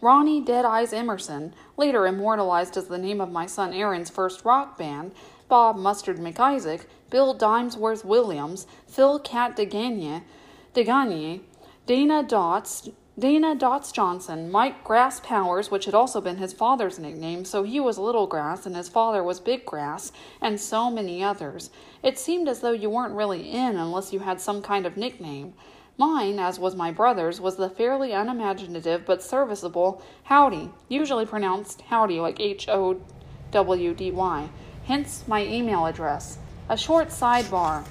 Ronnie 0.00 0.40
Dead 0.40 0.64
Eyes 0.64 0.92
Emerson, 0.92 1.54
later 1.76 2.06
immortalized 2.06 2.76
as 2.76 2.86
the 2.86 2.98
name 2.98 3.20
of 3.20 3.32
my 3.32 3.46
son 3.46 3.74
Aaron's 3.74 4.08
first 4.08 4.44
rock 4.44 4.78
band, 4.78 5.10
Bob 5.48 5.76
Mustard 5.76 6.18
McIsaac, 6.18 6.86
Bill 7.10 7.34
Dimesworth 7.34 8.04
Williams, 8.04 8.68
Phil 8.86 9.18
Cat 9.18 9.56
DeGagne, 9.56 10.22
DeGagne, 10.72 11.40
Dana 11.86 12.22
Dots, 12.22 12.90
Dana 13.18 13.54
Dots 13.54 13.92
Johnson, 13.92 14.50
Mike 14.50 14.84
Grass 14.84 15.20
Powers, 15.20 15.70
which 15.70 15.86
had 15.86 15.94
also 15.94 16.20
been 16.20 16.36
his 16.36 16.52
father's 16.52 16.98
nickname, 16.98 17.46
so 17.46 17.62
he 17.62 17.80
was 17.80 17.96
Little 17.96 18.26
Grass 18.26 18.66
and 18.66 18.76
his 18.76 18.90
father 18.90 19.22
was 19.22 19.40
Big 19.40 19.64
Grass, 19.64 20.12
and 20.42 20.60
so 20.60 20.90
many 20.90 21.24
others. 21.24 21.70
It 22.02 22.18
seemed 22.18 22.46
as 22.46 22.60
though 22.60 22.72
you 22.72 22.90
weren't 22.90 23.14
really 23.14 23.50
in 23.50 23.78
unless 23.78 24.12
you 24.12 24.18
had 24.18 24.38
some 24.38 24.60
kind 24.60 24.84
of 24.84 24.98
nickname. 24.98 25.54
Mine, 25.96 26.38
as 26.38 26.58
was 26.58 26.74
my 26.76 26.90
brother's, 26.90 27.40
was 27.40 27.56
the 27.56 27.70
fairly 27.70 28.12
unimaginative 28.12 29.06
but 29.06 29.22
serviceable 29.22 30.02
Howdy, 30.24 30.68
usually 30.90 31.24
pronounced 31.24 31.80
Howdy 31.80 32.20
like 32.20 32.38
H 32.38 32.68
O 32.68 33.00
W 33.50 33.94
D 33.94 34.10
Y, 34.10 34.50
hence 34.84 35.24
my 35.26 35.42
email 35.42 35.86
address. 35.86 36.36
A 36.68 36.76
short 36.76 37.08
sidebar. 37.08 37.82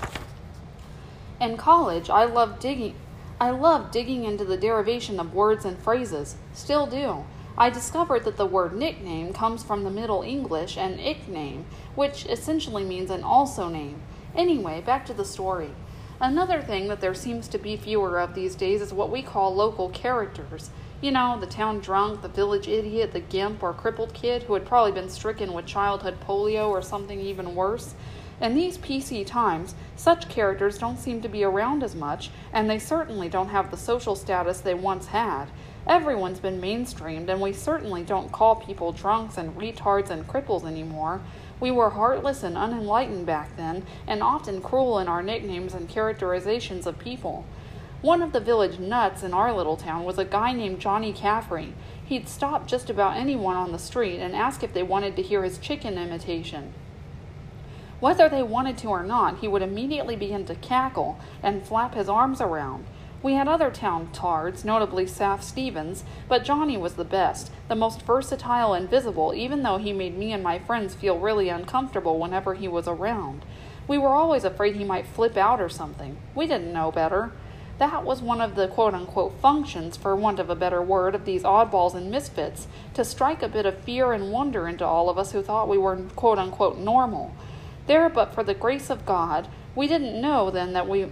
In 1.42 1.58
college, 1.58 2.12
I 2.12 2.26
loved 2.26 2.60
digging 2.60 2.94
I 3.40 3.50
love 3.50 3.92
digging 3.92 4.24
into 4.24 4.46
the 4.46 4.56
derivation 4.56 5.20
of 5.20 5.34
words 5.34 5.66
and 5.66 5.78
phrases. 5.78 6.38
Still 6.54 6.88
do. 6.88 7.26
I 7.58 7.70
discovered 7.70 8.24
that 8.24 8.38
the 8.38 8.46
word 8.46 8.74
nickname 8.74 9.34
comes 9.34 9.62
from 9.62 9.84
the 9.84 9.90
Middle 9.90 10.22
English 10.22 10.78
and 10.78 11.00
ickname, 11.00 11.66
which 11.96 12.26
essentially 12.28 12.86
means 12.86 13.10
an 13.10 13.24
also 13.24 13.68
name. 13.68 14.02
Anyway, 14.36 14.82
back 14.82 15.06
to 15.08 15.14
the 15.14 15.26
story. 15.26 15.72
Another 16.20 16.62
thing 16.62 16.88
that 16.88 17.02
there 17.02 17.14
seems 17.14 17.50
to 17.50 17.58
be 17.58 17.76
fewer 17.76 18.20
of 18.20 18.36
these 18.36 18.56
days 18.56 18.82
is 18.82 18.94
what 18.94 19.12
we 19.12 19.22
call 19.22 19.54
local 19.54 19.90
characters. 19.90 20.70
You 21.02 21.12
know, 21.12 21.38
the 21.38 21.46
town 21.46 21.82
drunk, 21.82 22.22
the 22.22 22.30
village 22.30 22.70
idiot, 22.70 23.12
the 23.12 23.20
gimp 23.20 23.62
or 23.62 23.74
crippled 23.74 24.14
kid 24.14 24.44
who 24.44 24.54
had 24.54 24.66
probably 24.66 24.94
been 24.94 25.10
stricken 25.10 25.52
with 25.52 25.66
childhood 25.66 26.22
polio 26.26 26.70
or 26.70 26.82
something 26.82 27.20
even 27.20 27.54
worse. 27.54 27.96
In 28.42 28.54
these 28.54 28.78
PC 28.78 29.26
times, 29.26 29.76
such 29.96 30.28
characters 30.28 30.78
don't 30.78 31.00
seem 31.00 31.22
to 31.22 31.30
be 31.30 31.46
around 31.46 31.84
as 31.84 31.96
much, 31.96 32.32
and 32.52 32.70
they 32.70 32.80
certainly 32.80 33.30
don't 33.30 33.48
have 33.50 33.72
the 33.72 33.78
social 33.78 34.16
status 34.16 34.60
they 34.60 34.74
once 34.74 35.08
had. 35.08 35.46
Everyone's 35.88 36.40
been 36.40 36.60
mainstreamed, 36.60 37.30
and 37.30 37.40
we 37.40 37.54
certainly 37.54 38.04
don't 38.04 38.34
call 38.34 38.58
people 38.58 38.92
drunks 38.92 39.38
and 39.38 39.56
retards 39.56 40.10
and 40.10 40.28
cripples 40.28 40.66
anymore. 40.66 41.22
We 41.62 41.72
were 41.72 41.92
heartless 41.92 42.44
and 42.44 42.58
unenlightened 42.58 43.26
back 43.26 43.56
then, 43.56 43.86
and 44.06 44.22
often 44.22 44.62
cruel 44.62 45.00
in 45.00 45.08
our 45.08 45.24
nicknames 45.24 45.74
and 45.74 45.88
characterizations 45.88 46.86
of 46.86 47.00
people. 47.00 47.46
One 48.02 48.22
of 48.22 48.34
the 48.34 48.42
village 48.42 48.80
nuts 48.80 49.24
in 49.24 49.34
our 49.34 49.54
little 49.54 49.78
town 49.78 50.04
was 50.04 50.18
a 50.18 50.26
guy 50.26 50.52
named 50.52 50.82
Johnny 50.82 51.14
Caffrey. 51.14 51.74
He'd 52.04 52.28
stop 52.28 52.68
just 52.68 52.90
about 52.90 53.16
anyone 53.16 53.56
on 53.56 53.72
the 53.72 53.80
street 53.80 54.20
and 54.20 54.36
ask 54.36 54.62
if 54.62 54.74
they 54.74 54.84
wanted 54.84 55.16
to 55.16 55.22
hear 55.22 55.44
his 55.44 55.58
chicken 55.58 55.98
imitation. 55.98 56.74
Whether 58.00 58.28
they 58.28 58.44
wanted 58.44 58.78
to 58.80 58.90
or 58.90 59.04
not, 59.04 59.40
he 59.40 59.48
would 59.48 59.62
immediately 59.62 60.16
begin 60.16 60.46
to 60.46 60.56
cackle 60.56 61.18
and 61.42 61.66
flap 61.66 61.96
his 61.96 62.10
arms 62.10 62.42
around. 62.42 62.86
We 63.24 63.34
had 63.34 63.48
other 63.48 63.72
town 63.72 64.10
tards, 64.12 64.64
notably 64.64 65.06
Saf 65.06 65.42
Stevens, 65.42 66.04
but 66.28 66.44
Johnny 66.44 66.78
was 66.78 66.94
the 66.94 67.04
best, 67.04 67.52
the 67.70 67.76
most 67.76 68.04
versatile 68.04 68.74
and 68.74 68.90
visible, 68.90 69.34
even 69.34 69.64
though 69.64 69.78
he 69.78 69.94
made 69.94 70.18
me 70.18 70.32
and 70.32 70.44
my 70.44 70.60
friends 70.60 70.94
feel 70.94 71.18
really 71.18 71.50
uncomfortable 71.50 72.20
whenever 72.20 72.54
he 72.54 72.68
was 72.68 72.88
around. 72.88 73.46
We 73.88 73.98
were 73.98 74.14
always 74.14 74.44
afraid 74.44 74.76
he 74.76 74.84
might 74.84 75.08
flip 75.08 75.38
out 75.38 75.62
or 75.62 75.70
something. 75.70 76.18
We 76.36 76.48
didn't 76.48 76.74
know 76.74 76.92
better. 76.92 77.32
That 77.78 78.04
was 78.04 78.22
one 78.22 78.42
of 78.42 78.56
the 78.56 78.68
quote 78.68 78.94
unquote 78.94 79.40
functions, 79.42 79.98
for 79.98 80.16
want 80.16 80.40
of 80.40 80.50
a 80.50 80.56
better 80.56 80.82
word, 80.82 81.16
of 81.16 81.26
these 81.26 81.44
oddballs 81.44 81.94
and 81.94 82.12
misfits, 82.12 82.68
to 82.94 83.04
strike 83.04 83.42
a 83.42 83.50
bit 83.50 83.66
of 83.66 83.80
fear 83.80 84.14
and 84.14 84.32
wonder 84.32 84.68
into 84.68 84.86
all 84.86 85.10
of 85.10 85.18
us 85.18 85.32
who 85.32 85.42
thought 85.42 85.68
we 85.68 85.78
were 85.78 85.98
quote 86.16 86.38
unquote 86.38 86.78
normal. 86.78 87.34
There, 87.88 88.10
but 88.10 88.34
for 88.34 88.44
the 88.44 88.54
grace 88.54 88.90
of 88.90 89.06
God, 89.06 89.48
we 89.76 89.88
didn't 89.88 90.20
know 90.20 90.50
then 90.50 90.74
that 90.74 90.88
we 90.88 91.08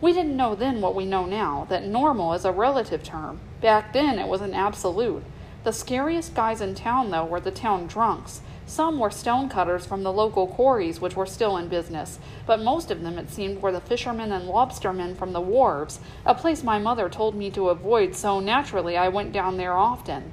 we 0.00 0.12
didn't 0.12 0.36
know 0.36 0.54
then 0.54 0.80
what 0.80 0.94
we 0.94 1.04
know 1.04 1.26
now, 1.26 1.66
that 1.70 1.84
normal 1.84 2.32
is 2.32 2.44
a 2.44 2.52
relative 2.52 3.02
term. 3.02 3.40
Back 3.60 3.92
then 3.92 4.18
it 4.18 4.28
was 4.28 4.40
an 4.40 4.54
absolute. 4.54 5.24
The 5.64 5.72
scariest 5.72 6.36
guys 6.36 6.60
in 6.60 6.76
town, 6.76 7.10
though, 7.10 7.24
were 7.24 7.40
the 7.40 7.50
town 7.50 7.88
drunks. 7.88 8.40
Some 8.64 9.00
were 9.00 9.10
stonecutters 9.10 9.86
from 9.86 10.04
the 10.04 10.12
local 10.12 10.46
quarries, 10.46 11.00
which 11.00 11.16
were 11.16 11.26
still 11.26 11.56
in 11.56 11.68
business, 11.68 12.20
but 12.46 12.60
most 12.60 12.92
of 12.92 13.02
them, 13.02 13.18
it 13.18 13.28
seemed, 13.28 13.60
were 13.60 13.72
the 13.72 13.80
fishermen 13.80 14.30
and 14.30 14.48
lobstermen 14.48 15.16
from 15.16 15.32
the 15.32 15.40
wharves, 15.40 15.98
a 16.24 16.34
place 16.34 16.62
my 16.62 16.78
mother 16.78 17.08
told 17.08 17.34
me 17.34 17.50
to 17.50 17.70
avoid, 17.70 18.14
so 18.14 18.38
naturally 18.38 18.96
I 18.96 19.08
went 19.08 19.32
down 19.32 19.56
there 19.56 19.72
often. 19.72 20.30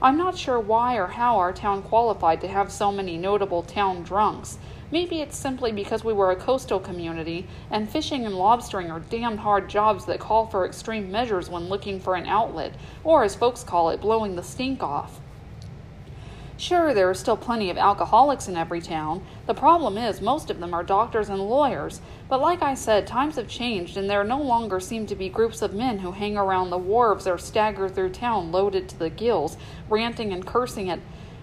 I'm 0.00 0.16
not 0.16 0.38
sure 0.38 0.60
why 0.60 0.96
or 0.96 1.08
how 1.08 1.38
our 1.38 1.52
town 1.52 1.82
qualified 1.82 2.40
to 2.42 2.48
have 2.48 2.70
so 2.70 2.92
many 2.92 3.16
notable 3.16 3.62
town 3.62 4.04
drunks. 4.04 4.58
Maybe 4.90 5.20
it's 5.20 5.36
simply 5.36 5.70
because 5.70 6.02
we 6.02 6.14
were 6.14 6.30
a 6.30 6.36
coastal 6.36 6.80
community, 6.80 7.46
and 7.70 7.88
fishing 7.88 8.24
and 8.24 8.34
lobstering 8.34 8.90
are 8.90 9.00
damned 9.00 9.40
hard 9.40 9.68
jobs 9.68 10.06
that 10.06 10.18
call 10.18 10.46
for 10.46 10.64
extreme 10.64 11.12
measures 11.12 11.50
when 11.50 11.68
looking 11.68 12.00
for 12.00 12.14
an 12.14 12.26
outlet, 12.26 12.74
or 13.04 13.22
as 13.22 13.34
folks 13.34 13.62
call 13.62 13.90
it, 13.90 14.00
blowing 14.00 14.36
the 14.36 14.42
stink 14.42 14.82
off. 14.82 15.20
Sure, 16.56 16.92
there 16.92 17.08
are 17.08 17.14
still 17.14 17.36
plenty 17.36 17.70
of 17.70 17.78
alcoholics 17.78 18.48
in 18.48 18.56
every 18.56 18.80
town. 18.80 19.24
The 19.46 19.54
problem 19.54 19.96
is, 19.96 20.20
most 20.20 20.50
of 20.50 20.58
them 20.58 20.74
are 20.74 20.82
doctors 20.82 21.28
and 21.28 21.38
lawyers. 21.38 22.00
But 22.28 22.40
like 22.40 22.62
I 22.62 22.74
said, 22.74 23.06
times 23.06 23.36
have 23.36 23.46
changed, 23.46 23.96
and 23.96 24.10
there 24.10 24.24
no 24.24 24.42
longer 24.42 24.80
seem 24.80 25.06
to 25.06 25.14
be 25.14 25.28
groups 25.28 25.62
of 25.62 25.72
men 25.72 26.00
who 26.00 26.10
hang 26.10 26.36
around 26.36 26.70
the 26.70 26.76
wharves 26.76 27.28
or 27.28 27.38
stagger 27.38 27.88
through 27.88 28.10
town 28.10 28.50
loaded 28.50 28.88
to 28.88 28.98
the 28.98 29.08
gills, 29.08 29.56
ranting 29.88 30.32
and 30.32 30.44
cursing 30.44 30.90
at 30.90 30.98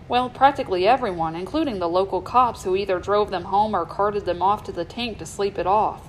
well, 0.08 0.30
practically 0.30 0.88
everyone, 0.88 1.36
including 1.36 1.80
the 1.80 1.90
local 1.90 2.22
cops 2.22 2.64
who 2.64 2.76
either 2.76 3.00
drove 3.00 3.32
them 3.32 3.46
home 3.46 3.76
or 3.76 3.86
carted 3.86 4.26
them 4.26 4.42
off 4.42 4.64
to 4.64 4.72
the 4.72 4.86
tank 4.86 5.18
to 5.20 5.26
sleep 5.26 5.58
it 5.58 5.66
off. 5.66 6.08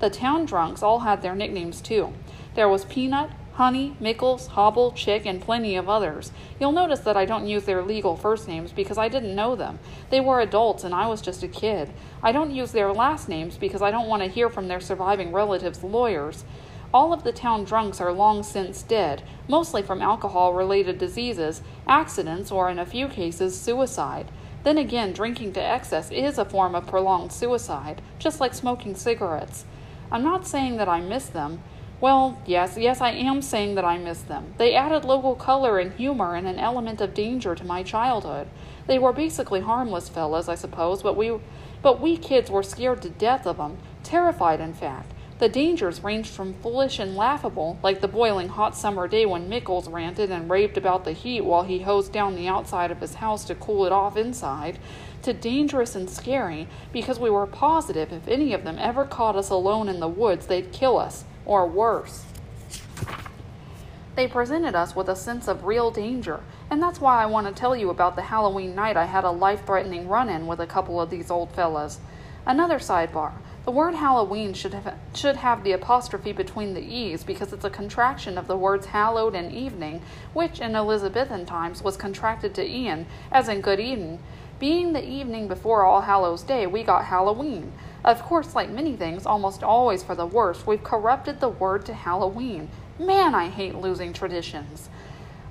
The 0.00 0.10
town 0.10 0.46
drunks 0.46 0.82
all 0.82 1.00
had 1.00 1.22
their 1.22 1.34
nicknames 1.34 1.80
too. 1.80 2.12
There 2.54 2.68
was 2.68 2.84
Peanut, 2.84 3.30
Honey, 3.54 3.96
Mickles, 4.00 4.48
Hobble, 4.48 4.90
Chick, 4.92 5.24
and 5.26 5.40
plenty 5.40 5.76
of 5.76 5.88
others. 5.88 6.32
You'll 6.58 6.72
notice 6.72 7.00
that 7.00 7.16
I 7.16 7.24
don't 7.24 7.46
use 7.46 7.64
their 7.64 7.82
legal 7.82 8.16
first 8.16 8.48
names 8.48 8.72
because 8.72 8.98
I 8.98 9.08
didn't 9.08 9.36
know 9.36 9.54
them. 9.54 9.78
They 10.10 10.18
were 10.18 10.40
adults 10.40 10.82
and 10.82 10.92
I 10.92 11.06
was 11.06 11.22
just 11.22 11.44
a 11.44 11.48
kid. 11.48 11.92
I 12.22 12.32
don't 12.32 12.50
use 12.50 12.72
their 12.72 12.92
last 12.92 13.28
names 13.28 13.56
because 13.56 13.80
I 13.80 13.92
don't 13.92 14.08
want 14.08 14.22
to 14.22 14.28
hear 14.28 14.48
from 14.48 14.66
their 14.66 14.80
surviving 14.80 15.30
relatives' 15.30 15.84
lawyers. 15.84 16.44
All 16.94 17.12
of 17.12 17.24
the 17.24 17.32
town 17.32 17.64
drunks 17.64 18.00
are 18.00 18.12
long 18.12 18.44
since 18.44 18.84
dead, 18.84 19.24
mostly 19.48 19.82
from 19.82 20.00
alcohol 20.00 20.54
related 20.54 20.96
diseases, 20.96 21.60
accidents, 21.88 22.52
or 22.52 22.70
in 22.70 22.78
a 22.78 22.86
few 22.86 23.08
cases, 23.08 23.60
suicide. 23.60 24.30
Then 24.62 24.78
again, 24.78 25.12
drinking 25.12 25.54
to 25.54 25.60
excess 25.60 26.12
is 26.12 26.38
a 26.38 26.44
form 26.44 26.76
of 26.76 26.86
prolonged 26.86 27.32
suicide, 27.32 28.00
just 28.20 28.38
like 28.38 28.54
smoking 28.54 28.94
cigarettes. 28.94 29.64
I'm 30.12 30.22
not 30.22 30.46
saying 30.46 30.76
that 30.76 30.88
I 30.88 31.00
miss 31.00 31.26
them. 31.26 31.64
Well, 32.00 32.40
yes, 32.46 32.76
yes, 32.78 33.00
I 33.00 33.10
am 33.10 33.42
saying 33.42 33.74
that 33.74 33.84
I 33.84 33.98
miss 33.98 34.20
them. 34.20 34.54
They 34.58 34.76
added 34.76 35.04
local 35.04 35.34
color 35.34 35.80
and 35.80 35.92
humor 35.94 36.36
and 36.36 36.46
an 36.46 36.60
element 36.60 37.00
of 37.00 37.12
danger 37.12 37.56
to 37.56 37.64
my 37.64 37.82
childhood. 37.82 38.46
They 38.86 39.00
were 39.00 39.12
basically 39.12 39.62
harmless 39.62 40.08
fellows, 40.08 40.48
I 40.48 40.54
suppose, 40.54 41.02
but 41.02 41.16
we 41.16 41.40
but 41.82 42.00
we 42.00 42.16
kids 42.16 42.50
were 42.50 42.62
scared 42.62 43.02
to 43.02 43.10
death 43.10 43.48
of 43.48 43.56
them, 43.56 43.78
terrified 44.04 44.60
in 44.60 44.74
fact. 44.74 45.10
The 45.44 45.50
dangers 45.50 46.02
ranged 46.02 46.30
from 46.30 46.54
foolish 46.54 46.98
and 46.98 47.14
laughable, 47.14 47.78
like 47.82 48.00
the 48.00 48.08
boiling 48.08 48.48
hot 48.48 48.74
summer 48.74 49.06
day 49.06 49.26
when 49.26 49.50
Mickles 49.50 49.88
ranted 49.88 50.30
and 50.30 50.48
raved 50.48 50.78
about 50.78 51.04
the 51.04 51.12
heat 51.12 51.42
while 51.42 51.64
he 51.64 51.82
hosed 51.82 52.14
down 52.14 52.34
the 52.34 52.48
outside 52.48 52.90
of 52.90 53.02
his 53.02 53.16
house 53.16 53.44
to 53.44 53.54
cool 53.54 53.84
it 53.84 53.92
off 53.92 54.16
inside, 54.16 54.78
to 55.20 55.34
dangerous 55.34 55.94
and 55.94 56.08
scary 56.08 56.66
because 56.94 57.18
we 57.18 57.28
were 57.28 57.46
positive 57.46 58.10
if 58.10 58.26
any 58.26 58.54
of 58.54 58.64
them 58.64 58.78
ever 58.78 59.04
caught 59.04 59.36
us 59.36 59.50
alone 59.50 59.86
in 59.86 60.00
the 60.00 60.08
woods, 60.08 60.46
they'd 60.46 60.72
kill 60.72 60.96
us, 60.96 61.24
or 61.44 61.68
worse. 61.68 62.24
They 64.16 64.26
presented 64.26 64.74
us 64.74 64.96
with 64.96 65.10
a 65.10 65.14
sense 65.14 65.46
of 65.46 65.66
real 65.66 65.90
danger, 65.90 66.40
and 66.70 66.80
that's 66.80 67.02
why 67.02 67.22
I 67.22 67.26
want 67.26 67.48
to 67.48 67.52
tell 67.52 67.76
you 67.76 67.90
about 67.90 68.16
the 68.16 68.22
Halloween 68.22 68.74
night 68.74 68.96
I 68.96 69.04
had 69.04 69.24
a 69.24 69.30
life 69.30 69.66
threatening 69.66 70.08
run 70.08 70.30
in 70.30 70.46
with 70.46 70.60
a 70.60 70.66
couple 70.66 70.98
of 71.02 71.10
these 71.10 71.30
old 71.30 71.50
fellas. 71.52 72.00
Another 72.46 72.78
sidebar. 72.78 73.32
The 73.64 73.70
word 73.70 73.94
Halloween 73.94 74.52
should 74.52 74.74
have, 74.74 74.94
should 75.14 75.36
have 75.36 75.64
the 75.64 75.72
apostrophe 75.72 76.32
between 76.32 76.74
the 76.74 76.82
E's 76.82 77.24
because 77.24 77.50
it's 77.50 77.64
a 77.64 77.70
contraction 77.70 78.36
of 78.36 78.46
the 78.46 78.58
words 78.58 78.86
hallowed 78.86 79.34
and 79.34 79.50
evening, 79.50 80.02
which 80.34 80.60
in 80.60 80.76
Elizabethan 80.76 81.46
times 81.46 81.82
was 81.82 81.96
contracted 81.96 82.54
to 82.54 82.62
Ian, 82.62 83.06
as 83.32 83.48
in 83.48 83.62
good 83.62 83.80
evening. 83.80 84.18
Being 84.58 84.92
the 84.92 85.02
evening 85.02 85.48
before 85.48 85.82
All 85.82 86.02
Hallows 86.02 86.42
Day, 86.42 86.66
we 86.66 86.82
got 86.82 87.06
Halloween. 87.06 87.72
Of 88.04 88.22
course, 88.22 88.54
like 88.54 88.68
many 88.68 88.96
things, 88.96 89.24
almost 89.24 89.62
always 89.62 90.02
for 90.02 90.14
the 90.14 90.26
worst, 90.26 90.66
we've 90.66 90.84
corrupted 90.84 91.40
the 91.40 91.48
word 91.48 91.86
to 91.86 91.94
Halloween. 91.94 92.68
Man, 92.98 93.34
I 93.34 93.48
hate 93.48 93.76
losing 93.76 94.12
traditions. 94.12 94.90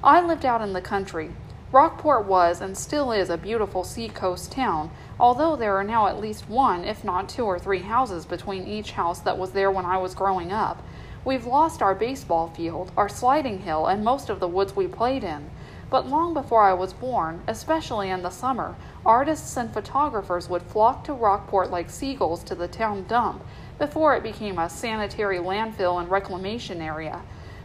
I 0.03 0.21
lived 0.21 0.45
out 0.45 0.61
in 0.61 0.73
the 0.73 0.81
country. 0.81 1.31
Rockport 1.71 2.27
was 2.27 2.61
and 2.61 2.77
still 2.77 3.11
is 3.11 3.31
a 3.31 3.37
beautiful 3.37 3.83
seacoast 3.83 4.51
town, 4.51 4.91
although 5.19 5.55
there 5.55 5.75
are 5.75 5.83
now 5.83 6.07
at 6.07 6.19
least 6.19 6.49
one, 6.49 6.83
if 6.83 7.03
not 7.03 7.29
two 7.29 7.45
or 7.45 7.59
three 7.59 7.79
houses 7.79 8.25
between 8.25 8.67
each 8.67 8.91
house 8.91 9.19
that 9.19 9.37
was 9.37 9.51
there 9.51 9.71
when 9.71 9.85
I 9.85 9.97
was 9.97 10.15
growing 10.15 10.51
up. 10.51 10.83
We've 11.25 11.45
lost 11.45 11.81
our 11.81 11.95
baseball 11.95 12.49
field, 12.49 12.91
our 12.97 13.07
sliding 13.07 13.59
hill, 13.59 13.87
and 13.87 14.03
most 14.03 14.29
of 14.29 14.39
the 14.39 14.47
woods 14.47 14.75
we 14.75 14.87
played 14.87 15.23
in. 15.23 15.49
But 15.89 16.07
long 16.07 16.33
before 16.33 16.63
I 16.63 16.73
was 16.73 16.91
born, 16.91 17.43
especially 17.47 18.09
in 18.09 18.23
the 18.23 18.29
summer, 18.29 18.75
artists 19.05 19.55
and 19.55 19.71
photographers 19.71 20.49
would 20.49 20.63
flock 20.63 21.03
to 21.03 21.13
Rockport 21.13 21.69
like 21.69 21.89
seagulls 21.89 22.43
to 22.45 22.55
the 22.55 22.67
town 22.67 23.05
dump 23.07 23.43
before 23.77 24.15
it 24.15 24.23
became 24.23 24.57
a 24.57 24.69
sanitary 24.69 25.37
landfill 25.37 26.01
and 26.01 26.09
reclamation 26.09 26.81
area. 26.81 27.21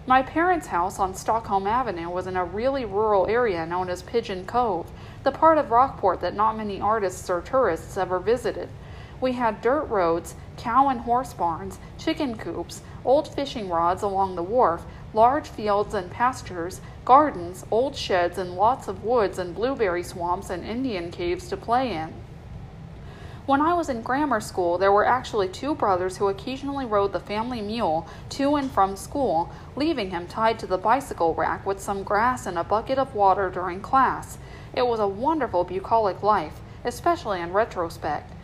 My 0.09 0.23
parents' 0.23 0.69
house 0.69 0.99
on 0.99 1.15
Stockholm 1.15 1.67
Avenue 1.67 2.09
was 2.09 2.27
in 2.27 2.35
a 2.35 2.43
really 2.43 2.87
rural 2.87 3.27
area 3.27 3.67
known 3.67 3.91
as 3.91 4.01
Pigeon 4.01 4.47
Cove, 4.47 4.91
the 5.23 5.31
part 5.31 5.59
of 5.59 5.71
Rockport 5.71 6.23
that 6.23 6.35
not 6.35 6.57
many 6.57 6.81
artists 6.81 7.29
or 7.29 7.43
tourists 7.43 7.95
ever 7.99 8.19
visited. 8.19 8.71
We 9.21 9.33
had 9.33 9.61
dirt 9.61 9.85
roads, 9.85 10.35
cow 10.57 10.89
and 10.89 11.03
horse 11.03 11.35
barns, 11.35 11.79
chicken 11.99 12.39
coops, 12.39 12.81
old 13.05 13.29
fishing 13.29 13.69
rods 13.69 14.03
along 14.03 14.35
the 14.35 14.43
wharf, 14.43 14.87
large 15.13 15.47
fields 15.47 15.93
and 15.93 16.11
pastures, 16.11 16.81
gardens, 17.05 17.67
old 17.71 17.95
sheds, 17.95 18.39
and 18.39 18.55
lots 18.55 18.89
of 18.89 19.05
woods 19.05 19.39
and 19.39 19.55
blueberry 19.55 20.03
swamps 20.03 20.49
and 20.49 20.65
Indian 20.65 21.11
caves 21.11 21.51
to 21.51 21.57
play 21.59 21.93
in. 21.93 22.15
When 23.49 23.63
I 23.63 23.73
was 23.73 23.89
in 23.89 24.03
grammar 24.03 24.43
school, 24.43 24.77
there 24.77 24.93
were 24.93 25.07
actually 25.07 25.49
two 25.49 25.75
brothers 25.75 26.19
who 26.19 26.29
occasionally 26.29 26.85
rode 26.85 27.15
the 27.15 27.19
family 27.19 27.63
mule 27.63 28.07
to 28.29 28.57
and 28.57 28.71
from 28.71 28.95
school, 28.95 29.51
leaving 29.75 30.11
him 30.11 30.27
tied 30.27 30.59
to 30.59 30.67
the 30.67 30.77
bicycle 30.77 31.33
rack 31.33 31.65
with 31.65 31.81
some 31.81 32.03
grass 32.03 32.45
and 32.45 32.59
a 32.59 32.63
bucket 32.63 32.99
of 32.99 33.15
water 33.15 33.49
during 33.49 33.81
class. 33.81 34.37
It 34.75 34.87
was 34.87 35.01
a 35.01 35.09
wonderful 35.09 35.65
bucolic 35.65 36.23
life, 36.23 36.61
especially 36.85 37.41
in 37.41 37.55
retrospect. 37.55 38.35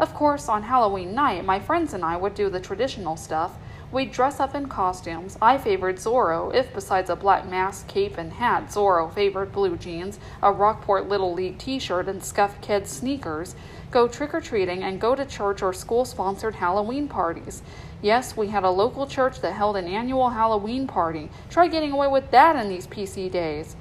Of 0.00 0.12
course, 0.12 0.48
on 0.48 0.64
Halloween 0.64 1.14
night, 1.14 1.44
my 1.44 1.60
friends 1.60 1.94
and 1.94 2.04
I 2.04 2.16
would 2.16 2.34
do 2.34 2.50
the 2.50 2.58
traditional 2.58 3.16
stuff. 3.16 3.52
We'd 3.92 4.10
dress 4.10 4.40
up 4.40 4.56
in 4.56 4.68
costumes. 4.68 5.38
I 5.40 5.56
favored 5.56 5.96
Zorro, 5.96 6.52
if 6.52 6.74
besides 6.74 7.08
a 7.08 7.16
black 7.16 7.48
mask, 7.48 7.86
cape, 7.86 8.18
and 8.18 8.32
hat, 8.32 8.70
Zorro 8.70 9.14
favored 9.14 9.52
blue 9.52 9.76
jeans, 9.76 10.18
a 10.42 10.52
Rockport 10.52 11.08
Little 11.08 11.32
League 11.32 11.58
t 11.58 11.78
shirt, 11.78 12.08
and 12.08 12.22
scuffed 12.22 12.60
kid 12.60 12.86
sneakers 12.86 13.54
go 13.90 14.08
trick 14.08 14.34
or 14.34 14.40
treating, 14.40 14.82
and 14.82 15.00
go 15.00 15.14
to 15.14 15.24
church 15.24 15.62
or 15.62 15.72
school 15.72 16.04
sponsored 16.04 16.56
Halloween 16.56 17.08
parties. 17.08 17.62
Yes, 18.02 18.36
we 18.36 18.48
had 18.48 18.64
a 18.64 18.70
local 18.70 19.06
church 19.06 19.40
that 19.40 19.52
held 19.52 19.76
an 19.76 19.86
annual 19.86 20.30
Halloween 20.30 20.86
party. 20.86 21.30
Try 21.50 21.68
getting 21.68 21.92
away 21.92 22.08
with 22.08 22.30
that 22.30 22.56
in 22.56 22.68
these 22.68 22.86
PC 22.86 23.30
days. 23.30 23.76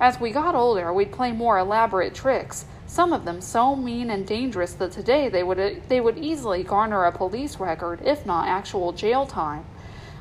As 0.00 0.20
we 0.20 0.30
got 0.30 0.54
older, 0.54 0.92
we'd 0.92 1.12
play 1.12 1.32
more 1.32 1.58
elaborate 1.58 2.14
tricks, 2.14 2.66
some 2.86 3.12
of 3.12 3.24
them 3.24 3.40
so 3.40 3.74
mean 3.74 4.10
and 4.10 4.26
dangerous 4.26 4.74
that 4.74 4.92
today 4.92 5.28
they 5.28 5.42
would, 5.42 5.82
they 5.88 6.00
would 6.00 6.18
easily 6.18 6.62
garner 6.62 7.04
a 7.04 7.12
police 7.12 7.56
record, 7.58 8.00
if 8.04 8.26
not 8.26 8.48
actual 8.48 8.92
jail 8.92 9.26
time. 9.26 9.64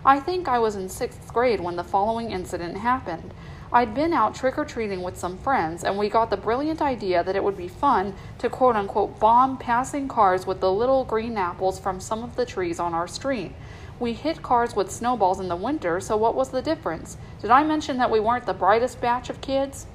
I 0.06 0.20
think 0.20 0.48
I 0.48 0.60
was 0.60 0.76
in 0.76 0.90
sixth 0.90 1.34
grade 1.34 1.60
when 1.62 1.76
the 1.76 1.84
following 1.84 2.32
incident 2.32 2.78
happened. 2.78 3.34
I'd 3.76 3.96
been 3.96 4.14
out 4.14 4.36
trick 4.36 4.60
or 4.60 4.66
treating 4.66 5.02
with 5.02 5.18
some 5.18 5.40
friends, 5.40 5.84
and 5.84 5.98
we 5.98 6.08
got 6.08 6.30
the 6.30 6.38
brilliant 6.38 6.80
idea 6.80 7.24
that 7.24 7.36
it 7.36 7.44
would 7.44 7.58
be 7.58 7.68
fun 7.68 8.14
to 8.38 8.48
quote 8.48 8.76
unquote 8.76 9.20
bomb 9.20 9.58
passing 9.58 10.08
cars 10.08 10.46
with 10.46 10.60
the 10.60 10.72
little 10.72 11.04
green 11.04 11.38
apples 11.38 11.80
from 11.80 12.00
some 12.00 12.24
of 12.24 12.36
the 12.36 12.46
trees 12.46 12.80
on 12.80 12.94
our 12.94 13.08
street. 13.08 13.52
We 14.00 14.14
hit 14.14 14.44
cars 14.44 14.76
with 14.76 14.92
snowballs 14.92 15.40
in 15.40 15.48
the 15.48 15.56
winter, 15.56 16.00
so 16.00 16.16
what 16.16 16.36
was 16.36 16.50
the 16.50 16.62
difference? 16.62 17.18
Did 17.42 17.50
I 17.50 17.64
mention 17.64 17.98
that 17.98 18.12
we 18.12 18.20
weren't 18.20 18.46
the 18.46 18.54
brightest 18.54 19.02
batch 19.02 19.32
of 19.32 19.42
kids? 19.42 19.88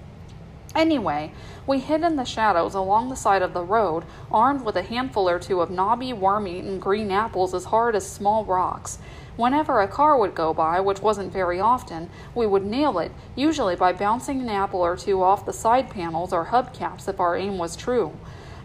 Anyway, 0.74 1.30
we 1.64 1.78
hid 1.78 2.02
in 2.02 2.16
the 2.16 2.24
shadows 2.24 2.74
along 2.74 3.08
the 3.08 3.16
side 3.16 3.42
of 3.42 3.54
the 3.54 3.62
road, 3.62 4.04
armed 4.30 4.64
with 4.64 4.76
a 4.76 4.82
handful 4.82 5.28
or 5.28 5.38
two 5.38 5.60
of 5.60 5.70
knobby, 5.70 6.12
worm 6.12 6.48
eaten 6.48 6.80
green 6.80 7.12
apples 7.12 7.54
as 7.54 7.66
hard 7.66 7.94
as 7.94 8.10
small 8.10 8.44
rocks. 8.44 8.98
Whenever 9.38 9.80
a 9.80 9.86
car 9.86 10.18
would 10.18 10.34
go 10.34 10.52
by, 10.52 10.80
which 10.80 11.00
wasn't 11.00 11.32
very 11.32 11.60
often, 11.60 12.10
we 12.34 12.44
would 12.44 12.66
nail 12.66 12.98
it, 12.98 13.12
usually 13.36 13.76
by 13.76 13.92
bouncing 13.92 14.40
an 14.40 14.48
apple 14.48 14.80
or 14.80 14.96
two 14.96 15.22
off 15.22 15.46
the 15.46 15.52
side 15.52 15.88
panels 15.88 16.32
or 16.32 16.46
hubcaps 16.46 17.06
if 17.06 17.20
our 17.20 17.36
aim 17.36 17.56
was 17.56 17.76
true. 17.76 18.10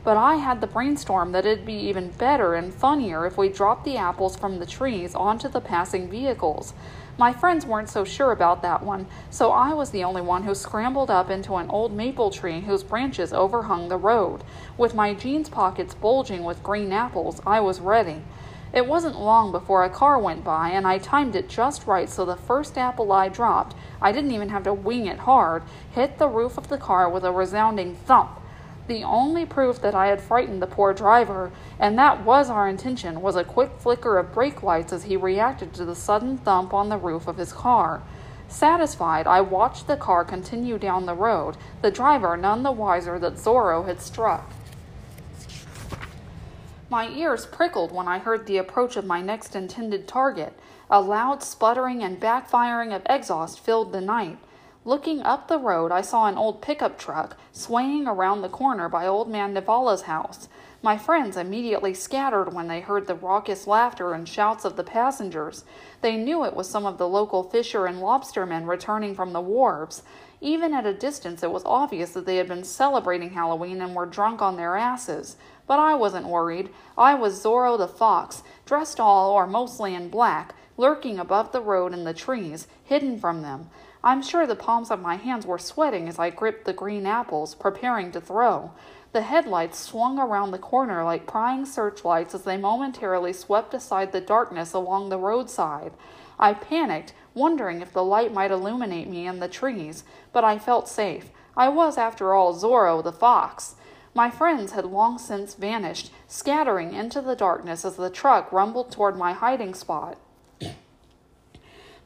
But 0.04 0.18
I 0.18 0.38
had 0.38 0.62
the 0.62 0.68
brainstorm 0.68 1.32
that 1.32 1.46
it'd 1.46 1.64
be 1.64 1.76
even 1.76 2.10
better 2.10 2.56
and 2.56 2.74
funnier 2.74 3.28
if 3.28 3.38
we 3.38 3.50
dropped 3.50 3.86
the 3.86 3.98
apples 3.98 4.36
from 4.36 4.58
the 4.58 4.66
trees 4.66 5.14
onto 5.14 5.48
the 5.48 5.62
passing 5.62 6.10
vehicles. 6.10 6.74
My 7.20 7.32
friends 7.32 7.68
weren't 7.68 7.90
so 7.90 8.04
sure 8.04 8.32
about 8.32 8.64
that 8.64 8.82
one, 8.82 9.06
so 9.30 9.52
I 9.52 9.76
was 9.76 9.92
the 9.92 10.04
only 10.04 10.24
one 10.24 10.42
who 10.42 10.56
scrambled 10.56 11.12
up 11.12 11.30
into 11.30 11.54
an 11.58 11.70
old 11.70 11.94
maple 11.94 12.32
tree 12.32 12.62
whose 12.62 12.82
branches 12.82 13.32
overhung 13.32 13.90
the 13.90 13.98
road. 13.98 14.44
With 14.76 14.96
my 14.96 15.14
jeans 15.14 15.50
pockets 15.50 15.94
bulging 15.94 16.44
with 16.44 16.64
green 16.64 16.92
apples, 16.92 17.44
I 17.46 17.60
was 17.60 17.80
ready. 17.80 18.24
It 18.74 18.88
wasn't 18.88 19.22
long 19.22 19.52
before 19.52 19.84
a 19.84 19.90
car 19.90 20.18
went 20.18 20.44
by, 20.44 20.70
and 20.70 20.88
I 20.88 20.98
timed 20.98 21.36
it 21.36 21.48
just 21.48 21.86
right 21.86 22.10
so 22.10 22.26
the 22.26 22.36
first 22.36 22.76
apple 22.76 23.12
I 23.12 23.30
dropped, 23.30 23.76
I 24.02 24.12
didn't 24.12 24.32
even 24.32 24.50
have 24.50 24.64
to 24.64 24.74
wing 24.74 25.06
it 25.06 25.20
hard, 25.20 25.62
hit 25.92 26.18
the 26.18 26.28
roof 26.28 26.58
of 26.58 26.70
the 26.70 26.80
car 26.80 27.08
with 27.08 27.24
a 27.24 27.32
resounding 27.32 27.94
thump. 27.94 28.40
The 28.88 29.04
only 29.04 29.46
proof 29.46 29.80
that 29.82 29.94
I 29.94 30.08
had 30.08 30.22
frightened 30.22 30.60
the 30.60 30.68
poor 30.68 30.92
driver, 30.92 31.52
and 31.80 32.00
that 32.00 32.26
was 32.26 32.50
our 32.50 32.68
intention, 32.68 33.22
was 33.22 33.36
a 33.36 33.44
quick 33.44 33.74
flicker 33.78 34.18
of 34.18 34.34
brake 34.34 34.64
lights 34.64 34.92
as 34.92 35.04
he 35.04 35.18
reacted 35.18 35.72
to 35.76 35.86
the 35.86 35.96
sudden 35.96 36.40
thump 36.40 36.74
on 36.74 36.90
the 36.90 36.98
roof 36.98 37.28
of 37.28 37.38
his 37.38 37.54
car. 37.54 38.02
Satisfied, 38.48 39.28
I 39.28 39.42
watched 39.42 39.86
the 39.86 39.98
car 39.98 40.26
continue 40.26 40.80
down 40.80 41.06
the 41.06 41.14
road, 41.14 41.58
the 41.84 41.92
driver 41.92 42.36
none 42.36 42.64
the 42.64 42.72
wiser 42.72 43.20
that 43.20 43.36
Zorro 43.36 43.86
had 43.86 44.02
struck. 44.02 44.52
My 46.94 47.10
ears 47.10 47.48
prickled 47.48 47.92
when 47.92 48.08
I 48.08 48.20
heard 48.20 48.46
the 48.46 48.60
approach 48.60 48.98
of 48.98 49.04
my 49.04 49.20
next 49.20 49.56
intended 49.56 50.08
target. 50.08 50.54
A 50.92 51.02
loud 51.02 51.42
sputtering 51.42 52.04
and 52.04 52.20
backfiring 52.20 52.96
of 52.96 53.02
exhaust 53.10 53.60
filled 53.60 53.92
the 53.92 54.00
night. 54.00 54.38
Looking 54.86 55.20
up 55.24 55.48
the 55.48 55.58
road, 55.58 55.92
I 55.92 56.02
saw 56.02 56.28
an 56.28 56.38
old 56.38 56.62
pickup 56.62 57.00
truck 57.00 57.36
swaying 57.52 58.06
around 58.06 58.44
the 58.44 58.48
corner 58.48 58.90
by 58.90 59.08
old 59.08 59.28
man 59.28 59.56
Navala's 59.56 60.04
house. 60.04 60.50
My 60.84 60.96
friends 60.96 61.36
immediately 61.36 61.96
scattered 61.96 62.54
when 62.54 62.68
they 62.68 62.82
heard 62.82 63.08
the 63.08 63.16
raucous 63.16 63.66
laughter 63.66 64.14
and 64.14 64.30
shouts 64.30 64.64
of 64.64 64.76
the 64.76 64.84
passengers. 64.84 65.66
They 66.02 66.16
knew 66.16 66.46
it 66.46 66.56
was 66.56 66.70
some 66.70 66.86
of 66.86 67.00
the 67.00 67.08
local 67.08 67.42
fisher 67.42 67.88
and 67.88 68.02
lobstermen 68.02 68.68
returning 68.68 69.16
from 69.16 69.34
the 69.34 69.42
wharves. 69.42 70.04
Even 70.42 70.74
at 70.74 70.86
a 70.86 70.94
distance, 70.94 71.42
it 71.42 71.52
was 71.52 71.64
obvious 71.66 72.12
that 72.12 72.28
they 72.28 72.36
had 72.36 72.50
been 72.50 72.66
celebrating 72.66 73.32
Halloween 73.32 73.82
and 73.82 73.96
were 73.96 74.06
drunk 74.06 74.44
on 74.44 74.58
their 74.58 74.76
asses. 74.76 75.38
But 75.68 75.80
I 75.80 75.96
wasn't 75.96 76.28
worried. 76.28 76.70
I 76.98 77.14
was 77.14 77.44
Zorro 77.44 77.78
the 77.78 77.88
Fox, 77.88 78.44
dressed 78.66 79.00
all 79.00 79.32
or 79.32 79.48
mostly 79.48 79.96
in 79.96 80.10
black, 80.10 80.56
lurking 80.78 81.20
above 81.20 81.52
the 81.52 81.62
road 81.62 81.94
in 81.94 82.04
the 82.04 82.14
trees, 82.14 82.68
hidden 82.84 83.18
from 83.20 83.42
them. 83.42 83.70
I'm 84.04 84.22
sure 84.22 84.46
the 84.46 84.56
palms 84.56 84.92
of 84.92 85.02
my 85.02 85.16
hands 85.16 85.46
were 85.46 85.58
sweating 85.58 86.10
as 86.10 86.20
I 86.20 86.30
gripped 86.30 86.66
the 86.66 86.74
green 86.74 87.06
apples, 87.06 87.56
preparing 87.56 88.12
to 88.12 88.20
throw. 88.20 88.72
The 89.14 89.22
headlights 89.22 89.80
swung 89.80 90.20
around 90.20 90.52
the 90.52 90.58
corner 90.58 91.04
like 91.04 91.28
prying 91.28 91.66
searchlights 91.66 92.36
as 92.36 92.44
they 92.44 92.58
momentarily 92.58 93.32
swept 93.32 93.74
aside 93.74 94.12
the 94.12 94.20
darkness 94.20 94.74
along 94.74 95.08
the 95.10 95.20
roadside. 95.20 95.94
I 96.40 96.54
panicked, 96.56 97.14
wondering 97.34 97.82
if 97.82 97.94
the 97.94 98.04
light 98.04 98.34
might 98.34 98.52
illuminate 98.52 99.08
me 99.08 99.28
in 99.28 99.40
the 99.40 99.48
trees, 99.48 100.04
but 100.34 100.44
I 100.44 100.58
felt 100.58 100.90
safe. 100.90 101.30
I 101.56 101.70
was, 101.70 101.98
after 101.98 102.34
all, 102.34 102.56
Zorro 102.56 103.04
the 103.04 103.14
Fox. 103.14 103.76
My 104.16 104.30
friends 104.30 104.74
had 104.74 104.86
long 104.86 105.18
since 105.18 105.56
vanished, 105.56 106.12
scattering 106.28 106.94
into 106.94 107.20
the 107.20 107.36
darkness 107.36 107.84
as 107.84 107.96
the 107.96 108.12
truck 108.12 108.52
rumbled 108.52 108.92
toward 108.92 109.18
my 109.18 109.34
hiding 109.34 109.74
spot. 109.74 110.20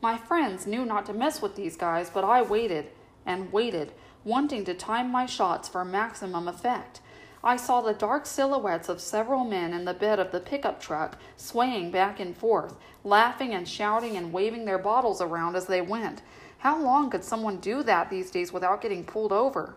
my 0.02 0.18
friends 0.18 0.66
knew 0.66 0.86
not 0.86 1.06
to 1.08 1.14
mess 1.14 1.42
with 1.42 1.56
these 1.56 1.76
guys, 1.76 2.10
but 2.10 2.24
I 2.24 2.42
waited 2.42 2.88
and 3.26 3.52
waited, 3.52 3.92
wanting 4.24 4.64
to 4.66 4.74
time 4.74 5.12
my 5.12 5.26
shots 5.26 5.68
for 5.68 5.84
maximum 5.84 6.48
effect. 6.48 7.02
I 7.44 7.58
saw 7.58 7.82
the 7.82 7.94
dark 7.94 8.26
silhouettes 8.26 8.88
of 8.88 9.02
several 9.02 9.44
men 9.44 9.74
in 9.74 9.84
the 9.84 9.94
bed 9.94 10.18
of 10.18 10.32
the 10.32 10.40
pickup 10.40 10.80
truck, 10.80 11.18
swaying 11.36 11.92
back 11.92 12.22
and 12.22 12.36
forth, 12.36 12.76
laughing 13.04 13.54
and 13.54 13.68
shouting 13.68 14.16
and 14.16 14.32
waving 14.32 14.64
their 14.64 14.80
bottles 14.80 15.22
around 15.22 15.58
as 15.58 15.66
they 15.66 15.82
went. 15.82 16.22
How 16.60 16.82
long 16.82 17.10
could 17.10 17.26
someone 17.26 17.58
do 17.58 17.84
that 17.84 18.10
these 18.10 18.32
days 18.32 18.54
without 18.54 18.82
getting 18.82 19.04
pulled 19.04 19.34
over? 19.34 19.76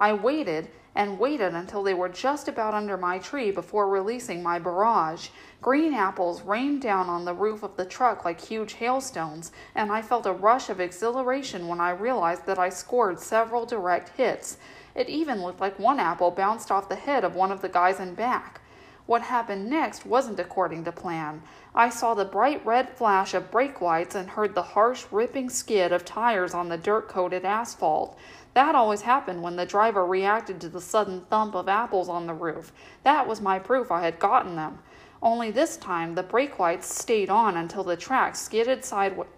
I 0.00 0.14
waited 0.14 0.70
and 0.94 1.18
waited 1.18 1.54
until 1.54 1.82
they 1.82 1.94
were 1.94 2.08
just 2.08 2.48
about 2.48 2.74
under 2.74 2.96
my 2.96 3.18
tree 3.18 3.50
before 3.50 3.88
releasing 3.88 4.42
my 4.42 4.58
barrage. 4.58 5.28
Green 5.60 5.92
apples 5.92 6.42
rained 6.42 6.80
down 6.80 7.08
on 7.08 7.26
the 7.26 7.34
roof 7.34 7.62
of 7.62 7.76
the 7.76 7.84
truck 7.84 8.24
like 8.24 8.40
huge 8.40 8.72
hailstones, 8.72 9.52
and 9.74 9.92
I 9.92 10.02
felt 10.02 10.26
a 10.26 10.32
rush 10.32 10.70
of 10.70 10.80
exhilaration 10.80 11.68
when 11.68 11.80
I 11.80 11.90
realized 11.90 12.46
that 12.46 12.58
I 12.58 12.70
scored 12.70 13.20
several 13.20 13.66
direct 13.66 14.16
hits. 14.16 14.56
It 14.94 15.08
even 15.10 15.42
looked 15.42 15.60
like 15.60 15.78
one 15.78 16.00
apple 16.00 16.30
bounced 16.30 16.72
off 16.72 16.88
the 16.88 16.96
head 16.96 17.22
of 17.22 17.36
one 17.36 17.52
of 17.52 17.60
the 17.60 17.68
guys 17.68 18.00
in 18.00 18.14
back. 18.14 18.60
What 19.06 19.22
happened 19.22 19.68
next 19.68 20.06
wasn't 20.06 20.38
according 20.38 20.84
to 20.84 20.92
plan. 20.92 21.42
I 21.74 21.88
saw 21.88 22.14
the 22.14 22.24
bright 22.24 22.64
red 22.64 22.90
flash 22.90 23.34
of 23.34 23.50
brake 23.50 23.80
lights 23.80 24.14
and 24.14 24.30
heard 24.30 24.54
the 24.54 24.62
harsh, 24.62 25.04
ripping 25.10 25.50
skid 25.50 25.92
of 25.92 26.04
tires 26.04 26.54
on 26.54 26.68
the 26.68 26.78
dirt 26.78 27.08
coated 27.08 27.44
asphalt. 27.44 28.16
That 28.54 28.74
always 28.74 29.02
happened 29.02 29.42
when 29.42 29.56
the 29.56 29.66
driver 29.66 30.04
reacted 30.04 30.60
to 30.60 30.68
the 30.68 30.80
sudden 30.80 31.22
thump 31.30 31.54
of 31.54 31.68
apples 31.68 32.08
on 32.08 32.26
the 32.26 32.34
roof. 32.34 32.72
That 33.04 33.28
was 33.28 33.40
my 33.40 33.58
proof 33.58 33.90
I 33.92 34.00
had 34.00 34.18
gotten 34.18 34.56
them. 34.56 34.80
Only 35.22 35.50
this 35.50 35.76
time 35.76 36.14
the 36.14 36.22
brake 36.22 36.58
lights 36.58 36.92
stayed 36.92 37.30
on 37.30 37.56
until 37.56 37.84
the 37.84 37.96
track 37.96 38.34
skidded 38.36 38.84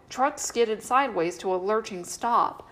truck 0.09 0.39
skidded 0.39 0.83
sideways 0.83 1.37
to 1.39 1.55
a 1.55 1.57
lurching 1.57 2.05
stop. 2.05 2.69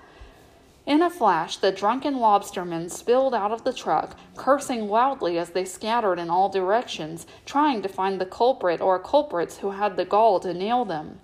In 0.86 1.02
a 1.02 1.10
flash, 1.10 1.58
the 1.58 1.72
drunken 1.72 2.14
lobstermen 2.14 2.90
spilled 2.90 3.34
out 3.34 3.52
of 3.52 3.64
the 3.64 3.72
truck, 3.72 4.16
cursing 4.36 4.88
loudly 4.88 5.38
as 5.38 5.50
they 5.50 5.64
scattered 5.64 6.18
in 6.18 6.30
all 6.30 6.48
directions, 6.48 7.26
trying 7.44 7.82
to 7.82 7.88
find 7.88 8.20
the 8.20 8.26
culprit 8.26 8.80
or 8.80 8.98
culprits 8.98 9.58
who 9.58 9.72
had 9.72 9.96
the 9.96 10.04
gall 10.04 10.40
to 10.40 10.54
nail 10.54 10.84
them. 10.84 11.20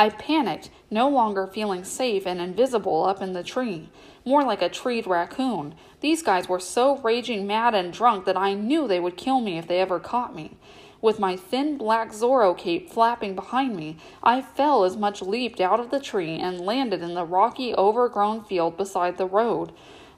I 0.00 0.08
panicked, 0.08 0.70
no 0.90 1.10
longer 1.10 1.46
feeling 1.46 1.84
safe 1.84 2.26
and 2.26 2.40
invisible 2.40 3.04
up 3.04 3.20
in 3.20 3.34
the 3.34 3.42
tree, 3.42 3.90
more 4.24 4.42
like 4.42 4.62
a 4.62 4.70
treed 4.70 5.06
raccoon. 5.06 5.74
These 6.00 6.22
guys 6.22 6.48
were 6.48 6.58
so 6.58 6.96
raging 6.96 7.46
mad 7.46 7.74
and 7.74 7.92
drunk 7.92 8.24
that 8.24 8.34
I 8.34 8.54
knew 8.54 8.88
they 8.88 8.98
would 8.98 9.18
kill 9.18 9.42
me 9.42 9.58
if 9.58 9.68
they 9.68 9.78
ever 9.78 10.00
caught 10.00 10.34
me. 10.34 10.56
With 11.02 11.18
my 11.18 11.36
thin 11.36 11.76
black 11.76 12.12
Zorro 12.12 12.56
cape 12.56 12.88
flapping 12.88 13.34
behind 13.34 13.76
me, 13.76 13.98
I 14.22 14.40
fell 14.40 14.84
as 14.84 14.96
much 14.96 15.20
leaped 15.20 15.60
out 15.60 15.80
of 15.80 15.90
the 15.90 16.00
tree 16.00 16.36
and 16.36 16.62
landed 16.62 17.02
in 17.02 17.12
the 17.12 17.26
rocky, 17.26 17.74
overgrown 17.74 18.44
field 18.44 18.78
beside 18.78 19.18
the 19.18 19.26
road. 19.26 19.70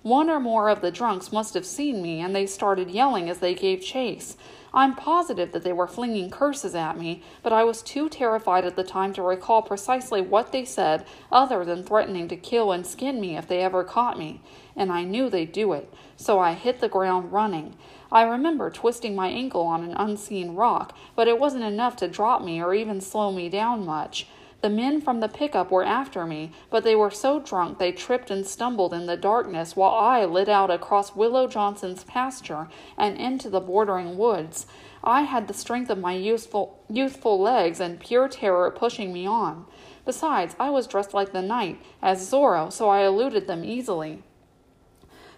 One 0.03 0.29
or 0.29 0.41
more 0.41 0.69
of 0.69 0.81
the 0.81 0.91
drunks 0.91 1.33
must 1.33 1.55
have 1.55 1.65
seen 1.65 2.03
me, 2.03 2.21
and 2.21 2.35
they 2.35 2.47
started 2.47 2.91
yelling 2.91 3.31
as 3.31 3.39
they 3.39 3.55
gave 3.55 3.83
chase. 3.83 4.37
I'm 4.75 4.97
positive 4.97 5.53
that 5.53 5.63
they 5.63 5.73
were 5.73 5.87
flinging 5.87 6.29
curses 6.31 6.75
at 6.75 6.99
me, 6.99 7.23
but 7.43 7.53
I 7.53 7.63
was 7.63 7.83
too 7.83 8.09
terrified 8.09 8.65
at 8.65 8.75
the 8.75 8.83
time 8.83 9.13
to 9.13 9.23
recall 9.23 9.63
precisely 9.63 10.21
what 10.21 10.51
they 10.51 10.65
said, 10.65 11.05
other 11.31 11.65
than 11.65 11.85
threatening 11.85 12.27
to 12.29 12.37
kill 12.37 12.73
and 12.73 12.85
skin 12.85 13.21
me 13.21 13.37
if 13.37 13.47
they 13.47 13.63
ever 13.63 13.85
caught 13.85 14.19
me. 14.19 14.41
And 14.75 14.91
I 14.91 15.05
knew 15.05 15.29
they'd 15.29 15.53
do 15.53 15.73
it, 15.73 15.93
so 16.17 16.41
I 16.41 16.55
hit 16.55 16.81
the 16.81 16.89
ground 16.89 17.33
running. 17.33 17.77
I 18.11 18.23
remember 18.23 18.71
twisting 18.71 19.15
my 19.15 19.29
ankle 19.29 19.63
on 19.63 19.85
an 19.85 19.95
unseen 19.97 20.55
rock, 20.55 20.97
but 21.15 21.29
it 21.29 21.39
wasn't 21.39 21.65
enough 21.65 21.95
to 21.97 22.09
drop 22.09 22.43
me 22.43 22.61
or 22.61 22.75
even 22.75 23.01
slow 23.01 23.31
me 23.31 23.49
down 23.49 23.87
much. 23.87 24.27
The 24.63 24.71
men 24.71 25.01
from 25.01 25.19
the 25.19 25.29
pickup 25.29 25.73
were 25.73 25.83
after 25.83 26.25
me, 26.25 26.53
but 26.71 26.85
they 26.85 26.95
were 26.95 27.11
so 27.11 27.41
drunk 27.41 27.79
they 27.79 27.91
tripped 27.91 28.31
and 28.31 28.47
stumbled 28.47 28.95
in 28.95 29.07
the 29.07 29.17
darkness 29.17 29.75
while 29.75 29.91
I 29.91 30.25
lit 30.25 30.49
out 30.49 30.71
across 30.71 31.17
Willow 31.17 31.49
Johnson's 31.49 32.05
pasture 32.05 32.69
and 32.97 33.19
into 33.19 33.51
the 33.51 33.59
bordering 33.59 34.17
woods. 34.17 34.67
I 35.03 35.23
had 35.23 35.49
the 35.49 35.55
strength 35.55 35.91
of 35.91 35.99
my 35.99 36.13
youthful, 36.13 36.79
youthful 36.89 37.41
legs 37.41 37.81
and 37.81 37.99
pure 37.99 38.29
terror 38.29 38.71
pushing 38.71 39.13
me 39.13 39.27
on. 39.27 39.67
Besides, 40.05 40.55
I 40.61 40.71
was 40.71 40.87
dressed 40.87 41.13
like 41.13 41.33
the 41.33 41.43
night, 41.43 41.81
as 42.01 42.31
Zorro, 42.31 42.73
so 42.73 42.89
I 42.89 43.05
eluded 43.05 43.49
them 43.49 43.65
easily. 43.65 44.23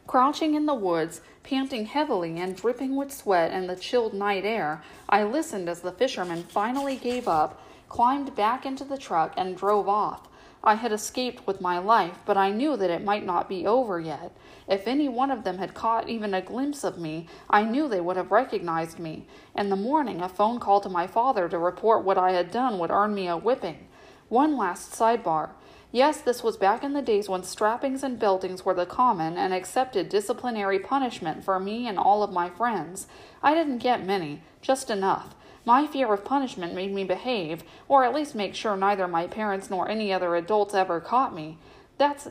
Crouching 0.07 0.55
in 0.55 0.67
the 0.67 0.75
woods, 0.75 1.23
panting 1.43 1.87
heavily 1.87 2.39
and 2.39 2.55
dripping 2.55 2.95
with 2.95 3.11
sweat 3.11 3.53
in 3.55 3.69
the 3.69 3.77
chilled 3.77 4.13
night 4.13 4.45
air, 4.45 4.83
I 5.09 5.25
listened 5.25 5.71
as 5.71 5.81
the 5.81 5.93
fishermen 5.93 6.43
finally 6.43 6.97
gave 6.97 7.27
up, 7.27 7.59
climbed 7.95 8.35
back 8.35 8.67
into 8.67 8.83
the 8.83 8.99
truck, 8.99 9.33
and 9.37 9.57
drove 9.57 9.89
off. 9.89 10.27
I 10.65 10.75
had 10.75 10.91
escaped 10.91 11.47
with 11.47 11.61
my 11.61 11.79
life, 11.79 12.19
but 12.27 12.37
I 12.37 12.51
knew 12.51 12.77
that 12.77 12.91
it 12.91 13.05
might 13.05 13.25
not 13.25 13.49
be 13.49 13.69
over 13.69 14.01
yet. 14.01 14.37
If 14.69 14.89
any 14.89 15.09
one 15.09 15.31
of 15.31 15.45
them 15.45 15.59
had 15.59 15.75
caught 15.75 16.09
even 16.09 16.35
a 16.35 16.43
glimpse 16.43 16.83
of 16.83 16.99
me, 16.99 17.29
I 17.49 17.63
knew 17.63 17.87
they 17.87 18.01
would 18.01 18.17
have 18.17 18.33
recognized 18.33 18.99
me. 18.99 19.29
In 19.57 19.69
the 19.69 19.77
morning, 19.77 20.21
a 20.21 20.29
phone 20.29 20.59
call 20.59 20.81
to 20.81 20.89
my 20.89 21.07
father 21.07 21.49
to 21.49 21.57
report 21.57 22.05
what 22.05 22.19
I 22.19 22.33
had 22.33 22.51
done 22.51 22.81
would 22.81 22.91
earn 22.91 23.15
me 23.15 23.29
a 23.29 23.37
whipping. 23.37 23.87
One 24.29 24.57
last 24.57 24.91
sidebar. 24.91 25.51
Yes, 25.93 26.21
this 26.21 26.43
was 26.43 26.57
back 26.57 26.83
in 26.83 26.95
the 26.95 27.01
days 27.01 27.29
when 27.29 27.45
strappings 27.45 28.03
and 28.03 28.19
beltings 28.19 28.65
were 28.65 28.75
the 28.75 28.87
common 28.87 29.37
and 29.37 29.55
accepted 29.55 30.09
disciplinary 30.09 30.81
punishment 30.81 31.45
for 31.45 31.61
me 31.61 31.87
and 31.87 31.97
all 31.97 32.25
of 32.25 32.33
my 32.33 32.51
friends. 32.51 33.07
I 33.41 33.55
didn't 33.55 33.79
get 33.79 34.05
many, 34.05 34.43
just 34.61 34.91
enough. 34.91 35.37
My 35.65 35.87
fear 35.87 36.13
of 36.13 36.25
punishment 36.25 36.75
made 36.75 36.93
me 36.93 37.05
behave, 37.05 37.65
or 37.89 38.05
at 38.05 38.15
least 38.15 38.35
make 38.35 38.55
sure 38.55 38.77
neither 38.77 39.09
my 39.09 39.27
parents 39.27 39.71
nor 39.71 39.89
any 39.89 40.13
other 40.13 40.37
adults 40.37 40.75
ever 40.75 41.01
caught 41.01 41.35
me. 41.35 41.59
That's 41.99 42.29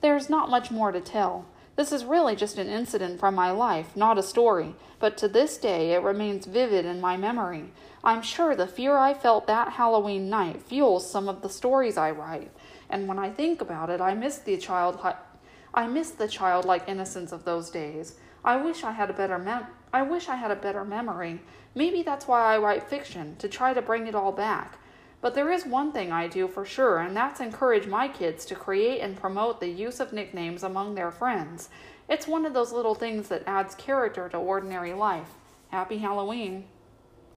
there's 0.00 0.28
not 0.28 0.50
much 0.50 0.70
more 0.70 0.92
to 0.92 1.00
tell. 1.00 1.46
This 1.76 1.90
is 1.90 2.04
really 2.04 2.36
just 2.36 2.58
an 2.58 2.68
incident 2.68 3.18
from 3.18 3.34
my 3.34 3.50
life, 3.50 3.96
not 3.96 4.18
a 4.18 4.22
story, 4.22 4.76
but 5.00 5.16
to 5.18 5.28
this 5.28 5.56
day 5.56 5.92
it 5.92 6.02
remains 6.02 6.46
vivid 6.46 6.84
in 6.84 7.00
my 7.00 7.16
memory. 7.16 7.72
I'm 8.04 8.22
sure 8.22 8.54
the 8.54 8.66
fear 8.66 8.96
I 8.96 9.14
felt 9.14 9.46
that 9.46 9.72
Halloween 9.72 10.28
night 10.28 10.62
fuels 10.62 11.10
some 11.10 11.28
of 11.28 11.42
the 11.42 11.48
stories 11.48 11.96
I 11.96 12.10
write 12.10 12.50
and 12.94 13.08
when 13.08 13.18
I 13.18 13.30
think 13.30 13.60
about 13.60 13.90
it, 13.90 14.00
I 14.00 14.14
miss 14.14 14.38
the 14.38 14.56
child 14.56 15.04
I 15.74 15.86
miss 15.88 16.10
the 16.10 16.28
childlike 16.28 16.84
innocence 16.88 17.32
of 17.32 17.44
those 17.44 17.70
days. 17.70 18.14
I 18.44 18.56
wish 18.56 18.84
I 18.84 18.92
had 18.92 19.10
a 19.10 19.14
better 19.14 19.38
mem- 19.38 19.66
I 19.92 20.02
wish 20.02 20.28
I 20.28 20.36
had 20.36 20.52
a 20.52 20.56
better 20.56 20.84
memory. 20.84 21.40
Maybe 21.74 22.02
that's 22.02 22.28
why 22.28 22.54
I 22.54 22.58
write 22.58 22.88
fiction, 22.88 23.36
to 23.36 23.48
try 23.48 23.74
to 23.74 23.82
bring 23.82 24.06
it 24.06 24.14
all 24.14 24.32
back. 24.32 24.78
But 25.20 25.34
there 25.34 25.50
is 25.50 25.64
one 25.64 25.90
thing 25.90 26.12
I 26.12 26.28
do 26.28 26.46
for 26.46 26.64
sure, 26.64 26.98
and 26.98 27.16
that's 27.16 27.40
encourage 27.40 27.86
my 27.86 28.08
kids 28.08 28.44
to 28.46 28.54
create 28.54 29.00
and 29.00 29.16
promote 29.16 29.58
the 29.58 29.68
use 29.68 29.98
of 29.98 30.12
nicknames 30.12 30.62
among 30.62 30.94
their 30.94 31.10
friends. 31.10 31.70
It's 32.08 32.28
one 32.28 32.44
of 32.44 32.52
those 32.52 32.72
little 32.72 32.94
things 32.94 33.28
that 33.28 33.42
adds 33.46 33.74
character 33.74 34.28
to 34.28 34.36
ordinary 34.36 34.92
life. 34.92 35.30
Happy 35.70 35.98
Halloween. 35.98 36.64